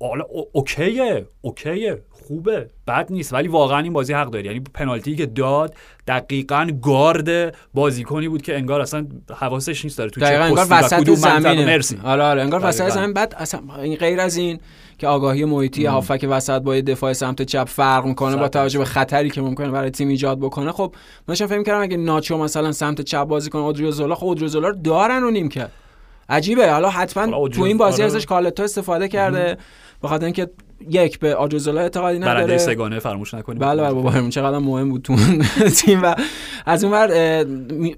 حالا 0.00 0.24
اوکیه 0.52 1.26
اوکیه. 1.40 2.02
خوبه. 2.10 2.68
بد 2.86 3.06
نیست. 3.10 3.32
ولی 3.32 3.48
واقعا 3.48 3.78
این 3.78 3.92
بازی 3.92 4.12
حق 4.12 4.30
داری 4.30 4.44
یعنی 4.44 4.60
پنالتی 4.74 5.16
که 5.16 5.26
داد 5.26 5.74
دقیقا 6.06 6.70
گارد 6.82 7.56
بازیکنی 7.74 8.28
بود 8.28 8.42
که 8.42 8.56
انگار 8.56 8.80
اصلا 8.80 9.06
حواسش 9.36 9.84
نیست 9.84 9.98
داره 9.98 10.10
تو 10.10 10.20
چه 10.20 10.26
انگار 10.26 10.66
وسط 10.70 11.10
زمین 11.10 11.64
مرسی. 11.64 12.00
آره 12.04 12.22
آره. 12.22 12.42
انگار 12.42 12.60
وسط 12.64 12.88
زمین. 12.88 13.12
بعد 13.12 13.34
اصلا 13.38 13.60
این 13.82 13.96
غیر 13.96 14.20
از 14.20 14.36
این 14.36 14.60
که 15.00 15.06
آگاهی 15.06 15.44
محیطی 15.44 15.86
هافک 15.86 16.26
وسط 16.30 16.62
با 16.62 16.80
دفاع 16.80 17.12
سمت 17.12 17.42
چپ 17.42 17.68
فرق 17.68 18.04
می‌کنه 18.04 18.36
با 18.36 18.48
توجه 18.48 18.78
به 18.78 18.84
خطری 18.84 19.30
که 19.30 19.40
ممکنه 19.40 19.70
برای 19.70 19.90
تیم 19.90 20.08
ایجاد 20.08 20.38
بکنه. 20.38 20.72
خب 20.72 20.94
من 21.28 21.34
فکر 21.34 21.62
کردم 21.62 21.82
اگه 21.82 21.96
ناچو 21.96 22.38
مثلا 22.38 22.72
سمت 22.72 23.00
چپ 23.00 23.24
بازی 23.24 23.50
کنه 23.50 23.62
اودریوزولا 23.62 24.14
خب 24.14 24.24
اودریوزولا 24.24 24.68
رو 24.68 24.76
دارن 24.84 25.22
و 25.22 25.30
نیم 25.30 25.48
کرد 25.48 25.72
عجیبه. 26.28 26.72
حالا 26.72 26.90
حتما 26.90 27.48
تو 27.48 27.62
این 27.62 27.78
بازی 27.78 28.02
آره. 28.02 28.12
ازش 28.12 28.26
کالتو 28.26 28.62
استفاده 28.62 29.08
کرده. 29.08 29.56
بخاطر 30.02 30.24
اینکه 30.24 30.50
یک 30.90 31.18
به 31.18 31.34
آجوزولا 31.34 31.80
اعتقادی 31.80 32.18
نداره. 32.18 32.34
برنده 32.34 32.58
سگانه 32.58 32.98
فراموش 32.98 33.34
نکنیم. 33.34 33.58
بله 33.58 33.82
بله 33.82 33.92
بابا 33.92 34.28
چقدر 34.30 34.58
مهم 34.58 34.88
بود 34.88 35.02
تو 35.02 35.16
تیم. 35.78 36.02
و 36.02 36.14
از 36.66 36.84
اون 36.84 36.94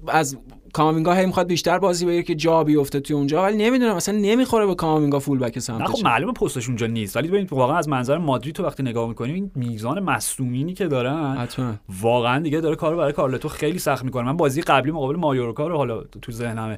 از 0.07 0.37
کامینگا 0.73 1.13
هی 1.13 1.25
می‌خواد 1.25 1.47
بیشتر 1.47 1.79
بازی 1.79 2.05
بگیره 2.05 2.23
که 2.23 2.35
جا 2.35 2.63
بیفته 2.63 2.99
توی 2.99 3.15
اونجا 3.15 3.43
ولی 3.43 3.57
نمی‌دونم 3.57 3.95
مثلا 3.95 4.17
نمی‌خوره 4.17 4.65
به 4.65 4.75
کامینگا 4.75 5.19
فول 5.19 5.39
بک 5.39 5.59
سمتش. 5.59 5.87
خب 5.87 6.03
معلومه 6.03 6.33
پستش 6.33 6.67
اونجا 6.67 6.87
نیست 6.87 7.17
ولی 7.17 7.27
ببین 7.27 7.47
واقعا 7.51 7.77
از 7.77 7.89
منظر 7.89 8.17
مادرید 8.17 8.55
تو 8.55 8.63
وقتی 8.63 8.83
نگاه 8.83 9.07
می‌کنیم 9.07 9.35
این 9.35 9.51
میزان 9.55 9.99
مصدومینی 9.99 10.73
که 10.73 10.87
دارن 10.87 11.35
حتما. 11.37 11.73
واقعا 12.01 12.39
دیگه 12.39 12.61
داره 12.61 12.75
کارو 12.75 12.97
برای 12.97 13.13
کارلتو 13.13 13.49
خیلی 13.49 13.79
سخت 13.79 14.05
می‌کنه. 14.05 14.23
من 14.23 14.37
بازی 14.37 14.61
قبلی 14.61 14.91
مقابل 14.91 15.15
مایورکا 15.15 15.67
رو 15.67 15.77
حالا 15.77 16.01
تو 16.21 16.31
ذهنمه 16.31 16.77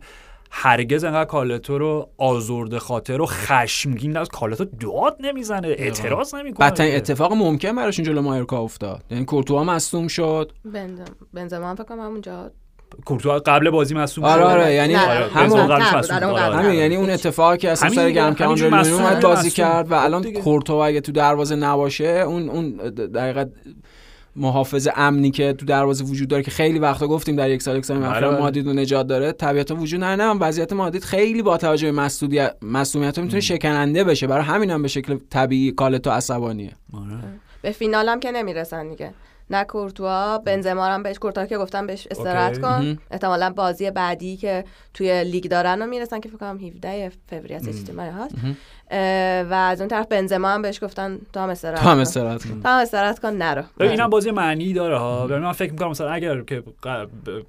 هرگز 0.52 1.04
انقدر 1.04 1.26
کارلتو 1.26 1.78
رو 1.78 2.10
آزرده 2.18 2.80
خاطر 2.80 3.22
و 3.22 3.26
خشمگین 3.26 4.18
از 4.18 4.30
کارلتو 4.30 4.66
داد 4.66 5.18
نمی‌زنه 5.20 5.68
اعتراض 5.68 6.36
نمی‌کنه. 6.36 6.70
بدترین 6.70 6.96
اتفاق 6.96 7.34
ممکن 7.34 7.76
براشون 7.76 8.06
جلو 8.06 8.22
مایورکا 8.22 8.60
افتاد. 8.60 9.04
یعنی 9.12 9.26
کورتوا 9.26 9.64
مصدوم 9.64 10.08
شد. 10.08 10.52
بنزما 11.34 11.76
فکر 11.76 11.84
کنم 11.84 12.00
همونجا 12.00 12.52
کورتوا 13.06 13.40
قبل 13.40 13.70
بازی 13.70 13.94
مصدوم 13.94 14.26
آره 14.26 14.44
آره 14.44 14.74
یعنی 14.74 14.94
همون 14.94 15.60
همین 16.32 16.80
یعنی 16.80 16.96
اون 16.96 17.10
اتفاقی 17.10 17.58
که 17.58 17.72
اصلا 17.72 17.90
سر 17.90 18.12
گرم 18.12 18.36
که 18.36 18.46
آندر 18.46 18.94
اومد 18.94 19.22
بازی 19.22 19.50
کرد 19.50 19.92
و 19.92 19.94
الان 19.94 20.32
کورتوا 20.32 20.86
اگه 20.86 21.02
تو 21.02 21.12
دروازه 21.12 21.56
نباشه 21.56 22.24
اون 22.28 22.50
اون 22.50 22.72
دقیقاً 23.16 23.46
محافظ 24.36 24.88
امنی 24.96 25.32
که 25.32 25.54
تو 25.54 25.66
دروازه 25.66 26.04
وجود 26.04 26.28
داره 26.28 26.44
که 26.44 26.52
خیلی 26.52 26.80
وقتا 26.80 27.08
گفتیم 27.08 27.36
در 27.36 27.50
یک 27.50 27.62
سال 27.62 27.78
یک 27.78 27.86
سال 27.86 28.04
اخیر 28.04 28.26
آره. 28.26 28.40
مادید 28.40 28.68
رو 28.68 28.74
نجات 28.74 29.08
داره 29.08 29.32
طبیعتا 29.32 29.76
وجود 29.76 30.04
نداره. 30.04 30.40
وضعیت 30.40 30.74
مادید 30.74 31.04
خیلی 31.04 31.42
با 31.42 31.58
توجه 31.58 31.92
به 31.92 32.10
مسئولیت 32.62 33.20
می‌تونه 33.20 33.40
شکننده 33.40 34.04
بشه. 34.04 34.28
برای 34.28 34.44
همین 34.44 34.72
هم 34.72 34.82
به 34.82 34.88
شکل 34.88 35.18
طبیعی 35.30 35.72
کالتو 35.72 36.10
عصبانیه. 36.10 36.72
آره. 36.94 37.18
به 37.62 37.72
فینال 37.72 38.10
هم 38.10 38.20
که 38.20 38.32
نمی‌رسن 38.32 38.90
دیگه. 38.90 39.14
نه 39.50 39.64
کورتوا 39.64 40.38
بنزما 40.38 40.86
هم 40.86 41.04
بهش 41.04 41.20
کورتوا 41.20 41.46
که 41.46 41.58
گفتم 41.58 41.88
بهش 41.88 42.08
استراحت 42.12 42.62
کن. 42.62 42.98
احتمالا 43.12 43.50
بازی 43.50 43.92
بعدی 43.92 44.38
که 44.38 44.66
توی 44.94 45.24
لیگ 45.24 45.48
دارن 45.48 45.82
رو 45.82 45.86
می‌رسن 45.88 46.20
که 46.20 46.30
فکر 46.30 46.38
کنم 46.38 46.58
17 46.58 47.12
فوریه 47.30 47.60
چیزی 47.60 47.92
هست. 47.92 48.36
و 49.50 49.54
از 49.54 49.82
اون 49.82 49.88
طرف 49.88 50.08
بنزما 50.08 50.50
هم 50.50 50.62
بهش 50.62 50.84
گفتن 50.84 51.18
تو 51.34 51.40
هم 51.40 51.50
استراحت 51.50 51.84
تو 51.84 51.90
هم 51.90 52.00
استراحت 52.00 52.44
کن. 52.44 52.62
تو 52.62 52.70
هم 52.70 52.80
استراحت 52.82 53.20
کن 53.20 53.30
نرو. 53.30 53.64
اینم 53.80 54.10
بازی 54.10 54.32
معنی 54.32 54.74
داره 54.74 54.98
ها. 54.98 55.28
من 55.28 55.52
فکر 55.52 55.72
می‌کنم 55.72 55.90
مثلا 55.90 56.12
اگر 56.12 56.42
که 56.42 56.64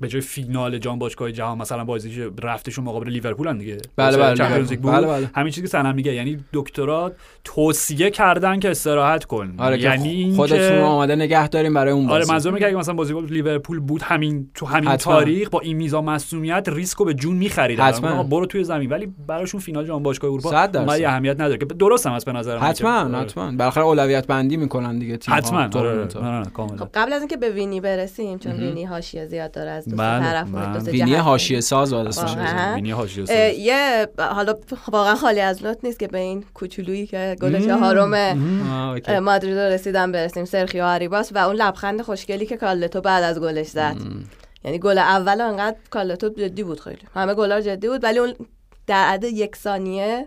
به 0.00 0.08
جای 0.08 0.20
فینال 0.20 0.78
جام 0.78 0.98
باشگاه 0.98 1.32
جهان 1.32 1.58
مثلا 1.58 1.84
بازی 1.84 2.30
رفتشون 2.42 2.84
مقابل 2.84 3.08
لیورپول 3.08 3.58
دیگه. 3.58 3.78
بله 3.96 4.16
بله 4.16 4.34
بله. 4.34 4.76
بله 4.76 5.06
بله. 5.06 5.30
همین 5.34 5.50
چیزی 5.50 5.62
که 5.66 5.68
حسنم 5.68 5.94
میگه. 5.94 6.14
یعنی 6.14 6.44
دکترا 6.52 7.12
توصیه 7.44 8.10
کردن 8.10 8.60
که 8.60 8.70
استراحت 8.70 9.24
کن. 9.24 9.54
آره 9.58 9.80
یعنی 9.80 10.32
خودتون 10.36 10.78
آماده 10.78 11.16
نگه 11.16 11.48
داریم 11.48 11.74
برای 11.74 11.92
اون 11.92 12.04
آره، 12.04 12.10
بازی. 12.10 12.22
آره 12.22 12.32
منظور 12.32 12.52
میگه 12.52 12.66
اگه 12.66 12.76
مثلا 12.76 12.94
بازی 12.94 13.20
لیورپول 13.20 13.80
بود 13.80 14.02
همین 14.02 14.50
تو 14.54 14.66
همین 14.66 14.88
حتما. 14.88 15.14
تاریخ 15.14 15.48
با 15.48 15.60
این 15.60 15.76
میزان 15.76 16.04
مسئولیت 16.04 16.68
ریسکو 16.68 17.04
به 17.04 17.14
جون 17.14 17.36
می‌خریدن. 17.36 17.90
برو 18.30 18.46
توی 18.46 18.64
زمین. 18.64 18.90
ولی 18.90 19.14
براشون 19.26 19.60
فینال 19.60 19.86
جام 19.86 20.02
باشگاه 20.02 20.30
اروپا 20.30 20.66
اهمیت 21.26 21.40
نداره 21.40 21.58
که 21.58 21.64
درست 21.64 22.06
هم 22.06 22.12
هست 22.12 22.26
به 22.26 22.32
نظر 22.32 22.58
حتما 22.58 23.18
حتما. 23.18 23.52
بالاخره 23.56 23.84
اولویت 23.84 24.26
بندی 24.26 24.56
می‌کنن 24.56 24.98
دیگه 24.98 25.16
تیم 25.16 25.34
حتما 25.34 25.60
آره، 25.80 26.08
آره، 26.16 26.44
خب 26.54 26.88
قبل 26.94 27.12
از 27.12 27.20
اینکه 27.20 27.36
به 27.36 27.50
وینی 27.50 27.80
برسیم 27.80 28.38
چون 28.38 28.52
وینی 28.52 28.84
حاشیه 28.84 29.26
زیاد 29.26 29.50
داره 29.50 29.70
از 29.70 29.88
دو 29.88 29.96
بله، 29.96 30.20
طرف. 30.20 30.88
وینی 30.88 31.14
حاشیه 31.14 31.60
ساز 31.60 31.92
وینی 32.74 32.90
حاشیه 32.90 33.24
ساز. 33.24 33.36
یه 33.58 34.08
حالا 34.18 34.54
واقعا 34.92 35.14
خالی 35.14 35.40
از 35.40 35.62
لطف 35.62 35.84
نیست 35.84 35.98
که 35.98 36.08
به 36.08 36.18
این 36.18 36.44
کوچولویی 36.54 37.06
که 37.06 37.36
گل 37.40 37.66
چهارم 37.66 38.38
مادرید 39.20 39.58
رسیدن 39.58 40.12
برسیم. 40.12 40.44
سرخیو 40.44 40.84
آریباس 40.84 41.32
و 41.34 41.38
اون 41.38 41.56
لبخند 41.56 42.02
خوشگلی 42.02 42.46
که 42.46 42.56
کالتو 42.56 43.00
بعد 43.00 43.24
از 43.24 43.40
گلش 43.40 43.66
زد. 43.66 43.96
یعنی 44.64 44.78
گل 44.78 44.98
اول 44.98 45.40
انقدر 45.40 45.76
کالتو 45.90 46.28
جدی 46.28 46.62
بود 46.62 46.80
خیلی. 46.80 46.98
همه 47.14 47.34
گلا 47.34 47.60
جدی 47.60 47.88
بود 47.88 48.04
ولی 48.04 48.18
اون 48.18 48.34
در 48.86 49.04
عد 49.04 49.24
یک 49.24 49.56
ثانیه 49.56 50.26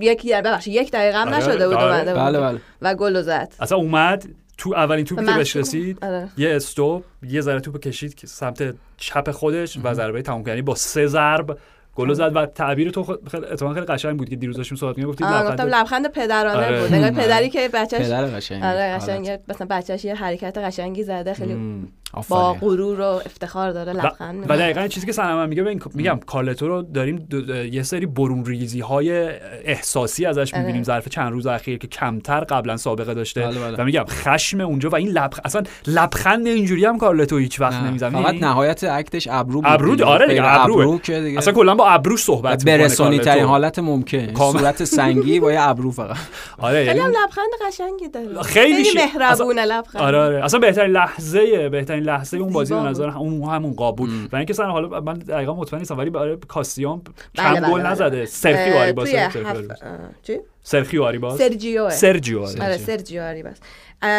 یک 0.00 0.32
ببخشید 0.32 0.74
یک 0.74 0.90
دقیقه 0.90 1.18
هم 1.18 1.28
آره، 1.28 1.36
نشده 1.36 1.68
بود 1.68 1.76
اومده 1.76 2.14
بله 2.14 2.40
بله. 2.40 2.60
و 2.82 2.94
گل 2.94 3.22
زد. 3.22 3.52
اصلا 3.60 3.78
اومد 3.78 4.24
تو 4.58 4.74
اولین 4.74 5.04
توپی 5.04 5.26
که 5.26 5.32
بهش 5.32 5.56
رسید 5.56 6.04
آره. 6.04 6.28
یه 6.36 6.56
استوب 6.56 7.04
یه 7.22 7.40
ذره 7.40 7.60
توپ 7.60 7.80
کشید 7.80 8.14
که 8.14 8.26
سمت 8.26 8.74
چپ 8.96 9.30
خودش 9.30 9.78
و 9.84 9.94
ضربه 9.94 10.22
تموم 10.22 10.48
یعنی 10.48 10.62
با 10.62 10.74
سه 10.74 11.06
ضرب 11.06 11.58
گل 11.94 12.12
زد 12.12 12.36
و 12.36 12.46
تعبیر 12.46 12.90
تو 12.90 13.18
خیلی 13.30 13.46
اتفاقا 13.46 13.74
خیلی 13.74 13.86
قشنگ 13.86 14.18
بود 14.18 14.28
که 14.28 14.36
دیروز 14.36 14.56
داشتیم 14.56 14.78
صحبت 14.78 14.98
می‌کردیم 14.98 15.10
گفتید 15.12 15.26
لبخند 15.26 15.60
لبخند 15.60 16.12
پدرانه 16.12 16.66
آره. 16.66 16.82
بود. 16.82 16.92
انگار 16.92 17.10
پدری 17.10 17.50
که 17.50 17.70
بچه‌ش 17.74 18.06
پدر 18.06 18.24
قشنگ 18.24 18.64
آره 18.64 18.98
قشنگ 18.98 19.40
مثلا 19.48 19.66
بچه‌ش 19.70 20.04
یه 20.04 20.14
حرکت 20.14 20.58
قشنگی 20.58 21.02
زده 21.02 21.34
خیلی 21.34 21.86
با 22.28 22.52
غرور 22.52 23.00
و 23.00 23.04
افتخار 23.04 23.72
داره 23.72 23.92
لبخند 23.92 24.44
و 24.48 24.56
دقیقا 24.56 24.88
چیزی 24.88 25.06
که 25.06 25.12
سنم 25.12 25.48
میگه 25.48 25.78
میگم 25.94 26.20
کالتو 26.26 26.68
رو 26.68 26.82
داریم 26.82 27.28
یه 27.72 27.82
سری 27.82 28.06
برون 28.06 28.44
ریزی 28.44 28.80
های 28.80 29.28
احساسی 29.64 30.26
ازش 30.26 30.54
آره. 30.54 30.62
می‌بینیم. 30.62 30.82
ظرف 30.82 31.08
چند 31.08 31.32
روز 31.32 31.46
اخیر 31.46 31.78
که 31.78 31.86
کمتر 31.86 32.40
قبلا 32.40 32.76
سابقه 32.76 33.14
داشته. 33.14 33.40
بله 33.40 33.58
بله. 33.60 33.76
و 33.76 33.84
میگم 33.84 34.04
خشم 34.08 34.60
اونجا 34.60 34.88
و 34.88 34.94
این 34.96 35.08
لب 35.08 35.32
اصلا 35.44 35.62
لبخند 35.86 36.46
اینجوری 36.46 36.84
هم 36.84 36.98
کالتو 36.98 37.36
هیچ 37.36 37.60
وقت 37.60 37.82
نمی‌زنه. 37.82 38.22
فقط 38.22 38.34
نهایت 38.34 38.84
اکتش 38.84 39.28
ابرو 39.30 39.62
ابرو 39.64 40.04
آره 40.04 40.28
دیگه 40.28 40.60
ابرو 40.60 41.00
اصلا 41.38 41.52
کلا 41.52 41.74
با 41.74 41.88
ابروش 41.88 42.22
صحبت 42.22 42.64
برسونی 42.64 43.18
ترین 43.18 43.44
حالت 43.44 43.78
ممکن. 43.78 44.34
صورت 44.34 44.84
سنگی 44.84 45.40
با 45.40 45.52
یه 45.52 45.60
ابرو 45.68 45.90
فقط. 45.90 46.16
آره 46.58 46.84
خیلی 46.84 46.98
یعنی 46.98 47.12
لبخند 47.12 47.50
قشنگی 47.66 48.08
داره. 48.08 48.42
خیلی 48.42 48.88
مهربونه 48.96 49.64
لبخند. 49.64 50.02
آره 50.02 50.18
آره. 50.18 50.44
اصلا 50.44 50.60
بهترین 50.60 50.90
لحظه 50.90 51.68
بهترین 51.68 52.05
لحظه 52.06 52.36
اون 52.36 52.52
بازی 52.52 52.74
به 52.74 52.80
نظر 52.80 53.08
اون 53.08 53.42
همون 53.42 53.72
قاب 53.72 53.96
بود. 53.96 54.10
و 54.32 54.36
اینکه 54.36 54.52
سن 54.52 54.70
حالا 54.70 55.00
من 55.00 55.14
دقیقا 55.14 55.54
مطمئن 55.54 55.80
نیستم 55.80 55.98
ولی 55.98 56.10
برای 56.10 56.36
کاستیان 56.48 57.02
کم 57.34 57.54
بله، 57.54 57.60
گل 57.60 57.80
بله، 57.80 57.90
نزده. 57.90 58.10
بله. 58.10 58.26
سرخی 58.26 58.72
آریباس 58.72 59.08
چی؟ 60.22 60.38
سرخیو 60.62 61.02
آریباس 61.02 61.38
سرجیو. 61.38 61.90
سرجیو 61.90 62.42
آره 62.42 62.76
سرجیو 62.76 63.22
آریباس 63.22 63.56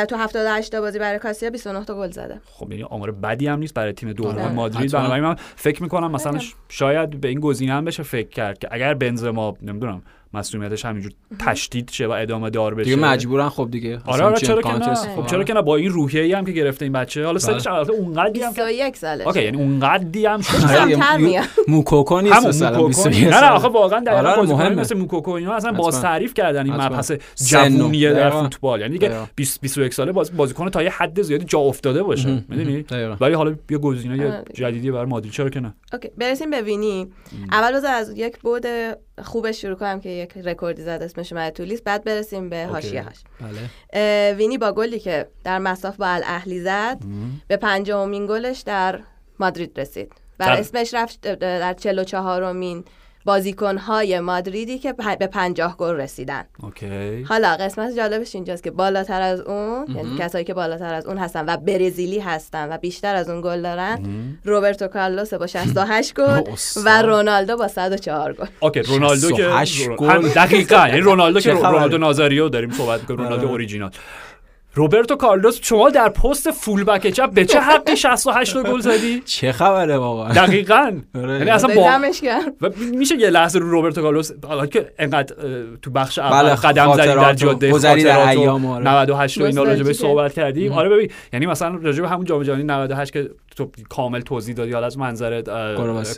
تو 0.10 0.18
78 0.18 0.72
تا 0.72 0.82
بازی 0.82 1.00
برای 1.00 1.20
کاسیا 1.20 1.50
29 1.50 1.86
تا 1.86 1.96
گل 1.96 2.12
زده. 2.12 2.42
خب 2.46 2.72
یعنی 2.72 2.84
آمار 2.84 3.12
بدی 3.12 3.48
هم 3.48 3.60
نیست 3.60 3.74
برای 3.74 3.94
تیم 3.94 4.14
دوران 4.14 4.40
آره. 4.40 4.52
مادرید. 4.52 4.92
بنابراین 4.92 5.24
من 5.24 5.36
فکر 5.56 5.84
می‌کنم 5.84 6.12
مثلا 6.12 6.40
شاید 6.70 7.22
به 7.22 7.28
این 7.28 7.40
گزینه 7.40 7.74
هم 7.74 7.86
بشه 7.86 8.04
فکر 8.04 8.30
کرد 8.30 8.58
که 8.58 8.68
اگر 8.72 8.94
بنزما 8.94 9.58
نمی‌دونم 9.62 10.02
مسئولیتش 10.34 10.86
همینجور 10.86 11.12
تشدید 11.40 11.90
شه 11.90 12.08
و 12.08 12.12
ادامه 12.12 12.50
دار 12.50 12.76
بشه. 12.76 12.84
دیگه 12.84 12.96
مجبورن 12.96 13.50
خب 13.50 13.68
دیگه. 13.72 14.00
آره 14.06 14.24
آره 14.24 14.38
چرا 14.38 14.62
که 14.62 14.74
نه؟ 14.74 14.96
خب 14.96 15.26
چرا 15.26 15.44
که 15.44 15.54
نه 15.54 15.62
با 15.62 15.76
این 15.76 15.90
روحیه 15.90 16.22
ای 16.22 16.34
هم 16.34 16.46
که 16.46 16.52
گرفته 16.52 16.86
این 16.86 16.94
بچه. 16.94 17.26
حالا 17.26 17.40
سنش 17.40 17.68
البته 17.68 17.94
اونقدی 17.94 18.42
هم 18.42 18.50
21 18.50 18.98
ساله 18.98 19.28
اوکی 19.28 19.44
یعنی 19.44 19.58
اونقدی 19.58 20.26
هم 20.26 20.42
موکوکو 21.68 22.22
نیست 22.22 22.46
مثلا 22.46 22.88
نه 23.06 23.42
نه 23.42 23.50
آخه 23.50 23.68
واقعا 23.68 24.00
در 24.00 24.26
آره 24.26 24.42
مهم 24.42 24.74
مثل 24.74 24.98
موکوکو 24.98 25.32
اینا 25.32 25.54
اصلا 25.54 25.72
باز 25.72 26.02
تعریف 26.02 26.34
کردن 26.34 26.66
این 26.66 26.74
مبحث 26.74 27.12
جوونیه 27.36 28.14
در 28.14 28.30
فوتبال. 28.30 28.82
یعنی 28.82 28.94
دیگه 28.94 29.12
20 29.36 29.62
21 29.62 29.94
ساله 29.94 30.12
بازیکن 30.12 30.70
تا 30.70 30.84
یه 30.84 30.90
حد 30.90 31.22
زیادی 31.22 31.46
جا 31.46 31.60
افتاده 31.60 32.04
باشه. 32.04 32.44
می‌دونی؟ 32.50 32.86
ولی 33.22 33.34
حالا 33.34 33.56
یه 33.70 33.78
گزینه 33.78 34.44
جدیدی 34.54 34.92
برای 34.92 35.06
مادرید. 35.06 35.32
چرا 35.32 35.50
که 35.50 35.60
نه؟ 35.60 35.74
اوکی 35.94 36.10
برسیم 36.18 36.50
به 36.50 36.62
وینی. 36.62 37.08
اول 37.52 37.74
روز 37.74 37.84
از 37.84 38.14
یک 38.18 38.40
بُعد 38.40 38.66
خوبش 39.24 39.62
شروع 39.62 39.76
کنم 39.76 40.00
که 40.00 40.10
یک 40.10 40.38
رکوردی 40.38 40.82
زد 40.82 41.00
اسمش 41.04 41.34
اومد 41.34 41.54
تو 41.54 41.64
لیست 41.64 41.84
بعد 41.84 42.04
برسیم 42.04 42.50
به 42.50 42.66
حاشیه 42.66 43.04
هاش. 43.04 43.18
بله. 43.42 44.34
وینی 44.34 44.58
با 44.58 44.72
گلی 44.72 45.00
که 45.00 45.28
در 45.44 45.60
مصاف 45.60 45.98
با 45.98 46.08
الاهلی 46.08 46.60
زد 46.60 46.98
به 47.48 47.58
پنجاهمین 47.58 48.28
گلش 48.28 48.60
در 48.60 49.00
مادرید 49.40 49.80
رسید. 49.80 50.14
و 50.40 50.44
اسمش 50.44 50.94
رفت 50.94 51.22
در 51.22 51.74
44 51.74 52.44
امین 52.44 52.84
بازیکنهای 53.28 54.20
مادریدی 54.20 54.80
که 54.80 54.94
به 54.94 55.28
پنجاه 55.28 55.78
گل 55.78 55.96
رسیدن. 55.96 56.44
اوکی. 56.64 57.24
حالا 57.24 57.56
قسمت 57.60 57.96
جالبش 57.96 58.36
اینجاست 58.36 58.64
که 58.64 58.72
بالاتر 58.72 59.22
از 59.22 59.40
اون 59.40 59.86
یعنی 59.96 60.18
کسایی 60.20 60.46
که 60.46 60.54
بالاتر 60.54 60.94
از 60.94 61.06
اون 61.06 61.18
هستن 61.18 61.46
و 61.46 61.58
برزیلی 61.58 62.20
هستن 62.20 62.74
و 62.74 62.78
بیشتر 62.78 63.16
از 63.16 63.30
اون 63.30 63.42
گل 63.42 63.62
دارن 63.62 64.00
روبرتو 64.44 64.88
کارلوس 64.88 65.34
با 65.34 65.48
68 65.48 66.14
گل 66.20 66.42
و 66.86 67.02
رونالدو 67.02 67.58
با 67.58 67.68
104 67.68 68.34
گل. 68.34 68.46
اوکی 68.60 68.82
رونالدو 68.82 69.32
که 69.32 69.44
دقیقاً 70.36 70.88
یعنی 70.88 71.02
رونالدو 71.02 71.40
که 71.40 71.54
رونالدو 71.54 71.98
نازاریو 71.98 72.50
داریم 72.50 72.72
صحبت 72.72 73.06
کنیم 73.06 73.20
رونالدو. 73.20 73.48
اوریجینال 73.48 73.92
روبرتو 74.78 75.16
کارلوس 75.16 75.60
شما 75.62 75.90
در 75.90 76.10
پست 76.10 76.52
fullback 76.52 77.08
چپ 77.08 77.34
به 77.34 77.46
چه 77.46 77.60
حقی 77.60 77.96
68 77.96 78.58
گل 78.58 78.80
زدی؟ 78.80 79.22
چه 79.26 79.52
خبره 79.52 79.98
واقعا 79.98 80.34
دقیقاً. 80.34 80.92
آره. 81.16 81.34
یعنی 81.34 81.50
اصلا 81.50 81.76
با 81.76 82.00
و 82.62 82.70
میشه 82.92 83.16
یه 83.16 83.30
لحظه 83.30 83.60
رو 83.60 83.72
روبرتو 83.72 84.02
کارلوس 84.02 84.32
حالا 84.48 84.66
که 84.66 84.92
انقدر 85.00 85.36
تو 85.82 85.92
بخش 85.92 86.20
اول 86.20 86.44
بله، 86.44 86.56
قدم 86.56 86.94
زدی 86.94 87.08
در 87.08 87.34
جاده 87.34 87.72
گذری 87.72 88.04
در 88.04 88.30
ایام 88.30 88.88
98 88.88 89.42
و 89.42 89.44
اینا 89.44 89.64
راجع 89.64 89.84
به 89.84 89.94
صحبت 89.94 90.34
کردیم. 90.34 90.72
آره 90.74 90.90
ببین 90.90 91.12
یعنی 91.34 91.46
مثلا 91.46 91.76
راجع 91.76 92.02
به 92.02 92.10
همون 92.10 92.26
جام 92.26 92.44
جهانی 92.44 92.64
98 92.64 93.14
که 93.14 93.30
تو 93.56 93.72
کامل 93.90 94.22
توضیح 94.22 94.56
دادی 94.56 94.72
حالا 94.72 94.86
از 94.86 94.98
منظر 94.98 95.42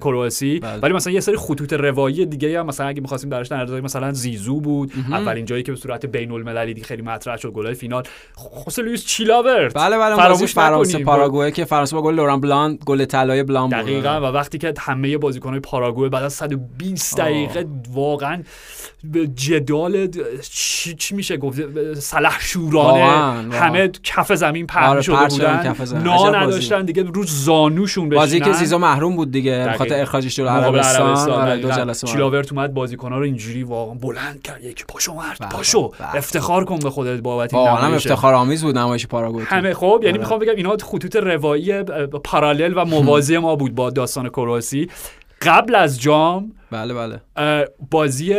کرواسی. 0.03 0.59
بله. 0.59 0.79
ولی 0.79 0.93
مثلا 0.93 1.13
یه 1.13 1.19
سری 1.19 1.35
خطوط 1.37 1.73
روایی 1.73 2.25
دیگه 2.25 2.59
هم 2.59 2.65
مثلا 2.65 2.87
اگه 2.87 3.01
می‌خواستیم 3.01 3.29
درش 3.29 3.47
در 3.47 3.81
مثلا 3.81 4.11
زیزو 4.11 4.59
بود. 4.59 4.91
اولین 5.11 5.45
جایی 5.45 5.63
که 5.63 5.71
به 5.71 5.77
صورت 5.77 6.05
بین 6.05 6.31
المللی 6.31 6.83
خیلی 6.83 7.01
مطرح 7.01 7.37
شد 7.37 7.49
گلای 7.49 7.73
فینال. 7.73 8.03
خوسه 8.51 8.81
لوئیس 8.81 9.05
چیلاورت 9.05 9.73
بله 9.73 9.97
بله 9.97 10.15
فراموش 10.15 10.53
فرانسه 10.53 11.03
پاراگوئه 11.03 11.51
که 11.51 11.65
فرانسه 11.65 11.95
با 11.95 12.01
گل 12.01 12.13
لوران 12.13 12.41
بلان 12.41 12.79
گل 12.85 13.05
طلای 13.05 13.43
بلان 13.43 13.69
دقیقاً 13.69 14.19
و 14.19 14.23
وقتی 14.23 14.57
که 14.57 14.73
همه 14.79 15.17
بازیکن‌های 15.17 15.59
پاراگوئه 15.59 16.09
بعد 16.09 16.23
از 16.23 16.33
120 16.33 17.17
دقیقه 17.17 17.65
واقعا 17.93 18.43
جدال 19.35 20.07
چی, 20.97 21.15
میشه 21.15 21.37
گفت؟ 21.37 21.59
سلح 21.93 22.37
شورانه. 22.39 23.55
همه 23.55 23.87
کف 24.03 24.33
زمین 24.33 24.67
پهن 24.67 24.83
آره 24.83 25.01
شده 25.01 25.27
بودن. 25.27 25.75
نا 26.03 26.29
نداشتن 26.29 26.85
دیگه 26.85 27.03
روز 27.03 27.45
زانوشون 27.45 28.09
بشینن. 28.09 28.21
بازی 28.21 28.39
که 28.39 28.53
زیزو 28.53 28.77
محروم 28.77 29.15
بود 29.15 29.31
دیگه 29.31 29.73
خاطر 29.77 30.01
اخراجش 30.01 30.35
جلو 30.35 30.47
عربستان. 30.47 31.29
آره 31.29 31.57
دو 31.57 31.71
جلسه 31.71 32.07
چیلاورت 32.07 32.53
اومد. 32.53 32.73
بازیکن‌ها 32.73 33.17
رو 33.17 33.23
اینجوری 33.23 33.63
واقعا 33.63 33.93
بلند 33.95 34.41
کرد. 34.41 34.63
یک 34.63 34.85
پاشو 34.87 35.13
مرد 35.13 35.37
بله، 35.39 35.49
پاشو. 35.49 35.87
بله. 35.87 36.15
افتخار 36.15 36.65
کن 36.65 36.79
به 36.79 36.89
خودت 36.89 37.19
بابت 37.19 37.53
این 37.53 37.67
افتخار 37.67 38.28
آمیز 38.33 38.63
بود 38.63 38.77
نمایش 38.77 39.07
پاراگوئه 39.07 39.45
همه 39.45 39.73
خب 39.73 39.99
یعنی 40.01 40.09
آره. 40.09 40.19
می‌خوام 40.19 40.39
بگم 40.39 40.55
اینا 40.55 40.77
خطوط 40.77 41.15
روایی 41.15 41.83
پارالل 42.23 42.73
و 42.75 42.85
موازی 42.85 43.37
ما 43.37 43.55
بود 43.55 43.75
با 43.75 43.89
داستان 43.89 44.29
کرواسی. 44.29 44.89
قبل 45.41 45.75
از 45.75 46.01
جام 46.01 46.51
بله 46.71 46.93
بله. 46.93 47.19
بازی 47.91 48.33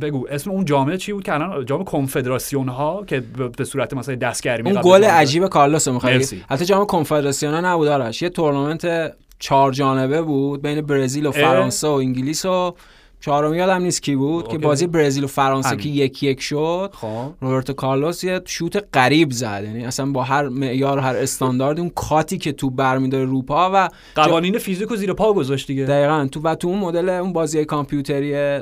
بگو 0.00 0.26
اسم 0.30 0.50
اون 0.50 0.64
جامعه 0.64 0.96
چی 0.96 1.12
بود 1.12 1.24
که 1.24 1.34
الان؟ 1.34 1.64
جام 1.64 1.84
کنفدراسیون 1.84 2.68
ها 2.68 3.04
که 3.06 3.22
به 3.56 3.64
صورت 3.64 3.94
مثلا 3.94 4.14
دستگرمی 4.14 4.70
اون 4.70 4.80
گل 4.84 5.04
عجیب 5.04 5.46
کارلوس 5.46 5.88
می‌خوای 5.88 6.26
حتی 6.50 6.64
جام 6.64 6.86
کنفدراسیون 6.86 7.54
ها 7.54 7.60
نبود 7.60 7.88
آرش. 7.88 8.22
یه 8.22 8.28
تورنمنت 8.28 9.12
چهار 9.38 9.72
جانبه 9.72 10.22
بود 10.22 10.62
بین 10.62 10.80
برزیل 10.80 11.26
و 11.26 11.30
فرانسه 11.30 11.88
و 11.88 11.90
انگلیس 11.90 12.44
و 12.44 12.74
چهارم 13.20 13.54
یادم 13.54 13.82
نیست 13.82 14.02
کی 14.02 14.16
بود 14.16 14.48
که 14.48 14.58
بازی 14.58 14.86
برزیل 14.86 15.24
و 15.24 15.26
فرانسه 15.26 15.76
که 15.76 15.88
یک 15.88 16.22
یک 16.22 16.40
شد. 16.40 16.90
خب. 16.92 17.30
روبرتو 17.40 17.72
کارلوس 17.72 18.24
یه 18.24 18.40
شوت 18.44 18.84
غریب 18.94 19.30
زد. 19.30 19.62
یعنی 19.64 19.84
اصلا 19.84 20.06
با 20.06 20.22
هر 20.22 20.48
معیار 20.48 20.98
هر 20.98 21.16
استاندارد 21.16 21.80
اون 21.80 21.90
کاتی 21.94 22.38
که 22.38 22.52
تو 22.52 22.70
برمیداره 22.70 23.24
روپا 23.24 23.70
و 23.74 23.88
قوانین 24.14 24.52
جا... 24.52 24.58
فیزیک 24.58 24.90
و 24.90 24.96
زیر 24.96 25.12
پا 25.12 25.32
گذاشت 25.32 25.66
دیگه. 25.66 25.84
دقیقاً. 25.84 26.28
تو 26.32 26.40
و 26.40 26.54
تو 26.54 26.68
اون 26.68 26.78
مدل 26.78 27.08
اون 27.08 27.32
بازی 27.32 27.64
کامپیوتری 27.64 28.58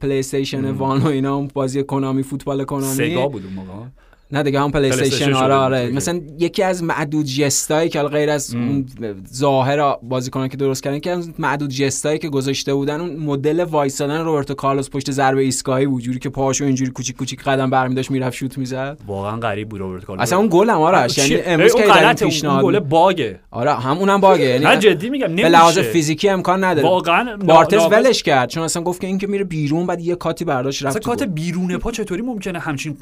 پلی 0.00 0.18
استیشن 0.18 0.70
وان 0.70 1.02
و 1.02 1.06
اینا 1.06 1.36
اون 1.36 1.50
بازی 1.54 1.82
کنامی 1.82 2.22
فوتبال 2.22 2.64
کنامی 2.64 2.94
سگا 2.94 3.28
بود 3.28 3.44
اون 3.44 3.54
موقع. 3.54 3.86
نه 4.32 4.42
دیگه 4.42 4.60
هم 4.60 4.70
پلی 4.70 4.88
استیشن 4.88 5.32
آره 5.32 5.54
آره. 5.54 5.90
مثلا 5.90 6.20
یکی 6.38 6.62
از 6.62 6.82
معدود 6.82 7.26
ژستایی 7.26 7.88
که 7.88 8.02
غیر 8.02 8.30
از 8.30 8.54
اون 8.54 8.86
ظاهر 9.34 9.96
بازیکنان 10.02 10.48
که 10.48 10.56
درست 10.56 10.82
کردن 10.82 10.98
که 10.98 11.18
معدود 11.38 11.70
ژستایی 11.70 12.18
که 12.18 12.28
گذاشته 12.28 12.74
بودن 12.74 13.00
اون 13.00 13.16
مدل 13.16 13.64
وایسادن 13.64 14.20
روبرتو 14.20 14.54
کارلوس 14.54 14.90
پشت 14.90 15.10
ضربه 15.10 15.40
ایستگاهی 15.40 15.86
بود. 15.86 16.02
جوری 16.02 16.18
که 16.18 16.28
پاهاشو 16.28 16.64
اینجوری 16.64 16.90
کوچیک 16.90 17.16
کوچیک 17.16 17.42
قدم 17.42 17.70
برمی‌داشت 17.70 18.10
می‌رفت 18.10 18.36
شوت 18.36 18.58
می‌زد. 18.58 18.98
واقعا 19.06 19.36
غریب 19.36 19.68
بود 19.68 19.80
روبرتو 19.80 20.06
کارلوس. 20.06 20.22
اصلا 20.22 20.38
اون 20.38 20.48
گل 20.52 20.70
هم 20.70 20.80
آرش 20.80 21.18
یعنی 21.18 21.42
امروز 21.42 21.74
که 21.74 21.86
در 21.86 22.14
پیشنهاد 22.14 22.64
گل 22.64 22.78
bug 22.78 23.15
ه. 23.15 23.40
آره 23.50 23.74
هم 23.74 23.98
اونم 23.98 24.20
bug 24.20 24.34
ه. 24.34 24.44
یعنی 24.44 24.76
جدی 24.76 25.10
میگم 25.10 25.26
نمیشه 25.26 25.42
به 25.42 25.48
لحاظ 25.48 25.78
فیزیکی 25.78 26.28
امکان 26.28 26.64
نداره. 26.64 26.88
واقعا 26.88 27.36
بارتز 27.36 27.82
ولش 27.90 28.22
کرد. 28.22 28.48
چون 28.48 28.62
اصلا 28.62 28.82
گفت 28.82 29.00
که 29.00 29.06
این 29.06 29.18
که 29.18 29.26
میره 29.26 29.44
بیرون 29.44 29.86
بعد 29.86 30.00
یه 30.00 30.14
cut 30.14 30.37
ی 30.37 30.44
برداشت 30.44 30.82
رفت 30.82 30.98
cut 30.98 31.22
بیرون 31.22 31.76
پا 31.76 31.90
چطوری 31.90 32.22
ممکنه 32.22 32.58
همچین 32.58 32.96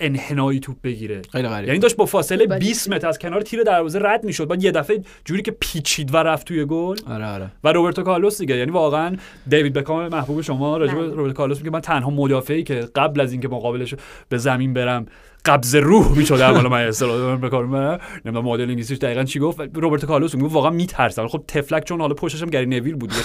انحنایی 0.00 0.59
توپ 0.60 0.76
بگیره. 0.84 1.22
خیلی 1.32 1.48
غریب. 1.48 1.68
یعنی 1.68 1.78
داشت 1.78 1.96
با 1.96 2.06
فاصله 2.06 2.46
20 2.46 2.90
متر 2.90 3.08
از 3.08 3.18
کنار 3.18 3.42
تیر 3.42 3.62
دروازه 3.62 3.98
رد 4.02 4.24
می‌شد. 4.24 4.48
بعد 4.48 4.64
یه 4.64 4.70
دفعه 4.70 5.02
جوری 5.24 5.42
که 5.42 5.50
پیچید 5.50 6.14
و 6.14 6.16
رفت 6.16 6.46
توی 6.46 6.64
گل. 6.64 6.96
آره 7.06 7.26
آره. 7.26 7.50
و 7.64 7.72
روبرتو 7.72 8.02
کارلوس 8.02 8.38
دیگه. 8.38 8.56
یعنی 8.56 8.70
واقعا 8.70 9.16
دیوید 9.48 9.72
بکام 9.72 10.08
محبوب 10.08 10.40
شما 10.40 10.76
راجع 10.76 10.94
به 10.94 11.06
روبرتو 11.06 11.34
کارلوس 11.34 11.58
میگه 11.58 11.70
من 11.70 11.80
تنها 11.80 12.10
مدافعی 12.10 12.64
که 12.64 12.88
قبل 12.94 13.20
از 13.20 13.32
اینکه 13.32 13.48
مقابلش 13.48 13.94
به 14.28 14.38
زمین 14.38 14.74
برم 14.74 15.06
قبض 15.44 15.74
روح 15.76 16.18
می‌شد 16.18 16.40
حالا 16.40 16.68
من 16.68 16.86
اصطلاح 16.86 17.36
به 17.36 17.48
کار 17.48 17.66
من. 17.66 17.98
نمی‌دونم 18.24 18.46
مدل 18.46 18.62
انگلیسیش 18.62 18.98
دقیقا 18.98 19.24
چی 19.24 19.38
گفت. 19.38 19.60
روبرتو 19.74 20.06
کارلوس 20.06 20.34
میگه 20.34 20.48
واقعا 20.48 20.70
میترسم. 20.70 21.28
خب 21.28 21.44
تفلک 21.48 21.84
چون 21.84 22.00
حالا 22.00 22.14
پشتش 22.14 22.42
هم 22.42 22.48
گری 22.50 22.66
نویل 22.66 22.94
بود 22.94 23.12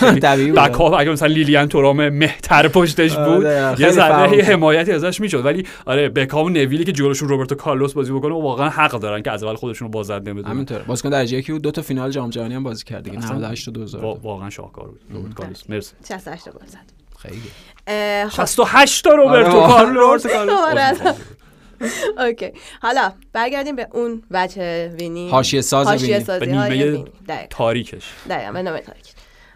بک 0.55 0.81
اگه 0.81 1.11
مثلا 1.11 1.27
لیلیان 1.27 1.67
تورام 1.67 2.09
مهتر 2.09 2.67
پشتش 2.67 3.15
بود 3.17 3.43
یه 3.79 3.91
ذره 3.91 4.43
حمایتی 4.43 4.91
ازش 4.91 5.21
می‌شد. 5.21 5.45
ولی 5.45 5.65
آره 5.85 6.09
بکام 6.09 6.45
و 6.45 6.49
نویلی 6.49 6.83
که 6.83 6.91
جلوشون 6.91 7.29
روبرتو 7.29 7.55
کارلوس 7.55 7.93
بازی 7.93 8.11
بکنه 8.11 8.33
واقعا 8.33 8.69
حق 8.69 8.91
دارن 8.91 9.21
که 9.21 9.31
از 9.31 9.43
اول 9.43 9.55
خودشون 9.55 9.87
رو 9.87 9.91
بازنده 9.91 10.33
بدونن 10.33 10.49
همینطوره. 10.49 10.83
بازیکن 10.83 11.09
درجه 11.09 11.37
یکی 11.37 11.51
بود؟ 11.51 11.61
دو 11.61 11.71
تا 11.71 11.81
فینال 11.81 12.11
جام 12.11 12.29
جهانی 12.29 12.53
هم 12.55 12.63
بازی 12.63 12.83
کرد 12.83 13.03
دیگه. 13.03 13.17
98 13.17 13.67
و 13.67 13.71
2000 13.71 14.19
واقعا 14.23 14.49
شاهکار 14.49 14.87
بود. 14.87 15.01
روبرتو 15.09 15.33
کارلوس 15.33 15.69
مرسی. 15.69 15.93
68 16.09 16.45
گل 16.45 16.65
زد. 16.65 16.79
خیلی. 17.19 17.41
68 18.29 19.03
تا 19.03 19.09
روبرتو 19.15 19.51
کارلوس 19.51 20.25
اوکی. 22.17 22.51
حالا 22.81 23.13
برگردیم 23.33 23.75
به 23.75 23.87
اون 23.93 24.23
وجه 24.31 24.87
وینی. 24.87 25.29
حاشیه 25.29 25.61
ساز 25.61 25.87
حاشیه 25.87 26.19
سازی 26.19 26.51
های 26.51 27.03
تاریکش. 27.49 28.03
دقیقاً 28.29 28.51
به 28.51 28.61
نام 28.61 28.79
تاریک. 28.79 29.05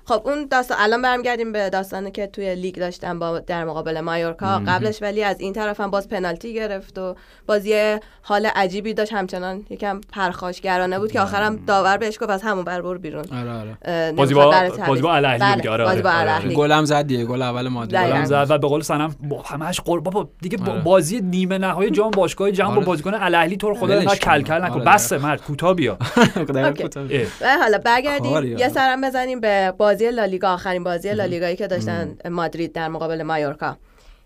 خب 0.09 0.21
اون 0.27 0.47
داستان 0.51 0.77
الان 0.79 1.01
برمیگردیم 1.01 1.51
به 1.51 1.69
داستانی 1.69 2.11
که 2.11 2.27
توی 2.27 2.55
لیگ 2.55 2.75
داشتن 2.75 3.19
با 3.19 3.39
در 3.39 3.65
مقابل 3.65 3.99
مایورکا. 3.99 4.61
قبلش 4.67 5.01
ولی 5.01 5.23
از 5.23 5.39
این 5.39 5.53
طرف 5.53 5.79
هم 5.79 5.91
باز 5.91 6.09
پنالتی 6.09 6.53
گرفت 6.53 6.97
و 6.97 7.15
بازی 7.47 7.97
حال 8.21 8.45
عجیبی 8.45 8.93
داشت. 8.93 9.13
همچنان 9.13 9.65
یکم 9.69 10.01
پرخاشگرانه 10.13 10.99
بود 10.99 11.11
که 11.11 11.21
آخرم 11.21 11.55
داور 11.55 11.97
بهش 11.97 12.17
گفت 12.21 12.29
از 12.29 12.41
همون 12.41 12.63
بر 12.63 12.97
بیرون. 12.97 13.25
آره 13.31 13.51
آره. 13.51 14.11
بازی 14.11 14.33
با 14.33 14.69
بازی 14.87 15.01
با 15.01 15.15
الاهلی 15.15 15.39
بله. 15.39 15.69
آره 15.69 15.83
بازی 15.83 16.01
با 16.01 16.09
آره. 16.09 16.19
الاهلی. 16.19 16.55
گلم 16.55 16.85
زد 16.85 17.01
دیگه 17.01 17.25
گل 17.25 17.41
اول 17.41 17.67
مادی. 17.67 17.95
گلم 17.95 18.25
زد 18.25 18.45
و 18.49 18.57
به 18.57 18.67
قول 18.67 18.81
سنم 18.81 19.15
همش 19.45 19.81
قرب 19.81 20.03
بابا 20.03 20.29
دیگه 20.41 20.57
بازی 20.83 21.21
نیمه 21.21 21.57
نهایی 21.57 21.91
جام 21.91 22.11
باشگاه 22.11 22.51
جام 22.51 22.75
با 22.75 22.81
بازیکن 22.81 23.13
الاهلی 23.13 23.57
تو 23.57 23.73
خدا 23.73 23.99
نه 23.99 24.15
کلکل 24.15 24.61
نکن. 24.61 24.83
بس 24.83 25.13
مرد 25.13 25.41
کوتاه 25.41 25.73
بیا. 25.73 25.97
حالا 27.61 27.77
برگردیم. 27.77 28.57
یه 28.57 28.69
سرم 28.69 29.01
بزنیم 29.01 29.39
به 29.39 29.73
بازی 29.77 29.98
لالیگا 30.05 30.53
آخرین 30.53 30.83
بازی 30.83 31.13
لالیگایی 31.13 31.55
که 31.55 31.67
داشتن 31.67 32.17
مادرید 32.29 32.73
در 32.73 32.87
مقابل 32.87 33.23
مایورکا. 33.23 33.77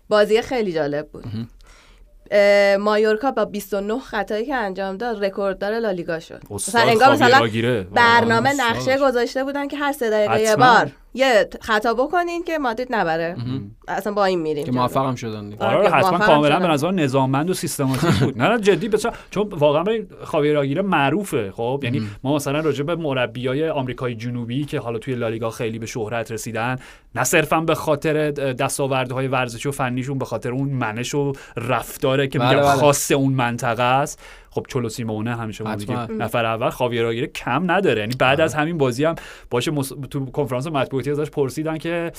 بازی 0.08 0.42
خیلی 0.42 0.72
جالب 0.72 1.08
بود. 1.08 1.24
مایورکا 2.78 3.30
با 3.30 3.44
29 3.44 3.98
خطایی 3.98 4.46
که 4.46 4.54
انجام 4.54 4.96
داد 4.96 5.24
رکورددار 5.24 5.78
لالیگا 5.78 6.20
شد. 6.20 6.42
مثلا 6.50 6.82
انگار 6.82 7.12
مثلا 7.12 7.84
برنامه 7.94 8.52
نقشه 8.56 8.98
گذاشته 8.98 9.44
بودن 9.44 9.68
که 9.68 9.76
هر 9.76 9.92
سه 9.92 10.10
دقیقه 10.10 10.40
یه 10.40 10.56
بار. 10.56 10.90
یه 11.14 11.48
خطا 11.60 11.94
بکنین 11.94 12.44
که 12.44 12.58
مادرید 12.58 12.88
نبره. 12.90 13.36
اصلا 13.88 14.12
با 14.12 14.24
این 14.24 14.40
میریم 14.40 14.64
که 14.64 14.72
موفقم 14.72 15.14
شدن 15.14 15.54
آره, 15.58 15.76
آره، 15.76 15.90
حتما 15.90 16.18
کاملا 16.18 16.60
به 16.60 16.66
نظر 16.66 16.90
نظاممند 16.90 17.50
و 17.50 17.54
سیستماتیک 17.54 18.10
بود. 18.10 18.38
نه 18.38 18.48
نه 18.48 18.60
جدی 18.60 18.88
بچا 18.88 19.12
چون 19.30 19.48
واقعا 19.48 19.84
خاویر 20.24 20.58
آگیره 20.58 20.82
معروفه 20.82 21.50
خب؟ 21.50 21.80
یعنی 21.82 22.02
ما 22.22 22.34
مثلا 22.34 22.60
راجع 22.60 22.84
به 22.84 22.96
مربیای 22.96 23.68
آمریکای 23.68 24.14
جنوبی 24.14 24.64
که 24.64 24.80
حالا 24.80 24.98
توی 24.98 25.14
لالیگا 25.14 25.50
خیلی 25.50 25.78
به 25.78 25.86
شهرت 25.86 26.32
رسیدن 26.32 26.76
نه 27.14 27.24
صرفا 27.24 27.60
به 27.60 27.74
خاطر 27.74 28.30
دستاوردهای 28.30 29.28
ورزشی 29.28 29.68
و 29.68 29.72
فنیشون 29.72 30.18
به 30.18 30.24
خاطر 30.24 30.50
اون 30.50 30.68
منش 30.68 31.14
و 31.14 31.32
رفتاره 31.56 32.28
که 32.28 32.38
بله، 32.38 32.48
میگم 32.48 32.62
بله. 32.62 32.70
خاص 32.70 33.12
اون 33.12 33.32
منطقه 33.32 33.82
است. 33.82 34.22
خب 34.50 34.66
چلو 34.68 34.88
سیمونه 34.88 35.36
همیشه 35.36 35.64
ما 35.64 35.74
نفر 36.18 36.44
اول 36.44 36.70
خاویر 36.70 37.26
کم 37.26 37.70
نداره. 37.70 38.00
یعنی 38.00 38.14
بعد 38.18 38.40
از 38.40 38.54
همین 38.54 38.78
بازی 38.78 39.04
هم 39.04 39.14
باشه 39.50 39.72
تو 40.10 40.26
کنفرانس 40.26 40.66
مطبوعاتی 40.66 41.10
ازش 41.10 41.30
پرسیدن 41.30 41.78
که 41.78 42.12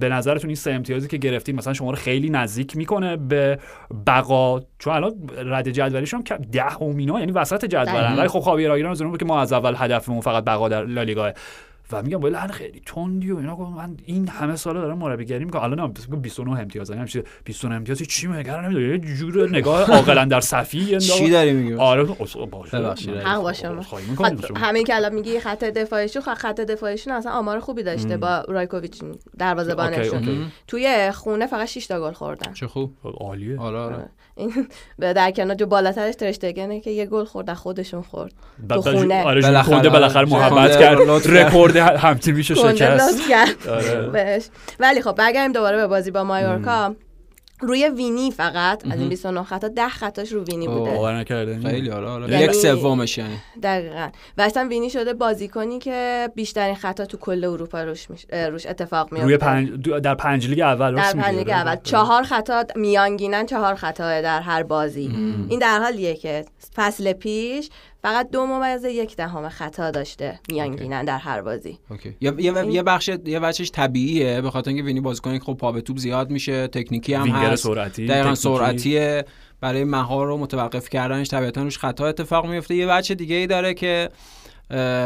به 0.00 0.08
نظرتون 0.08 0.48
این 0.48 0.56
سه 0.56 0.70
امتیازی 0.70 1.08
که 1.08 1.16
گرفتید 1.16 1.54
مثلا 1.54 1.72
شما 1.72 1.90
رو 1.90 1.96
خیلی 1.96 2.30
نزدیک 2.30 2.76
می‌کنه 2.76 3.16
به 3.16 3.58
بقا؟ 4.06 4.60
چون 4.78 4.94
الان 4.94 5.14
رد 5.36 5.68
جدولیش 5.68 6.14
هم 6.14 6.22
ده 6.52 6.76
اومینا 6.76 7.20
یعنی 7.20 7.32
وسط 7.32 7.64
جدولن 7.64 8.16
ولی 8.18 8.28
خب 8.28 8.40
خاویر 8.40 8.70
آگیران 8.70 9.16
که 9.16 9.24
ما 9.24 9.40
از 9.40 9.52
اول 9.52 9.74
هدفمون 9.76 10.20
فقط 10.20 10.44
بقا 10.44 10.68
در 10.68 10.84
لالیگا 10.84 11.32
و 11.92 12.02
میگم 12.02 12.22
ولی 12.22 12.52
خیلی 12.52 12.82
تندی 12.86 13.30
و 13.30 13.36
اینا 13.36 13.56
من 13.56 13.96
این 14.04 14.28
همه 14.28 14.56
ساله 14.56 14.80
دارم 14.80 14.98
مربیگری 14.98 15.44
می‌کنم. 15.44 15.62
الان 15.62 15.78
هم 15.78 16.20
29 16.20 16.50
امتیاز 16.60 16.90
هم 16.90 17.06
29 17.44 17.74
امتیاز 17.74 18.02
چی 18.02 18.26
مگر 18.26 18.60
نمی‌دونی 18.60 18.86
یه 18.86 18.98
جور 18.98 19.50
نگاه 19.50 19.90
عاقلا 19.96 20.24
در 20.24 20.40
صفی 20.40 20.98
چی 20.98 21.30
داری 21.30 21.52
میگی؟ 21.52 21.74
آره 21.74 22.04
حق 23.24 23.42
باشه 23.42 23.70
همین 24.56 24.84
که 24.84 24.96
الان 24.96 25.14
میگی 25.14 25.40
خط 25.40 25.64
دفاعیشون 25.64 26.22
خط 26.22 26.60
دفاعیشون 26.60 27.12
اصلا 27.12 27.32
آمار 27.32 27.60
خوبی 27.60 27.82
داشته 27.82 28.16
با 28.16 28.44
رایکوویچ 28.48 29.02
دروازه‌بانشون. 29.38 30.52
توی 30.66 31.10
خونه 31.14 31.46
فقط 31.46 31.68
6 31.68 31.86
تا 31.86 32.00
گل 32.00 32.12
خوردن. 32.12 32.52
چه 32.52 32.66
خوب. 32.66 32.94
عالیه. 33.04 33.58
آره 33.58 33.78
آره. 33.78 33.96
این 33.96 34.08
در 35.00 35.30
کنار 35.30 35.54
جو 35.54 35.66
بالاترش 35.66 36.14
ترشتگنه 36.14 36.80
که 36.80 36.90
یه 36.90 37.06
گل 37.06 37.24
خورد 37.24 37.52
خودشون 37.54 38.02
خورد. 38.02 38.32
تو 38.68 38.82
خونه. 38.82 39.24
آره 39.24 39.88
بالاخره 39.88 40.28
محبت 40.28 40.78
کرد. 40.78 40.98
رکورد 41.26 41.76
همتیمیشو 41.76 42.54
شکست. 42.54 43.30
آره. 43.68 44.42
ولی 44.80 45.02
خب 45.02 45.12
برگردیم 45.12 45.52
دوباره 45.52 45.76
به 45.76 45.86
بازی 45.86 46.10
با 46.10 46.24
مایورکا. 46.24 46.94
روی 47.60 47.88
وینی 47.88 48.30
فقط 48.30 48.86
از 48.92 49.00
این 49.00 49.08
29 49.08 49.42
خطا 49.42 49.68
10 49.68 49.88
خطاش 49.88 50.32
رو 50.32 50.44
وینی 50.44 50.68
بوده. 50.68 50.90
باور 50.90 51.16
نکرده 51.16 51.60
خیلی 51.60 51.90
آره 51.90 52.08
آره. 52.08 52.30
یعنی 52.30 52.44
یک 52.44 52.52
سومش 52.52 53.18
یعنی. 53.18 53.38
دقیقاً. 53.62 54.08
و 54.38 54.42
اصلا 54.42 54.68
وینی 54.68 54.90
شده 54.90 55.14
بازیکنی 55.14 55.78
که 55.78 56.28
بیشترین 56.34 56.74
خطا 56.74 57.04
تو 57.06 57.16
کل 57.16 57.44
اروپا 57.44 57.82
روش 57.82 58.06
روش 58.32 58.66
اتفاق 58.66 59.12
میفته. 59.12 59.26
روی 59.26 59.36
پنج 59.36 59.70
در 59.90 60.14
پنج 60.14 60.48
لیگ 60.48 60.60
اول 60.60 60.94
در 60.94 61.12
پنج 61.12 61.34
لیگ 61.34 61.50
اول. 61.50 61.76
چهار 61.82 62.22
خطا 62.22 62.64
میانگینن 62.76 63.46
چهار 63.46 63.74
خطا 63.74 64.20
در 64.20 64.40
هر 64.40 64.62
بازی. 64.62 65.10
این 65.48 65.58
در 65.58 65.78
حالیه 65.78 66.14
که 66.14 66.44
فصل 66.76 67.12
پیش 67.12 67.70
فقط 68.02 68.30
دو 68.30 68.46
ممیز 68.46 68.84
یک 68.84 69.16
دهم 69.16 69.48
خطا 69.48 69.90
داشته 69.90 70.40
میانگینن 70.48 71.04
در 71.04 71.18
هر 71.18 71.42
بازی. 71.42 71.78
اوکی. 71.90 72.16
یه 72.20 72.32
یه 72.68 72.82
بخش 72.82 73.10
یه 73.24 73.40
بخشش 73.40 73.70
طبیعیه 73.70 74.40
به 74.40 74.50
خاطر 74.50 74.68
اینکه 74.68 74.84
وینی 74.84 75.00
بازیکن 75.00 75.38
خب 75.38 75.54
پا 75.54 75.72
به 75.72 75.80
توپ 75.80 75.98
زیاد 75.98 76.30
میشه 76.30 76.68
تکنیکی 76.68 77.14
هم 77.14 77.28
هست. 77.28 77.62
سرعتی 77.62 78.06
دقیقاً 78.06 78.34
سرعتیه. 78.34 79.24
برای 79.60 79.84
مهار 79.84 80.26
و 80.26 80.36
متوقف 80.36 80.88
کردنش 80.88 81.28
طبیعتا 81.28 81.62
روش 81.62 81.78
خطا 81.78 82.06
اتفاق 82.06 82.46
میفته. 82.46 82.74
یه 82.74 82.86
بخش 82.86 83.14
دیگه 83.14 83.36
ای 83.36 83.46
داره 83.46 83.74
که 83.74 84.08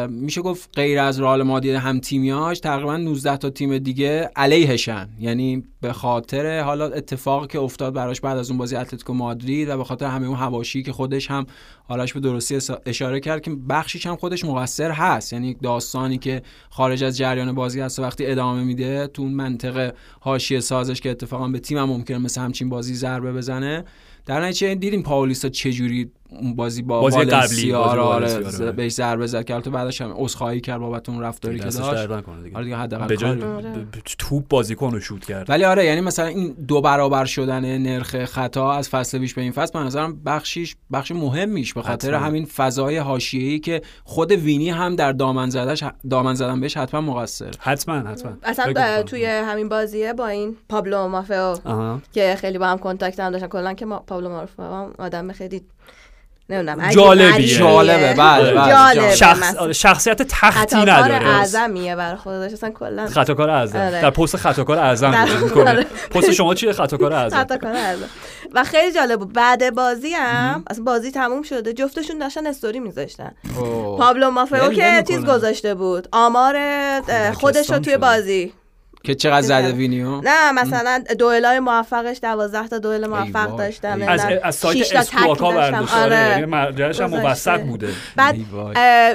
میشه 0.08 0.42
گفت 0.42 0.70
غیر 0.74 0.98
از 0.98 1.20
رئال 1.20 1.42
مادید 1.42 1.74
هم 1.74 2.00
تیمیاش 2.00 2.60
تقریبا 2.60 2.96
19 2.96 3.36
تا 3.36 3.50
تیم 3.50 3.78
دیگه 3.78 4.30
علیهشن. 4.36 5.08
یعنی 5.18 5.62
به 5.80 5.92
خاطر 5.92 6.60
حالا 6.60 6.86
اتفاقی 6.86 7.46
که 7.46 7.58
افتاد 7.58 7.94
براش 7.94 8.20
بعد 8.20 8.38
از 8.38 8.50
اون 8.50 8.58
بازی 8.58 8.76
اتلتیکو 8.76 9.14
مادرید 9.14 9.68
و 9.68 9.76
به 9.76 9.84
خاطر 9.84 10.06
همه 10.06 10.26
اون 10.26 10.36
حواشی 10.36 10.82
که 10.82 10.92
خودش 10.92 11.30
هم 11.30 11.46
حالاش 11.84 12.12
به 12.12 12.20
درستی 12.20 12.58
اشاره 12.86 13.20
کرد 13.20 13.42
که 13.42 13.50
بخشیش 13.68 14.06
هم 14.06 14.16
خودش 14.16 14.44
مقصر 14.44 14.90
هست. 14.90 15.32
یعنی 15.32 15.54
داستانی 15.54 16.18
که 16.18 16.42
خارج 16.70 17.04
از 17.04 17.16
جریان 17.16 17.52
بازی 17.54 17.80
هست 17.80 17.98
وقتی 17.98 18.26
ادامه 18.26 18.64
میده 18.64 19.06
تو 19.06 19.22
اون 19.22 19.32
منطقه 19.32 19.92
حاشیه 20.20 20.60
سازش 20.60 21.00
که 21.00 21.10
اتفاقا 21.10 21.48
به 21.48 21.58
تیم 21.58 21.78
هم 21.78 21.84
ممکنه 21.84 22.18
مثل 22.18 22.40
همچین 22.40 22.68
بازی 22.68 22.94
ضربه 22.94 23.32
بزنه 23.32 23.84
در 24.26 24.40
نتیجه 24.40 24.74
دیدیم 24.74 25.02
پاولیستا 25.02 25.48
چجوری 25.48 26.10
اون 26.40 26.56
بازی 26.56 26.82
با 26.82 27.00
بازی 27.00 27.24
قبلی 27.24 27.72
آره, 27.72 28.00
آره 28.00 28.72
بهش 28.72 28.92
ضربه 28.92 29.26
زد 29.26 29.44
که 29.44 29.54
البته 29.54 29.70
بعدش 29.70 30.00
هم 30.00 30.14
عذرخواهی 30.16 30.60
کرد 30.60 30.80
بابت 30.80 31.08
اون 31.08 31.20
رفتاری 31.20 31.58
که 31.58 31.64
داشت. 31.64 31.80
آره 31.80 32.22
دیگه 32.62 32.76
حداقل 32.76 33.16
توپ 34.18 34.48
بازیکن 34.48 34.92
رو 34.92 35.00
شوت 35.00 35.24
کرد. 35.24 35.50
ولی 35.50 35.64
آره 35.64 35.84
یعنی 35.84 36.00
مثلا 36.00 36.26
این 36.26 36.52
دو 36.68 36.80
برابر 36.80 37.24
شدن 37.24 37.78
نرخ 37.78 38.24
خطا 38.24 38.72
از 38.72 38.88
فصل 38.88 39.18
پیش 39.18 39.34
به 39.34 39.42
این 39.42 39.52
فصل 39.52 39.78
به 39.78 39.84
نظرم 39.84 40.22
بخشیش 40.26 40.76
بخش 40.92 41.12
مهمیش 41.12 41.74
به 41.74 41.82
خاطر 41.82 42.14
همین 42.14 42.44
فضای 42.44 42.98
حاشیه‌ای 42.98 43.58
که 43.58 43.82
خود 44.04 44.32
وینی 44.32 44.70
هم 44.70 44.96
در 44.96 45.12
دامن 45.12 45.50
زدش 45.50 45.84
دامن 46.10 46.34
زدن 46.34 46.60
بهش 46.60 46.76
حتما 46.76 47.00
مقصر. 47.00 47.50
حتما 47.58 47.94
حتما. 47.94 48.32
اصلا 48.42 49.02
توی 49.02 49.24
همین 49.24 49.68
بازیه 49.68 50.12
با 50.12 50.26
این 50.26 50.56
پابلو 50.68 51.08
مافئو 51.08 51.56
که 52.12 52.36
خیلی 52.38 52.58
با 52.58 52.66
هم 52.66 52.78
کنتاکت 52.78 53.20
هم 53.20 53.30
داشتن. 53.30 53.46
کلا 53.46 53.74
که 53.74 53.86
پابلو 53.86 54.28
مافئو 54.28 54.90
آدم 54.98 55.32
خیلی 55.32 55.62
نمی‌دونم 56.52 56.90
جالبیه. 56.90 57.58
جالبه 57.58 58.14
بله 58.14 58.54
بله. 58.54 59.14
شخص... 59.14 59.56
شخصیت 59.72 60.22
تختی 60.22 60.76
نداره. 60.76 61.28
اعظمیه 61.28 61.96
برای 61.96 62.16
خودش. 62.16 62.52
اصلا 62.52 62.70
کلا. 62.70 63.06
خطاکار 63.06 63.50
اعظم. 63.50 63.78
آره. 63.78 64.02
در 64.02 64.10
پست 64.10 64.36
خطاکار 64.36 64.78
اعظم 64.78 65.28
می‌کنه. 65.42 65.70
آره. 65.70 65.86
پست 66.10 66.32
شما 66.32 66.54
چیه؟ 66.54 66.72
خطاکار 66.72 67.12
اعظم. 67.12 67.36
خطاکار 67.36 67.72
اعظم. 67.72 68.08
و 68.54 68.64
خیلی 68.64 68.92
جالب 68.92 69.18
بود. 69.18 69.32
بعد 69.32 69.74
بازی 69.74 70.12
هم 70.12 70.64
اصلا 70.70 70.84
بازی 70.84 71.10
تموم 71.10 71.42
شده. 71.42 71.72
جفتشون 71.72 72.18
داشتن 72.18 72.46
استوری 72.46 72.80
میذاشتن. 72.80 73.32
پابلو 73.98 74.30
مافئو 74.30 74.72
که 74.72 75.04
چیز 75.08 75.24
گذاشته 75.24 75.74
بود. 75.74 76.08
آمار 76.12 76.56
خودش 77.32 77.70
رو 77.70 77.78
توی 77.78 77.96
بازی 77.96 78.52
که 79.04 79.14
چقدر 79.14 79.46
زده 79.46 79.72
وینیو؟ 79.72 80.20
نه 80.20 80.52
مثلا 80.52 81.04
دوئلای 81.18 81.60
موفقش 81.60 82.18
12 82.22 82.68
تا 82.68 82.78
دوئل 82.78 83.06
موفق 83.06 83.56
داشتن 83.56 84.02
از 84.02 84.20
از 84.42 84.54
سایت 84.54 84.96
اسکواکا 84.96 85.50
برداشت. 85.50 85.94
آره 85.94 86.16
یعنی 86.16 86.44
مرجعش 86.44 87.00
هم 87.00 87.10
موثق 87.10 87.60
بوده. 87.60 87.88
بعد 88.16 88.36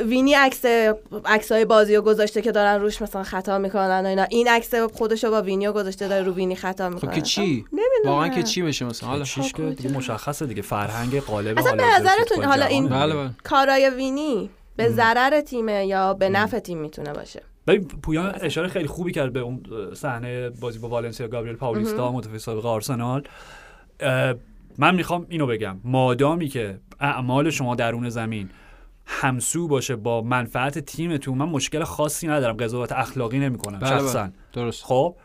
وینی 0.07 0.33
عکس 0.33 0.65
عکسای 1.25 1.65
بازی 1.65 1.95
رو 1.95 2.01
گذاشته 2.01 2.41
که 2.41 2.51
دارن 2.51 2.81
روش 2.81 3.01
مثلا 3.01 3.23
خطا 3.23 3.57
می‌کنن 3.57 4.05
و 4.05 4.07
اینا. 4.07 4.23
این 4.23 4.47
عکس 4.47 4.75
خودشو 4.75 5.31
با 5.31 5.41
وینیو 5.41 5.71
گذاشته 5.71 6.07
داره 6.07 6.23
رو 6.23 6.33
وینی 6.33 6.55
خطا 6.55 6.89
می‌کنه. 6.89 7.11
خب 7.11 7.15
که 7.15 7.21
چی؟ 7.21 7.65
واقعا 8.05 8.27
که 8.27 8.43
چی 8.43 8.61
بشه 8.61 8.85
مثلا؟ 8.85 9.09
حالا 9.09 9.23
که؟ 9.23 9.63
دیگه 9.63 9.91
مشخصه 9.91 10.45
دیگه. 10.45 10.61
فرهنگ 10.61 11.21
غالب 11.21 11.59
حالا 11.59 11.75
به 11.75 11.83
نظرتون 11.83 12.43
حالا 12.43 12.65
این 12.65 12.89
بله، 12.89 13.15
بله. 13.15 13.29
کارای 13.43 13.89
وینی 13.89 14.49
به 14.75 14.89
ضرر 14.89 15.41
تیمه 15.41 15.85
یا 15.85 16.13
به 16.13 16.29
نفع 16.29 16.59
تیم 16.59 16.77
می‌تونه 16.77 17.13
باشه؟ 17.13 17.41
ببین 17.67 17.87
پویان 17.87 18.33
اشاره 18.41 18.67
خیلی 18.67 18.87
خوبی 18.87 19.11
کرد 19.11 19.33
به 19.33 19.39
اون 19.39 19.63
صحنه 19.93 20.49
بازی 20.49 20.79
با 20.79 20.89
والنسیا 20.89 21.27
گابریل 21.27 21.55
پاولیستا 21.55 22.11
متفق 22.11 22.37
سابق 22.37 22.65
آرسنال. 22.65 23.23
من 24.77 24.95
می‌خوام 24.95 25.25
اینو 25.29 25.47
بگم. 25.47 25.77
مادامی 25.83 26.47
که 26.47 26.79
اعمال 26.99 27.49
شما 27.49 27.75
درون 27.75 28.09
زمین 28.09 28.49
همسو 29.05 29.67
باشه 29.67 29.95
با 29.95 30.21
منفعت 30.21 30.79
تیمتون 30.79 31.37
من 31.37 31.45
مشکل 31.45 31.83
خاصی 31.83 32.27
ندارم. 32.27 32.57
قضاوت 32.57 32.91
اخلاقی 32.91 33.39
نمی‌کنم 33.39 33.79
بله 33.79 33.89
شخصا. 33.89 34.23
بله. 34.23 34.31
درست. 34.53 34.83
خب؟ 34.83 35.15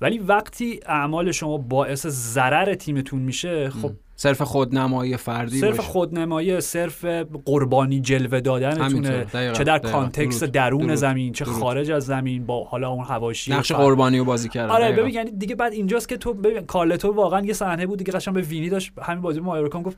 ولی 0.00 0.18
وقتی 0.18 0.80
اعمال 0.86 1.32
شما 1.32 1.58
باعث 1.58 2.06
ضرر 2.06 2.74
تیمتون 2.74 3.22
میشه 3.22 3.70
خب 3.70 3.90
صرف 4.16 4.42
خودنمایی 4.42 5.16
فردی 5.16 5.58
صرف 5.60 5.80
خودنمایی 5.80 6.60
صرف 6.60 7.04
قربانی 7.44 8.00
جلوه 8.00 8.40
دادنتونه 8.40 9.26
چه 9.52 9.64
در 9.64 9.78
context 9.78 10.44
درون 10.44 10.94
زمین 10.94 11.32
چه 11.32 11.44
خارج 11.44 11.90
از 11.90 12.06
زمین 12.06 12.46
با 12.46 12.64
حالا 12.64 12.88
اون 12.90 13.04
حواشی 13.04 13.52
نقش 13.52 13.72
قربانی 13.72 14.18
رو 14.18 14.24
بازی 14.24 14.48
کردن. 14.48 14.70
آره 14.70 14.92
ببین 14.92 15.14
یعنی 15.14 15.30
دیگه 15.30 15.54
بعد 15.54 15.72
اینجاست 15.72 16.08
که 16.08 16.16
تو 16.16 16.34
ببین 16.34 16.66
کارلتو 16.66 17.12
واقعا 17.12 17.40
یه 17.40 17.52
صحنه 17.52 17.86
بود 17.86 17.98
دیگه 17.98 18.12
قشنگ 18.12 18.34
به 18.34 18.40
وینی 18.40 18.68
داشت 18.68 18.92
همین 19.02 19.22
بازی 19.22 19.40
مایورکا 19.40 19.82
گفت 19.82 19.96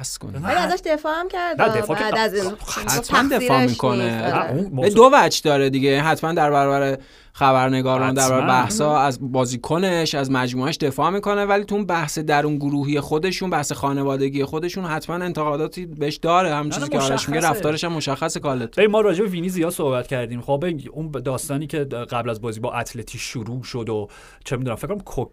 بس 0.00 0.18
کن 0.18 0.34
ولی 0.42 0.54
ازش 0.54 0.80
دفاع 0.84 1.12
هم 1.20 1.28
کرد. 1.28 1.56
بعد 1.56 2.18
از 2.18 2.34
این 2.34 2.52
حتما 2.88 3.36
دفاع 3.36 3.66
می‌کنه. 3.66 4.90
دو 4.94 5.10
وجه 5.12 5.40
داره 5.44 5.70
دیگه. 5.70 6.02
حتما 6.02 6.32
در 6.32 6.50
برابر 6.50 6.98
خبرنگاران 7.32 8.14
در 8.14 8.28
برابر 8.28 8.46
بحثا 8.46 8.98
از 8.98 9.18
بازیکنش 9.32 10.14
از 10.14 10.30
مجموعش 10.30 10.76
دفاع 10.76 11.10
می‌کنه. 11.10 11.44
ولی 11.44 11.64
تو 11.64 11.84
بحث 11.84 12.18
در 12.18 12.46
اون 12.46 12.56
گروهی 12.56 13.00
خودشون 13.00 13.50
بحث 13.50 13.72
خانوادگی 13.72 14.44
خودشون 14.44 14.84
حتما 14.84 15.16
انتقاداتی 15.16 15.86
بهش 15.86 16.16
داره. 16.16 16.54
همون 16.54 16.70
چیزی 16.70 16.88
که 16.88 16.98
آرش 16.98 17.28
میگه 17.28 17.48
رفتارش 17.48 17.84
هم 17.84 17.92
مشخصه. 17.92 18.40
cult. 18.40 18.78
ما 18.78 19.00
راجع 19.00 19.22
به 19.22 19.30
وینی 19.30 19.48
زیاد 19.48 19.72
صحبت 19.72 20.06
کردیم. 20.06 20.40
خب 20.40 20.64
اون 20.92 21.10
داستانی 21.10 21.66
که 21.66 21.78
قبل 21.84 22.30
از 22.30 22.40
بازی 22.40 22.60
با 22.60 22.72
اتلتی 22.72 23.18
شروع 23.18 23.62
شد 23.62 23.88
و 23.88 24.08
چه 24.44 24.56
می‌دونم 24.56 24.76
فکر 24.76 24.88
کنم 24.88 25.26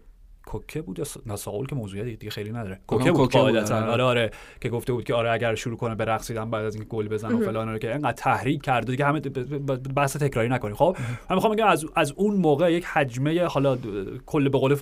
کوکه 0.46 0.82
بود 0.82 0.98
یا 0.98 1.04
ناساول 1.26 1.66
که 1.66 1.74
موضوعیت 1.74 2.18
دیگه 2.18 2.30
خیلی 2.30 2.50
نداره. 2.50 2.80
کوکه 2.86 3.12
بود 3.12 3.32
قاعدتا. 3.32 3.76
آره. 3.76 3.90
آره 3.92 4.04
آره. 4.04 4.30
که 4.60 4.68
گفته 4.68 4.92
بود 4.92 5.04
که 5.04 5.14
آره 5.14 5.30
اگر 5.30 5.54
شروع 5.54 5.76
کنه 5.76 5.94
به 5.94 6.04
رقصیدن 6.04 6.50
بعد 6.50 6.64
از 6.64 6.74
اینکه 6.74 6.88
گل 6.88 7.08
بزنه 7.08 7.34
و 7.34 7.44
فلان 7.44 7.78
که 7.78 7.94
انقدر 7.94 8.12
تحریک 8.12 8.62
کرد 8.62 8.86
دیگه 8.86 9.04
همه 9.04 9.20
بحث 9.96 10.16
تکراری 10.16 10.48
نکنیم. 10.48 10.74
خب؟ 10.74 10.96
من 11.30 11.36
می‌خوام 11.36 11.54
بگم 11.54 11.66
از 11.66 11.84
از 11.96 12.12
اون 12.16 12.34
موقع 12.34 12.72
یک 12.72 12.84
حجمه 12.84 13.44
حالا 13.44 13.78
کل 14.26 14.48
به 14.48 14.58
قول 14.58 14.74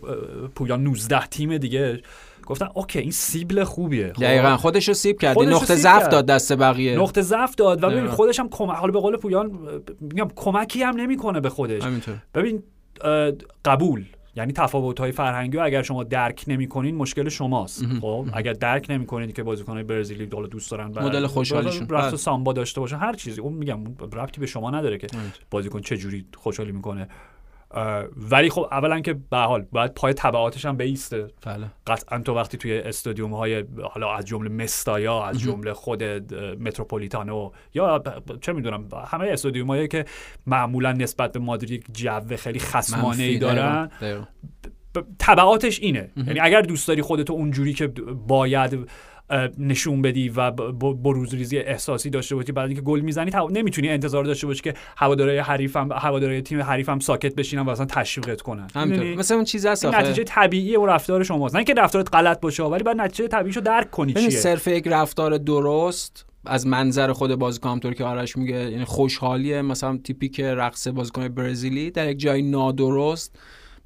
پویان 0.55 0.83
19 0.83 1.27
تیم 1.27 1.59
دیگه 1.59 2.01
گفتن 2.47 2.69
اوکی 2.75 2.99
این 2.99 3.11
سیبل 3.11 3.65
خوبیه. 3.65 4.13
خب؟ 4.13 4.23
دقیقاً. 4.23 4.57
خودش 4.57 4.89
رو 4.89 4.95
سیب 4.95 5.21
کرد. 5.21 5.39
نقطه 5.39 5.75
ضعف 5.75 6.09
داد 6.09 6.27
دست 6.27 6.53
بقیه. 6.53 6.99
نقطه 6.99 7.23
ضعف 7.23 7.55
داد. 7.55 7.85
و 7.85 7.91
ببین 7.91 8.07
خودش 8.07 8.41
هم 8.41 8.49
کمک 8.49 8.77
حالا 8.77 8.93
به 8.93 9.01
قول 9.01 9.17
پویان 9.17 9.59
میگم 10.01 10.29
کمکی 10.37 10.83
هم 10.83 10.97
نمی‌کنه 10.97 11.41
به 11.41 11.49
خودش. 11.51 11.83
ببین 12.35 12.63
قبول. 13.65 14.05
یعنی 14.37 14.53
تفاوت 14.53 15.01
های 15.01 15.13
فرهنگی 15.13 15.57
و 15.57 15.61
اگر 15.61 15.83
شما 15.83 16.05
درک 16.05 16.45
نمی‌کنین 16.47 16.97
مشکل 16.97 17.29
شماست. 17.29 17.85
خب 18.01 18.27
اگر 18.33 18.53
درک 18.53 18.87
نمی‌کنید 18.89 19.33
که 19.33 19.43
بازیکن 19.43 19.83
برزیلی 19.83 20.27
دول 20.27 20.49
دوست 20.49 20.71
دارن 20.71 20.87
مدل 20.87 21.27
خوشحالیشون. 21.27 21.89
رفت 21.89 22.09
بله. 22.09 22.17
سامبا 22.17 22.53
داشته 22.53 22.81
باشن 22.81 22.97
هر 22.97 23.13
چیزی. 23.13 23.41
اون 23.41 23.53
میگم 23.53 23.85
ربطی 24.13 24.41
به 24.41 24.47
شما 24.47 24.71
نداره 24.71 24.99
که 24.99 25.07
بازیکن 25.51 25.81
چه 25.81 25.97
جوری 25.97 26.27
خوشحالی 26.37 26.73
می‌کنه. 26.73 27.09
ولی 28.31 28.51
خب 28.51 28.69
اولا 28.71 29.01
که 29.01 29.15
به 29.31 29.37
حال 29.37 29.67
باید 29.73 29.95
پای 29.95 30.13
تبعاتش 30.13 30.67
هم 30.67 30.77
بیسته. 30.77 31.27
بله. 31.47 31.67
قطعا 31.87 32.19
تو 32.19 32.35
وقتی 32.35 32.57
توی 32.57 32.79
استادیوم 32.79 33.35
های 33.35 33.65
حالا 33.83 34.15
از 34.15 34.25
جمله 34.25 34.49
مستایا 34.49 35.25
از 35.25 35.39
جمله 35.39 35.73
خود 35.73 36.03
متروپولیتانو 36.63 37.51
یا 37.75 38.03
چه 38.41 38.53
می‌دونم 38.53 38.89
همه 39.07 39.27
استادیوم 39.27 39.67
هایی 39.67 39.89
که 39.89 40.05
معمولا 40.47 40.93
نسبت 40.93 41.33
به 41.33 41.39
مادرید 41.39 41.87
جو 41.93 42.37
خیلی 42.37 42.59
خصمانه 42.59 43.23
ای 43.23 43.39
دارن 43.39 43.91
تبعاتش 45.19 45.81
اینه. 45.81 46.11
یعنی 46.17 46.41
اگر 46.41 46.61
دوست 46.61 46.89
داری 46.89 47.03
خودتو 47.03 47.33
اونجوری 47.33 47.73
که 47.73 47.87
باید 48.27 48.89
نشون 49.59 50.03
بدی 50.03 50.29
و 50.29 50.51
بروزریزی 50.95 51.59
احساسی 51.59 52.11
داشته 52.11 52.35
باشی. 52.35 52.53
بعد 52.53 52.67
اینکه 52.67 52.83
گل 52.83 53.01
می‌زنی 53.01 53.31
نمی‌تونی 53.51 53.89
انتظار 53.89 54.25
داشته 54.25 54.47
باشی 54.47 54.63
که 54.63 54.75
هوادارهای 54.97 55.39
حریفم 55.39 55.89
هوادارهای 55.93 56.43
تیم 56.43 56.63
حریفم 56.63 56.99
ساکت 56.99 57.35
بشینن 57.35 57.63
و 57.63 57.71
اصلا 57.71 57.87
تشویقت 57.87 58.41
کنن. 58.41 58.67
مثلا 59.17 59.37
اون 59.37 59.45
چیز 59.45 59.67
هست 59.67 59.87
نتیجه 59.87 60.25
طبیعی 60.25 60.77
و 60.77 60.87
رفتار 60.87 61.25
شماست. 61.25 61.55
نه 61.55 61.59
اینکه 61.59 61.75
رفتارت 61.75 62.15
غلط 62.15 62.41
باشه 62.41 62.63
ولی 62.63 62.83
بعد 62.83 62.97
نتیجه 62.97 63.29
طبیعیشو 63.29 63.61
درک 63.61 63.91
کنی 63.91 64.15
چیه. 64.15 64.31
صرف 64.31 64.69
یک 64.69 64.89
رفتار 64.89 65.39
درست 65.39 66.25
از 66.47 66.67
منظر 66.67 67.13
خود 67.13 67.35
بازیکن 67.35 67.81
طور 67.81 67.95
که 67.95 68.05
آرش 68.05 68.37
میگه 68.37 68.71
یعنی 68.71 68.85
خوشحالیه. 68.85 69.63
مثلا 69.63 69.99
تیپیک 70.05 70.41
رقص 70.41 70.89
بازیکن 70.89 71.29
برزیلی 71.29 71.91
در 71.91 72.11
یک 72.11 72.19
جای 72.19 72.43
نادرست 72.43 73.39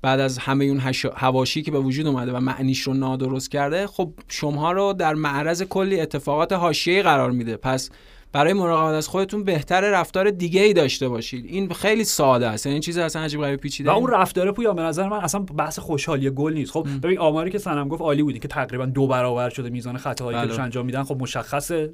بعد 0.02 0.20
از 0.20 0.38
همه 0.38 0.64
اون 0.64 0.82
هواشی 1.16 1.62
که 1.62 1.70
به 1.70 1.78
وجود 1.78 2.06
اومده 2.06 2.32
و 2.32 2.40
معنیش 2.40 2.80
رو 2.80 2.94
نادرست 2.94 3.50
کرده 3.50 3.86
خب 3.86 4.12
شما 4.28 4.72
رو 4.72 4.92
در 4.92 5.14
معرض 5.14 5.62
کلی 5.62 6.00
اتفاقات 6.00 6.52
حاشیه‌ای 6.52 7.02
قرار 7.02 7.30
میده. 7.30 7.56
پس 7.56 7.90
برای 8.32 8.52
مراقبت 8.52 8.94
از 8.94 9.08
خودتون 9.08 9.44
بهتر 9.44 9.80
رفتار 9.80 10.30
دیگه 10.30 10.62
ای 10.62 10.72
داشته 10.72 11.08
باشید. 11.08 11.44
این 11.44 11.68
خیلی 11.68 12.04
ساده 12.04 12.46
است. 12.46 12.66
یعنی 12.66 12.80
چیز 12.80 12.98
اصلا 12.98 13.22
عجیب 13.22 13.40
غریب 13.40 13.60
پیچیده 13.60 13.90
و 13.90 13.94
اون 13.94 14.10
رفتار 14.10 14.52
پویا 14.52 14.72
به 14.72 14.82
نظر 14.82 15.08
من 15.08 15.16
اصلا 15.16 15.40
بحث 15.40 15.78
خوشحالی 15.78 16.30
گل 16.30 16.52
نیست. 16.52 16.72
خب 16.72 16.86
ببین 17.02 17.18
آماری 17.18 17.50
که 17.50 17.58
سنم 17.58 17.88
گفت 17.88 18.02
عالی 18.02 18.22
بودی 18.22 18.38
که 18.38 18.48
تقریبا 18.48 18.86
دو 18.86 19.06
برابر 19.06 19.50
شده 19.50 19.70
میزان 19.70 19.96
خطاهایی 19.96 20.40
که 20.40 20.46
بله. 20.46 20.60
انجام 20.62 20.86
میدن 20.86 21.02
خب 21.02 21.16
مشخصه. 21.20 21.92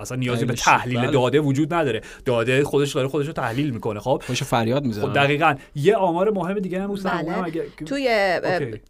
اصلا 0.00 0.16
نیازی 0.16 0.44
به 0.44 0.52
تحلیل 0.52 1.00
بله. 1.00 1.10
داده 1.10 1.40
وجود 1.40 1.74
نداره. 1.74 2.00
داده 2.24 2.64
خودش 2.64 2.92
داره 2.92 3.08
خودش 3.08 3.26
رو 3.26 3.32
تحلیل 3.32 3.70
می‌کنه. 3.70 4.00
خب 4.00 4.22
خوش 4.26 4.42
فریاد 4.42 4.84
می‌زنه. 4.84 5.06
خب 5.06 5.12
دقیقاً. 5.12 5.54
یه 5.74 5.96
آمار 5.96 6.30
مهم 6.30 6.58
دیگه 6.58 6.82
هم 6.82 6.94
بله. 6.94 7.44
اگه... 7.44 7.64
توی 7.86 8.40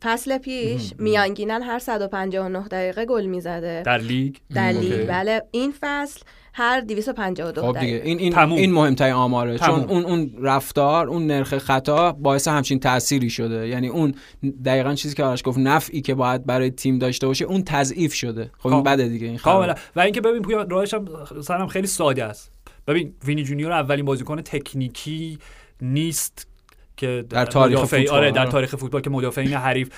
فصل 0.02 0.38
پیش 0.38 0.92
میانگینن 0.98 1.62
هر 1.62 1.78
159 1.78 2.68
دقیقه 2.68 3.06
گل 3.06 3.26
می‌زده. 3.26 3.82
در 3.82 3.98
لیگ؟ 3.98 4.34
در 4.54 4.72
لیگ. 4.72 5.08
بله. 5.08 5.42
این 5.50 5.74
فصل 5.80 6.20
هر 6.56 6.80
252 6.80 7.62
خب 7.62 7.78
دیگه 7.78 8.02
این 8.04 8.18
این 8.18 8.38
این 8.38 8.72
مهمترین 8.72 9.12
آماره 9.12 9.58
چون 9.58 9.80
اون 9.80 10.04
اون 10.04 10.34
رفتار 10.40 11.08
اون 11.08 11.26
نرخ 11.26 11.58
خطا 11.58 12.12
باعث 12.12 12.48
همچین 12.48 12.80
تأثیری 12.80 13.30
شده. 13.30 13.68
یعنی 13.68 13.88
اون 13.88 14.14
دقیقا 14.64 14.94
چیزی 14.94 15.14
که 15.14 15.24
آرش 15.24 15.42
گفت 15.44 15.58
نفعی 15.58 16.00
که 16.00 16.14
باید 16.14 16.46
برای 16.46 16.70
تیم 16.70 16.98
داشته 16.98 17.26
باشه 17.26 17.44
اون 17.44 17.64
تضعیف 17.64 18.14
شده. 18.14 18.50
خب 18.58 18.68
این 18.68 18.82
بده 18.82 19.08
دیگه 19.08 19.26
این 19.26 19.38
کاملا. 19.38 19.74
و 19.96 20.00
اینکه 20.00 20.20
ببین 20.20 20.42
پویا 20.42 20.62
راهش 20.62 20.94
هم 21.50 21.66
خیلی 21.66 21.86
ساده 21.86 22.24
است. 22.24 22.52
ببین 22.86 23.14
وینی 23.24 23.42
جونیور 23.42 23.72
اولین 23.72 24.04
بازیکن 24.04 24.40
تکنیکی 24.40 25.38
نیست 25.82 26.46
که 26.96 27.24
در 27.30 27.46
تاریخ 27.46 27.84
فوتبال. 27.84 28.08
آره 28.08 28.30
در 28.30 28.46
تاریخ 28.46 28.76
فوتبال 28.76 29.00
که 29.00 29.10
مدافعین 29.10 29.52
حریف 29.52 29.88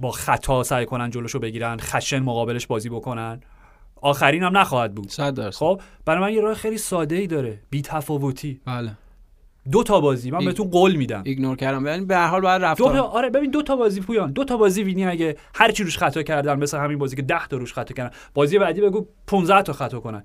با 0.00 0.10
خطا 0.10 0.62
سعی 0.62 0.86
کنن 0.86 1.10
جلوشو 1.10 1.38
بگیرن 1.38 1.76
خشن 1.80 2.18
مقابلش 2.18 2.66
بازی 2.66 2.88
بکنن. 2.88 3.40
آخرین 4.00 4.42
هم 4.42 4.56
نخواهد 4.56 4.94
بود. 4.94 5.10
خب 5.50 5.80
برای 6.04 6.20
من 6.20 6.32
یه 6.32 6.40
راه 6.40 6.54
خیلی 6.54 6.78
ساده 6.78 7.16
ای 7.16 7.26
داره. 7.26 7.60
بی 7.70 7.82
تفاوتی 7.82 8.60
بله. 8.66 8.92
دو 9.70 9.82
تا 9.82 10.00
بازی. 10.00 10.30
من 10.30 10.44
بهتون 10.44 10.70
قول 10.70 10.96
میدم. 10.96 11.22
ایگنور 11.24 11.56
کردم. 11.56 11.86
یعنی 11.86 12.04
به 12.04 12.16
هر 12.16 12.26
حال 12.26 12.40
باید 12.40 12.62
رفت 12.62 12.78
دو 12.78 13.02
آره 13.02 13.30
ببین 13.30 13.50
دو 13.50 13.62
تا 13.62 13.76
بازی 13.76 14.00
پویان. 14.00 14.32
دو 14.32 14.44
تا 14.44 14.56
بازی 14.56 14.82
وینی 14.82 15.04
اگه 15.04 15.36
هر 15.54 15.70
چی 15.70 15.84
روش 15.84 15.98
خطا 15.98 16.22
کردن 16.22 16.58
مثل 16.58 16.78
همین 16.78 16.98
بازی 16.98 17.16
که 17.16 17.22
10 17.22 17.46
تا 17.46 17.56
روش 17.56 17.72
خطا 17.72 17.94
کردن. 17.94 18.16
بازی 18.34 18.58
بعدی 18.58 18.80
بگو 18.80 19.06
15 19.26 19.62
تا 19.62 19.72
خطا 19.72 20.00
کنن. 20.00 20.22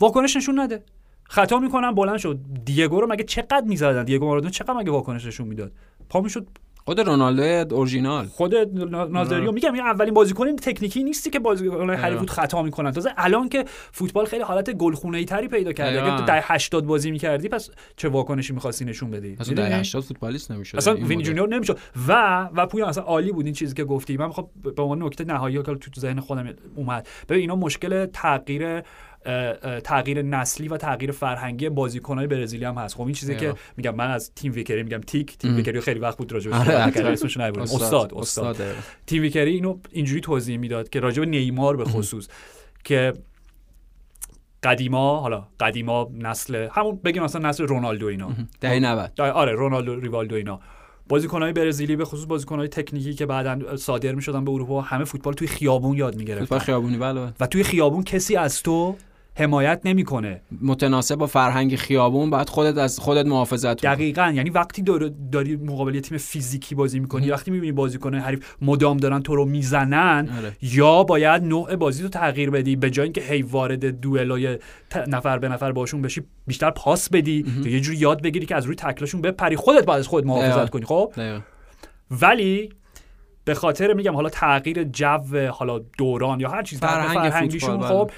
واکنش 0.00 0.36
نشون 0.36 0.60
نده. 0.60 0.82
خطا 1.24 1.58
می‌کنن 1.58 1.94
بلند 1.94 2.18
شد. 2.18 2.38
دیگو 2.64 3.00
رو 3.00 3.06
مگه 3.06 3.24
چقدر 3.24 3.64
می‌زدن؟ 3.66 4.04
دیگو 4.04 4.26
مارادونا 4.26 4.50
چقدر 4.50 4.74
مگه 4.74 4.90
واکنش 4.90 5.26
نشون 5.26 5.48
می‌داد؟ 5.48 5.72
پا 6.08 6.20
می‌شد 6.20 6.46
خود 6.86 7.00
رونالدو 7.00 7.76
اورجینال. 7.76 8.26
خود 8.26 8.54
نازریو. 8.54 9.52
میگم 9.52 9.72
این 9.72 9.82
اولین 9.82 10.14
بازیکن 10.14 10.56
تکنیکی 10.56 11.04
نیستی 11.04 11.30
که 11.30 11.38
بازیکن 11.38 11.90
حریف 11.90 12.30
خطا 12.30 12.62
می‌کنن. 12.62 12.90
تازه 12.90 13.10
الان 13.16 13.48
که 13.48 13.64
فوتبال 13.92 14.24
خیلی 14.24 14.42
حالت 14.42 14.70
گلخونه 14.70 15.18
ای 15.18 15.24
تری 15.24 15.48
پیدا 15.48 15.72
کرده. 15.72 16.02
اگه 16.02 16.24
در 16.24 16.40
80 16.42 16.86
بازی 16.86 17.10
می‌کردی 17.10 17.48
پس 17.48 17.70
چه 17.96 18.08
واکنشی 18.08 18.52
می‌خواستی 18.52 18.84
نشون 18.84 19.10
بدی؟ 19.10 19.36
اصلا 19.40 19.54
در 19.54 19.78
80 19.78 20.02
فوتبالیست 20.02 20.50
نمی‌شد. 20.50 20.76
اصلا 20.76 20.94
وینی 20.94 21.22
جونیور 21.22 21.48
نمی‌شد. 21.48 21.78
و 22.08 22.48
و 22.54 22.66
پویا 22.66 22.86
اصلا 22.86 23.04
عالی 23.04 23.32
بود 23.32 23.44
این 23.44 23.54
چیزی 23.54 23.74
که 23.74 23.84
گفتی. 23.84 24.16
من 24.16 24.32
خب 24.32 24.48
به 24.76 24.82
عنوان 24.82 25.02
نکته 25.02 25.24
نهایی 25.24 25.56
که 25.56 25.74
تو 25.74 26.00
ذهن 26.00 26.20
خودم 26.20 26.54
اومد. 26.76 27.08
ببین 27.28 27.40
اینا 27.40 27.56
مشکل 27.56 28.06
تغییر 28.06 28.82
تغییر 29.84 30.22
نسلی 30.22 30.68
و 30.68 30.76
تغییر 30.76 31.12
فرهنگی 31.12 31.68
بازیکن‌های 31.68 32.26
برزیلی 32.26 32.64
هم 32.64 32.74
هست. 32.74 32.94
خب 32.94 33.02
این 33.02 33.12
چیزی 33.12 33.36
که 33.36 33.54
میگم 33.76 33.94
من 33.94 34.10
از 34.10 34.32
تیم 34.34 34.52
ویکری 34.52 34.82
میگم 34.82 35.00
تیک 35.00 35.38
تیم 35.38 35.56
ویکری 35.56 35.80
خیلی 35.80 36.00
وقت 36.00 36.18
بود 36.18 36.32
راجع 36.32 36.54
آره، 36.54 36.74
اسمش 36.74 37.36
استاد 37.36 38.14
استاد 38.14 38.56
تیم 39.06 39.22
ویکری 39.22 39.54
اینو 39.54 39.78
اینجوری 39.90 40.20
توضیح 40.20 40.56
می‌داد 40.56 40.88
که 40.88 41.00
راجع 41.00 41.20
به 41.20 41.26
نیمار 41.26 41.76
به 41.76 41.84
خصوص 41.84 42.28
که 42.84 43.12
قدیما 44.62 45.20
حالا 45.20 45.46
قدیما 45.60 46.10
نسل 46.18 46.68
همون 46.72 47.00
بگیم 47.04 47.22
مثلا 47.22 47.48
نسل 47.48 47.66
رونالدو 47.66 48.06
اینا. 48.06 48.32
دهه 48.60 48.78
90 48.78 49.20
آره 49.20 49.52
رونالدو 49.52 50.00
ریوالدو 50.00 50.36
اینا. 50.36 50.60
بازیکنهای 51.08 51.52
برزیلی 51.52 51.96
به 51.96 52.04
خصوص 52.04 52.26
بازیکنهای 52.26 52.68
تکنیکی 52.68 53.14
که 53.14 53.26
بعدا 53.26 53.76
صادر 53.76 54.12
می‌شدن 54.12 54.44
به 54.44 54.50
اروپا 54.50 54.80
همه 54.80 55.04
فوتبال 55.04 55.34
توی 55.34 55.48
خیابون 55.48 55.96
یاد 55.96 56.16
می‌گرفتن. 56.16 56.44
فوتبال 56.44 56.58
خیابونی 56.58 56.96
بله. 56.96 57.32
و 57.40 57.46
توی 57.46 57.62
خیابون 57.62 58.04
کسی 58.04 58.36
از 58.36 58.62
تو 58.62 58.96
حمایت 59.38 59.80
نمی‌کنه. 59.84 60.40
متناسب 60.62 61.14
با 61.14 61.26
فرهنگ 61.26 61.76
خیابون 61.76 62.30
بعد 62.30 62.48
خودت 62.48 62.78
از 62.78 62.98
خودت 62.98 63.26
محافظت 63.26 63.82
دقیقا. 63.82 64.32
یعنی 64.34 64.50
وقتی 64.50 64.82
داری 65.32 65.56
مقابل 65.56 66.00
تیم 66.00 66.18
فیزیکی 66.18 66.74
بازی 66.74 67.00
می‌کنی 67.00 67.30
وقتی 67.30 67.50
می‌بینی 67.50 67.72
بازیکن 67.72 68.14
حریف 68.14 68.54
مدام 68.62 68.96
دارن 68.96 69.22
تو 69.22 69.36
رو 69.36 69.44
می‌زنن 69.44 70.28
آره. 70.38 70.52
یا 70.62 71.02
باید 71.02 71.42
نوع 71.42 71.76
بازی 71.76 72.02
رو 72.02 72.08
تغییر 72.08 72.50
بدی 72.50 72.76
به 72.76 72.90
جای 72.90 73.04
اینکه 73.04 73.20
هی 73.20 73.42
وارد 73.42 74.00
دوئلای 74.00 74.58
نفر 75.06 75.38
به 75.38 75.48
نفر 75.48 75.72
باشون 75.72 76.02
بشی 76.02 76.22
بیشتر 76.46 76.70
پاس 76.70 77.10
بدی. 77.10 77.44
یا 77.64 77.70
یه 77.70 77.80
جوری 77.80 77.98
یاد 77.98 78.22
بگیری 78.22 78.46
که 78.46 78.54
از 78.54 78.64
روی 78.64 78.74
تکلشون 78.74 79.20
بپری 79.20 79.56
خودت 79.56 79.84
باید 79.84 79.98
از 79.98 80.06
خود 80.06 80.26
محافظت 80.26 80.70
کنی 80.70 80.84
خب؟ 80.84 81.12
ولی 82.10 82.70
به 83.44 83.54
خاطر 83.54 83.92
میگم 83.92 84.14
حالا 84.14 84.28
تغییر 84.28 84.84
جو 84.84 85.48
حالا 85.50 85.78
دوران 85.98 86.40
یا 86.40 86.48
هر 86.48 86.62
چیز 86.62 86.80
فرهنگیشون 86.80 87.80
خب 87.80 88.10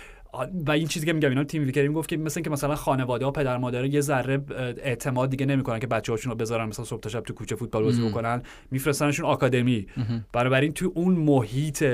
و 0.67 0.71
این 0.71 0.87
چیزی 0.87 1.07
که 1.07 1.13
میگم 1.13 1.29
اینا 1.29 1.45
تیم 1.45 1.65
ویکری 1.65 1.89
گفت 1.89 2.09
که 2.09 2.17
مثلا 2.17 2.43
که 2.43 2.51
مثلا 2.51 2.75
خانواده 2.75 3.25
ها 3.25 3.31
پدر 3.31 3.57
مادر 3.57 3.85
یه 3.85 4.01
ذره 4.01 4.45
اعتماد 4.83 5.31
دیگه 5.31 5.47
نمی‌کنن 5.47 5.79
که 5.79 5.87
بچه‌هاشون 5.87 6.31
رو 6.31 6.37
بذارن 6.37 6.69
مثلا 6.69 6.85
صبح 6.85 7.01
تا 7.01 7.09
شب 7.09 7.21
تو 7.21 7.35
کوچه 7.35 7.57
فوتبال 7.57 7.83
بازی 7.83 8.09
بکنن 8.09 8.43
میفرستنشون 8.71 9.27
آکادمی. 9.27 9.87
بنابراین 10.33 10.73
تو 10.73 10.93
اون 10.95 11.15
محیط 11.15 11.85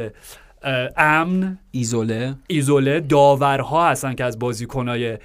امن 0.96 1.58
ایزوله. 1.70 2.34
ایزوله 2.46 3.00
داورها 3.00 3.88
هستن 3.88 4.14
که 4.14 4.24
از 4.24 4.38
بازیکنای 4.38 5.18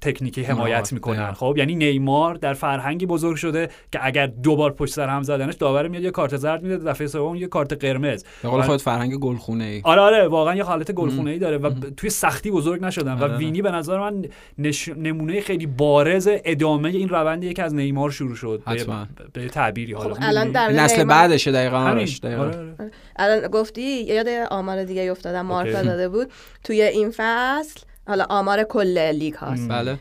تکنیکی 0.00 0.42
حمایت 0.42 0.92
می‌کنن. 0.92 1.32
خب 1.32 1.54
یعنی 1.58 1.74
نیمار 1.74 2.34
در 2.34 2.54
فرهنگی 2.54 3.06
بزرگ 3.06 3.36
شده 3.36 3.68
که 3.92 4.06
اگر 4.06 4.26
دوبار 4.26 4.72
پشت 4.72 4.94
سر 4.94 5.08
هم 5.08 5.22
زدنش 5.22 5.54
داور 5.54 5.88
میاد 5.88 6.02
یه 6.02 6.10
کارت 6.10 6.36
زرد 6.36 6.62
میده 6.62 6.76
دفعه 6.76 7.06
سوم 7.06 7.36
یه 7.36 7.46
کارت 7.46 7.84
قرمز. 7.84 8.24
به 8.42 8.48
قول 8.48 8.62
خود 8.62 8.80
فرهنگ 8.80 9.14
گلخونه 9.14 9.64
ای 9.64 9.80
آره 9.84 10.00
آره 10.00 10.28
واقعا 10.28 10.54
یه 10.54 10.64
حالت 10.64 10.92
گلخونه 10.92 11.30
ای 11.30 11.38
داره 11.38 11.58
و 11.58 11.70
توی 11.96 12.10
سختی 12.10 12.50
بزرگ 12.50 12.84
نشدن. 12.84 13.14
و 13.14 13.22
آره. 13.22 13.36
وینی 13.36 13.62
به 13.62 13.70
نظر 13.70 13.98
من 13.98 14.24
نمونه 14.96 15.40
خیلی 15.40 15.66
بارز 15.66 16.28
ادامه 16.30 16.88
این 16.88 17.08
روندیه 17.08 17.52
که 17.52 17.62
از 17.62 17.74
نیمار 17.74 18.10
شروع 18.10 18.36
شد. 18.36 18.62
به, 19.32 19.48
تعبیری 19.48 19.92
حالا. 19.92 20.14
خب 20.14 20.20
الان 20.22 20.50
در 20.50 20.70
نسل 20.70 21.04
بعدشه 21.04 21.52
دقیقاً. 21.52 21.78
آره، 21.78 22.06
آره. 22.38 22.74
الان 23.16 23.48
گفتی 23.48 24.02
یاد 24.02 24.26
آمار 24.44 24.84
دیگه 24.84 25.10
افتادم 25.10 25.46
مارکا 25.46 25.82
داده 25.82 26.08
بود. 26.08 26.32
توی 26.64 26.82
این 26.82 27.10
فصل 27.16 27.80
حالا 28.06 28.26
آمار 28.28 28.62
کل 28.62 28.98
لیگ 28.98 29.34
هاست. 29.34 29.68
بله. 29.68 29.98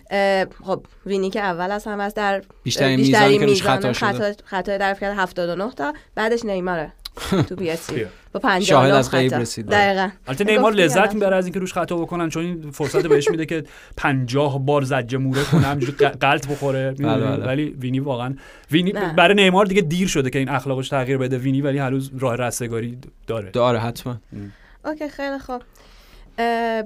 خب 0.66 0.86
وینی 1.06 1.30
که 1.30 1.40
اول 1.40 1.72
از 1.72 1.88
همه 1.88 2.04
است 2.04 2.16
در 2.16 2.44
بیشترین 2.64 3.00
میزان, 3.00 3.30
میزان 3.30 3.94
خطا 3.94 4.34
خطای 4.46 4.78
در 4.78 4.94
کرده 4.94 5.16
79 5.16 5.72
تا. 5.72 5.94
بعدش 6.16 6.46
نیماره. 6.46 6.94
تو 7.50 7.56
اس 7.62 7.90
با 8.34 8.40
50 8.40 8.60
شاهد 8.60 8.92
از 8.92 9.12
غیب 9.12 9.34
رسید. 9.34 9.68
دقیقاً. 9.68 10.10
البته 10.28 10.44
نیمار 10.44 10.74
لذت 10.74 11.14
می‌بره 11.14 11.36
از 11.36 11.46
اینکه 11.46 11.60
روش 11.60 11.74
خطا 11.74 11.96
بکنن 11.98 12.30
چون 12.30 12.44
این 12.44 12.72
فرصت 12.72 13.08
بهش 13.08 13.30
میده 13.30 13.46
که 13.46 13.64
50 13.98 14.66
بار 14.66 14.82
زجه 14.84 15.18
موره 15.18 15.44
کنه 15.44 15.62
همینجوری 15.62 15.94
غلط 16.08 16.48
بخوره. 16.48 16.92
بله، 16.92 17.26
بله. 17.26 17.46
ولی 17.46 17.66
وینی 17.66 18.00
واقعا 18.00 18.36
وینی 18.72 18.92
برای 18.92 19.36
نیمار 19.36 19.66
دیگه 19.66 19.82
دیر 19.82 20.08
شده 20.08 20.30
که 20.30 20.40
این 20.40 20.50
اخلاقش 20.50 20.90
تغییر 20.90 21.18
بده. 21.18 21.38
وینی 21.38 21.62
ولی 21.62 21.78
هنوز 21.78 22.12
راه 22.20 22.36
رستگاری 22.36 22.98
داره. 23.28 23.50
داره 23.52 23.80
حتما. 23.80 24.18
OK 24.86 25.10
خیلی 25.10 25.40
خوب. 25.40 25.62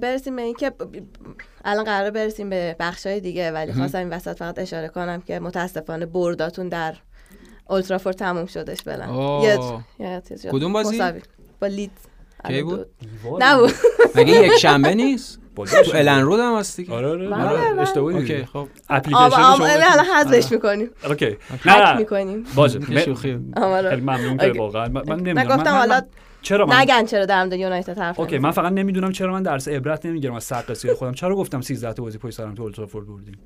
برسیم 0.02 0.36
به 0.36 0.42
اینکه 0.42 0.72
الان 1.66 1.84
قرار 1.84 2.12
برسیم 2.12 2.50
به 2.50 2.76
بخشای 2.80 3.20
دیگه 3.20 3.52
ولی 3.52 3.74
خواستم 3.74 3.98
این 3.98 4.10
وسط 4.10 4.38
فقط 4.38 4.60
اشاره 4.60 4.88
کنم 4.88 5.22
که 5.22 5.40
متاسفانه 5.40 6.06
برداتون 6.06 6.70
در 6.70 6.94
اولترافور 7.70 8.14
تموم 8.14 8.46
شدش 8.46 8.82
بلن 8.86 9.08
کدوم 10.52 10.74
بازی؟ 10.74 11.02
با 11.62 11.68
لید 11.68 11.92
کی 12.48 12.62
بود؟ 12.64 12.88
نبود 13.40 13.72
مگه 14.16 14.34
یک 14.34 14.52
شنبه 14.58 14.96
نیست؟ 14.96 15.40
تو 15.86 15.92
الان 15.94 16.22
رود 16.22 16.40
هم 16.40 16.56
هستی 16.56 16.88
آره 16.92 17.08
آره, 17.08 17.36
آره. 17.36 17.82
اشتباهی 17.82 18.18
اوکی 18.18 18.46
خب. 18.46 18.68
اپلیکیشن 18.90 19.30
شما 19.30 19.66
الان 19.66 20.06
حذفش 20.06 20.52
می‌کنیم. 20.52 20.90
اوکی. 21.10 21.38
نه 21.66 21.98
می‌کنیم. 21.98 22.46
باشه. 22.56 22.80
خیلی. 23.16 23.36
ممنون 23.36 24.38
که 24.38 24.54
واقعا. 24.58 24.88
من 24.88 25.02
نمی‌دونم. 25.16 25.40
نگفتم 25.40 25.72
حالا 25.72 26.02
چرا 26.42 26.66
من 26.66 26.76
نگن 26.76 27.06
چرا 27.06 27.26
در 27.26 27.44
مورد 27.44 27.54
یونایتد 27.54 27.98
حرف 27.98 28.20
اوکی 28.20 28.38
من 28.38 28.52
فقط 28.52 28.72
نمی‌دونم 28.72 29.12
چرا 29.12 29.34
من 29.34 29.44
درس 29.44 29.68
عبرت 29.68 30.06
نمی‌گیرم 30.06 30.34
از 30.34 30.44
سرقسی 30.44 30.94
خودم. 30.94 31.14
چرا 31.14 31.36
گفتم 31.36 31.62
13 31.62 31.94
تا 31.94 32.04
بازی 32.04 32.18
پشت 32.18 32.38
سرم 32.38 32.56
تو 32.56 32.64
اولترافورد 32.64 33.08
بردیم؟ 33.08 33.38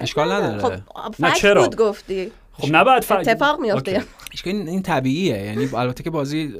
اشکال 0.00 0.32
نداره. 0.32 0.58
خب 0.58 0.72
نه 1.18 1.32
چرا؟ 1.32 1.62
بود 1.62 1.76
گفتی. 1.76 2.32
خب 2.58 2.68
نباید 2.70 3.04
ف... 3.04 3.12
اتفاق 3.12 3.60
میفته. 3.60 4.02
این 4.44 4.68
این 4.68 4.82
طبیعیه. 4.82 5.36
یعنی 5.36 5.68
البته 5.74 6.04
که 6.04 6.10
بازی 6.10 6.52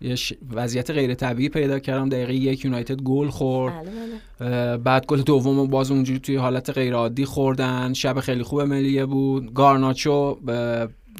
یه 0.00 0.16
وضعیت 0.52 0.90
غیر 0.90 1.14
طبیعی 1.14 1.48
پیدا 1.48 1.78
کردم. 1.78 2.08
دقیقه 2.08 2.34
یک 2.34 2.64
یونایتد 2.64 3.02
گل 3.02 3.28
خورد. 3.28 3.74
بله، 3.74 3.90
بله. 4.38 4.76
بعد 4.76 5.06
گل 5.06 5.20
دوم 5.20 5.66
باز 5.66 5.90
اونجوری 5.90 6.18
توی 6.18 6.36
حالت 6.36 6.70
غیر 6.70 6.94
عادی 6.94 7.24
خوردن. 7.24 7.92
شب 7.92 8.20
خیلی 8.20 8.42
خوب 8.42 8.60
ملیه 8.60 9.06
بود. 9.06 9.54
گارناچو 9.54 10.38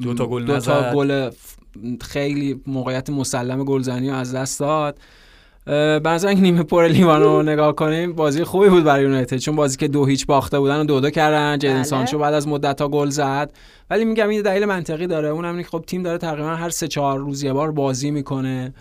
دو 0.03 0.15
تا 0.15 0.27
گل 0.27 0.45
دو 0.45 0.59
تا 0.59 0.95
گل 0.95 1.31
خیلی 2.01 2.61
موقعیت 2.67 3.11
مسلم 3.11 3.65
گلزنی 3.65 4.11
رو 4.11 4.17
از 4.17 4.35
دست 4.35 4.61
داد. 4.61 4.99
بعضا 6.05 6.31
نیمه 6.31 6.63
پر 6.63 6.85
لیوان 6.89 7.23
رو 7.23 7.43
نگاه 7.43 7.77
کنیم 7.77 8.13
بازی 8.13 8.45
خوبی 8.45 8.69
بود 8.69 8.85
برای 8.85 9.03
یونایتد 9.03 9.37
چون 9.37 9.57
بازی 9.57 9.77
که 9.77 9.89
دو 9.89 10.07
هیچ 10.07 10.27
باخته 10.27 10.59
بودن 10.59 10.81
و 10.81 10.85
دو 10.85 11.01
دو 11.01 11.11
کردن. 11.11 11.59
جیدن 11.59 11.75
بله. 11.75 11.83
سانچو 11.83 12.19
بعد 12.19 12.35
از 12.35 12.49
مدت 12.49 12.81
ها 12.81 12.89
گل 12.89 13.09
زد. 13.09 13.53
ولی 13.91 14.05
میگم 14.05 14.29
این 14.29 14.43
دلیل 14.43 14.65
منطقی 14.65 15.07
داره. 15.07 15.29
اون 15.29 15.45
هم 15.45 15.63
خب 15.63 15.85
تیم 15.87 16.03
داره 16.03 16.19
تقریبا 16.19 16.49
هر 16.49 16.71
سه 16.71 16.89
چهار 16.89 17.19
روز 17.19 17.43
یه 17.43 17.53
بار 17.53 17.71
بازی 17.71 18.11
می‌کنه. 18.11 18.75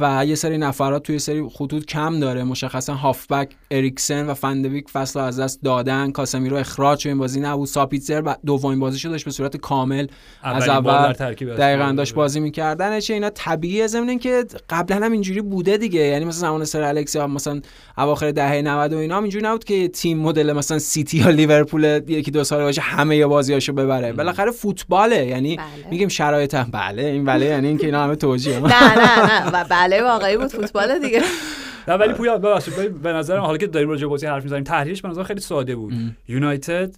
و 0.00 0.26
یه 0.26 0.34
سری 0.34 0.58
نفرات 0.58 1.02
توی 1.02 1.18
سری 1.18 1.48
خطوط 1.54 1.84
کم 1.84 2.20
داره. 2.20 2.44
مشخصا 2.44 2.94
هافبک 2.94 3.48
اریکسن 3.70 4.26
و 4.26 4.34
فن 4.34 4.50
د 4.50 4.58
بیک 4.58 4.90
فصل 4.90 5.20
از 5.20 5.40
دست 5.40 5.62
دادن. 5.62 6.10
کاسمیرو 6.10 6.56
اخراج 6.56 7.08
این 7.08 7.18
بازی 7.18 7.40
نبود. 7.40 7.68
سابیتزر 7.68 8.34
دومین 8.46 8.80
بازیشو 8.80 9.08
داشت 9.08 9.24
به 9.24 9.30
صورت 9.30 9.56
کامل 9.56 10.06
از 10.42 10.68
اول 10.68 11.12
دقیقاً 11.58 11.94
داشت 11.96 12.14
بازی 12.14 12.40
می‌کردن. 12.40 13.00
چه 13.00 13.14
اینا 13.14 13.30
طبیعیه. 13.30 13.86
ضمن 13.86 14.18
که 14.18 14.44
قبلا 14.70 15.06
هم 15.06 15.12
اینجوری 15.12 15.40
بوده 15.40 15.76
دیگه. 15.76 16.00
یعنی 16.00 16.24
مثلا 16.24 16.40
زمان 16.40 16.64
سر 16.64 16.82
الکس 16.82 17.14
یا 17.14 17.26
مثلا 17.26 17.60
اواخر 17.98 18.30
دهه 18.30 18.62
90 18.62 18.92
و 18.92 18.96
اینا 18.96 19.16
هم 19.16 19.22
اینجوری 19.22 19.44
نبود 19.44 19.64
که 19.64 19.88
تیم 19.88 20.18
مدل 20.18 20.52
مثلا 20.52 20.78
سیتی 20.78 21.18
یا 21.18 21.30
لیورپول 21.30 21.84
یکی 22.08 22.30
دو 22.30 22.44
سال 22.44 22.62
باشه 22.62 22.80
همه 22.80 23.26
بازیاشو 23.26 23.72
ببره. 23.72 24.12
بالاخره 24.12 24.50
فوتباله. 24.50 25.26
یعنی 25.26 25.56
بله. 25.56 25.66
میگیم 25.90 26.08
شرایط 26.08 26.54
هم 26.54 26.70
بله. 26.72 27.02
این 27.02 27.24
بله 27.24 27.46
یعنی 27.46 27.68
اینکه 27.68 27.86
اینا 27.86 28.04
همه 28.04 28.16
توجیه 28.16 28.58
نه 28.58 28.94
نه 28.98 29.50
نه. 29.50 29.71
بله 29.72 30.02
واقعی 30.02 30.36
بود 30.36 30.46
فوتبال 30.46 30.98
دیگه. 30.98 31.22
نه 31.88 31.94
ولی 31.94 32.12
پویا 32.12 32.38
ببخشید 32.38 33.02
به 33.02 33.12
نظرم 33.12 33.40
حالا 33.42 33.58
که 33.58 33.66
داریم 33.66 33.88
راجع 33.88 34.08
به 34.08 34.28
حرف 34.28 34.42
می‌زنیم 34.42 34.64
تحلیلش 34.64 35.02
به 35.02 35.08
نظر 35.08 35.22
خیلی 35.22 35.40
ساده 35.40 35.76
بود. 35.76 35.92
یونایتد 36.28 36.94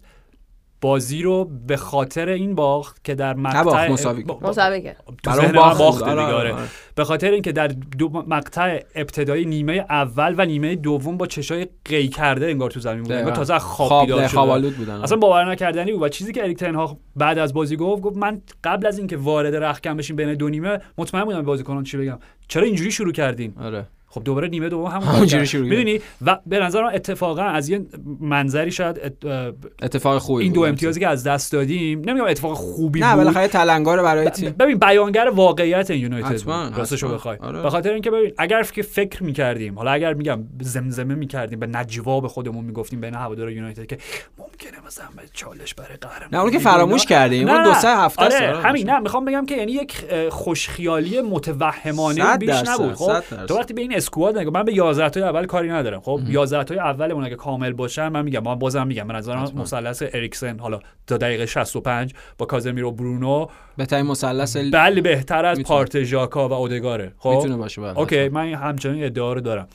بازی 0.85 1.23
رو 1.23 1.51
به 1.67 1.77
خاطر 1.77 2.29
این 2.29 2.55
باخت 2.55 3.05
که 3.05 3.15
در 3.15 3.35
مقطع 3.35 3.89
مساوی 3.89 4.25
باخت. 4.25 6.03
آره، 6.03 6.23
آره. 6.23 6.53
آره. 6.53 6.55
به 6.95 7.05
خاطر 7.05 7.31
اینکه 7.31 7.53
در 7.53 7.69
دو 7.99 8.09
مقطع 8.09 8.81
ابتدایی 8.95 9.45
نیمه 9.45 9.87
اول 9.91 10.35
و 10.39 10.45
نیمه 10.45 10.77
دوم 10.77 11.17
با 11.17 11.27
چشای 11.27 11.67
قی 11.85 12.09
کرده 12.09 12.47
انگار 12.47 12.71
تو 12.71 12.81
زمین 12.81 13.03
بود 13.03 13.13
انگار 13.13 13.33
تازه 13.33 13.59
خواب 13.59 14.07
بیدار 14.07 14.29
شده. 14.29 14.71
بودن. 14.71 15.03
اصلا 15.03 15.19
باور 15.19 15.51
نکردنی 15.51 15.93
بود. 15.93 16.03
و 16.03 16.09
چیزی 16.09 16.33
که 16.33 16.43
اریک 16.43 16.59
تنها 16.59 16.99
بعد 17.17 17.39
از 17.39 17.55
بازی 17.55 17.77
گفت 17.77 18.03
گفت 18.03 18.17
من 18.17 18.43
قبل 18.65 18.87
از 18.87 18.99
اینکه 18.99 19.17
وارد 19.17 19.57
رخکن 19.57 19.97
بشیم 19.97 20.17
بین 20.17 20.35
دو 20.35 20.49
نیمه 20.49 20.79
مطمئن 20.99 21.25
بودم 21.25 21.43
بازیکنان 21.43 21.85
چی 21.85 21.97
بگم. 21.97 22.19
چرا 22.49 22.63
اینجوری 22.65 22.91
شروع 22.91 23.13
کردین؟ 23.13 23.55
آره. 23.61 23.87
خب 24.15 24.25
دوباره 24.25 24.49
نیمه 24.49 24.69
دوم 24.69 24.87
همون 24.87 25.45
شروع 25.45 25.69
می‌دونی؟ 25.69 26.01
و 26.27 26.39
به 26.47 26.59
نظر 26.59 26.85
اتفاقا 26.85 27.43
از 27.43 27.69
یه 27.69 27.87
منظری 28.21 28.73
شاید 28.73 29.01
اتفاق 29.83 30.19
خوبی 30.19 30.43
این 30.43 30.53
دو 30.53 30.61
امتیازی 30.61 31.01
که 31.01 31.09
از 31.09 31.25
دست 31.25 31.53
دادیم 31.53 32.01
نمیگم 32.01 32.27
اتفاق 32.27 32.55
خوبی 32.55 33.01
نه 33.01 33.17
بالاخره 33.17 33.49
تلنگار 33.49 34.03
برای 34.03 34.31
تیم 34.31 34.51
ببین 34.51 34.79
بیانگر 34.79 35.25
راقیت 35.25 35.91
یونایتد 35.91 36.49
راستشو 36.49 37.09
بخوای. 37.09 37.37
آره. 37.37 37.63
به 37.63 37.71
خاطر 37.71 37.93
اینکه 37.93 38.11
ببین 38.11 38.33
اگر 38.39 38.63
که 38.63 38.83
فکر 38.83 39.23
می‌کردیم 39.23 39.79
حالا 39.79 39.91
اگر 39.91 40.15
میگم 40.15 40.45
زمزمه 40.61 41.15
می‌کردیم 41.15 41.61
به 41.61 41.67
نجوا 41.67 42.21
به 42.21 42.29
خودمون 42.29 42.65
می‌گفتیم 42.65 43.01
بین 43.01 43.15
هوادار 43.15 43.51
یونایتد 43.51 43.87
که 43.87 43.99
ممکنه 44.39 44.87
مثلا 44.87 45.07
به 45.17 45.23
چالش 45.33 45.75
برای 45.75 45.97
قهرمانی 45.97 46.29
نه 46.33 46.41
اون 46.41 46.51
که 46.51 46.59
فراموش 46.59 47.07
کردیم. 47.07 47.49
اون 47.49 47.65
دو 47.65 47.75
سه 47.75 47.89
هفته 47.89 48.25
آره 48.25 48.57
همین. 48.57 48.91
نه 48.91 49.01
می‌خوام 49.01 49.25
بگم 49.25 49.47
که 49.47 49.57
یعنی 49.57 49.73
یک 49.73 50.05
خوشخیالی 50.31 51.21
متوهمانه 51.21 52.37
بیش 52.37 52.63
نبود. 52.67 52.95
خب؟ 52.95 53.47
تو 53.47 53.59
وقتی 53.59 53.75
به 53.75 53.81
این 53.81 53.93
squad 54.05 54.39
نگاه 54.39 54.55
من 54.55 54.63
به 54.63 54.75
11 54.75 55.09
تا 55.09 55.29
اول 55.29 55.47
کاری 55.47 55.69
ندارم. 55.69 56.01
خب 56.01 56.21
11 56.29 56.65
تا 56.65 56.75
اولمون 56.75 57.25
اگه 57.25 57.37
کامل 57.37 57.73
باشن 57.73 58.09
من 58.09 58.25
میگم 58.25 58.43
من 58.43 58.55
بازم 58.55 58.87
میگم. 58.87 59.07
من 59.07 59.15
نظرم 59.15 59.53
مثلث 59.57 60.03
اریکسن 60.13 60.59
حالا 60.59 60.81
تا 61.07 61.17
دقیقه 61.17 61.47
65 61.47 62.15
با 62.39 62.47
کازمیرو 62.47 62.93
برونو 62.93 63.47
بهترین 63.77 64.07
مثلث 64.07 64.57
بله 64.57 65.01
بهتر 65.01 65.47
از 65.47 65.61
پارتی 65.61 66.03
ژاکا 66.03 66.49
و 66.49 66.53
اودگاره. 66.53 67.13
خب؟ 67.19 67.29
می‌تونه 67.29 67.57
باشه 67.57 67.81
بله 67.81 67.99
OK 67.99 68.29
من 68.29 68.55
همچنین 68.55 69.05
ادعا 69.05 69.33
رو 69.33 69.41
دارم. 69.41 69.69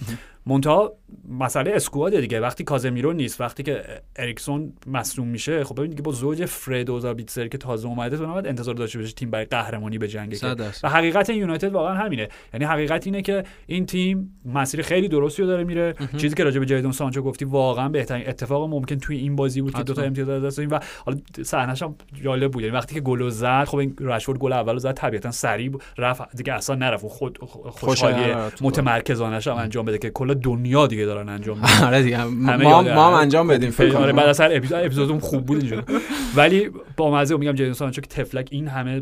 منتها 0.46 0.94
مسئله 1.30 1.72
squad 1.76 2.20
دیگه. 2.20 2.40
وقتی 2.40 2.64
کازمیرو 2.64 3.14
نیست 3.14 3.42
وقتی 3.42 3.64
که 3.64 3.84
اریکسون 4.16 4.74
مصدوم 4.88 5.28
میشه 5.28 5.64
خب 5.64 5.76
ببین 5.76 5.90
دیگه 5.90 6.02
با 6.02 6.12
زوج 6.12 6.46
فرد 6.46 6.90
و 6.90 7.00
زابیتزر 7.00 7.48
که 7.48 7.58
تازه 7.58 7.88
اومده 7.88 8.18
تو 8.18 8.26
نباید 8.26 8.48
انتظار 8.48 8.76
داشته 8.76 9.00
باشه 9.00 9.14
تیم 9.14 9.32
برای 9.32 9.46
قهرمانی 9.46 9.98
به 9.98 10.08
جنگه 10.08 10.56
و 10.84 10.90
حقیقت 10.90 11.30
یونایتد 11.30 11.74
واقعا 11.74 11.94
همینه. 11.94 12.30
یعنی 12.54 12.66
حقیقت 12.66 13.08
اینه 13.08 13.22
که 13.22 13.44
این 13.68 13.86
تیم 13.86 14.40
مسیر 14.46 14.82
خیلی 14.82 15.08
درستی 15.08 15.42
رو 15.42 15.48
داره 15.48 15.64
میره. 15.64 15.96
چیزی 16.18 16.36
که 16.36 16.44
راجع 16.44 16.60
به 16.60 16.66
جیدون 16.66 16.92
سانچو 16.92 17.22
گفتی 17.22 17.46
واقعا 17.46 17.90
بهترین 17.90 18.30
اتفاق 18.30 18.70
ممکن 18.70 18.96
توی 18.96 19.18
این 19.18 19.36
بازی 19.36 19.62
بود 19.62 19.76
که 19.76 19.84
دو 19.84 19.94
تا 19.94 20.02
امتیاز 20.02 20.30
از 20.30 20.44
دست 20.44 20.60
و 20.60 20.80
حالا 21.06 21.18
صحنه‌ش 21.44 21.84
هم 21.84 21.96
جالب 22.24 22.52
بود. 22.52 22.64
یعنی 22.64 22.76
وقتی 22.76 22.96
که 22.96 23.02
گل 23.02 23.30
زد 23.30 23.64
خب 23.64 23.78
این 23.78 23.96
راشفورد 24.00 24.40
گل 24.40 24.54
اولو 24.54 24.80
زد 24.80 24.94
طبیعتا 24.94 25.32
سریع 25.32 25.72
رفت. 25.98 26.36
دیگه 26.36 26.54
اصلا 26.54 26.76
نرفت. 26.76 27.06
خود 27.08 27.38
خوشحالی 27.70 28.34
متمرکزانش 28.62 29.48
هم 29.48 29.56
انجام 29.56 29.86
بده 29.86 29.98
که 29.98 30.10
کل 30.34 30.40
دنیا 30.40 30.88
دیگه 30.88 31.06
دارن 31.06 31.30
انجام 31.30 31.58
میدن. 31.58 31.84
آره 31.88 32.04
دیگه. 32.04 32.24
ما 32.24 32.82
ما 32.82 33.20
انجام 33.20 33.48
بدیم 33.48 33.72
فکر 33.72 33.98
آره 33.98 34.14
بعد 34.14 34.30
از 34.30 34.42
هر 34.42 34.50
اپیزود 34.54 34.80
اپیزودم 34.86 35.20
خوب 35.20 35.46
بود 35.46 35.58
اینجوری. 35.58 35.82
ولی 36.36 36.70
با 36.98 37.12
مزه 37.12 37.38
میگم 37.38 37.74
سانچو 37.74 38.02
که 38.02 38.08
تفلک 38.08 38.48
این 38.52 38.68
همه 38.68 39.02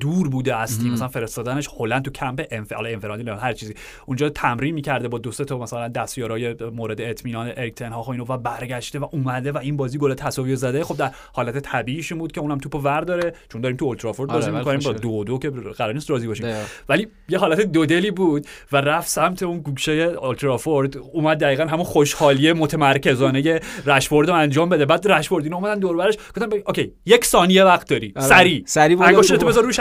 دور 0.00 0.28
بوده 0.28 0.56
از 0.56 0.80
تیم 0.80 0.92
مثلا 0.92 1.08
فرستادنش 1.08 1.68
هلند 1.78 2.02
تو 2.02 2.10
کمپ 2.10 2.46
انفعال 2.50 2.86
انفرادی 2.86 3.22
نه 3.22 3.36
هر 3.36 3.52
چیزی. 3.52 3.74
اونجا 4.06 4.28
تمرین 4.28 4.74
می‌کرده 4.74 5.08
با 5.08 5.18
دوسته 5.18 5.44
تا 5.44 5.58
مثلا 5.58 5.88
دستیارای 5.88 6.56
مورد 6.72 7.00
اطمینان 7.00 7.52
اریک 7.56 7.82
ها 7.82 8.12
اینو 8.12 8.24
و 8.24 8.38
برگشته 8.38 8.98
و 8.98 9.08
اومده 9.12 9.52
و 9.52 9.58
این 9.58 9.76
بازی 9.76 9.98
گل 9.98 10.14
تساوی 10.14 10.56
زده. 10.56 10.84
خب 10.84 10.96
در 10.96 11.10
حالت 11.32 11.58
طبیعیش 11.58 12.12
بود 12.12 12.32
که 12.32 12.40
اونم 12.40 12.58
توپو 12.58 12.78
ور 12.78 13.00
داره 13.00 13.34
چون 13.52 13.60
داریم 13.60 13.76
تو 13.76 13.84
اولترافورد 13.84 14.30
بازی 14.30 14.50
آره 14.50 14.58
می‌کنیم 14.58 14.80
با 14.80 14.92
دو 14.92 15.24
دو 15.24 15.38
که 15.38 15.50
قرار 15.50 15.94
نیست 15.94 16.10
راضی 16.10 16.26
باشیم. 16.26 16.46
ولی 16.88 17.08
یه 17.28 17.38
حالت 17.38 17.60
دودلی 17.60 18.10
بود 18.10 18.46
و 18.72 18.76
رفت 18.76 19.08
سمت 19.08 19.42
اون 19.42 19.58
گوشه 19.58 19.92
اولترافورد 19.92 20.96
اومد 21.12 21.40
دقیقا 21.40 21.64
همون 21.64 21.84
خوشحالی 21.84 22.52
متمرکزانه 22.52 23.60
رشفورد 23.86 24.28
رو 24.28 24.34
انجام 24.34 24.68
بده. 24.68 24.86
بعد 24.86 25.08
رشفورد 25.08 25.44
اینا 25.44 25.56
اومدن 25.56 25.78
دور 25.78 25.96
برش. 25.96 26.16
گفتن 26.16 26.48
OK 26.66 26.92
یک 27.06 27.24
ثانیه 27.24 27.64
وقت 27.64 27.88
داری. 27.88 28.12
سری 28.18 28.64
سری 28.66 28.96
بذار 28.96 29.64
روش 29.64 29.77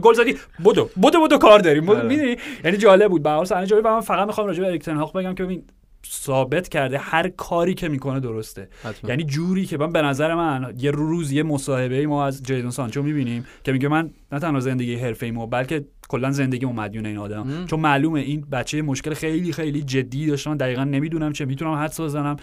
گل 0.00 0.14
زدی. 0.14 0.34
بدو 0.64 0.90
بدو 1.02 1.26
بدو 1.26 1.38
کار 1.38 1.58
داریم. 1.58 1.88
آره. 1.88 2.02
می‌دونی؟ 2.02 2.36
یعنی 2.64 2.76
جالب 2.76 3.10
بود. 3.10 3.22
به 3.22 3.30
حال 3.30 3.44
صحنه 3.44 3.66
جالب 3.66 3.86
من 3.86 4.00
فقط 4.00 4.26
می‌خوام 4.26 4.46
راجع 4.46 4.60
به 4.60 4.68
اریک 4.68 4.84
بگم 4.88 5.34
که 5.34 5.44
ببین 5.44 5.62
ثابت 6.10 6.68
کرده 6.68 6.98
هر 6.98 7.28
کاری 7.28 7.74
که 7.74 7.88
می‌کنه 7.88 8.20
درسته. 8.20 8.68
یعنی 9.08 9.24
جوری 9.24 9.64
که 9.64 9.78
من 9.78 9.92
به 9.92 10.02
نظر 10.02 10.34
من 10.34 10.74
یه 10.78 10.90
روز 10.90 11.32
یه 11.32 11.42
مصاحبه 11.42 12.06
ما 12.06 12.26
از 12.26 12.42
جیدون 12.42 12.70
سانچو 12.70 13.02
می‌بینیم 13.02 13.46
که 13.64 13.72
میگه 13.72 13.88
من 13.88 14.10
نه 14.32 14.38
تنها 14.38 14.60
زندگی 14.60 14.94
حرفه 14.94 15.26
ایمو 15.26 15.46
بلکه 15.46 15.84
کلا 16.08 16.30
زندگی 16.30 16.66
مدیون 16.66 17.06
این 17.06 17.18
آدم. 17.18 17.40
ام. 17.40 17.66
چون 17.66 17.80
معلومه 17.80 18.20
این 18.20 18.46
بچه 18.52 18.82
مشکل 18.82 19.14
خیلی 19.14 19.52
خیلی 19.52 19.82
جدی 19.82 20.26
داشتن 20.26 20.56
دقیقا 20.56 20.84
نمی‌دونم 20.84 21.32
چه 21.32 21.44
می‌تونم 21.44 21.72
حدس 21.74 22.00
بزنم. 22.00 22.36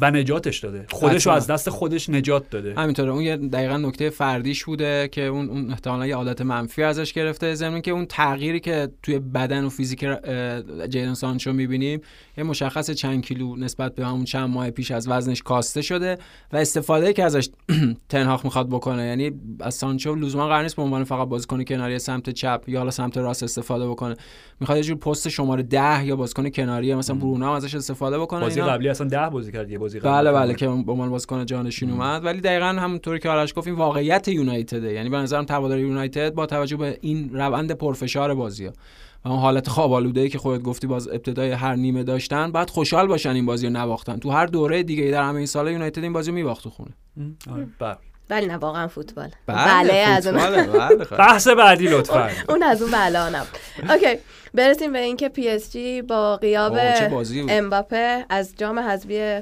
و 0.00 0.10
نجاتش 0.10 0.58
داده. 0.58 0.86
خودش 0.90 1.26
رو 1.26 1.32
از 1.32 1.46
دست 1.46 1.70
خودش 1.70 2.08
نجات 2.08 2.50
داده. 2.50 2.74
همینطوره. 2.74 3.12
اون 3.12 3.22
یه 3.22 3.36
دقیقا 3.36 3.76
نکته 3.76 4.10
فردیش 4.10 4.64
بوده 4.64 5.08
که 5.12 5.22
اون 5.26 5.48
اون 5.48 5.70
احتمالا 5.70 6.06
یه 6.06 6.16
عادت 6.16 6.42
منفی 6.42 6.82
ازش 6.82 7.12
گرفته 7.12 7.54
زمین 7.54 7.82
که 7.82 7.90
اون 7.90 8.06
تغییری 8.06 8.60
که 8.60 8.88
توی 9.02 9.18
بدن 9.18 9.64
و 9.64 9.68
فیزیک 9.68 10.00
جیدن 10.88 11.14
سانچو 11.14 11.52
می‌بینیم 11.52 12.00
یه 12.38 12.44
مشخص 12.44 12.90
چند 12.90 13.24
کیلو 13.24 13.56
نسبت 13.56 13.94
به 13.94 14.06
همون 14.06 14.24
چند 14.24 14.48
ماه 14.48 14.70
پیش 14.70 14.90
از 14.90 15.08
وزنش 15.08 15.42
کاسته 15.42 15.82
شده 15.82 16.18
و 16.52 16.56
استفاده 16.56 17.12
که 17.12 17.24
ازش 17.24 17.48
تنهاخ 18.08 18.44
می‌خواد 18.44 18.68
بکنه. 18.68 19.06
یعنی 19.06 19.32
از 19.60 19.74
سانچو 19.74 20.14
لزوما 20.14 20.46
قرار 20.46 20.62
نیست 20.62 20.76
به 20.76 20.82
عنوان 20.82 21.04
فقط 21.04 21.28
بازیکن 21.28 21.64
کناری 21.64 21.98
سمت 21.98 22.30
چپ 22.30 22.62
یا 22.66 22.78
حالا 22.78 22.90
سمت 22.90 23.18
راست 23.18 23.42
استفاده 23.42 23.88
بکنه. 23.88 24.16
می‌خواد 24.60 24.78
یه 24.78 24.84
جور 24.84 24.96
پست 24.96 25.28
شماره 25.28 25.62
10 25.62 26.06
یا 26.06 26.16
بازیکن 26.16 26.48
کناری 26.48 26.94
مثلا 26.94 27.16
برونو 27.16 27.50
ازش 27.50 27.74
استفاده 27.74 28.18
بکنه 28.18 28.40
بازی 28.40 28.62
قبلی 28.62 28.88
اصلا 28.88 29.06
10 29.06 29.28
بازی 29.28 29.52
کرد 29.52 29.70
یه 29.78 29.82
بازی 29.82 30.00
بله 30.00 30.32
بله 30.32 30.54
که 30.54 30.66
به 30.66 30.72
عنوان 30.72 31.10
بازیکن 31.10 31.46
جانشین 31.46 31.90
اومد. 31.90 32.24
ولی 32.24 32.40
دقیقا 32.40 32.66
همونطوری 32.66 33.18
که 33.18 33.28
آرش 33.28 33.54
گفت 33.56 33.66
این 33.66 33.76
واقعیت 33.76 34.28
یونایتده. 34.28 34.92
یعنی 34.92 35.08
به 35.08 35.16
نظرم 35.16 35.46
هوادار 35.50 35.78
یونایتد 35.78 36.34
با 36.34 36.46
توجه 36.46 36.76
به 36.76 36.98
این 37.00 37.30
روند 37.32 37.72
پرفشار 37.72 38.34
بازی 38.34 38.66
و 38.66 38.70
اون 39.24 39.38
حالت 39.38 39.68
خواب 39.68 39.92
آلوده 39.92 40.28
که 40.28 40.38
خودت 40.38 40.62
گفتی 40.62 40.86
باز 40.86 41.08
ابتدای 41.08 41.50
هر 41.50 41.74
نیمه 41.74 42.02
داشتن 42.02 42.52
بعد 42.52 42.70
خوشحال 42.70 43.06
باشن 43.06 43.30
این 43.30 43.46
بازی 43.46 43.66
رو 43.66 43.72
نباختن 43.72 44.16
تو 44.16 44.30
هر 44.30 44.46
دوره 44.46 44.82
دیگه 44.82 45.10
در 45.10 45.22
همه 45.22 45.36
این 45.36 45.46
سال 45.46 45.70
یونایتد 45.70 46.02
این 46.02 46.12
بازی 46.12 46.30
رو 46.30 46.34
میباخت 46.34 46.64
تو 46.64 46.70
خونه. 46.70 46.90
آره، 47.50 47.66
بله. 47.78 47.96
ولی 48.30 48.46
نه 48.46 48.56
واقعا 48.56 48.86
فوتبال. 48.86 49.30
بله, 49.46 49.66
بله 49.66 49.92
از 49.92 50.26
اون 50.26 50.36
بله، 50.36 50.94
بحث 51.18 51.48
بعدی 51.48 51.88
لطفا. 51.88 52.30
اون 52.48 52.62
از 52.62 52.82
اون 52.82 52.90
بله 52.90 53.28
نبود 53.28 53.58
OK 53.90 54.18
برسیم 54.54 54.92
به 54.92 54.98
اینکه 54.98 55.28
پی 55.28 55.48
اس 55.48 55.72
جی 55.72 56.02
با 56.02 56.36
غیاب 56.36 56.78
امباپه 57.48 58.24
از 58.30 58.54
جام 58.56 58.78
حذفی 58.78 59.40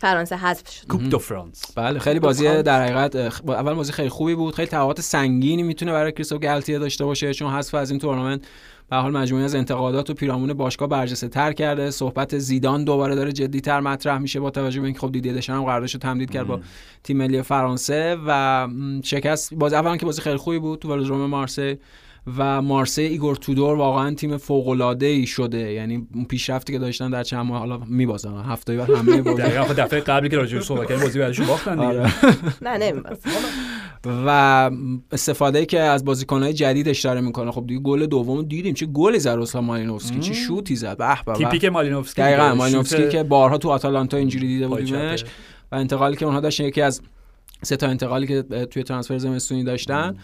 فرانسه 0.00 0.36
حذف 0.36 0.70
شد. 0.70 0.86
کوپ 0.86 1.02
دو 1.10 1.18
فرانس. 1.18 1.64
بله 1.76 1.98
خیلی 1.98 2.20
بازی 2.20 2.62
در 2.62 2.82
حقیقت 2.82 3.16
اول 3.48 3.74
بازی 3.74 3.92
خیلی 3.92 4.08
خوبی 4.08 4.34
بود. 4.34 4.54
خیلی 4.54 4.68
توقعات 4.68 5.00
سنگینی 5.00 5.62
می‌تونه 5.62 5.92
برای 5.92 6.12
کریستوف 6.12 6.42
گالتیه 6.42 6.78
داشته 6.78 7.04
باشه 7.04 7.34
چون 7.34 7.52
حذف 7.52 7.74
از 7.74 7.90
این 7.90 8.00
تورنمنت 8.00 8.40
به 8.90 8.96
حال 8.96 9.16
مجموعه 9.16 9.44
از 9.44 9.54
انتقادات 9.54 10.10
و 10.10 10.14
پیرامون 10.14 10.52
باشگاه 10.52 10.88
برجسته 10.88 11.28
تر 11.28 11.52
کرده. 11.52 11.90
صحبت 11.90 12.38
زیدان 12.38 12.84
دوباره 12.84 13.14
داره 13.14 13.32
جدی 13.32 13.60
تر 13.60 13.80
مطرح 13.80 14.18
میشه 14.18 14.40
با 14.40 14.50
توجه 14.50 14.80
به 14.80 14.86
اینکه 14.86 15.00
خب 15.00 15.12
دیدی 15.12 15.32
دشان 15.32 15.56
هم 15.56 15.64
قراردادش 15.64 15.94
رو 15.94 16.00
تمدید 16.00 16.30
کرد 16.30 16.46
با 16.46 16.60
تیم 17.02 17.16
ملی 17.16 17.42
فرانسه 17.42 18.16
و 18.26 18.68
شکست. 19.04 19.54
باز 19.54 19.72
اولا 19.72 19.96
که 19.96 20.06
بازی 20.06 20.22
خیلی 20.22 20.36
خوبی 20.36 20.58
بود 20.58 20.78
تو 20.78 20.92
ولودروم 20.92 21.26
مارسی. 21.26 21.78
و 22.36 22.62
مارسی 22.62 23.02
ایگور 23.02 23.36
تودور 23.36 23.76
واقعا 23.76 24.14
تیم 24.14 24.36
فوق 24.36 24.68
العاده 24.68 25.06
ای 25.06 25.26
شده. 25.26 25.72
یعنی 25.72 26.06
اون 26.14 26.24
پیشرفتی 26.24 26.72
که 26.72 26.78
داشتن 26.78 27.10
در 27.10 27.22
چند 27.22 27.46
ماه 27.46 27.58
حالا 27.58 27.80
میبازن 27.86 28.34
هفته 28.34 28.76
بعد 28.76 28.90
همه 28.90 29.22
بازی. 29.22 29.42
دفعه 29.76 30.00
قبلی 30.00 30.28
که 30.28 30.36
راجع 30.36 30.58
به 30.58 30.64
صحبت 30.64 30.88
کردیم 30.88 31.04
بازی 31.04 31.18
بعدش 31.18 31.40
باختن 31.40 31.74
دیگه. 31.74 31.86
آره. 31.86 32.12
نه 32.78 32.92
و 34.26 34.70
استفاده 35.12 35.66
که 35.66 35.80
از 35.80 36.04
بازیکنهای 36.04 36.52
جدیدش 36.52 37.00
داره 37.00 37.20
می‌کنه. 37.20 37.50
خب 37.50 37.66
دیگه 37.66 37.80
گل 37.80 38.06
دوم 38.06 38.42
دیدیم. 38.42 38.74
چه 38.74 38.86
گلی 38.86 39.18
زد 39.18 39.30
روسلا 39.30 39.60
مالینوفسکی؟ 39.60 40.20
چه 40.20 40.34
شوتی 40.34 40.76
زد. 40.76 40.98
به 40.98 41.16
به 41.26 41.32
تیپیک 41.32 41.64
مالینوفسکی. 41.64 42.22
دقیقاً 42.22 42.54
مالینوفسکی 42.54 43.08
که 43.08 43.22
بارها 43.22 43.58
تو 43.58 43.68
آتالانتا 43.68 44.16
اینجوری 44.16 44.46
دیده 44.46 44.68
بودیمش. 44.68 45.24
و 45.72 45.76
انتقالی 45.76 46.16
که 46.16 46.24
اونها 46.24 46.40
داشتن 46.40 46.64
یکی 46.64 46.82
از 46.82 47.00
سه 47.62 47.76
تا 47.76 47.86
انتقالی 47.86 48.26
که 48.26 48.42
توی 48.42 48.82
ترانسفر 48.82 49.18
زمستونی 49.18 49.64
داشتن. 49.64 50.16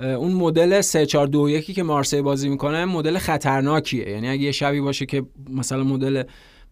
اون 0.00 0.32
مدل 0.32 0.80
3 0.80 1.06
4 1.06 1.26
2 1.26 1.48
1 1.48 1.74
که 1.74 1.82
مارسی 1.82 2.22
بازی 2.22 2.48
می‌کنه 2.48 2.84
مدل 2.84 3.18
خطرناکیه. 3.18 4.08
یعنی 4.08 4.28
اگه 4.28 4.42
یه 4.42 4.52
شبی 4.52 4.80
باشه 4.80 5.06
که 5.06 5.26
مثلا 5.50 5.84
مدل 5.84 6.22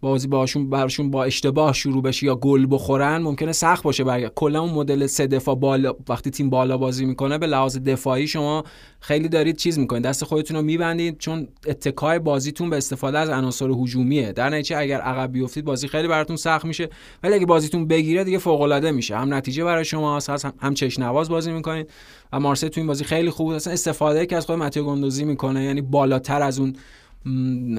بازی 0.02 0.28
باشون 0.28 0.70
براشون 0.70 1.10
با 1.10 1.24
اشتباه 1.24 1.72
شروع 1.72 2.02
بشه 2.02 2.26
یا 2.26 2.34
گل 2.34 2.66
بخورن 2.70 3.22
ممکنه 3.22 3.52
سخت 3.52 3.82
باشه. 3.82 4.04
برای 4.04 4.30
کلا 4.34 4.60
اون 4.60 4.70
مدل 4.70 5.06
سه 5.06 5.26
دفاع 5.26 5.54
بالا 5.54 5.94
وقتی 6.08 6.30
تیم 6.30 6.50
بالا 6.50 6.76
بازی 6.76 7.04
می‌کنه 7.04 7.38
به 7.38 7.46
لحاظ 7.46 7.78
دفاعی 7.78 8.26
شما 8.26 8.64
خیلی 9.00 9.28
دارید 9.28 9.56
چیز 9.56 9.78
می‌کنید. 9.78 10.02
دست 10.02 10.24
خودتون 10.24 10.56
رو 10.56 10.62
میبندید 10.62 11.18
چون 11.18 11.48
اتکای 11.66 12.18
بازیتون 12.18 12.70
به 12.70 12.76
استفاده 12.76 13.18
از 13.18 13.28
عناصر 13.28 13.68
هجومیه. 13.70 14.32
در 14.32 14.48
نتیجه 14.48 14.76
اگر 14.76 15.00
عقب 15.00 15.32
بیفتید 15.32 15.64
بازی 15.64 15.88
خیلی 15.88 16.08
براتون 16.08 16.36
سخت 16.36 16.64
میشه. 16.64 16.88
ولی 17.22 17.34
اگه 17.34 17.46
بازیتون 17.46 17.86
بگیره 17.86 18.24
دیگه 18.24 18.38
فوق 18.38 18.60
العاده 18.60 18.90
میشه. 18.90 19.16
هم 19.16 19.34
نتیجه 19.34 19.64
برای 19.64 19.84
شما 19.84 20.18
هم, 20.18 20.52
هم 20.60 20.74
چشنواز 20.74 21.28
بازی 21.28 21.52
می‌کنید. 21.52 21.90
و 22.32 22.40
مارسی 22.40 22.68
تو 22.68 22.80
این 22.80 22.86
بازی 22.86 23.04
خیلی 23.04 23.30
خوب 23.30 23.48
اصلا 23.48 23.72
استفاده 23.72 24.26
که 24.26 24.36
از 24.36 24.46
خود 24.46 24.58
متیو 24.58 24.84
گندوزی 24.84 25.24
می‌کنه 25.24 25.64
یعنی 25.64 25.80
بالاتر 25.80 26.42
از 26.42 26.58
اون 26.58 26.76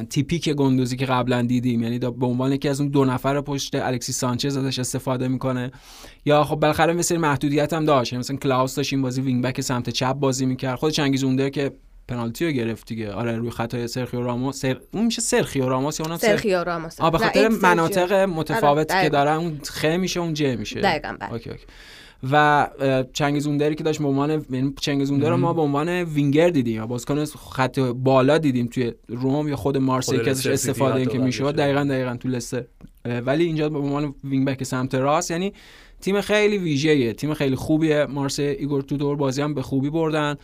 تیپیک 0.09 0.49
گندوزی 0.49 0.97
که 0.97 1.05
قبلا 1.05 1.41
دیدیم. 1.41 1.83
یعنی 1.83 1.99
به 1.99 2.25
عنوان 2.25 2.51
یکی 2.51 2.69
از 2.69 2.81
اون 2.81 2.89
دو 2.89 3.05
نفر 3.05 3.41
پشت 3.41 3.75
الکسی 3.75 4.13
سانچز 4.13 4.57
ازش 4.57 4.79
استفاده 4.79 5.27
می‌کنه. 5.27 5.71
یا 6.25 6.43
خب 6.43 6.55
بالاخره 6.55 6.93
مثل 6.93 7.17
محدودیت 7.17 7.73
هم 7.73 7.85
داشت. 7.85 8.13
یعنی 8.13 8.19
مثلا 8.19 8.35
کلاوس 8.37 8.75
داشت 8.75 8.93
این 8.93 9.01
بازی 9.01 9.21
wing-back 9.21 9.61
سمت 9.61 9.89
چپ 9.89 10.13
بازی 10.13 10.45
می‌کرد. 10.45 10.75
خود 10.79 10.91
چنگیز 10.91 11.23
اوندر 11.23 11.49
که 11.49 11.71
پنالتی 12.07 12.45
رو 12.45 12.51
گرفت 12.51 12.87
دیگه. 12.87 13.11
آره 13.11 13.35
روی 13.35 13.49
خطای 13.49 13.87
سرخیو 13.87 14.21
راموس. 14.21 14.61
سر... 14.61 14.77
اون 14.93 15.05
میشه 15.05 15.21
سرخیو 15.21 15.69
راموس 15.69 15.99
یا 15.99 16.05
اونم 16.05 16.17
سرخیو 16.17 16.63
راموس. 16.63 17.01
آ 17.01 17.09
به 17.09 17.17
خاطر 17.17 17.47
مناطق 17.47 18.13
متفاوت 18.13 18.91
آره، 18.91 19.03
که 19.03 19.09
داره 19.09 19.31
اون 19.31 19.59
خ 19.63 19.85
میشه 19.85 20.19
اون 20.19 20.33
ج 20.33 20.43
میشه. 20.43 20.81
دقیقاً 20.81 21.17
بله. 21.19 21.33
OK 21.33 21.49
OK. 21.49 21.65
و 22.31 22.67
چنگیز 23.13 23.47
اوندری 23.47 23.75
که 23.75 23.83
داشت 23.83 23.99
به 24.01 24.07
عنوان 24.07 24.45
یعنی 24.49 24.73
رو 25.21 25.37
ما 25.37 25.53
به 25.53 25.61
عنوان 25.61 25.89
وینگر 25.89 26.49
دیدیم 26.49 26.75
یا 26.75 26.87
بازیکن 26.87 27.25
خط 27.25 27.79
بالا 27.79 28.37
دیدیم 28.37 28.67
توی 28.67 28.93
روم 29.07 29.47
یا 29.47 29.55
خود 29.55 29.77
مارسی 29.77 30.19
که 30.19 30.29
ازش 30.29 30.47
استفاده 30.47 31.05
که 31.05 31.17
می‌شد. 31.17 31.55
دقیقا 31.55 31.83
دقیقا 31.83 32.15
تو 32.15 32.29
لستر. 32.29 32.63
ولی 33.25 33.45
اینجا 33.45 33.69
به 33.69 33.77
عنوان 33.79 34.15
wing-back 34.23 34.63
سمت 34.63 34.95
راست 34.95 35.31
یعنی 35.31 35.53
تیم 36.01 36.21
خیلی 36.21 36.57
ویژه‌ایه. 36.57 37.13
تیم 37.13 37.33
خیلی 37.33 37.55
خوبیه. 37.55 38.05
مارسی 38.05 38.43
ایگور 38.43 38.81
تودور 38.81 39.15
بازی 39.15 39.41
هم 39.41 39.53
به 39.53 39.61
خوبی 39.61 39.89
بردن. 39.89 40.35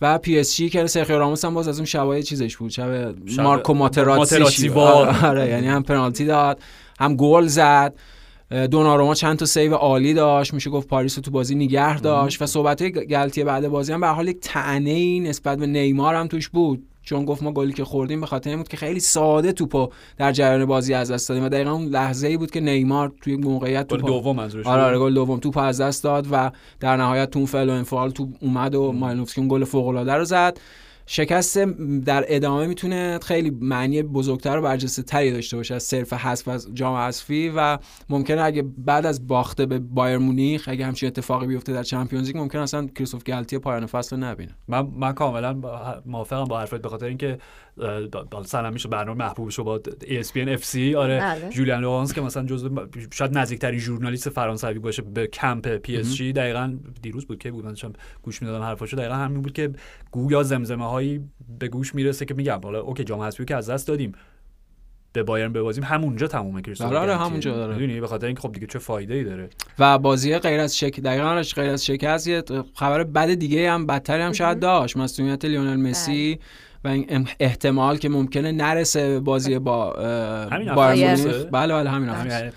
و 0.00 0.18
پی 0.18 0.38
اس 0.38 0.56
جی 0.56 0.68
که 0.68 0.86
سرخیو 0.86 1.18
راموس 1.18 1.44
هم 1.44 1.54
باز 1.54 1.68
از 1.68 1.76
اون 1.76 1.86
شبای 1.86 2.22
چیزش 2.22 2.56
بود. 2.56 2.70
شب, 2.70 3.14
مارکو 3.38 3.74
ماتراتسی 3.74 4.68
آره 4.68 5.48
یعنی 5.48 5.66
هم 5.66 5.82
پنالتی 5.82 6.24
داد 6.24 6.60
هم 7.00 7.16
گل 7.16 7.46
زد. 7.46 7.94
دوناروما 8.52 9.14
چند 9.14 9.38
تا 9.38 9.46
save 9.46 9.74
عالی 9.74 10.14
داشت. 10.14 10.54
میشه 10.54 10.70
گفت 10.70 10.88
پاریس 10.88 11.16
رو 11.16 11.22
تو 11.22 11.30
بازی 11.30 11.54
نگه 11.54 12.00
داشت 12.00 12.42
و 12.42 12.46
صحبت 12.46 12.82
گالتیه 12.82 13.44
بعد 13.44 13.68
بازی 13.68 13.92
هم 13.92 14.00
به 14.00 14.06
حال 14.06 14.28
یک 14.28 14.38
طعنه 14.40 14.90
ای 14.90 15.20
نسبت 15.20 15.58
به 15.58 15.66
نیمار 15.66 16.14
هم 16.14 16.26
توش 16.26 16.48
بود. 16.48 16.86
چون 17.02 17.24
گفت 17.24 17.42
ما 17.42 17.52
گلی 17.52 17.72
که 17.72 17.84
خوردیم 17.84 18.20
به 18.20 18.26
خاطر 18.26 18.50
این 18.50 18.58
بود 18.58 18.68
که 18.68 18.76
خیلی 18.76 19.00
ساده 19.00 19.52
توپو 19.52 19.88
در 20.16 20.32
جریان 20.32 20.64
بازی 20.64 20.94
از 20.94 21.10
دست 21.10 21.28
دادیم 21.28 21.44
و 21.44 21.48
دقیقا 21.48 21.70
اون 21.70 21.84
لحظه 21.84 22.28
ای 22.28 22.36
بود 22.36 22.50
که 22.50 22.60
نیمار 22.60 23.12
توی 23.20 23.36
موقعیت 23.36 23.88
گل 23.88 24.00
دوم 24.00 24.36
منظورش 24.36 24.66
آره, 24.66 24.82
آره 24.82 24.98
گل 24.98 25.14
دوم 25.14 25.38
توپ 25.38 25.58
از 25.58 25.80
دست 25.80 26.04
داد 26.04 26.26
و 26.30 26.50
در 26.80 26.96
نهایت 26.96 27.30
تون 27.30 27.46
فعل 27.46 27.68
و 27.68 27.72
انفعال 27.72 28.10
تو 28.10 28.28
اومد 28.40 28.74
و 28.74 28.92
مالینوفسکی 28.92 29.40
اون 29.40 29.48
گل 29.48 29.64
فوق 29.64 29.88
العاده 29.88 30.12
رو 30.12 30.24
زد. 30.24 30.60
شکست 31.06 31.58
در 32.04 32.24
ادامه 32.28 32.66
می‌تونه 32.66 33.18
خیلی 33.22 33.50
معنی 33.50 34.02
بزرگتر 34.02 34.58
و 34.58 34.62
برجسته 34.62 35.02
تری 35.02 35.32
داشته 35.32 35.56
باشه 35.56 35.74
از 35.74 35.82
صرف 35.82 36.12
حذف 36.12 36.48
از 36.48 36.68
جام 36.74 36.96
حذفی 36.96 37.48
و 37.56 37.78
ممکنه 38.08 38.42
اگه 38.42 38.62
بعد 38.78 39.06
از 39.06 39.26
باخته 39.26 39.66
به 39.66 39.78
بایر 39.78 40.18
مونیخ 40.18 40.64
اگه 40.68 40.86
همچین 40.86 41.06
اتفاقی 41.06 41.46
بیفته 41.46 41.72
در 41.72 41.82
چمپیونز 41.82 42.26
لیگ 42.26 42.38
ممکن 42.38 42.58
اصلا 42.58 42.86
کریستوف 42.86 43.22
گالتی 43.22 43.58
پایان 43.58 43.86
فصل 43.86 44.16
نبینه. 44.16 44.54
من 44.68 44.86
من 44.86 45.12
کاملا 45.12 45.52
موافقم 46.06 46.44
با 46.44 46.58
حرفت 46.58 46.82
به 46.82 46.88
خاطر 46.88 47.06
اینکه 47.06 47.38
سلام 48.44 48.72
میشه 48.72 48.88
برنامه 48.88 49.24
محبوب 49.24 49.50
با 49.56 49.80
ESPN 50.00 50.58
FC 50.58 50.94
آره 50.94 51.20
بله. 51.20 51.48
جولین 51.50 51.80
لورنس 51.80 52.12
که 52.12 52.20
مثلا 52.20 52.46
جزو 52.46 52.86
شاید 53.12 53.38
نزدیکترین 53.38 53.78
ژورنالیست 53.78 54.30
فرانسوی 54.30 54.78
باشه 54.78 55.02
به 55.02 55.26
کمپ 55.26 55.68
پی 55.76 55.96
اس 55.96 56.14
جی 56.14 56.32
دقیقاً 56.32 56.76
دیروز 57.02 57.26
بود 57.26 57.38
که 57.38 57.50
بود 57.50 57.64
من 57.64 57.74
گوش 58.22 58.42
می‌دادم 58.42 58.64
حرفاشو. 58.64 58.96
دقیقاً 58.96 59.14
همین 59.14 59.42
بود 59.42 59.52
که 59.52 59.70
گویا 60.10 60.42
زمزمه 60.42 60.88
هایی 60.88 61.20
به 61.58 61.68
گوش 61.68 61.94
می‌رسه 61.94 62.24
که 62.24 62.34
میگم 62.34 62.60
حالا 62.64 62.80
OK 62.80 63.04
جام 63.04 63.20
حذفی 63.20 63.44
که 63.44 63.56
از 63.56 63.70
دست 63.70 63.88
دادیم. 63.88 64.12
به 65.12 65.22
بایرن 65.22 65.52
ببازیم 65.52 65.84
همونجا 65.84 66.26
تمومه 66.26 66.62
کریستوف 66.62 66.86
آره, 66.86 66.98
آره 66.98 67.16
همونجا 67.16 67.56
داره 67.56 67.74
می‌دونی؟ 67.74 68.00
به 68.00 68.06
خاطر 68.06 68.26
اینکه 68.26 68.42
خب 68.42 68.52
دیگه 68.52 68.66
چه 68.66 68.78
فایده 68.78 69.14
ای 69.14 69.24
داره. 69.24 69.50
و 69.78 69.98
بازی 69.98 70.38
غیر 70.38 70.60
از 70.60 70.78
شک 70.78 71.00
دقیقاً 71.00 71.42
غیر 71.56 71.70
از 71.70 71.84
شکست. 71.86 72.26
یه 72.26 72.42
خبر 72.74 73.04
بد 73.04 73.34
دیگه 73.34 73.70
هم 73.70 73.86
بدتری 73.86 74.22
هم 74.22 74.32
شاید 74.32 74.60
داشت. 74.60 74.96
مصدومیت 74.96 75.44
لیونل 75.44 75.76
مسی. 75.76 76.34
بله. 76.34 76.44
و 76.84 76.88
این 76.88 77.28
احتمال 77.40 77.96
که 77.96 78.08
ممکنه 78.08 78.52
نرسه 78.52 79.20
بازی 79.20 79.58
با 79.58 79.92
بله 81.52 81.74
بله 81.74 81.90
همین 81.90 82.08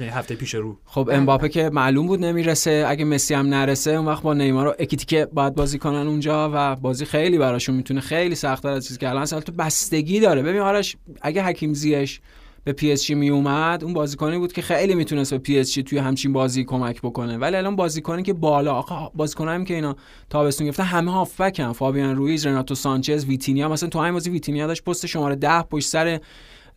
هفته. 0.09 0.35
پیش 0.35 0.55
رو. 0.55 0.77
خب 0.85 1.09
امباپه 1.13 1.49
که 1.49 1.69
معلوم 1.69 2.07
بود 2.07 2.25
نمی‌رسه. 2.25 2.85
اگه 2.87 3.05
مسی 3.05 3.33
هم 3.33 3.47
نرسه 3.47 3.91
اون 3.91 4.05
وقت 4.05 4.23
با 4.23 4.33
نیمار 4.33 4.67
و 4.67 4.75
اکیتیکه 4.79 5.27
باید 5.33 5.55
بازی 5.55 5.79
کنن 5.79 6.07
اونجا 6.07 6.51
و 6.53 6.75
بازی 6.75 7.05
خیلی 7.05 7.37
براشون 7.37 7.75
می‌تونه 7.75 8.01
خیلی 8.01 8.35
سخت‌تر 8.35 8.69
از 8.69 8.87
چیزی 8.87 8.99
که 8.99 9.09
الان 9.09 9.25
تو 9.25 9.51
بستگی 9.51 10.19
داره. 10.19 10.41
ببین 10.41 10.61
آرش 10.61 10.95
اگه 11.21 11.43
حکیم 11.43 11.73
زیاش 11.73 12.21
به 12.65 12.73
پی 12.73 12.91
اس 12.91 12.97
جی 12.97 13.09
می 13.09 13.29
اومد 13.29 13.83
اون 13.83 13.93
بازیکنی 13.93 14.37
بود 14.37 14.53
که 14.53 14.61
خیلی 14.61 14.95
می‌تونست 14.95 15.31
به 15.31 15.37
پی 15.37 15.59
اس 15.59 15.73
جی 15.73 15.83
توی 15.83 15.97
همچین 15.97 16.33
بازی 16.33 16.63
کمک 16.63 17.01
بکنه. 17.01 17.37
ولی 17.37 17.55
الان 17.55 17.75
بازیکنی 17.75 18.23
که 18.23 18.33
بالا 18.33 18.73
آقا 18.73 19.11
بازیکنایی 19.15 19.65
که 19.65 19.73
اینا 19.73 19.95
تابستون 20.29 20.67
گرفتن 20.67 20.83
همه 20.83 21.11
هافبک 21.11 21.59
هم 21.59 21.73
فابیان 21.73 22.15
رویز 22.15 22.45
رناتو 22.45 22.75
سانچز 22.75 23.25
ویتینیا. 23.25 23.69
مثلا 23.69 23.89
تو 23.89 23.99
همین 23.99 24.13
بازی 24.13 24.29
ویتینیا 24.29 24.67
داشت 24.67 24.83
پست 24.83 25.05
شماره 25.05 25.35
10 25.35 25.61
پشت 25.61 25.87
سر 25.87 26.19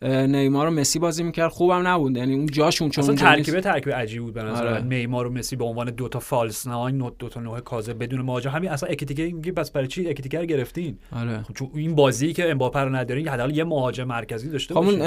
نیمار 0.01 0.67
و 0.67 0.71
مسی 0.71 0.99
بازی 0.99 1.23
می‌کرد. 1.23 1.51
خوبم 1.51 1.87
نبود. 1.87 2.17
یعنی 2.17 2.33
اون 2.33 2.45
جاشون 2.45 2.89
چون 2.89 3.15
ترکیب 3.15 3.59
ترکیب 3.59 3.93
عجیب 3.93 4.21
بود 4.21 4.33
به 4.33 4.43
نظر 4.43 4.67
آره. 4.67 4.81
نیمار 4.81 5.27
و 5.27 5.29
مسی 5.29 5.55
به 5.55 5.65
عنوان 5.65 5.89
دو 5.89 6.07
تا 6.07 6.19
false 6.19 6.67
nine 6.67 7.11
دو 7.19 7.29
تا 7.29 7.39
نوک 7.39 7.59
کاذب 7.59 7.93
بدون 7.93 8.21
مهاجم. 8.21 8.49
همین 8.49 8.69
اصلا 8.69 8.89
اکیتیکه 8.89 9.23
میگه 9.23 9.51
بس 9.51 9.71
برای 9.71 9.87
چی 9.87 10.09
اکیتیکه 10.09 10.45
گرفتین؟ 10.45 10.97
آره. 11.15 11.41
خب 11.41 11.53
چون 11.53 11.69
این 11.73 11.95
بازی 11.95 12.33
که 12.33 12.51
امباپه 12.51 12.79
رو 12.79 12.95
ندارین 12.95 13.27
حداقل 13.27 13.57
یه 13.57 13.63
مهاجم 13.63 14.03
مرکزی 14.03 14.49
داشته 14.49 14.73
خب 14.73 14.81
اون 14.81 15.01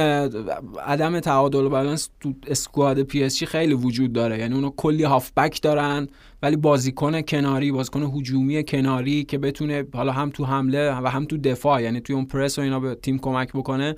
عدم 0.86 1.20
تعادل 1.20 1.64
و 1.64 1.69
بالانس 1.69 2.10
تو 2.20 2.32
squad 2.47 3.02
پی 3.02 3.24
اس 3.24 3.31
جی 3.31 3.44
خیلی 3.44 3.74
وجود 3.74 4.12
داره. 4.12 4.39
یعنی 4.39 4.55
اونو 4.55 4.70
کلی 4.77 5.05
هافبک 5.05 5.62
دارن 5.62 6.09
ولی 6.43 6.56
بازیکن 6.56 7.20
کناری 7.20 7.73
بازیکن 7.73 8.02
هجومی 8.02 8.64
کناری 8.64 9.24
که 9.24 9.39
بتونه 9.39 9.85
حالا 9.94 10.12
هم 10.12 10.31
تو 10.31 10.44
حمله 10.44 10.93
و 10.93 11.06
هم 11.06 11.24
تو 11.24 11.36
دفاع 11.36 11.82
یعنی 11.82 12.01
توی 12.01 12.16
اون 12.16 12.24
پرس 12.24 12.59
و 12.59 12.62
اینا 12.62 12.81
به 12.81 12.94
تیم 12.94 13.19
کمک 13.19 13.52
بکنه 13.52 13.97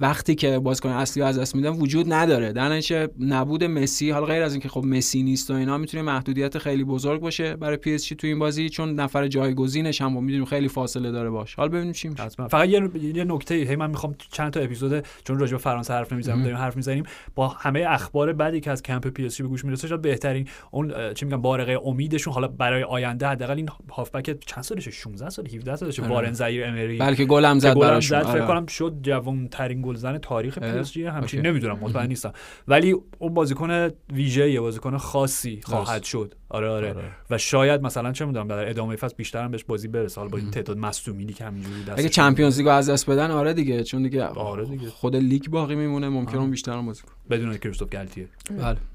وقتی 0.00 0.34
که 0.34 0.58
بازیکن 0.58 0.88
اصلی 0.88 1.22
از 1.22 1.38
دست 1.38 1.56
میدن 1.56 1.70
وجود 1.70 2.12
نداره. 2.12 2.52
در 2.52 2.68
نتیجه 2.68 3.08
نبود 3.20 3.64
مسی 3.64 4.10
حالا 4.10 4.26
غیر 4.26 4.42
از 4.42 4.52
اینکه 4.52 4.68
خب 4.68 4.84
مسی 4.84 5.22
نیست 5.22 5.50
و 5.50 5.54
اینا 5.54 5.78
می‌تونه 5.78 6.02
محدودیت 6.02 6.58
خیلی 6.58 6.84
بزرگ 6.84 7.20
باشه 7.20 7.56
برای 7.56 7.76
پی 7.76 7.94
اس 7.94 8.08
تو 8.08 8.26
این 8.26 8.38
بازی 8.38 8.68
چون 8.68 8.94
نفر 8.94 9.28
جایگزینش 9.28 10.02
هم 10.02 10.24
می‌دونیم 10.24 10.44
خیلی 10.44 10.68
فاصله 10.68 11.10
داره 11.10 11.30
باش. 11.30 11.54
حالا 11.54 11.68
ببینیم 11.68 11.92
چی 11.92 12.08
میشه. 12.08 12.28
فقط 12.28 12.68
یه 12.68 12.90
یه 13.14 13.24
نکته 13.24 13.54
هی 13.54 13.76
من 13.76 13.90
می‌خوام 13.90 14.14
چند 14.32 14.52
تا 14.52 14.60
اپیزود 14.60 15.06
چون 15.24 15.38
راجع 15.38 15.52
به 15.52 15.58
فرانسه 15.58 15.94
حرف 15.94 16.12
نمی‌زنیم 16.12 16.42
داریم 16.42 16.58
حرف 16.58 16.76
می‌زنیم 16.76 17.04
با 17.34 17.48
همه 17.48 17.84
اخبار 17.88 18.32
بعدی 18.32 18.60
که 18.60 18.70
از 18.70 18.82
کمپ 18.82 19.08
پی 19.08 19.26
اس 19.26 19.31
جی 19.31 19.40
به 19.40 19.48
گوش 19.48 19.64
می‌رسه 19.64 19.88
شاید 19.88 20.02
بهترین 20.02 20.48
اون 20.70 21.14
چی 21.14 21.24
میگم 21.24 21.42
بارقه 21.42 21.78
امیدشون 21.84 22.32
حالا 22.34 22.48
برای 22.48 22.82
آینده 22.82 23.26
حداقل 23.26 23.56
این 23.56 23.68
هافبک 23.92 24.36
چند 24.46 24.64
سالشه؟ 24.64 24.90
16 24.90 25.30
سال 25.30 25.46
17 25.46 25.76
سالشه 25.76 26.04
آره. 26.04 26.32
زایر 26.32 26.64
امری 26.64 26.98
بلکه 26.98 27.24
گلم 27.24 27.58
زد 27.58 27.78
براشون. 27.78 28.22
فکر 28.22 28.30
آره. 28.30 28.46
کنم 28.46 28.66
شد 28.66 28.94
جوان 29.02 29.48
ترین 29.48 29.82
گلزن 29.90 30.18
تاریخ 30.18 30.58
پی 30.58 30.66
اس 30.66 30.92
جی 30.92 31.04
همچین 31.04 31.46
نمی‌دونم 31.46 31.78
مطمئن 31.78 32.06
نیستم. 32.06 32.32
ولی 32.68 32.96
اون 33.18 33.34
بازیکن 33.34 33.90
ویژه 34.12 34.60
بازیکن 34.60 34.96
خاصی 34.96 35.60
خواهد 35.64 36.02
شد. 36.02 36.34
آره 36.50 36.68
آره, 36.68 36.94
آره. 36.94 37.04
و 37.30 37.38
شاید 37.38 37.82
مثلا 37.82 38.12
چه 38.12 38.24
می‌دونم 38.24 38.48
در 38.48 38.70
ادامه 38.70 38.96
فصل 38.96 39.14
بیشتر 39.16 39.44
هم 39.44 39.50
بهش 39.50 39.64
بازی 39.64 39.88
برسه. 39.88 40.20
حالا 40.20 40.30
با 40.30 40.38
این 40.38 40.50
تعداد 40.50 40.78
مصدومی 40.78 41.26
که 41.26 41.44
همینجوری 41.44 41.84
دست 41.84 41.98
اگه 41.98 42.08
Champions 42.08 42.58
لیگو 42.58 42.70
از 42.70 42.90
دست 42.90 43.10
بدن 43.10 43.30
آره 43.30 43.52
دیگه. 43.52 43.84
چون 43.84 44.02
دیگه 44.02 44.24
آره 44.24 44.64
دیگه. 44.64 44.88
خود 44.88 45.16
لیگ 45.16 45.48
باقی 45.48 45.74
میمونه 45.74 46.08
ممکنه 46.08 46.40
اون 46.40 46.50
بیشتر 46.50 46.72
هم 46.72 46.86
بازی 46.86 47.02
کنه. 47.02 47.12
بدون 47.30 47.56
کریستوف 47.56 47.88
گالتیه. 47.90 48.28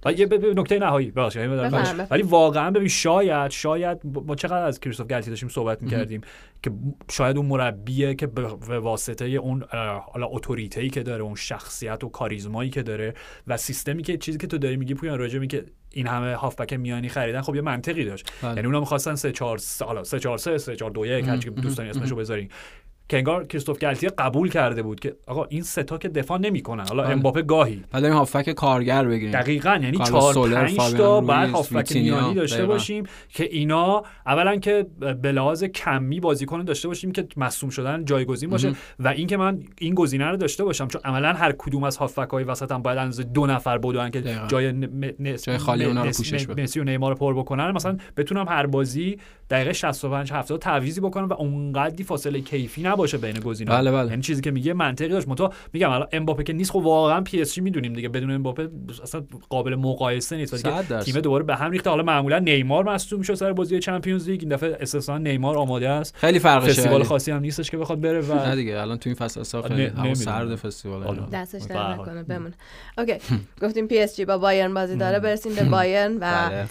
بله. 0.03 0.19
یه 0.19 0.27
نکته 0.55 0.79
نهایی. 0.79 1.11
ببخشید 1.11 1.41
ولی 2.11 2.23
واقعا 2.23 2.71
ببین 2.71 2.87
شاید 2.87 3.51
شاید 3.51 3.97
ما 4.25 4.35
چقدر 4.35 4.65
از 4.65 4.79
کریستوف 4.79 5.07
گالتی 5.07 5.29
داشتیم 5.29 5.49
صحبت 5.49 5.81
می‌کردیم 5.81 6.21
که 6.63 6.71
شاید 7.11 7.37
اون 7.37 7.45
مربیه 7.45 8.15
که 8.15 8.27
به 8.27 8.79
واسطه 8.79 9.25
اون 9.25 9.63
حالا 10.13 10.27
اتوریته 10.27 10.89
که 10.89 11.03
داره 11.03 11.23
اون 11.23 11.35
شخصیت 11.35 12.03
و 12.03 12.09
کاریزمایی 12.09 12.69
که 12.69 12.83
داره 12.83 13.13
و 13.47 13.57
سیستمی 13.57 14.03
که 14.03 14.17
چیزی 14.17 14.37
که 14.37 14.47
تو 14.47 14.57
داری 14.57 14.77
میگی 14.77 14.93
پویان 14.93 15.19
راجع 15.19 15.45
که 15.45 15.65
این 15.95 16.07
همه 16.07 16.35
هافبک 16.35 16.73
میانی 16.73 17.09
خریدن 17.09 17.41
خب 17.41 17.55
یه 17.55 17.61
منطقی 17.61 18.05
داشت. 18.05 18.31
بله. 18.41 18.51
یعنی 18.51 18.65
اونا 18.65 18.79
می‌خواستن 18.79 19.15
3 19.15 19.31
4 19.31 19.59
حالا 19.85 20.03
3 20.03 20.19
4 20.19 20.37
3 20.37 20.57
3 20.57 20.75
4 20.75 20.91
2 20.91 21.05
1 21.05 21.27
هر 21.27 21.37
چی 21.37 21.49
دوستانی 21.49 21.89
اسمشو 21.89 22.15
بذارین. 22.15 22.49
که 23.09 23.17
انگار 23.17 23.45
کریستوف 23.45 23.79
گالتیه 23.79 24.09
قبول 24.09 24.49
کرده 24.49 24.83
بود 24.83 24.99
که 24.99 25.15
آقا 25.27 25.45
این 25.45 25.61
ستا 25.61 25.97
که 25.97 26.09
دفاع 26.09 26.37
نمی‌کنن. 26.37 26.83
حالا 26.87 27.03
بله. 27.03 27.11
امباپه 27.11 27.41
گاهی. 27.41 27.83
بعد 27.91 28.03
این 28.03 28.13
هافک 28.13 28.49
کارگر 28.49 29.05
بگیریم. 29.05 29.31
دقیقاً 29.31 29.79
یعنی 29.83 29.97
4 29.97 30.65
5 30.65 30.93
تا 30.93 31.21
بعد 31.21 31.49
هافک 31.49 31.95
میانی 31.95 32.33
داشته 32.33 32.65
باشیم 32.65 33.05
که 33.29 33.43
اینا 33.43 34.03
اولا 34.25 34.55
که 34.55 34.85
به 35.21 35.31
لحاظ 35.31 35.63
کمی 35.63 36.19
بازیکن 36.19 36.63
داشته 36.63 36.87
باشیم 36.87 37.11
که 37.11 37.27
مصوم 37.37 37.69
شدن 37.69 38.05
جایگزین 38.05 38.49
باشه 38.49 38.73
و 38.99 39.07
اینکه 39.07 39.37
من 39.37 39.59
این 39.79 39.93
گزینه 39.93 40.25
رو 40.25 40.37
داشته 40.37 40.63
باشم 40.63 40.87
چون 40.87 41.01
عملا 41.03 41.33
هر 41.33 41.53
کدوم 41.57 41.83
از 41.83 41.97
هافک 41.97 42.29
های 42.31 42.43
وسط 42.43 42.71
هم 42.71 42.81
باید 42.81 42.97
اندازه 42.97 43.23
دو 43.23 43.45
نفر 43.45 43.77
بودن 43.77 44.09
که 44.09 44.23
جای 44.47 44.71
ن... 44.71 45.35
جای 45.35 45.57
خالی 45.57 45.85
اونا 45.85 46.03
رو 46.03 46.11
پوشش 46.11 46.45
بدن. 46.47 46.63
مسی 46.63 46.79
و 46.79 46.83
نیمار 46.83 47.11
رو 47.11 47.17
پر 47.17 47.33
بکنن. 47.33 47.71
مثلا 47.71 47.97
بتونم 48.17 48.47
هر 48.47 48.65
بازی 48.65 49.17
دقیقه 49.49 49.73
65 49.73 50.33
70 50.33 50.61
تعویضی 50.61 51.01
بکنم 51.01 51.27
و 51.27 51.33
اونقدی 51.33 52.03
فاصله 52.03 52.41
کیفی 52.41 52.94
نباشه 52.95 53.17
بین 53.17 53.39
گزینه‌ها 53.39 53.77
بله 53.77 53.91
بله. 53.91 54.09
یعنی 54.09 54.21
چیزی 54.21 54.41
که 54.41 54.51
میگه 54.51 54.73
منطقی 54.73 55.07
داشت. 55.07 55.27
متو 55.27 55.49
میگم 55.73 55.89
الان 55.89 56.07
امباپه 56.11 56.43
که 56.43 56.53
نیست. 56.53 56.71
خب 56.71 56.75
واقعا 56.75 57.21
پی 57.21 57.41
اس 57.41 57.53
جی 57.53 57.61
می‌دونیم 57.61 57.93
دیگه. 57.93 58.09
بدون 58.09 58.31
امباپه 58.31 58.69
اصلا 59.03 59.23
قابل 59.49 59.75
مقایسه 59.75 60.37
نیست. 60.37 60.65
ولی 60.65 61.01
تیم 61.03 61.21
دوباره 61.21 61.43
به 61.43 61.55
هم 61.55 61.71
ریخته. 61.71 61.89
حالا 61.89 62.03
معمولا 62.03 62.39
نیمار 62.39 62.83
مصدوم 62.83 63.19
میشه 63.19 63.35
سر 63.35 63.53
بازی 63.53 63.79
Champions 63.79 64.29
League. 64.29 64.41
این 64.41 64.49
دفعه 64.49 64.77
استثنا 64.79 65.17
نیمار 65.17 65.57
آماده 65.57 65.89
است. 65.89 66.15
خیلی 66.17 66.39
فرقشه. 66.39 66.71
فستیوال 66.71 67.03
خاصی 67.03 67.31
هم 67.31 67.39
نیستش 67.39 67.71
که 67.71 67.77
بخواد 67.77 68.01
بره 68.01 68.21
و 68.21 68.33
نه 68.33 68.55
دیگه. 68.55 68.81
الان 68.81 68.97
تو 68.97 69.09
این 69.09 69.15
فصل 69.15 69.39
اصلا 69.39 69.61
خیلی 69.61 69.85
هوا 69.85 70.13
سرد 70.13 70.55
فستیوال. 70.55 71.27
دستش 71.33 71.61
درد 71.61 71.93
نکنه 71.93 72.23
بمونه. 72.23 72.53
اوکی. 72.97 73.17
گفتیم 73.61 73.87
پی 73.87 73.99
اس 73.99 74.15
جی 74.15 74.25
با 74.25 74.37
بایرن 74.37 74.73
بازی 74.73 74.95
داره. 74.95 75.19
برسیم 75.19 75.55
به 75.55 75.63
بایرن 75.63 76.15
و 76.15 76.19
بله. 76.19 76.65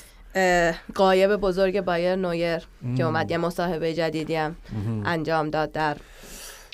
غایب 0.94 1.36
بزرگ 1.36 1.80
بایرن 1.80 2.16
نویر 2.16 2.62
که 2.96 3.02
اومد 3.02 3.30
یه 3.30 3.38
مصاحبه 3.38 3.94
جدیدی 3.94 4.34
هم 4.34 4.56
انجام 5.04 5.50
داد 5.50 5.72
در 5.72 5.96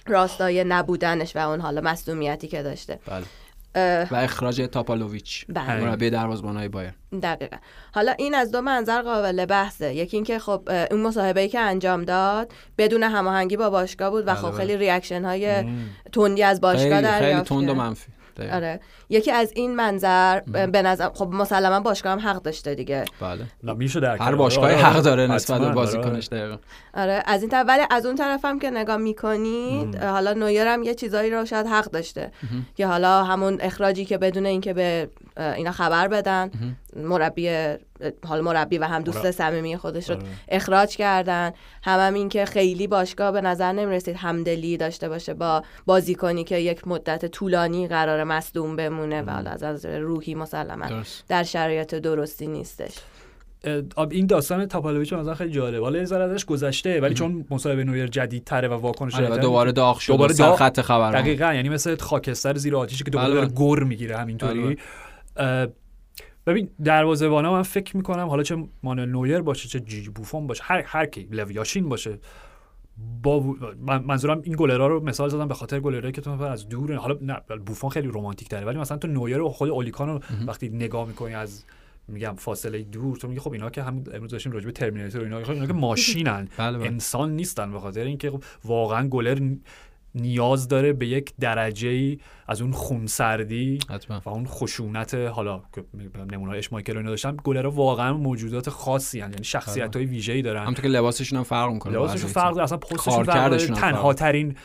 راستای 0.07 0.65
نبودنش 0.65 1.37
و 1.37 1.49
اون 1.49 1.61
حالا 1.61 1.81
مصدومیتی 1.81 2.49
که 2.49 2.63
داشته. 2.63 2.99
بله. 3.07 3.25
و 4.11 4.15
اخراج 4.15 4.69
تاپالوویچ 4.73 5.47
بله. 5.49 5.81
مربی 5.81 6.09
های 6.09 6.69
بایرن. 6.69 6.93
دقیقا. 7.23 7.57
حالا 7.95 8.13
این 8.13 8.35
از 8.35 8.53
دو 8.53 8.61
منظر 8.61 9.03
قابل 9.03 9.47
بحثه. 9.47 9.95
یکی 9.95 10.17
اینکه 10.17 10.39
خب 10.39 10.69
اون 10.91 11.01
مصاحبه 11.01 11.49
که 11.49 11.61
انجام 11.61 12.05
داد 12.05 12.53
بدون 12.79 13.03
هماهنگی 13.03 13.57
با 13.57 13.71
باشگاه 13.71 14.11
بود 14.11 14.25
و 14.27 14.35
خب 14.35 14.49
بله، 14.49 14.57
خیلی 14.57 14.77
reaction 14.77 15.25
های 15.25 15.65
تندی 16.13 16.43
از 16.43 16.61
باشگاه 16.61 17.03
دریافت 17.03 17.49
خیلی 17.49 17.61
تند 17.61 17.69
و 17.69 17.75
منفی. 17.75 18.13
آره. 18.49 18.81
یکی 19.09 19.31
از 19.31 19.53
این 19.55 19.77
منظر 19.77 20.41
به 20.41 20.83
نظر 20.83 21.09
خب 21.15 21.29
مسلما 21.33 21.81
باشگاه 21.81 22.13
هم 22.13 22.29
حق 22.29 22.43
داشته 22.43 22.75
دیگه. 22.75 23.05
بله. 23.21 23.75
میشه 23.75 24.01
در 24.01 24.17
هر 24.17 24.35
باشگاهی 24.35 24.75
آره. 24.75 24.85
حق 24.85 25.03
داره 25.03 25.27
نسبت 25.27 25.61
به 25.61 25.69
بازیکنش 25.69 26.27
دقیقا. 26.27 26.57
آره. 26.95 27.23
از 27.27 27.43
این 27.43 27.51
طرف 27.51 27.69
ولی 27.69 27.83
از 27.91 28.07
اون 28.07 28.17
طرف 28.17 28.45
هم 28.45 28.59
که 28.59 28.71
نگاه 28.71 28.97
می‌کنید 28.97 29.97
حالا 29.97 30.33
نویر 30.33 30.67
هم 30.67 30.83
یه 30.83 30.95
چیزایی 30.95 31.31
رو 31.31 31.45
شاید 31.45 31.67
حق 31.67 31.91
داشته. 31.91 32.33
که 32.77 32.87
حالا 32.87 33.25
همون 33.25 33.59
اخراجی 33.61 34.05
که 34.05 34.19
بدون 34.19 34.47
اینکه 34.47 34.73
به 34.73 35.11
اینا 35.37 35.73
خبر 35.73 36.09
بدن 36.09 36.51
مربی 36.97 37.51
حال 38.27 38.41
مربی 38.41 38.79
و 38.79 38.85
هم 38.85 39.03
دوست 39.03 39.31
صمیمی 39.31 39.77
خودش 39.77 40.11
رو 40.11 40.17
آره. 40.17 40.25
اخراج 40.49 40.97
کردن. 40.97 41.53
هم, 41.83 41.99
هم 41.99 42.15
این 42.15 42.29
که 42.29 42.45
خیلی 42.45 42.87
باشگاه 42.87 43.33
به 43.33 43.41
نظر 43.41 43.73
نمی‌رسید 43.73 44.17
همدلی 44.17 44.77
داشته 44.77 45.09
باشه 45.09 45.35
با 45.35 45.63
بازیکنی 45.87 46.45
که 46.45 46.57
یک 46.57 46.89
مدت 46.89 47.27
طولانی 47.27 47.89
قرار 47.89 48.25
مصدوم 48.25 48.77
بمونه 48.77 49.23
و 49.23 49.31
حالا 49.31 49.51
از 49.51 49.87
روحی 49.87 50.35
مسلما 50.35 50.87
در 51.29 51.43
شرایط 51.43 51.95
درستی 51.95 52.47
نیستش. 52.47 52.95
این 54.11 54.27
داستان 54.27 54.67
تاپالویچ 54.67 55.13
مثلا 55.13 55.35
خیلی 55.35 55.51
جالبه. 55.51 55.85
حالا 55.85 55.99
یه 55.99 56.15
ازش 56.15 56.45
گذشته 56.45 57.01
ولی 57.01 57.15
چون 57.15 57.45
مصاحبه 57.51 57.85
نویر 57.85 58.07
جدید 58.07 58.45
تره 58.45 58.69
و 58.69 58.73
واکنش 58.73 59.15
آره 59.15 59.39
دوباره 59.39 59.73
داغ 59.73 59.99
شد 59.99 60.13
دوباره 60.13 60.35
داغ. 60.35 60.59
خط 60.59 60.81
خبر 60.81 61.13
دقیقاً 61.13 61.55
یعنی 61.55 61.69
مثل 61.69 61.97
خاکستر 61.97 62.57
زیر 62.57 62.77
آتیشی 62.77 63.05
که 63.05 63.11
دوباره 63.11 63.41
بله. 63.41 63.51
گر 63.57 63.83
می‌گیره 63.83 64.17
همینطوری. 64.17 64.77
بله. 65.37 65.73
ببین 66.47 66.71
دروازه‌بانا 66.85 67.53
من 67.53 67.63
فکر 67.63 67.97
می‌کنم 67.97 68.29
حالا 68.29 68.43
چه 68.43 68.69
مانوئل 68.83 69.09
نویر 69.09 69.41
باشه 69.41 69.69
چه 69.69 69.81
جی 69.81 70.09
بوفون 70.09 70.47
باشه 70.47 70.63
هر 70.65 70.83
هر 70.87 71.07
کی 71.07 71.29
لویاشین 71.31 71.89
باشه 71.89 72.19
با 73.23 73.57
منظورم 73.83 74.41
این 74.45 74.57
گلرها 74.59 74.87
رو 74.87 75.05
مثال 75.05 75.29
زدم 75.29 75.49
به 75.49 75.55
خاطر 75.55 75.81
گلرایی 75.81 76.13
که 76.13 76.21
تو 76.21 76.43
از 76.43 76.69
دور 76.69 76.95
حالا 76.95 77.19
نه 77.21 77.57
بوفون 77.67 77.91
خیلی 77.91 78.09
رمانتیک 78.09 78.49
تره 78.49 78.65
ولی 78.65 78.79
مثلا 78.79 78.99
تو 78.99 79.09
نویر 79.09 79.37
رو 79.37 79.49
خود 79.49 79.71
اولیکان 79.71 80.09
رو 80.09 80.21
وقتی 80.47 80.69
نگاه 80.69 81.09
می‌کنی 81.09 81.35
از 81.35 81.65
میگم 82.09 82.35
فاصله 82.39 82.83
دور 82.83 83.17
تو 83.17 83.29
میگی 83.29 83.41
خب 83.41 83.53
اینا 83.53 83.71
که 83.71 83.83
هم 83.83 84.05
امروز 84.13 84.31
داشتیم 84.31 84.53
راجع 84.53 84.67
به 84.67 84.73
ترمیناتور 84.73 85.23
اینا 85.23 85.39
اینا 85.39 85.67
که 85.67 85.73
ماشینن 85.89 86.49
بله، 86.57 86.79
بله. 86.79 86.87
انسان 86.87 87.37
نیستن 87.37 87.73
به 87.73 87.81
خاطر 87.81 88.05
اینکه 88.05 88.31
خب 88.31 88.43
واقعا 88.65 89.09
گلر 89.09 89.55
نیاز 90.15 90.69
داره 90.69 90.93
به 90.93 91.07
یک 91.07 91.33
درجه 91.41 91.89
ای 91.89 92.19
از 92.49 92.63
اون 92.63 92.73
خونسردی 92.73 93.79
و 94.09 94.29
اون 94.29 94.47
خشونت 94.47 95.15
حالا 95.15 95.63
نمونه 96.33 96.57
اشمایکل 96.59 96.97
رو 96.97 97.03
داشتم 97.03 97.37
گلرها 97.45 97.71
واقعا 97.71 98.13
موجودات 98.13 98.71
خاصی 98.71 99.21
هن. 99.21 99.31
یعنی 99.31 99.45
شخصیت 99.45 99.97
های 99.97 100.05
ویژه‌ای 100.05 100.43
دارن. 100.43 100.63
همونطور 100.63 100.83
که 100.83 100.89
لباسشون 100.89 101.39
هم 101.39 101.45
فرق 101.45 101.73
می‌کنه 101.73 101.93
لباسشون 101.93 102.31
فرق 102.31 102.59
اصلا 102.59 102.79
پستشون 102.79 103.25
فرق 103.25 103.57
تنها 103.57 104.15
ترین 104.15 104.57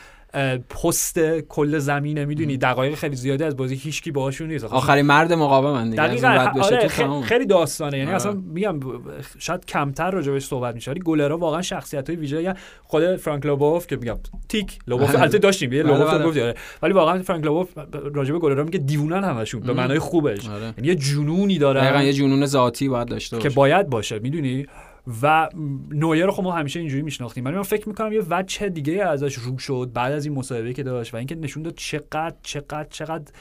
پست 0.70 1.18
کل 1.40 1.78
زمینه 1.78 2.24
می‌دونی؟ 2.24 2.56
دقایق 2.56 2.94
خیلی 2.94 3.16
زیادی 3.16 3.44
از 3.44 3.56
بازی 3.56 3.74
هیچکی 3.74 4.10
باهاشون 4.10 4.48
نیست. 4.48 4.64
آخرین 4.64 5.06
مرد 5.06 5.32
مقاوم 5.32 5.90
دیگه 5.90 5.96
دقیقاً. 5.96 6.52
آره 6.62 6.88
خیلی 7.22 7.46
داستانه. 7.46 7.98
یعنی 7.98 8.08
آره. 8.08 8.16
اصلا 8.16 8.32
میگم 8.32 8.80
شاید 9.38 9.64
کمتر 9.64 10.10
راجبش 10.10 10.44
صحبت 10.44 10.74
میشه 10.74 10.90
ولی 10.90 11.00
گلرها 11.00 11.38
واقعا 11.38 11.62
شخصیت 11.62 12.10
های 12.10 12.18
ویژه 12.18 12.54
خود 12.82 13.16
فرانک 13.16 13.46
لوبوف 13.46 13.86
که 13.86 13.96
میگم 13.96 14.16
تیک 14.48 14.78
لوبوف 14.86 15.08
آره. 15.08 15.20
البته 15.20 15.38
داشتیم 15.38 15.72
یه 15.72 15.82
لوبوف 15.82 16.08
بله، 16.08 16.18
بله. 16.18 16.28
گفت 16.28 16.38
آره. 16.38 16.54
ولی 16.82 16.92
واقعا 16.92 17.22
فرانک 17.22 17.44
لوبوف 17.44 17.68
راجب 18.14 18.38
گلرها 18.38 18.64
میگه 18.64 18.78
دیوونن 18.78 19.24
همشون 19.24 19.60
به 19.60 19.72
معنای 19.72 19.98
خوبش. 19.98 20.44
یعنی 20.44 20.88
یه 20.88 20.94
جنونی 20.94 21.58
داره 21.58 22.04
یه 22.04 22.12
جنون 22.12 22.46
ذاتی 22.46 22.88
باید 22.88 23.08
داشته 23.08 23.36
باشه. 23.36 23.48
که 23.48 23.54
باید 23.54 23.90
باشه 23.90 24.18
می‌دونی؟ 24.18 24.66
و 25.22 25.48
نویر 25.90 26.26
رو 26.26 26.32
خب 26.32 26.42
ما 26.42 26.52
همیشه 26.52 26.80
اینجوری 26.80 27.02
میشناختیم. 27.02 27.44
ولی 27.44 27.56
من 27.56 27.62
فکر 27.62 27.88
می‌کنم 27.88 28.12
یه 28.12 28.22
وجه 28.30 28.68
دیگه 28.68 29.04
ازش 29.04 29.34
رو 29.34 29.58
شد 29.58 29.90
بعد 29.94 30.12
از 30.12 30.24
این 30.24 30.34
مصاحبه 30.34 30.72
که 30.72 30.82
داشت 30.82 31.14
و 31.14 31.16
اینکه 31.16 31.34
نشون 31.34 31.62
داد 31.62 31.74
چقدر 31.74 32.34
چقدر 32.42 32.86
چقدر 32.90 33.32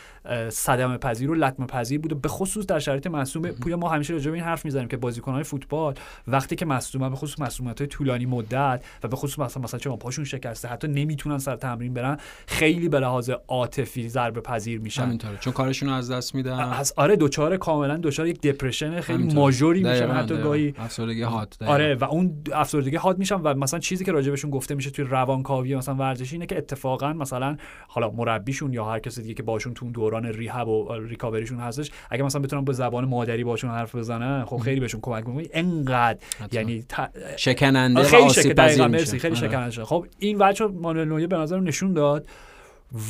صدمه 0.50 0.98
پذیر 0.98 1.32
و 1.32 1.34
لطمه 1.34 1.66
پذیر 1.66 2.00
بود 2.00 2.22
به 2.22 2.30
خصوص 2.30 2.66
در 2.66 2.80
شرایط 2.80 3.08
مصوم 3.08 3.52
پویا 3.52 3.78
ما 3.78 3.90
همیشه 3.90 4.14
راجع 4.14 4.32
به 4.32 4.38
این 4.38 4.46
حرف 4.46 4.66
می‌زنیم 4.66 4.88
که 4.88 4.98
بازیکن‌های 4.98 5.44
فوتبال 5.44 5.94
وقتی 6.28 6.56
که 6.56 6.66
مصدومن 6.66 7.10
به 7.10 7.16
خصوص 7.16 7.40
مصدومیت‌های 7.40 7.88
طولانی 7.88 8.26
مدت 8.26 8.84
و 9.04 9.08
به 9.08 9.16
خصوص 9.16 9.40
مثلا 9.40 9.64
مثلا 9.64 9.80
چون 9.80 9.98
پاشون 9.98 10.26
شکسته 10.26 10.68
حتی 10.68 10.88
نمی‌تونن 10.88 11.38
سر 11.38 11.56
تمرین 11.56 11.94
برن 11.94 12.18
خیلی 12.48 12.90
به 12.90 13.00
لحاظ 13.00 13.30
عاطفی 13.48 14.10
ضربه 14.10 14.42
پذیر 14.42 14.80
میشن 14.80 15.04
همینطوره 15.04 15.38
چون 15.38 15.54
کارشون 15.54 15.90
رو 15.90 15.96
از 15.96 16.12
دست 16.12 16.36
میدن. 16.36 16.60
از 16.60 16.94
آره 16.98 17.16
دوچار 17.16 17.58
کاملا 17.58 17.98
دوچار 17.98 18.28
یک 18.28 18.42
دپرشن 18.42 19.02
خیلی 19.02 19.34
ماژوری 19.34 19.84
میشن. 19.84 20.12
حتی 20.12 20.38
گاهی 20.38 20.74
افسردگی 20.78 21.22
هات 21.22 21.55
آره 21.61 21.95
و 21.95 22.03
اون 22.03 22.44
افسردگی 22.53 22.95
حاد 22.95 23.18
میشن 23.18 23.36
و 23.36 23.53
مثلا 23.53 23.80
چیزی 23.80 24.06
که 24.06 24.11
راجبشون 24.11 24.52
گفته 24.52 24.76
میشه 24.76 24.90
توی 24.90 25.06
روانکاوی 25.06 25.76
مثلا 25.76 25.95
ورزشی 25.95 26.36
اینه 26.36 26.45
که 26.45 26.57
اتفاقا 26.57 27.14
مثلا 27.14 27.57
حالا 27.88 28.10
مربیشون 28.10 28.73
یا 28.73 28.86
هر 28.86 28.99
کسی 28.99 29.22
دیگه 29.22 29.34
که 29.34 29.44
باشون 29.44 29.73
تو 29.73 29.91
دوران 29.91 30.26
ریهاب 30.26 30.68
و 30.68 30.94
ریکاوریشون 30.94 31.60
هستش 31.60 31.91
اگه 32.10 32.23
مثلا 32.23 32.41
بتونن 32.41 32.65
با 32.65 32.73
زبان 32.73 33.06
مادری 33.06 33.44
باشون 33.44 33.69
حرف 33.69 33.95
بزنن 33.95 34.45
خب 34.45 34.57
خیلی 34.57 34.80
بهشون 34.80 35.02
کمک 35.02 35.27
می‌کنه 35.27 35.48
انقدر 35.53 36.19
یعنی 36.52 36.86
ت... 36.90 37.10
شکننده 37.38 38.03
خیلی 38.03 38.30
شکننده 38.30 39.06
خیلی 39.06 39.36
شکننده 39.36 39.86
خب 39.86 40.06
این 40.19 40.38
بچه 40.38 40.68
مانوئل 40.68 41.07
نویه 41.07 41.27
به 41.27 41.38
نظر 41.38 41.60
نشون 41.60 41.94
داد 41.94 42.27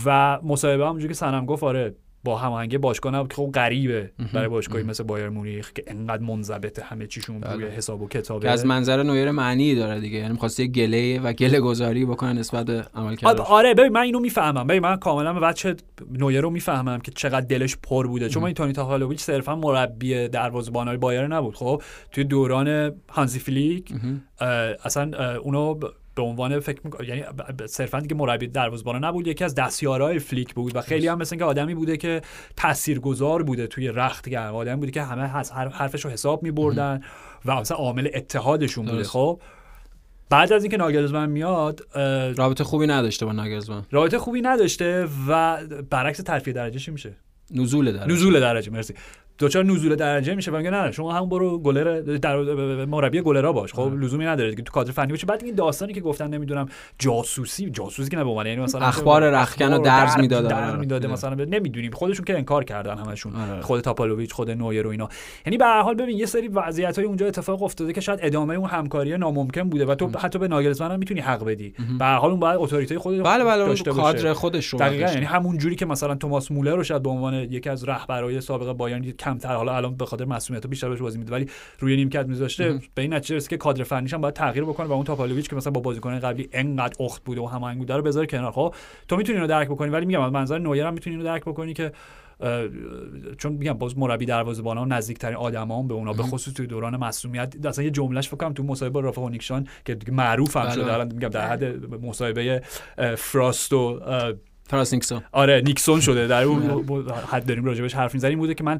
و 0.05 0.39
مصاحبه 0.43 0.87
هم 0.87 0.99
که 0.99 1.13
سنم 1.13 1.45
گفت 1.45 1.63
آره 1.63 1.95
با 2.25 2.37
هماهنگی 2.37 2.77
باشگاه 2.77 3.13
نبود 3.13 3.29
که 3.29 3.35
خب 3.35 3.51
غریبه 3.53 4.11
برای 4.33 4.47
باشگاهی 4.47 4.83
مثل 4.83 5.03
بایر 5.03 5.29
مونیخ 5.29 5.73
که 5.73 5.83
انقدر 5.87 6.23
منضبط 6.23 6.79
همه 6.79 7.07
چیشون 7.07 7.43
روی 7.43 7.65
بله. 7.65 7.71
حساب 7.71 8.01
و 8.01 8.07
کتابه 8.07 8.41
که 8.41 8.49
از 8.49 8.65
منظر 8.65 9.03
نویر 9.03 9.31
معنی 9.31 9.75
داره 9.75 9.99
دیگه. 9.99 10.17
یعنی 10.17 10.31
می‌خواسته 10.31 10.67
گله 10.67 11.19
و 11.19 11.33
گله 11.33 11.59
گذاری 11.59 12.05
بکنن 12.05 12.37
نسبت 12.37 12.65
به 12.65 12.85
عمل 12.95 13.15
کرده 13.15 13.41
آره 13.41 13.73
ببین 13.73 13.91
من 13.91 14.01
اینو 14.01 14.19
می‌فهمم. 14.19 14.67
ببین 14.67 14.81
من 14.81 14.95
کاملا 14.95 15.33
بچه 15.33 15.75
نویر 16.11 16.41
رو 16.41 16.49
می‌فهمم 16.49 16.99
که 16.99 17.11
چقدر 17.11 17.45
دلش 17.45 17.77
پر 17.83 18.07
بوده. 18.07 18.29
چون 18.29 18.43
این 18.43 18.53
تونی 18.53 18.73
تاهالوویچ 18.73 19.19
صرفا 19.19 19.55
مربی 19.55 20.27
دروازه‌بانای 20.27 20.97
بایر 20.97 21.27
نبود 21.27 21.55
خب؟ 21.55 21.81
توی 22.11 22.23
دوران 22.23 22.91
هانزی 23.09 23.39
فلیک 23.39 23.93
اصلا 24.85 25.37
اونو 25.37 25.79
به 26.15 26.21
عنوان 26.21 26.59
فکر 26.59 26.81
می‌کنم 26.83 27.07
یعنی 27.07 27.23
صرفا 27.65 27.99
دیگه 27.99 28.15
مربی 28.15 28.47
دروازه‌بان 28.47 29.03
نبود 29.03 29.27
یکی 29.27 29.43
از 29.43 29.55
دستیارای 29.55 30.19
فلیک 30.19 30.53
بود 30.53 30.75
و 30.75 30.81
خیلی 30.81 31.07
هم 31.07 31.17
مثل 31.17 31.35
اینکه 31.35 31.45
آدمی 31.45 31.75
بوده 31.75 31.97
که 31.97 32.21
تاثیرگذار 32.57 33.43
بوده 33.43 33.67
توی 33.67 33.87
رخت 33.87 34.29
گرم. 34.29 34.55
آدمی 34.55 34.75
بوده 34.75 34.91
که 34.91 35.01
همه 35.01 35.23
حرفش 35.73 36.05
رو 36.05 36.11
حساب 36.11 36.43
میبردن 36.43 37.01
و 37.45 37.55
مثلا 37.55 37.77
عامل 37.77 38.09
اتحادشون 38.13 38.85
بوده. 38.85 39.03
خب 39.03 39.41
بعد 40.29 40.53
از 40.53 40.63
اینکه 40.63 40.77
ناگلزمن 40.77 41.29
میاد 41.29 41.81
رابطه 42.37 42.63
خوبی 42.63 42.87
نداشته 42.87 43.25
با 43.25 43.31
ناگلزمن. 43.31 43.83
رابطه 43.91 44.17
خوبی 44.17 44.41
نداشته 44.41 45.07
و 45.27 45.59
برعکس 45.89 46.17
ترفیع 46.17 46.53
درجه 46.53 46.91
میشه. 46.91 47.15
نزول 47.51 47.91
درجه. 47.91 48.13
نزول 48.13 48.39
درجه 48.39 48.71
مرسی. 48.71 48.93
دوچار 49.37 49.63
نزول 49.63 49.95
درجه 49.95 50.35
میشه 50.35 50.51
و 50.51 50.57
میگه 50.57 50.69
نه 50.69 50.91
شما 50.91 51.13
هم 51.13 51.29
برو 51.29 51.59
گلر 51.59 52.01
در 52.01 52.37
مربی 52.85 53.21
گلرا 53.21 53.53
باش. 53.53 53.73
خب 53.73 53.93
لزومی 53.99 54.25
نداره 54.25 54.49
دیگه 54.49 54.63
تو 54.63 54.71
کادر 54.71 54.91
فنی 54.91 55.07
باشه. 55.07 55.25
بعد 55.25 55.43
این 55.43 55.55
داستانی 55.55 55.93
که 55.93 56.01
گفتن 56.01 56.27
نمی‌دونم 56.27 56.65
جاسوسی 56.99 57.69
جاسوسی 57.69 58.09
که 58.09 58.17
نه 58.17 58.23
به 58.23 58.49
یعنی 58.49 58.61
مثلا 58.61 58.81
اخبار 58.85 59.29
رخکن 59.29 59.73
و 59.73 59.79
درز 59.79 60.17
می‌داده. 60.17 60.47
درز 60.47 60.69
آره. 60.69 60.79
می‌داده 60.79 61.07
مثلا. 61.07 61.33
نمی‌دونیم. 61.33 61.91
خودشون 61.91 62.25
که 62.25 62.37
انکار 62.37 62.63
کردن 62.63 62.97
همشون. 62.97 63.35
آره. 63.35 63.61
خود 63.61 63.81
تاپالوویچ 63.81 64.33
خود 64.33 64.51
نویر 64.51 64.87
و 64.87 64.89
اینا. 64.89 65.09
یعنی 65.45 65.57
به 65.57 65.65
هر 65.65 65.81
حال 65.81 65.95
ببین 65.95 66.17
یه 66.17 66.25
سری 66.25 66.47
وضعیت 66.47 66.99
های 66.99 67.07
اونجا 67.07 67.25
اتفاق 67.27 67.63
افتاده 67.63 67.93
که 67.93 68.01
شاید 68.01 68.19
ادامه 68.23 68.55
اون 68.55 68.69
همکاری 68.69 69.17
ناممکن 69.17 69.63
بوده 69.63 69.85
و 69.85 69.95
تو 69.95 70.09
حتی 70.19 70.39
به 70.39 70.47
ناگلزمن 70.47 70.91
هم 70.91 70.99
می‌تونی 70.99 71.19
حق 71.19 71.45
بدی. 71.45 71.73
به 71.99 72.05
هر 72.05 72.17
حال 72.17 72.31
اون 72.31 72.39
باید 72.39 72.57
اتوریته 72.59 72.99
خود 72.99 73.23
بله 73.23 73.43
بله 73.43 73.65
داشته 73.65 73.91
کادر 73.91 74.33
خودش 74.33 74.65
رو 74.65 74.79
دقیقاً. 74.79 75.11
یعنی 75.11 75.25
همون 75.25 75.57
جوری 75.57 75.75
که 75.75 75.85
مثلا 75.85 76.15
توماس 76.15 76.51
مولر 76.51 76.75
رو 76.75 76.83
شاید 76.83 77.03
به 77.03 77.09
عنوان 77.09 77.33
یکی 77.33 77.69
از 77.69 77.83
رهبرای 77.83 78.41
سابق 78.41 78.71
بایرن 78.71 79.03
کمتر. 79.25 79.55
حالا 79.55 79.75
الان 79.75 79.95
به 79.95 80.05
خاطر 80.05 80.25
مسئولیت 80.25 80.67
بیشتر 80.67 80.89
بهش 80.89 80.99
بازی 80.99 81.17
میده 81.17 81.31
ولی 81.31 81.49
روی 81.79 81.95
نیمکت 81.95 82.25
میذاشته 82.25 82.79
به 82.95 83.01
این 83.01 83.13
نتیجه 83.13 83.35
رسید 83.35 83.49
که 83.49 83.57
کادر 83.57 83.83
فنیش 83.83 84.13
هم 84.13 84.21
باید 84.21 84.33
تغییر 84.33 84.65
بکنه 84.65 84.87
و 84.87 84.91
اون 84.91 85.03
تاپالوویچ 85.03 85.49
که 85.49 85.55
مثلا 85.55 85.71
با 85.71 85.81
بازیکن 85.81 86.19
قبلی 86.19 86.49
انقدر 86.53 87.03
اخت 87.03 87.23
بوده 87.23 87.41
و 87.41 87.45
هماهنگ 87.45 87.77
بوده 87.77 87.95
رو 87.95 88.01
بذاره 88.01 88.27
کنار. 88.27 88.51
خب 88.51 88.75
تو 89.07 89.17
می‌تونی 89.17 89.37
اینو 89.37 89.47
درک 89.47 89.67
بکنی 89.67 89.89
ولی 89.89 90.05
میگم 90.05 90.29
منظر 90.29 90.57
نویر 90.57 90.85
هم 90.85 90.93
می‌تونی 90.93 91.15
اینو 91.15 91.25
درک 91.25 91.41
بکنی 91.41 91.73
که 91.73 91.91
چون 93.37 93.51
میگم 93.51 93.73
باز 93.73 93.97
مربی 93.97 94.25
دروازه‌بان 94.25 94.77
ها 94.77 94.85
نزدیکترین 94.85 95.35
آدمان 95.35 95.87
به 95.87 95.93
اونا 95.93 96.13
به 96.13 96.23
خصوص 96.23 96.53
توی 96.53 96.67
دوران 96.67 96.97
مسئولیت 96.97 97.65
اصلا 97.65 97.83
یه 97.83 97.91
جملهش 97.91 98.27
فکر 98.27 98.37
کنم 98.37 98.53
تو 98.53 98.63
مصاحبه 98.63 99.01
رافا 99.01 99.29
نیکشان 99.29 99.67
که 99.85 99.97
معروف 100.11 100.57
هم 100.57 100.69
شده 100.69 100.93
الان 100.93 101.07
میگم 101.13 101.29
در 101.29 101.47
حد 101.47 101.93
مصاحبه 102.05 102.61
فراست 103.17 103.73
و 103.73 103.99
فراست 104.67 104.93
نیکسون. 104.93 105.21
آره 105.31 105.61
نیکسون 105.65 105.99
شده. 105.99 106.27
در 106.27 106.43
اون 106.43 106.85
حد 107.27 107.45
داریم 107.45 107.65
راجبش 107.65 107.95
حرف 107.95 108.13
می‌زنیم. 108.13 108.39
بوده 108.39 108.53
که 108.53 108.63
من 108.63 108.79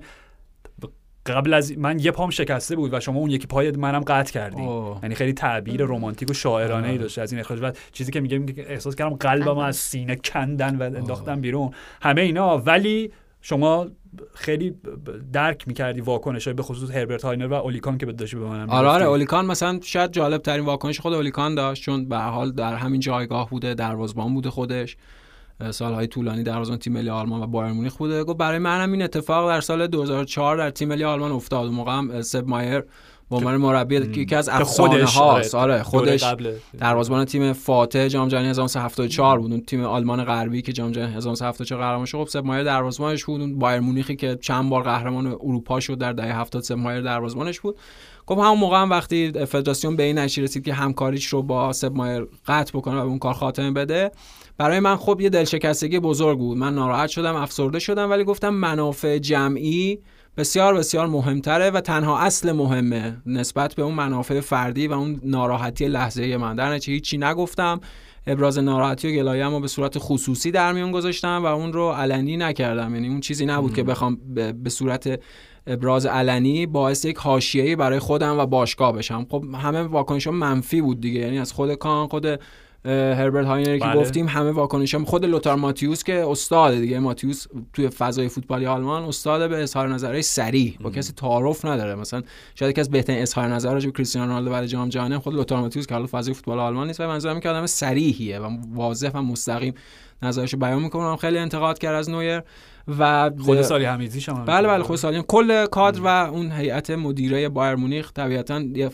قبل 1.26 1.54
از 1.54 1.78
من 1.78 2.00
یه 2.00 2.12
پام 2.12 2.30
شکسته 2.30 2.76
بود 2.76 2.94
و 2.94 3.00
شما 3.00 3.20
اون 3.20 3.30
یکی 3.30 3.48
پای 3.48 3.72
منم 3.72 4.00
قطع 4.00 4.34
کردی. 4.34 4.62
یعنی 5.04 5.16
خیلی 5.16 5.34
تعبیر 5.34 5.86
رمانتیک 5.86 6.30
و 6.30 6.34
شاعرانه 6.34 6.88
ای 6.88 6.98
داشته 6.98 7.22
از 7.22 7.32
این 7.32 7.42
اخراج. 7.42 7.60
و 7.62 7.72
چیزی 7.92 8.12
که 8.12 8.22
میگه 8.22 8.66
احساس 8.68 8.96
کردم 8.96 9.16
قلبم 9.16 9.58
از 9.58 9.76
سینه 9.76 10.16
کندن 10.16 10.76
و 10.76 10.84
انداختن 10.84 11.42
بیرون. 11.42 11.72
همه 12.02 12.22
اینا. 12.22 12.58
ولی 12.58 13.12
شما 13.42 13.88
خیلی 14.34 14.76
درک 15.34 15.68
می‌کردی 15.68 16.02
واکنش 16.02 16.46
های 16.46 16.54
به 16.54 16.64
خصوص 16.64 16.92
هربرت 16.92 17.26
هاینر 17.26 17.48
و 17.48 17.54
اولیکان 17.54 17.98
که 17.98 18.06
داشتی 18.06 18.38
به 18.38 18.46
منم 18.46 18.70
آره 18.70 18.88
آره. 18.88 19.06
اولیکان 19.06 19.46
مثلا 19.46 19.80
شاید 19.84 20.12
جالب 20.12 20.42
ترین 20.42 20.66
واکنش 20.66 21.00
خود 21.00 21.14
اولیکان 21.14 21.56
داشت 21.56 21.84
چون 21.84 22.10
به 22.10 22.18
حال 22.18 22.52
در 22.52 22.76
همین 22.76 23.00
جایگاه 23.00 23.50
بوده 23.50 23.74
دروازبان 23.74 24.34
بوده 24.34 24.50
خودش. 24.50 24.98
سالهای 25.72 26.08
طولانی 26.08 26.44
دروازه‌بان 26.44 26.80
تیم 26.80 26.94
ملی 26.94 27.10
آلمان 27.10 27.44
و 27.44 27.48
بایر 27.48 27.74
مونیخ 27.74 27.96
بوده. 27.96 28.24
گفت 28.24 28.38
برای 28.38 28.60
منم 28.60 28.92
این 28.92 29.02
اتفاق 29.02 29.50
در 29.50 29.62
سال 29.62 29.88
2004 29.88 30.58
در 30.58 30.70
تیم 30.70 30.88
ملی 30.88 31.04
آلمان 31.04 31.32
افتاد. 31.32 31.72
موقع 31.72 31.92
هم 31.92 32.22
سب 32.22 32.48
مایر 32.48 32.84
به 33.30 33.36
عنوان 33.36 33.58
مربی 33.58 34.12
که 34.12 34.22
یکی 34.22 34.36
از 34.36 34.50
افسانه 34.50 35.06
هاست 35.06 35.56
آره 35.56 35.84
خودش 35.84 36.24
دروازه‌بان 36.78 37.26
تیم 37.26 37.54
فاتح 37.54 38.08
جام 38.08 38.28
جهانی 38.28 38.50
1974 38.50 39.40
بود. 39.40 39.52
اون 39.52 39.62
تیم 39.62 39.84
آلمان 39.84 40.24
غربی 40.24 40.62
که 40.62 40.74
جام 40.74 40.92
جهانی 40.92 41.14
1974 41.14 41.82
قهرمان 41.82 42.06
شد 42.06 42.18
خب 42.18 42.28
سب 42.28 42.46
مایر 42.46 42.64
دروازه‌بانش 42.64 43.26
بود. 43.26 43.42
اون 43.42 43.60
بایر 43.60 43.80
مونیخی 43.80 44.16
که 44.16 44.38
چند 44.42 44.70
بار 44.70 44.84
قهرمان 44.84 45.28
اروپا 45.28 45.80
شد 45.80 45.98
در 45.98 46.14
دهه 46.14 46.40
70 46.40 46.64
سب 46.64 46.76
مایر 46.76 47.02
دروازه‌بانش 47.02 47.60
بود. 47.60 47.78
خب 48.28 48.38
همون 48.38 48.58
موقع 48.58 48.82
هم 48.82 48.90
وقتی 48.90 49.46
فدراسیون 49.46 49.96
به 49.96 50.04
این 50.04 50.18
نتیجه 50.18 50.44
رسید 50.44 50.66
که 50.66 50.74
همکاریش 50.74 51.26
رو 51.26 51.44
با 51.44 51.74
سب 51.74 51.96
مایر 51.96 52.28
قطع 52.48 52.78
بکنه 52.78 53.02
و 53.02 53.06
اون 53.06 53.20
کار 53.20 53.34
خاتمه 53.34 53.72
بده 53.72 54.12
برای 54.58 54.80
من 54.80 54.96
خب 54.96 55.22
یه 55.22 55.30
دلشکستگی 55.30 56.00
بزرگ 56.00 56.38
بود. 56.38 56.58
من 56.58 56.76
ناراحت 56.76 57.10
شدم 57.10 57.36
افسرده 57.36 57.80
شدم 57.80 58.10
ولی 58.10 58.24
گفتم 58.24 58.50
منافع 58.50 59.18
جمعی 59.18 60.00
بسیار 60.38 60.74
بسیار 60.74 61.08
مهمتره 61.08 61.70
و 61.70 61.82
تنها 61.82 62.20
اصل 62.20 62.52
مهمه 62.52 63.18
نسبت 63.26 63.76
به 63.76 63.82
اون 63.82 63.96
منافع 63.96 64.40
فردی 64.40 64.88
و 64.88 64.94
اون 64.94 65.22
ناراحتی 65.24 65.88
لحظه 65.88 66.38
من. 66.38 66.56
در 66.56 66.74
نتیجه 66.74 66.94
هیچی 66.94 67.18
نگفتم. 67.18 67.82
ابراز 68.28 68.60
ناراحتی 68.60 69.08
و 69.08 69.22
گلایه 69.22 69.46
رو 69.46 69.60
به 69.60 69.68
صورت 69.68 69.94
خصوصی 69.98 70.52
در 70.52 70.74
میون 70.74 70.92
گذاشتم 70.92 71.42
و 71.44 71.46
اون 71.46 71.74
رو 71.74 71.90
علنی 71.90 72.38
نکردم. 72.38 72.96
یعنی 72.96 73.08
اون 73.08 73.20
چیزی 73.20 73.46
نبود 73.46 73.74
که 73.74 73.84
بخوام 73.84 74.18
به 74.64 74.70
صورت 74.70 75.20
ابراز 75.68 76.06
علنی 76.06 76.66
باعث 76.66 77.06
یک 77.06 77.18
حاشیه‌ای 77.18 77.76
برای 77.76 78.00
خودم 78.00 78.40
و 78.40 78.46
باشگاه 78.46 78.94
بشم. 78.94 79.26
خب 79.30 79.46
همه 79.56 79.82
واکنش 79.82 80.28
منفی 80.28 80.82
بود 80.82 81.02
دیگه. 81.02 81.20
یعنی 81.20 81.40
از 81.40 81.54
خود 81.54 81.74
کان 81.74 82.08
خود 82.08 82.40
هربرت 82.86 83.46
هاینر 83.46 83.78
که 83.78 83.86
بله. 83.86 84.02
گفتیم 84.02 84.28
همه 84.28 84.52
واکنش 84.52 84.96
هم 84.96 85.06
خود 85.06 85.26
لوتار 85.26 85.56
ماتیوس 85.56 86.04
که 86.04 86.26
استاد 86.28 86.74
دیگه. 86.76 87.00
ماتیوس 87.00 87.46
توی 87.74 87.90
فضای 87.90 88.30
فوتبالی 88.30 88.66
آلمان 88.66 89.04
استاد 89.04 89.50
به 89.50 89.64
اظهار 89.64 89.88
نظرهای 89.88 90.22
سریع. 90.22 90.74
با 90.82 90.90
کسی 90.90 91.14
تعارف 91.14 91.66
نداره. 91.66 91.96
مثلا 91.96 92.22
شاید 92.56 92.80
از 92.80 92.90
بهترین 92.90 93.22
اظهار 93.22 93.48
نظر 93.48 93.74
راجع 93.74 93.86
به 93.86 93.92
کریستیانو 93.92 94.28
رونالدو 94.28 94.52
برای 94.52 94.68
جام 94.68 94.90
جهانی 94.90 95.18
خود 95.18 95.34
لوتار 95.34 95.60
ماتیوس 95.60 95.88
که 95.88 95.94
حالا 95.94 96.08
فضای 96.12 96.34
فوتبال 96.34 96.60
آلمان 96.60 96.88
نیست 96.88 97.00
و 97.00 97.08
منظورم 97.08 97.40
که 97.40 97.50
آدم 97.50 97.66
سریحیه 97.66 98.40
و 98.40 98.58
واضح 98.74 99.12
و 99.14 99.22
مستقیم 99.22 99.74
نظرشو 100.22 100.58
بیان 100.58 100.82
می‌کنم 100.82 101.16
خیلی 101.16 101.38
انتقاد 101.38 101.80
کرد 101.80 101.96
از 101.96 102.10
نویر. 102.10 102.44
و 102.88 103.32
خود 103.46 103.62
سالی 103.62 103.86
حمیدی 103.86 104.22
شما 104.22 104.46
بله 104.46 104.68
بله 104.68 104.84
خود 104.84 104.96
سالی 104.96 105.24
کل 105.28 105.66
کادر 105.66 106.02
و 106.02 106.08
اون 106.08 106.52
هیئت 106.52 106.90
مدیره 106.90 107.50
بایر 107.50 107.76
مونیخ 107.76 108.12
طبیعتا 108.14 108.60
یه 108.60 108.90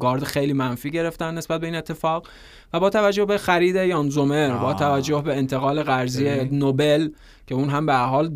گارد 0.00 0.24
خیلی 0.24 0.52
منفی 0.52 0.90
گرفتن 0.90 1.34
نسبت 1.34 1.60
به 1.60 1.66
این 1.66 1.76
اتفاق 1.76 2.26
و 2.72 2.80
با 2.80 2.90
توجه 2.90 3.24
به 3.24 3.38
خرید 3.38 3.76
یان 3.76 4.08
زومر 4.08 4.58
با 4.58 4.74
توجه 4.74 5.22
به 5.22 5.36
انتقال 5.36 5.82
قرضی 5.82 6.44
نوبل 6.44 7.08
که 7.46 7.54
اون 7.54 7.68
هم 7.68 7.86
به 7.86 7.94
حال 7.94 8.28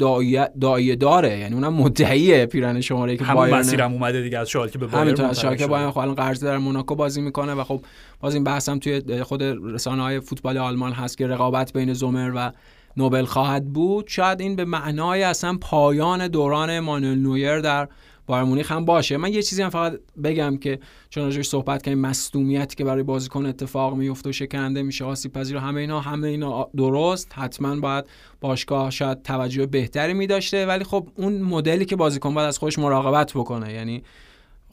دایه 0.61 0.97
داره 0.97 1.39
یعنی 1.39 1.55
اونم 1.55 1.75
مدعیه 1.75 2.47
پیرن 2.47 2.81
شماره 2.81 3.17
که 3.17 3.25
همون 3.25 3.51
مسیرم 3.51 3.93
اومده 3.93 4.23
دیگه 4.23 4.39
از 4.39 4.49
شالکه 4.49 4.79
به 4.79 4.87
بایر 4.87 5.23
از 5.23 5.41
شالکه 5.41 5.67
بایر 5.67 5.91
خب 5.91 5.99
الان 5.99 6.15
قرض 6.15 6.45
در 6.45 6.59
موناکو 6.59 6.95
بازی 6.95 7.21
می‌کنه 7.21 7.55
و 7.55 7.65
خب 7.65 7.81
باز 8.21 8.35
این 8.35 8.45
بحث 8.45 8.69
هم 8.69 8.79
توی 8.79 9.23
خود 9.23 9.43
رسانه 9.43 10.03
های 10.03 10.21
فوتبال 10.21 10.59
آلمان 10.59 10.93
هست 10.93 11.19
که 11.19 11.27
رقابت 11.27 11.73
بین 11.73 11.93
زومر 11.93 12.33
و 12.37 12.53
نوبل 12.99 13.25
خواهد 13.25 13.73
بود 13.73 14.09
شاید 14.09 14.41
این 14.41 14.57
به 14.57 14.65
معنای 14.65 15.23
اصلا 15.23 15.59
پایان 15.61 16.29
دوران 16.29 16.81
مانوئل 16.81 17.19
نویر 17.19 17.61
در 17.61 17.89
بایر 18.27 18.45
مونیخ 18.45 18.73
هم 18.73 18.85
باشه. 18.85 19.17
من 19.17 19.33
یه 19.33 19.43
چیزی 19.43 19.63
هم 19.63 19.71
فقط 19.71 20.01
بگم 20.25 20.57
که 20.57 20.79
چون 21.11 21.25
راجعش 21.25 21.49
صحبت 21.49 21.83
کردیم 21.83 22.01
مصدومیتی 22.01 22.77
که 22.77 22.85
برای 22.85 23.03
بازیکن 23.03 23.47
اتفاق 23.47 23.95
میفته 23.95 24.29
و 24.29 24.33
شکننده 24.33 24.83
میشه 24.83 25.05
آسیب 25.05 25.33
پذیر 25.33 25.57
همه 25.57 25.81
اینا 25.81 26.01
همه 26.01 26.29
اینا 26.29 26.69
درست. 26.77 27.33
حتما 27.35 27.81
باید 27.81 28.05
باشگاه 28.41 28.91
شاید 28.91 29.23
توجه 29.23 29.67
بهتری 29.67 30.15
میداشته. 30.15 30.67
ولی 30.67 30.85
خب 30.85 31.09
اون 31.17 31.43
مدلی 31.43 31.85
که 31.85 31.97
بازیکن 31.97 32.35
باید 32.35 32.49
از 32.49 32.59
خودش 32.59 32.79
مراقبت 32.79 33.33
بکنه 33.33 33.73
یعنی 33.73 34.03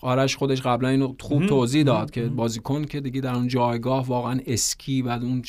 آرش 0.06 0.36
خودش 0.36 0.61
قبلا 0.61 0.90
اینو 0.90 1.14
خوب 1.22 1.45
توضیح 1.45 1.84
داد 1.84 2.11
که 2.11 2.23
بازیکن 2.23 2.86
که 2.86 3.02
دیگه 3.02 3.22
در 3.22 3.36
اون 3.36 3.48
جایگاه 3.48 4.07
واقعا 4.07 4.40
اسکی 4.48 5.02
و 5.02 5.10
اون 5.10 5.41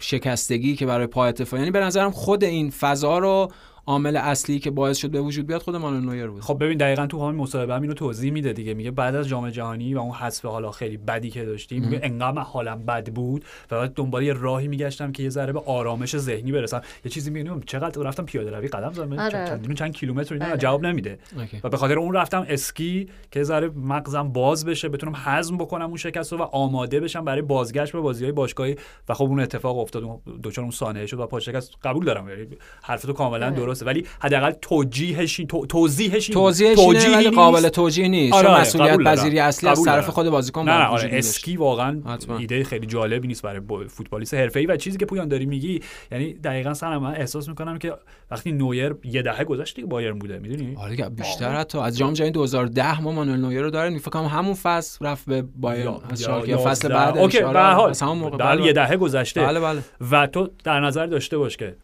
شکستگی 0.00 0.76
که 0.76 0.86
برای 0.86 1.06
پای 1.06 1.28
اتفاق 1.28 1.58
یعنی 1.58 1.70
به 1.70 1.80
نظرم 1.80 2.10
خود 2.10 2.44
این 2.44 2.70
فضا 2.70 3.18
رو 3.18 3.52
عامل 3.86 4.16
اصلی 4.16 4.58
که 4.58 4.70
باعث 4.70 4.98
شد 4.98 5.10
به 5.10 5.20
وجود 5.20 5.46
بیاد 5.46 5.62
خود 5.62 5.76
مانوئل 5.76 6.04
نویر 6.04 6.26
بود. 6.26 6.42
خب 6.42 6.64
ببین 6.64 6.78
دقیقا 6.78 7.06
تو 7.06 7.28
همین 7.28 7.40
مصاحبه 7.40 7.74
هم 7.74 7.82
اینو 7.82 7.94
توضیح 7.94 8.32
میده 8.32 8.52
دیگه. 8.52 8.74
میگه 8.74 8.90
بعد 8.90 9.14
از 9.14 9.28
جام 9.28 9.50
جهانی 9.50 9.94
و 9.94 9.98
اون 9.98 10.14
حذف 10.14 10.44
حالا 10.44 10.70
خیلی 10.70 10.96
بدی 10.96 11.30
که 11.30 11.44
داشتیم 11.44 11.84
میگه 11.84 12.00
انقدر 12.02 12.40
حالم 12.40 12.86
بد 12.86 13.12
بود 13.12 13.44
و 13.70 13.78
بعد 13.78 13.94
دنبال 13.94 14.22
یه 14.22 14.32
راهی 14.32 14.68
میگشتم 14.68 15.12
که 15.12 15.22
یه 15.22 15.28
ذره 15.28 15.52
به 15.52 15.60
آرامش 15.60 16.16
ذهنی 16.16 16.52
برسم. 16.52 16.82
یه 17.04 17.10
چیزی 17.10 17.30
میگم 17.30 17.60
چقدر 17.60 18.02
رفتم 18.02 18.24
پیاده 18.24 18.50
روی 18.50 18.68
قدم 18.68 18.92
زدم 18.92 19.18
آره. 19.18 19.30
چند, 19.30 19.74
چند 19.74 19.92
کیلومتر 19.92 20.34
اینا 20.34 20.46
آره. 20.46 20.56
جواب 20.56 20.86
نمیده. 20.86 21.18
و 21.64 21.68
به 21.68 21.76
خاطر 21.76 21.98
اون 21.98 22.14
رفتم 22.14 22.46
اسکی 22.48 23.08
که 23.30 23.42
ذره 23.42 23.70
مغزم 23.76 24.28
باز 24.32 24.64
بشه 24.64 24.88
بتونم 24.88 25.12
هضم 25.16 25.56
بکنم 25.56 25.86
اون 25.86 25.96
شکست 25.96 26.32
و 26.32 26.42
آماده 26.42 27.00
بشم 27.00 27.24
برای 27.24 27.42
بازگشت 27.42 27.92
به 27.92 28.00
بازی‌های 28.00 28.32
باشگاهی. 28.32 28.76
و 29.08 29.14
خب 29.14 29.24
اون 29.24 29.40
اتفاق 29.40 29.78
افتاد 29.78 30.02
دوچار 30.42 30.62
اون 30.62 30.70
سانحه 30.70 31.06
شد 31.06 31.20
و 31.20 31.26
پا 31.26 31.40
شکست 31.40 31.72
قبول 31.82 32.04
دارم. 32.04 32.28
یعنی 32.28 32.46
حرف 32.82 33.02
تو 33.02 33.12
کاملا 33.12 33.46
آره. 33.46 33.69
درسته. 33.70 33.86
ولی 33.86 34.06
حداقل 34.20 34.50
توجیهش 34.50 35.40
توضیحش 35.68 36.26
توضیحش 36.26 36.76
توجیه 36.76 37.16
ولی 37.16 37.30
قابل 37.30 37.68
توجیه 37.68 38.08
نیست. 38.08 38.34
آره 38.34 38.46
چون 38.46 38.60
مسئولیت 38.60 38.98
پذیری 38.98 39.38
اصلی 39.38 39.68
از 39.68 39.84
طرف 39.84 40.08
خود 40.08 40.30
بازیکن 40.30 40.64
نه, 40.64 40.78
نه 40.78 40.84
آره 40.84 41.10
اسکی 41.12 41.56
واقعا 41.56 42.02
ایده 42.38 42.64
خیلی 42.64 42.86
جالبی 42.86 43.28
نیست 43.28 43.42
برای 43.42 43.60
فوتبالیست 43.88 44.34
حرفه‌ای. 44.34 44.66
و 44.66 44.76
چیزی 44.76 44.98
که 44.98 45.06
پویان 45.06 45.28
داری 45.28 45.46
میگی 45.46 45.80
یعنی 46.12 46.34
دقیقا 46.34 46.74
سن 46.74 46.96
من 46.96 47.14
احساس 47.14 47.48
می‌کنم 47.48 47.78
که 47.78 47.92
وقتی 48.30 48.52
نویر 48.52 48.94
یه 49.04 49.22
دهه 49.22 49.44
گذشت 49.44 49.76
دیگه 49.76 49.88
بایرن 49.88 50.18
بوده 50.18 50.38
می‌دونی؟ 50.38 50.76
آره 50.76 51.08
بیشتر 51.08 51.54
حتی 51.54 51.78
از 51.78 51.98
جام 51.98 52.12
جهانی 52.12 52.32
2010 52.32 53.00
ما 53.00 53.12
مانوئل 53.12 53.40
نویر 53.40 53.62
رو 53.62 53.70
داریم. 53.70 53.98
فکر 53.98 54.10
کنم 54.10 54.26
همون 54.26 54.54
فصل 54.54 55.06
رفت 55.06 55.26
به 55.26 55.42
بایرن. 55.42 55.94
از 56.10 56.22
شالکه 56.22 56.56
فصل 56.56 56.88
بعد 56.88 57.18
اوکی 57.18 57.40
به 57.40 57.60
حال. 57.60 57.94
همون 58.02 58.18
موقع. 58.18 58.36
بله 58.36 58.66
یه 58.66 58.72
دهه 58.72 58.96
گذشته. 58.96 59.40
بله 59.40 59.60
بله. 59.60 59.80
و 60.10 60.26
تو 60.26 60.48
در 60.64 60.80
نظر 60.80 61.06
داشته 61.06 61.38
باش 61.38 61.56
که 61.56 61.76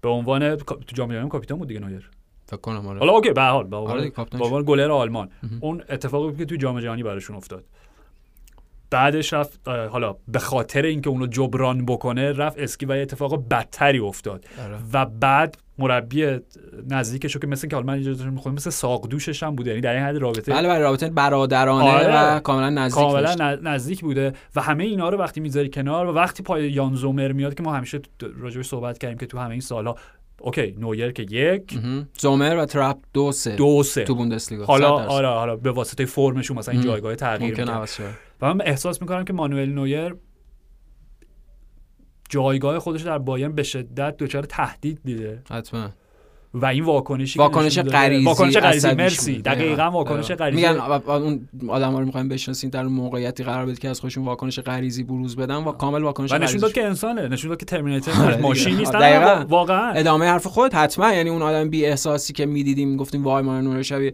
به 0.00 0.08
عنوان 0.08 0.56
تو 0.56 0.76
جام 0.94 1.12
جهانی 1.12 1.28
کاپیتان 1.28 1.58
بود 1.58 1.68
دیگه 1.68 1.80
نویر. 1.80 2.10
فکر 2.46 2.60
کنم 2.60 2.86
آره. 2.86 2.98
حالا 2.98 3.12
اوکی 3.12 3.30
به 3.32 3.42
حال 3.42 3.66
به 3.66 3.76
عنوان 3.76 4.62
گلر 4.66 4.90
آلمان. 4.90 5.30
اون 5.60 5.82
اتفاقی 5.88 6.36
که 6.36 6.44
تو 6.44 6.56
جام 6.56 6.80
جهانی 6.80 7.02
براشون 7.02 7.36
افتاد. 7.36 7.64
بعدش 8.90 9.32
رفت 9.32 9.68
حالا 9.68 10.16
به 10.28 10.38
خاطر 10.38 10.82
اینکه 10.82 11.10
اونو 11.10 11.26
جبران 11.26 11.86
بکنه 11.86 12.32
رفت 12.32 12.58
اسکی 12.58 12.86
و 12.86 12.92
اتفاق 12.92 13.48
بدتری 13.48 13.98
افتاد. 13.98 14.44
آره. 14.64 14.76
و 14.92 15.06
بعد 15.06 15.58
مربی 15.78 16.38
نزدیکشو 16.88 17.38
که 17.38 17.46
مثل 17.46 17.68
که 17.68 17.76
حالا 17.76 17.86
من 17.86 18.30
می‌خوام 18.30 18.54
مثل 18.54 18.70
ساقدوشش 18.70 19.42
هم 19.42 19.56
بوده. 19.56 19.70
یعنی 19.70 19.80
در 19.80 19.94
این 19.94 20.02
حد 20.02 20.16
رابطه 20.16 20.52
بله 20.52 20.68
بله 20.68 20.78
رابطه 20.78 21.10
برادرانه 21.10 21.84
آره. 21.84 22.36
و 22.36 22.40
کاملا 22.40 22.70
نزدیک 22.70 22.94
کاملا 22.94 23.58
نزدیک 23.62 24.00
بوده. 24.00 24.32
و 24.56 24.60
همه 24.60 24.84
اینا 24.84 25.08
رو 25.08 25.18
وقتی 25.18 25.40
می‌ذاری 25.40 25.70
کنار 25.70 26.06
و 26.06 26.12
وقتی 26.12 26.42
پای 26.42 26.70
یان 26.70 26.94
زومر 26.94 27.32
میاد 27.32 27.54
که 27.54 27.62
ما 27.62 27.74
همیشه 27.74 28.00
راجعش 28.38 28.66
صحبت 28.66 28.98
کردیم 28.98 29.18
که 29.18 29.26
تو 29.26 29.38
همه 29.38 29.50
این 29.50 29.60
سالها 29.60 29.96
اوکی 30.40 30.76
نویر 30.78 31.12
که 31.12 31.22
یک. 31.22 31.78
زومر 32.18 32.56
و 32.56 32.64
ترپ 32.64 32.96
دو 33.14 33.32
سه 33.32 33.56
دو 33.56 33.82
سه. 33.82 34.04
تو 34.04 34.14
بوندسلیگا. 34.14 34.64
حالا 34.64 34.90
آره 34.90 35.28
حالا 35.28 35.56
به 35.56 35.70
واسطه 35.70 36.04
فرمشون 36.04 36.58
مثلا 36.58 36.74
این 36.74 36.82
جایگاه 36.82 37.14
تغییر 37.14 37.64
و 38.42 38.54
من 38.54 38.60
احساس 38.66 39.02
می‌کنم 39.02 39.24
که 39.24 39.32
مانوئل 39.32 39.72
نویر 39.72 40.14
جایگاه 42.28 42.78
خودش 42.78 43.02
در 43.02 43.18
بایرن 43.18 43.52
به 43.52 43.62
شدت 43.62 44.16
دچار 44.16 44.42
تهدید 44.42 45.00
دیده 45.04 45.42
حتما. 45.50 45.88
و 46.54 46.66
این 46.66 46.84
واکنشی 46.84 47.38
واکنش 47.38 47.78
غریزی 47.78 48.24
واکنش 48.24 48.56
غریزی 48.56 48.92
مرسی. 48.92 49.38
دقیقاً 49.38 49.82
واکنش 49.82 50.30
غریزی. 50.30 50.68
میگن 50.68 50.80
اون 51.06 51.48
آدما 51.68 51.98
رو 51.98 52.06
می‌خوایم 52.06 52.28
بشناسیم 52.28 52.70
در 52.70 52.86
موقعیتی 52.86 53.44
قرار 53.44 53.66
بده 53.66 53.76
که 53.76 53.88
از 53.88 54.00
خودشون 54.00 54.24
واکنش 54.24 54.58
غریزی 54.58 55.02
بروز 55.02 55.36
بدن 55.36 55.54
و 55.54 55.72
کامل 55.72 56.02
واکنش 56.02 56.32
و 56.32 56.38
نشون 56.38 56.60
داد 56.60 56.72
که 56.72 56.84
انسانه. 56.84 57.28
نشون 57.28 57.48
داد 57.48 57.58
که 57.58 57.66
ترمیناتور 57.66 58.14
آره 58.14 58.36
ماشین 58.36 58.76
نیست. 58.76 58.94
واقعا. 59.48 59.90
ادامه 59.90 60.26
حرف 60.26 60.46
خود 60.46 60.74
حتما. 60.74 61.12
یعنی 61.12 61.30
اون 61.30 61.42
آدم 61.42 61.70
بی 61.70 61.86
احساسی 61.86 62.32
که 62.32 62.46
می‌دیدیم 62.46 62.96
گفتیم 62.96 63.24
وای 63.24 63.42
ما 63.42 63.60
نور 63.60 63.82
شبیه 63.82 64.12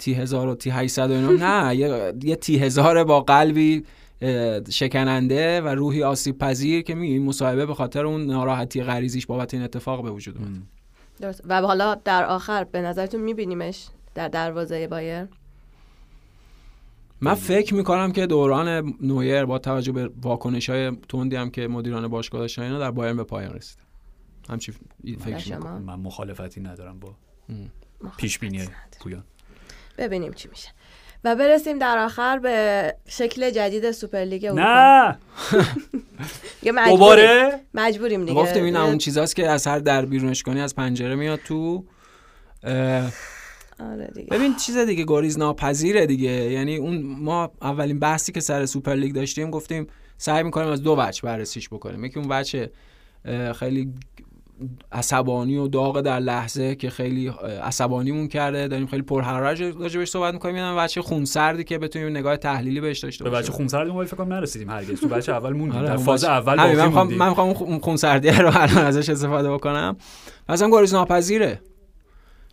تی 0.00 0.14
هزار 0.14 0.48
و 0.48 0.54
تی 0.54 0.70
800 0.70 1.10
و 1.10 1.12
اینا. 1.12 1.64
نه 1.64 1.76
یه 2.24 2.36
تی 2.36 2.58
هزار 2.58 3.04
با 3.04 3.20
قلبی 3.20 3.84
شکننده 4.70 5.60
و 5.60 5.68
روحی 5.68 6.02
آسیب 6.02 6.38
پذیر 6.38 6.82
که 6.82 6.94
میگیم 6.94 7.22
مصاحبه 7.22 7.66
به 7.66 7.74
خاطر 7.74 8.06
اون 8.06 8.26
ناراحتی 8.26 8.82
غریزیش 8.82 9.26
بابت 9.26 9.54
این 9.54 9.62
اتفاق 9.62 10.02
به 10.02 10.10
وجود 10.10 10.36
اومد. 10.36 10.62
درست. 11.20 11.42
و 11.48 11.62
حالا 11.62 11.94
در 11.94 12.24
آخر 12.24 12.64
به 12.64 12.80
نظرتون 12.80 13.20
میبینیمش 13.20 13.88
در 14.14 14.28
دروازه 14.28 14.88
بایر؟ 14.88 15.26
من 17.20 17.34
فکر 17.34 17.74
می‌کنم 17.74 18.12
که 18.12 18.26
دوران 18.26 18.94
نویر 19.00 19.44
با 19.44 19.58
توجه 19.58 19.92
به 19.92 20.10
واکنش 20.22 20.70
های 20.70 20.96
توندی 21.08 21.36
هم 21.36 21.50
که 21.50 21.68
مدیران 21.68 22.08
باشگاه 22.08 22.40
داشتن 22.40 22.62
اینا 22.62 22.78
در 22.78 22.90
بایرن 22.90 23.16
به 23.16 23.24
پایان 23.24 23.52
رسید. 23.52 23.78
همچی 24.48 24.72
فکر 25.20 25.58
من 25.58 26.00
مخالفتی 26.00 26.60
ندارم 26.60 27.00
با 27.00 27.14
پیش 28.16 28.38
بینی 28.38 28.68
پویان. 29.00 29.24
ببینیم 30.00 30.32
چی 30.32 30.48
میشه. 30.48 30.68
و 31.24 31.36
برسیم 31.36 31.78
در 31.78 31.98
آخر 31.98 32.38
به 32.38 32.94
شکل 33.08 33.50
جدید 33.50 33.90
سوپرلیگ 33.90 34.44
اروپا. 34.44 34.62
نه. 34.62 35.18
دوباره؟ 36.88 37.60
مجبوریم 37.74 38.24
دیگه. 38.24 38.40
گفتیم 38.40 38.64
این 38.64 38.76
اون 38.76 38.98
چیزاست 38.98 39.36
که 39.36 39.48
از 39.48 39.66
هر 39.66 39.78
در 39.78 40.04
بیرونش 40.04 40.42
کنی 40.42 40.60
از 40.60 40.74
پنجره 40.74 41.14
میاد 41.14 41.38
تو 41.38 41.84
آره 43.80 44.10
دیگه. 44.14 44.28
ببین 44.30 44.56
چیز 44.56 44.76
دیگه 44.76 45.04
گریز 45.08 45.38
ناپذیره 45.38 46.06
دیگه. 46.06 46.30
یعنی 46.30 46.76
اون 46.76 47.02
ما 47.02 47.52
اولین 47.62 47.98
بحثی 47.98 48.32
که 48.32 48.40
سر 48.40 48.66
سوپرلیگ 48.66 49.14
داشتیم 49.14 49.50
گفتیم 49.50 49.86
سعی 50.18 50.42
می‌کنیم 50.42 50.68
از 50.68 50.82
دو 50.82 50.96
وجه 50.98 51.22
بررسیش 51.22 51.68
بکنیم. 51.68 52.04
یکی 52.04 52.18
اون 52.18 52.28
وجه 52.30 52.70
خیلی 53.58 53.94
عصبانی 54.92 55.56
و 55.56 55.68
داغ 55.68 56.00
در 56.00 56.18
لحظه 56.18 56.74
که 56.74 56.90
خیلی 56.90 57.28
عصبانیمون 57.62 58.28
کرده 58.28 58.68
داریم 58.68 58.86
خیلی 58.86 59.02
پرحرج 59.02 59.62
راجبش 59.62 60.08
صحبت 60.08 60.34
می‌کنیم. 60.34 60.54
اینا 60.54 60.76
بچه 60.76 61.02
خونسردی 61.02 61.64
که 61.64 61.78
بتونیم 61.78 62.08
نگاه 62.08 62.36
تحلیلی 62.36 62.80
بهش 62.80 62.98
داشته 62.98 63.24
باشیم 63.24 63.38
به 63.38 63.42
بچه 63.42 63.52
خونسردی 63.52 63.90
ما 63.90 64.04
فکر 64.04 64.16
کنم 64.16 64.32
نرسیدیم 64.32 64.70
هرگز. 64.70 65.00
تو 65.00 65.08
بچه 65.08 65.32
اول 65.32 65.52
موندیم. 65.52 65.78
آره، 65.78 65.88
در 65.88 65.96
فاز 65.96 66.24
اول 66.24 66.56
باقی 66.56 66.76
من 66.76 66.86
می‌خوام 66.86 67.14
من 67.14 67.28
می‌خوام 67.28 67.48
اون 67.48 67.78
خونسردی 67.78 68.30
رو 68.30 68.50
الان 68.54 68.84
ازش 68.84 69.08
استفاده 69.08 69.52
بکنم. 69.52 69.96
مثلا 70.48 70.70
گریز 70.70 70.94
ناپذیره. 70.94 71.60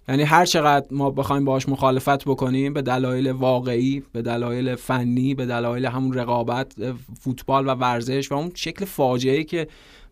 یعنی 0.10 0.24
هر 0.24 0.46
چقدر 0.46 0.86
ما 0.92 1.12
بخوایم 1.12 1.46
باهاش 1.46 1.70
مخالفت 1.70 2.26
بکنیم 2.26 2.74
به 2.74 2.82
دلایل 2.82 3.32
واقعی 3.32 4.04
به 4.14 4.22
دلایل 4.22 4.76
فنی 4.76 5.34
به 5.34 5.46
دلایل 5.46 5.86
همون 5.86 6.14
رقابت 6.14 6.76
فوتبال 7.20 7.68
و 7.68 7.70
ورزش 7.70 8.32
و 8.32 8.36
اون 8.36 8.52
شکل 8.56 8.86
فاجعه 8.86 9.44
که 9.44 9.68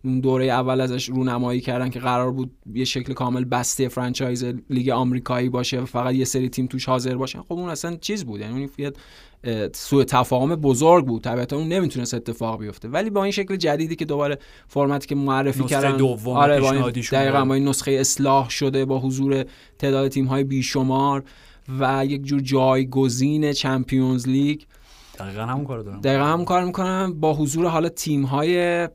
دوره 0.05 0.45
اول 0.45 0.81
ازش 0.81 1.09
رونمایی 1.09 1.61
کردن 1.61 1.89
که 1.89 1.99
قرار 1.99 2.31
بود 2.31 2.51
یه 2.73 2.85
شکل 2.85 3.13
کامل 3.13 3.45
بسته 3.45 3.87
franchise 3.87 4.45
لیگ 4.69 4.89
آمریکایی 4.89 5.49
باشه 5.49 5.81
و 5.81 5.85
فقط 5.85 6.15
یه 6.15 6.25
سری 6.25 6.49
تیم 6.49 6.67
توش 6.67 6.85
حاضر 6.85 7.15
باشن 7.15 7.41
خب 7.41 7.53
اون 7.53 7.69
اصلا 7.69 7.95
چیز 7.95 8.25
بود 8.25 8.41
یعنی 8.41 8.53
اون 8.53 8.91
سوء 9.73 10.03
تفاهم 10.03 10.55
بزرگ 10.55 11.05
بود. 11.05 11.23
طبیعتا 11.23 11.57
اون 11.57 11.67
نمی‌تونست 11.67 12.13
اتفاق 12.13 12.59
بیفته. 12.59 12.87
ولی 12.87 13.09
با 13.09 13.23
این 13.23 13.31
شکل 13.31 13.55
جدیدی 13.55 13.95
که 13.95 14.05
دوباره 14.05 14.39
فرمتی 14.67 15.07
که 15.07 15.15
معرفی 15.15 15.63
کردن 15.63 15.97
دوم 15.97 16.37
آره 16.37 16.59
با 16.59 16.71
این 16.71 16.89
دقیقاً 17.11 17.45
با 17.45 17.53
این 17.53 17.67
نسخه 17.67 17.91
اصلاح 17.91 18.49
شده 18.49 18.85
با 18.85 18.99
حضور 18.99 19.45
تعداد 19.79 20.07
تیم 20.07 20.25
های 20.25 20.43
بیشمار 20.43 21.23
و 21.79 22.05
یک 22.05 22.23
جور 22.23 22.41
جایگزین 22.41 23.51
Champions 23.51 24.27
League. 24.27 24.61
دقیقا 25.19 25.41
همون 25.41 25.65
کار 25.65 25.79
دارم. 25.79 26.01
دقیقا 26.01 26.23
همون 26.23 26.45
کار 26.45 26.63
می‌کنم. 26.65 27.13
با 27.19 27.33
حضور 27.33 27.67
حالا 27.67 27.89
تیم 27.89 28.23
های 28.23 28.87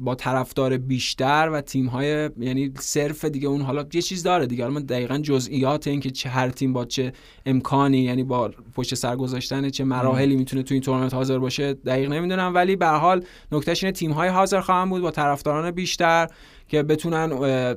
با 0.00 0.14
طرفدار 0.14 0.76
بیشتر 0.76 1.50
و 1.52 1.60
تیم 1.60 1.86
های 1.86 2.30
یعنی 2.38 2.72
صرف 2.78 3.24
دیگه 3.24 3.48
اون 3.48 3.60
حالا 3.60 3.84
یه 3.92 4.02
چیز 4.02 4.22
داره 4.22 4.46
دیگه. 4.46 4.62
حالا 4.62 4.74
من 4.74 4.82
دقیقا 4.82 5.18
جزئیات 5.18 5.86
این 5.86 6.00
که 6.00 6.10
چه 6.10 6.28
هر 6.28 6.48
تیم 6.48 6.72
با 6.72 6.84
چه 6.84 7.12
امکانی 7.46 7.98
یعنی 7.98 8.24
با 8.24 8.50
پشت 8.74 8.94
سر 8.94 9.16
گذاشتن 9.16 9.70
چه 9.70 9.84
مراحلی 9.84 10.36
می‌تونه 10.36 10.62
تو 10.62 10.74
این 10.74 10.82
تورنمنت 10.82 11.14
حاضر 11.14 11.38
باشه 11.38 11.74
دقیق 11.74 12.12
نمی‌دونم. 12.12 12.54
ولی 12.54 12.76
به 12.76 12.86
حال 12.86 13.24
نکتهش 13.52 13.84
اینه 13.84 13.92
تیم 13.92 14.12
های 14.12 14.28
حاضر 14.28 14.60
خواهم 14.60 14.90
بود 14.90 15.02
با 15.02 15.10
طرفداران 15.10 15.70
بیشتر 15.70 16.28
که 16.70 16.82
بتونن 16.82 17.74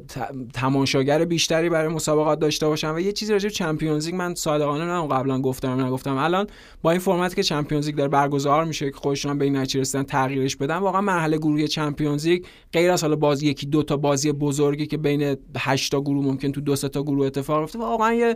تماشاگر 0.53 1.25
بیشتری 1.25 1.69
برای 1.69 1.93
مسابقات 1.93 2.39
داشته 2.39 2.67
باشن 2.67 2.91
و 2.95 2.99
یه 2.99 3.11
چیزی 3.11 3.33
راجع 3.33 3.49
به 3.49 3.53
چمپیونز 3.53 4.05
لیگ 4.05 4.15
من 4.15 4.35
صادقانه 4.35 4.85
نه 4.85 5.07
قبلا 5.07 5.41
گفتم 5.41 5.85
نگفتم. 5.85 6.17
الان 6.17 6.47
با 6.81 6.91
این 6.91 6.99
فرمتی 6.99 7.35
که 7.35 7.43
چمپیونز 7.43 7.85
لیگ 7.85 7.95
داره 7.95 8.09
برگزار 8.09 8.65
میشه 8.65 8.91
که 8.91 8.97
خودشون 8.97 9.37
به 9.37 9.45
این 9.45 9.55
نتیجه 9.55 9.79
رسیدن 9.79 10.03
تغییرش 10.03 10.55
بدن 10.55 10.77
واقعا 10.77 11.01
مرحله 11.01 11.37
گروهی 11.37 11.67
چمپیونز 11.67 12.27
لیگ 12.27 12.45
غیر 12.73 12.91
از 12.91 13.01
حالا 13.01 13.15
باز 13.15 13.43
یکی 13.43 13.65
دو 13.65 13.83
تا 13.83 13.97
بازی 13.97 14.31
بزرگی 14.31 14.87
که 14.87 14.97
بین 14.97 15.37
8 15.57 15.91
تا 15.91 16.01
گروه 16.01 16.25
ممکن 16.25 16.51
تو 16.51 16.61
دو 16.61 16.75
تا 16.75 17.03
گروه 17.03 17.25
اتفاق 17.25 17.59
بیفته 17.59 17.79
واقعا 17.79 18.13
یه 18.13 18.35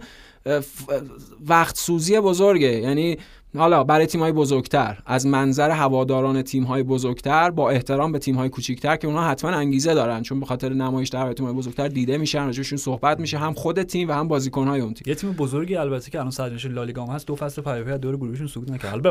وقت 1.48 1.78
سوزی 1.78 2.20
بزرگه. 2.20 2.72
یعنی 2.72 3.18
حالا 3.56 3.84
برای 3.84 4.06
تیم 4.06 4.22
های 4.22 4.32
بزرگتر 4.32 4.98
از 5.06 5.28
منظر 5.28 5.69
هواداران 5.69 6.41
تیم 6.41 6.64
های 6.64 6.84
بزرگتر 6.84 7.52
با 7.52 7.69
احترام 7.69 8.11
به 8.11 8.19
تیم 8.19 8.36
های 8.36 8.49
کوچیکتر 8.49 8.95
که 8.95 9.07
اونها 9.07 9.28
حتما 9.28 9.52
انگیزه 9.52 9.94
دارن 9.94 10.22
چون 10.22 10.40
به 10.40 10.45
خاطر 10.45 10.69
نمایش 10.69 11.10
در 11.10 11.34
تیم 11.34 11.45
های 11.45 11.56
بزرگتر 11.56 11.88
دیده 11.88 12.18
میشن 12.18 12.45
راجعشون 12.45 12.78
صحبت 12.78 13.19
میشه 13.19 13.38
هم 13.38 13.53
خود 13.53 13.84
تیم 13.84 14.10
و 14.10 14.11
هم 14.11 14.28
بازیکن 14.28 14.68
های 14.68 14.82
اون 14.82 14.94
تیم. 14.94 15.03
یه 15.07 15.15
تیم 15.15 15.32
بزرگی 15.32 15.76
البته 15.76 16.11
که 16.11 16.19
الان 16.19 16.32
صدرنشین 16.32 16.72
لالیگا 16.72 17.06
هم 17.06 17.15
هست 17.15 17.28
دو 17.28 17.36
فصل 17.36 17.61
پیاپی 17.61 17.98
دور 17.98 18.18
گروهشون 18.18 18.48
صعود 18.48 18.72
نکرد. 18.72 19.02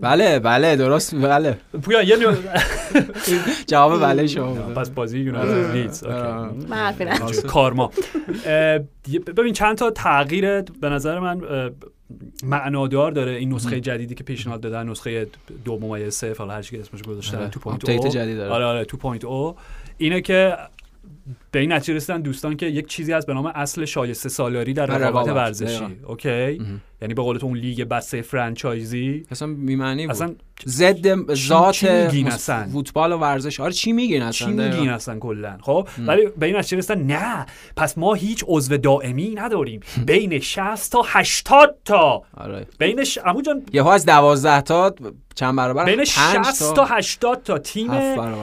بله 0.00 0.38
بله 0.38 0.76
درست 0.76 1.14
بله. 1.14 1.58
پویا 1.82 2.02
یه 2.02 2.16
جواب 3.66 4.02
بله 4.02 4.26
شما 4.26 4.54
پس 4.54 4.90
بازی 4.90 5.18
یونایتد 5.18 5.76
لیدز 5.76 6.04
من 6.68 6.94
کارما. 7.46 7.90
ببین 9.36 9.52
چند 9.52 9.76
تا 9.76 9.90
تغییر 9.90 10.60
به 10.60 10.88
نظر 10.88 11.18
من 11.18 11.40
معنادار 12.42 13.12
داره 13.12 13.32
این 13.32 13.52
نسخه 13.52 13.80
جدیدی 13.80 14.14
که 14.14 14.24
پیشنهاد 14.24 14.60
دادن 14.60 14.88
نسخه 14.88 15.26
دو 15.64 15.78
ممیز 15.78 16.14
صفر 16.14 16.38
حالا 16.38 16.54
هر 16.54 16.62
که 16.62 16.80
اسمش 16.80 17.02
گذاشتن 17.02 17.48
two 17.48 17.60
point 17.60 17.88
O. 17.88 18.08
جدید 18.08 18.40
آره 18.40 18.64
آره 18.64 18.84
two 18.84 18.96
point 18.96 19.24
O. 19.24 19.56
اینه 19.98 20.20
که 20.20 20.56
به 21.50 21.58
این 21.58 21.72
نتیجه 21.72 21.94
رسیدن 21.94 22.20
دوستان 22.20 22.56
که 22.56 22.66
یک 22.66 22.86
چیزی 22.86 23.12
هست 23.12 23.26
به 23.26 23.34
نام 23.34 23.46
اصل 23.46 23.84
شایسته 23.84 24.28
سالاری 24.28 24.72
در 24.72 24.86
رقابت 24.86 25.28
ورزشی. 25.28 25.84
اوکی؟ 26.06 26.60
یعنی 27.02 27.14
به 27.14 27.22
قول 27.22 27.38
تو 27.38 27.46
اون 27.46 27.58
لیگ 27.58 27.84
بسته 27.84 28.22
franchise 28.22 29.07
ی؟ 29.07 29.26
اصلا 29.30 29.54
بی‌معنی 29.54 30.06
بود. 30.06 30.10
اصلا 30.10 30.34
ضد 30.66 31.34
ذات 31.34 31.76
فوتبال 32.72 33.12
و 33.12 33.18
ورزش. 33.18 33.60
آره 33.60 33.72
چی 33.72 33.92
میگین 33.92 34.22
اصلا؟ 34.22 34.48
چی 34.48 34.54
میگین 34.54 34.88
اصلا 34.88 35.18
کلا؟ 35.18 35.58
خب؟ 35.60 35.88
ولی 36.06 36.26
به 36.38 36.46
این 36.46 36.56
نتیجه 36.56 36.76
رسیدن 36.76 37.02
نه. 37.02 37.46
پس 37.76 37.98
ما 37.98 38.14
هیچ 38.14 38.44
عضو 38.48 38.76
دائمی 38.76 39.34
نداریم. 39.34 39.80
بین 40.06 40.40
60 40.40 40.92
تا 40.92 41.02
80 41.06 41.76
تا. 41.84 42.22
آره. 42.36 42.66
بینش 42.78 43.18
عمو 43.18 43.42
جان 43.42 43.62
یهو 43.72 43.88
از 43.88 44.06
12 44.06 44.60
تا 44.60 44.94
چند 45.34 45.56
برابر؟ 45.56 45.84
بین 45.84 46.04
60 46.04 46.74
تا. 46.74 46.84
80 46.84 47.42
تا 47.42 47.58
تیم 47.58 47.90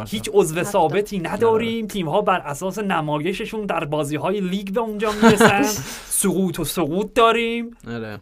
هیچ 0.08 0.30
عضو 0.34 0.64
ثابتی 0.64 1.20
نداریم. 1.20 1.88
تیم 1.88 2.10
ها 2.10 2.22
بر 2.22 2.40
اساس 2.40 2.75
نمایششون 2.80 3.66
در 3.66 3.86
بازی 3.86 4.16
های 4.16 4.42
لیگ 4.42 4.70
به 4.74 4.80
اونجا 4.80 5.12
می‌رسن. 5.12 5.62
صعود 6.22 6.60
و 6.60 6.64
سقوط 6.64 7.14
داریم. 7.14 7.72
آره. 7.88 8.20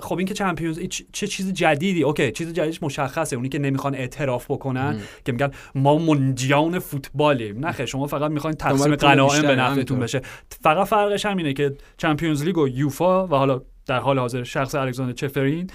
خب 0.00 0.18
این 0.18 0.26
که 0.26 0.34
Champions 0.34 0.80
چه 1.12 1.26
چیز 1.26 1.52
جدیدی؟ 1.52 2.02
اوکی 2.02 2.32
چیز 2.32 2.52
جدیدش 2.52 2.82
مشخصه. 2.82 3.36
اونی 3.36 3.48
که 3.48 3.58
نمی‌خوان 3.58 3.94
اعتراف 3.94 4.50
بکنن 4.50 5.00
که 5.24 5.32
میگن 5.32 5.50
ما 5.74 5.98
منجیان 5.98 6.78
فوتبالیم. 6.78 7.66
نه 7.66 7.74
خب 7.74 7.86
شما 7.86 8.06
فقط 8.06 8.30
می‌خواین 8.30 8.56
تقسیم 8.56 8.96
غنایم 8.96 9.42
به 9.42 9.56
نفعتون 9.56 9.98
بشه. 9.98 10.20
فقط 10.62 10.86
فرقش 10.86 11.26
هم 11.26 11.36
اینه 11.36 11.52
که 11.52 11.76
Champions 11.96 12.44
League 12.44 12.58
و 12.58 12.68
یوفا 12.68 13.26
و 13.26 13.30
حالا 13.30 13.62
در 13.86 13.98
حال 13.98 14.18
حاضر 14.18 14.42
شخص 14.42 14.74
الکساندر 14.74 15.12
چفرین 15.12 15.70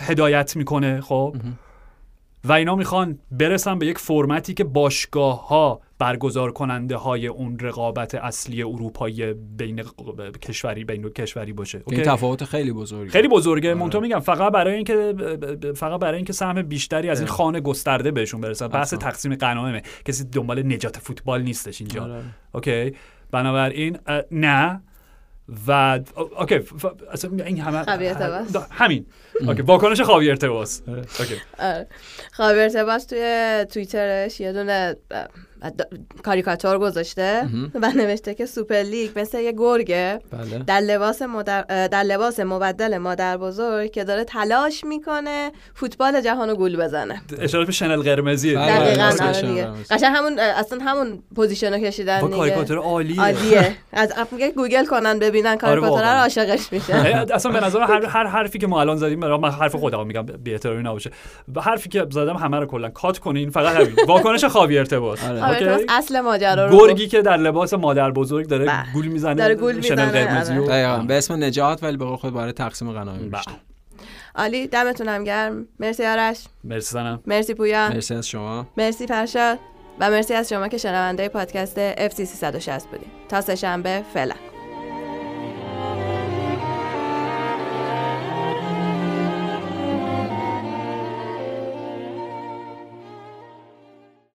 هدایت 0.00 0.56
می‌کنه 0.56 1.00
خب. 1.00 1.36
و 2.44 2.52
اینا 2.52 2.74
می‌خوان 2.74 3.18
برسن 3.30 3.78
به 3.78 3.86
یک 3.86 3.98
فرمتی 3.98 4.54
که 4.54 4.64
باشگاه 4.64 5.48
ها 5.48 5.80
برگزار 5.98 6.52
کننده 6.52 6.96
های 6.96 7.26
اون 7.26 7.58
رقابت 7.58 8.14
اصلی 8.14 8.62
اروپایی 8.62 9.32
بین 9.32 9.82
کشوری 10.42 10.84
بین 10.84 11.08
کشوری 11.08 11.52
باشه. 11.52 11.82
این 11.86 12.02
تفاوت 12.02 12.44
خیلی 12.44 12.72
بزرگه. 12.72 13.10
خیلی 13.10 13.28
بزرگه. 13.28 13.68
آره. 13.68 13.78
مونتا 13.78 14.00
میگم 14.00 14.20
فقط 14.20 14.52
برای 14.52 14.74
اینکه 14.74 15.14
فقط 15.76 16.00
برای 16.00 16.16
اینکه 16.16 16.32
سهم 16.32 16.62
بیشتری 16.62 17.10
از 17.10 17.20
این 17.20 17.28
خانه 17.28 17.60
گسترده 17.60 18.10
بهشون 18.10 18.40
برسن 18.40 18.68
بحث 18.68 18.94
تقسیم 18.94 19.34
غنایمه 19.34 19.82
کسی 20.04 20.24
دنبال 20.24 20.62
نجات 20.62 20.98
فوتبال 20.98 21.42
نیستش 21.42 21.80
اینجا. 21.80 22.04
آره. 22.04 22.22
اوکی؟ 22.52 22.96
بنابراین 23.30 23.98
نه. 24.30 24.82
و 25.66 26.00
اوکی. 26.38 26.60
اصلا 27.12 27.44
این 27.44 27.60
همه 27.60 27.84
همین. 28.70 29.06
اوکی. 29.46 29.62
واکنش 29.62 30.00
خاویر 30.00 30.30
تباس 30.30 30.82
اوکی. 30.88 31.34
آره. 31.58 31.86
خاویر 32.32 32.60
تباس 32.60 33.04
توی 33.04 33.66
توییترش 33.72 34.40
یه 34.40 34.52
دونه 34.52 34.96
کاریکاتور 36.22 36.78
گذاشته 36.78 37.48
و 37.74 37.90
نوشته 37.90 38.34
که 38.34 38.46
سوپر 38.46 38.74
لیگ 38.74 39.10
مثل 39.16 39.40
یه 39.40 39.52
گرگه 39.52 40.20
بله. 40.30 40.58
در 40.58 40.80
لباس 40.80 41.22
مدر... 41.22 41.62
در 41.88 42.02
لباس 42.02 42.40
مبدل 42.40 42.98
مادر 42.98 43.36
بزرگ 43.36 43.90
که 43.90 44.04
داره 44.04 44.24
تلاش 44.24 44.84
می‌کنه 44.84 45.52
فوتبال 45.74 46.20
جهان 46.20 46.48
رو 46.48 46.56
گول 46.56 46.76
بزنه. 46.76 47.22
اشاره 47.40 47.64
به 47.64 47.72
شنل 47.72 48.02
قرمزی 48.02 48.54
دقیقاً 48.54 49.04
آره 49.04 49.12
قشنگ 49.90 50.04
همون 50.04 50.38
اصلا 50.38 50.78
همون 50.84 51.22
position 51.36 51.72
رو 51.72 51.78
کشیدن 51.78 52.20
دیگه. 52.20 52.36
کاریکاتور 52.36 52.78
عالیه. 52.78 53.20
عالیه. 53.20 53.76
از 53.92 54.12
گوگل 54.56 54.86
کنن 54.86 55.18
ببینن 55.18 55.46
آره، 55.46 55.56
کاریکاتور 55.56 56.00
رو 56.00 56.20
عاشقش 56.20 56.72
میشه. 56.72 56.94
اصلا 57.34 57.52
به 57.52 57.60
نظر 57.60 57.80
هر 57.80 58.06
هر 58.06 58.26
حرفی 58.26 58.58
که 58.58 58.66
ما 58.66 58.80
الان 58.80 58.96
زدیم 58.96 59.18
من 59.18 59.50
حرف 59.50 59.74
خودم 59.76 60.06
میگم 60.06 60.22
بی 60.22 60.52
احترامی 60.52 60.82
نباشه. 60.82 61.10
حرفی 61.56 61.88
که 61.88 62.06
زدم 62.10 62.36
همه 62.36 62.60
رو 62.60 62.66
کلا 62.66 62.88
کات 62.88 63.18
کنین 63.18 63.50
فقط 63.50 63.76
همین. 63.76 63.94
واکنش 64.06 64.44
خاوی 64.44 64.78
ارتباط. 64.78 65.18
آره. 65.46 65.84
اصل 65.88 66.20
ماجرا 66.20 66.66
رو 66.66 66.78
گرگی 66.78 67.06
که 67.08 67.22
در 67.22 67.36
لباس 67.36 67.74
مادر 67.74 68.10
بزرگ 68.10 68.46
داره 68.46 68.64
بله. 68.64 68.92
گول 68.94 69.06
می‌زنه 69.06 69.34
داره 69.34 69.54
گول 69.54 69.74
می‌زنه. 69.74 70.94
آره. 70.94 71.06
به 71.06 71.18
اسم 71.18 71.44
نجات 71.44 71.82
ولی 71.82 71.96
به 71.96 72.04
قول 72.04 72.16
خود 72.16 72.34
برای 72.34 72.52
تقسیم 72.52 72.92
غنایم 72.92 73.30
بله. 73.30 73.42
عالی. 74.34 74.66
دمتونم 74.66 75.24
گرم. 75.24 75.66
مرسی 75.80 76.06
آرش. 76.06 76.44
مرسی 76.64 76.92
سنم. 76.92 77.20
مرسی 77.26 77.54
پویا. 77.54 77.88
مرسی 77.88 78.14
از 78.14 78.28
شما. 78.28 78.66
مرسی 78.76 79.06
فرشاد. 79.06 79.58
و 80.00 80.10
مرسی 80.10 80.34
از 80.34 80.48
شما 80.48 80.68
که 80.68 80.78
شنونده 80.78 81.28
پادکست 81.28 82.08
FC 82.08 82.24
360 82.24 82.86
بودید 82.86 83.08
تا 83.28 83.40
سه 83.40 83.54
شنبه 83.56 84.02
فعلا. 84.14 84.34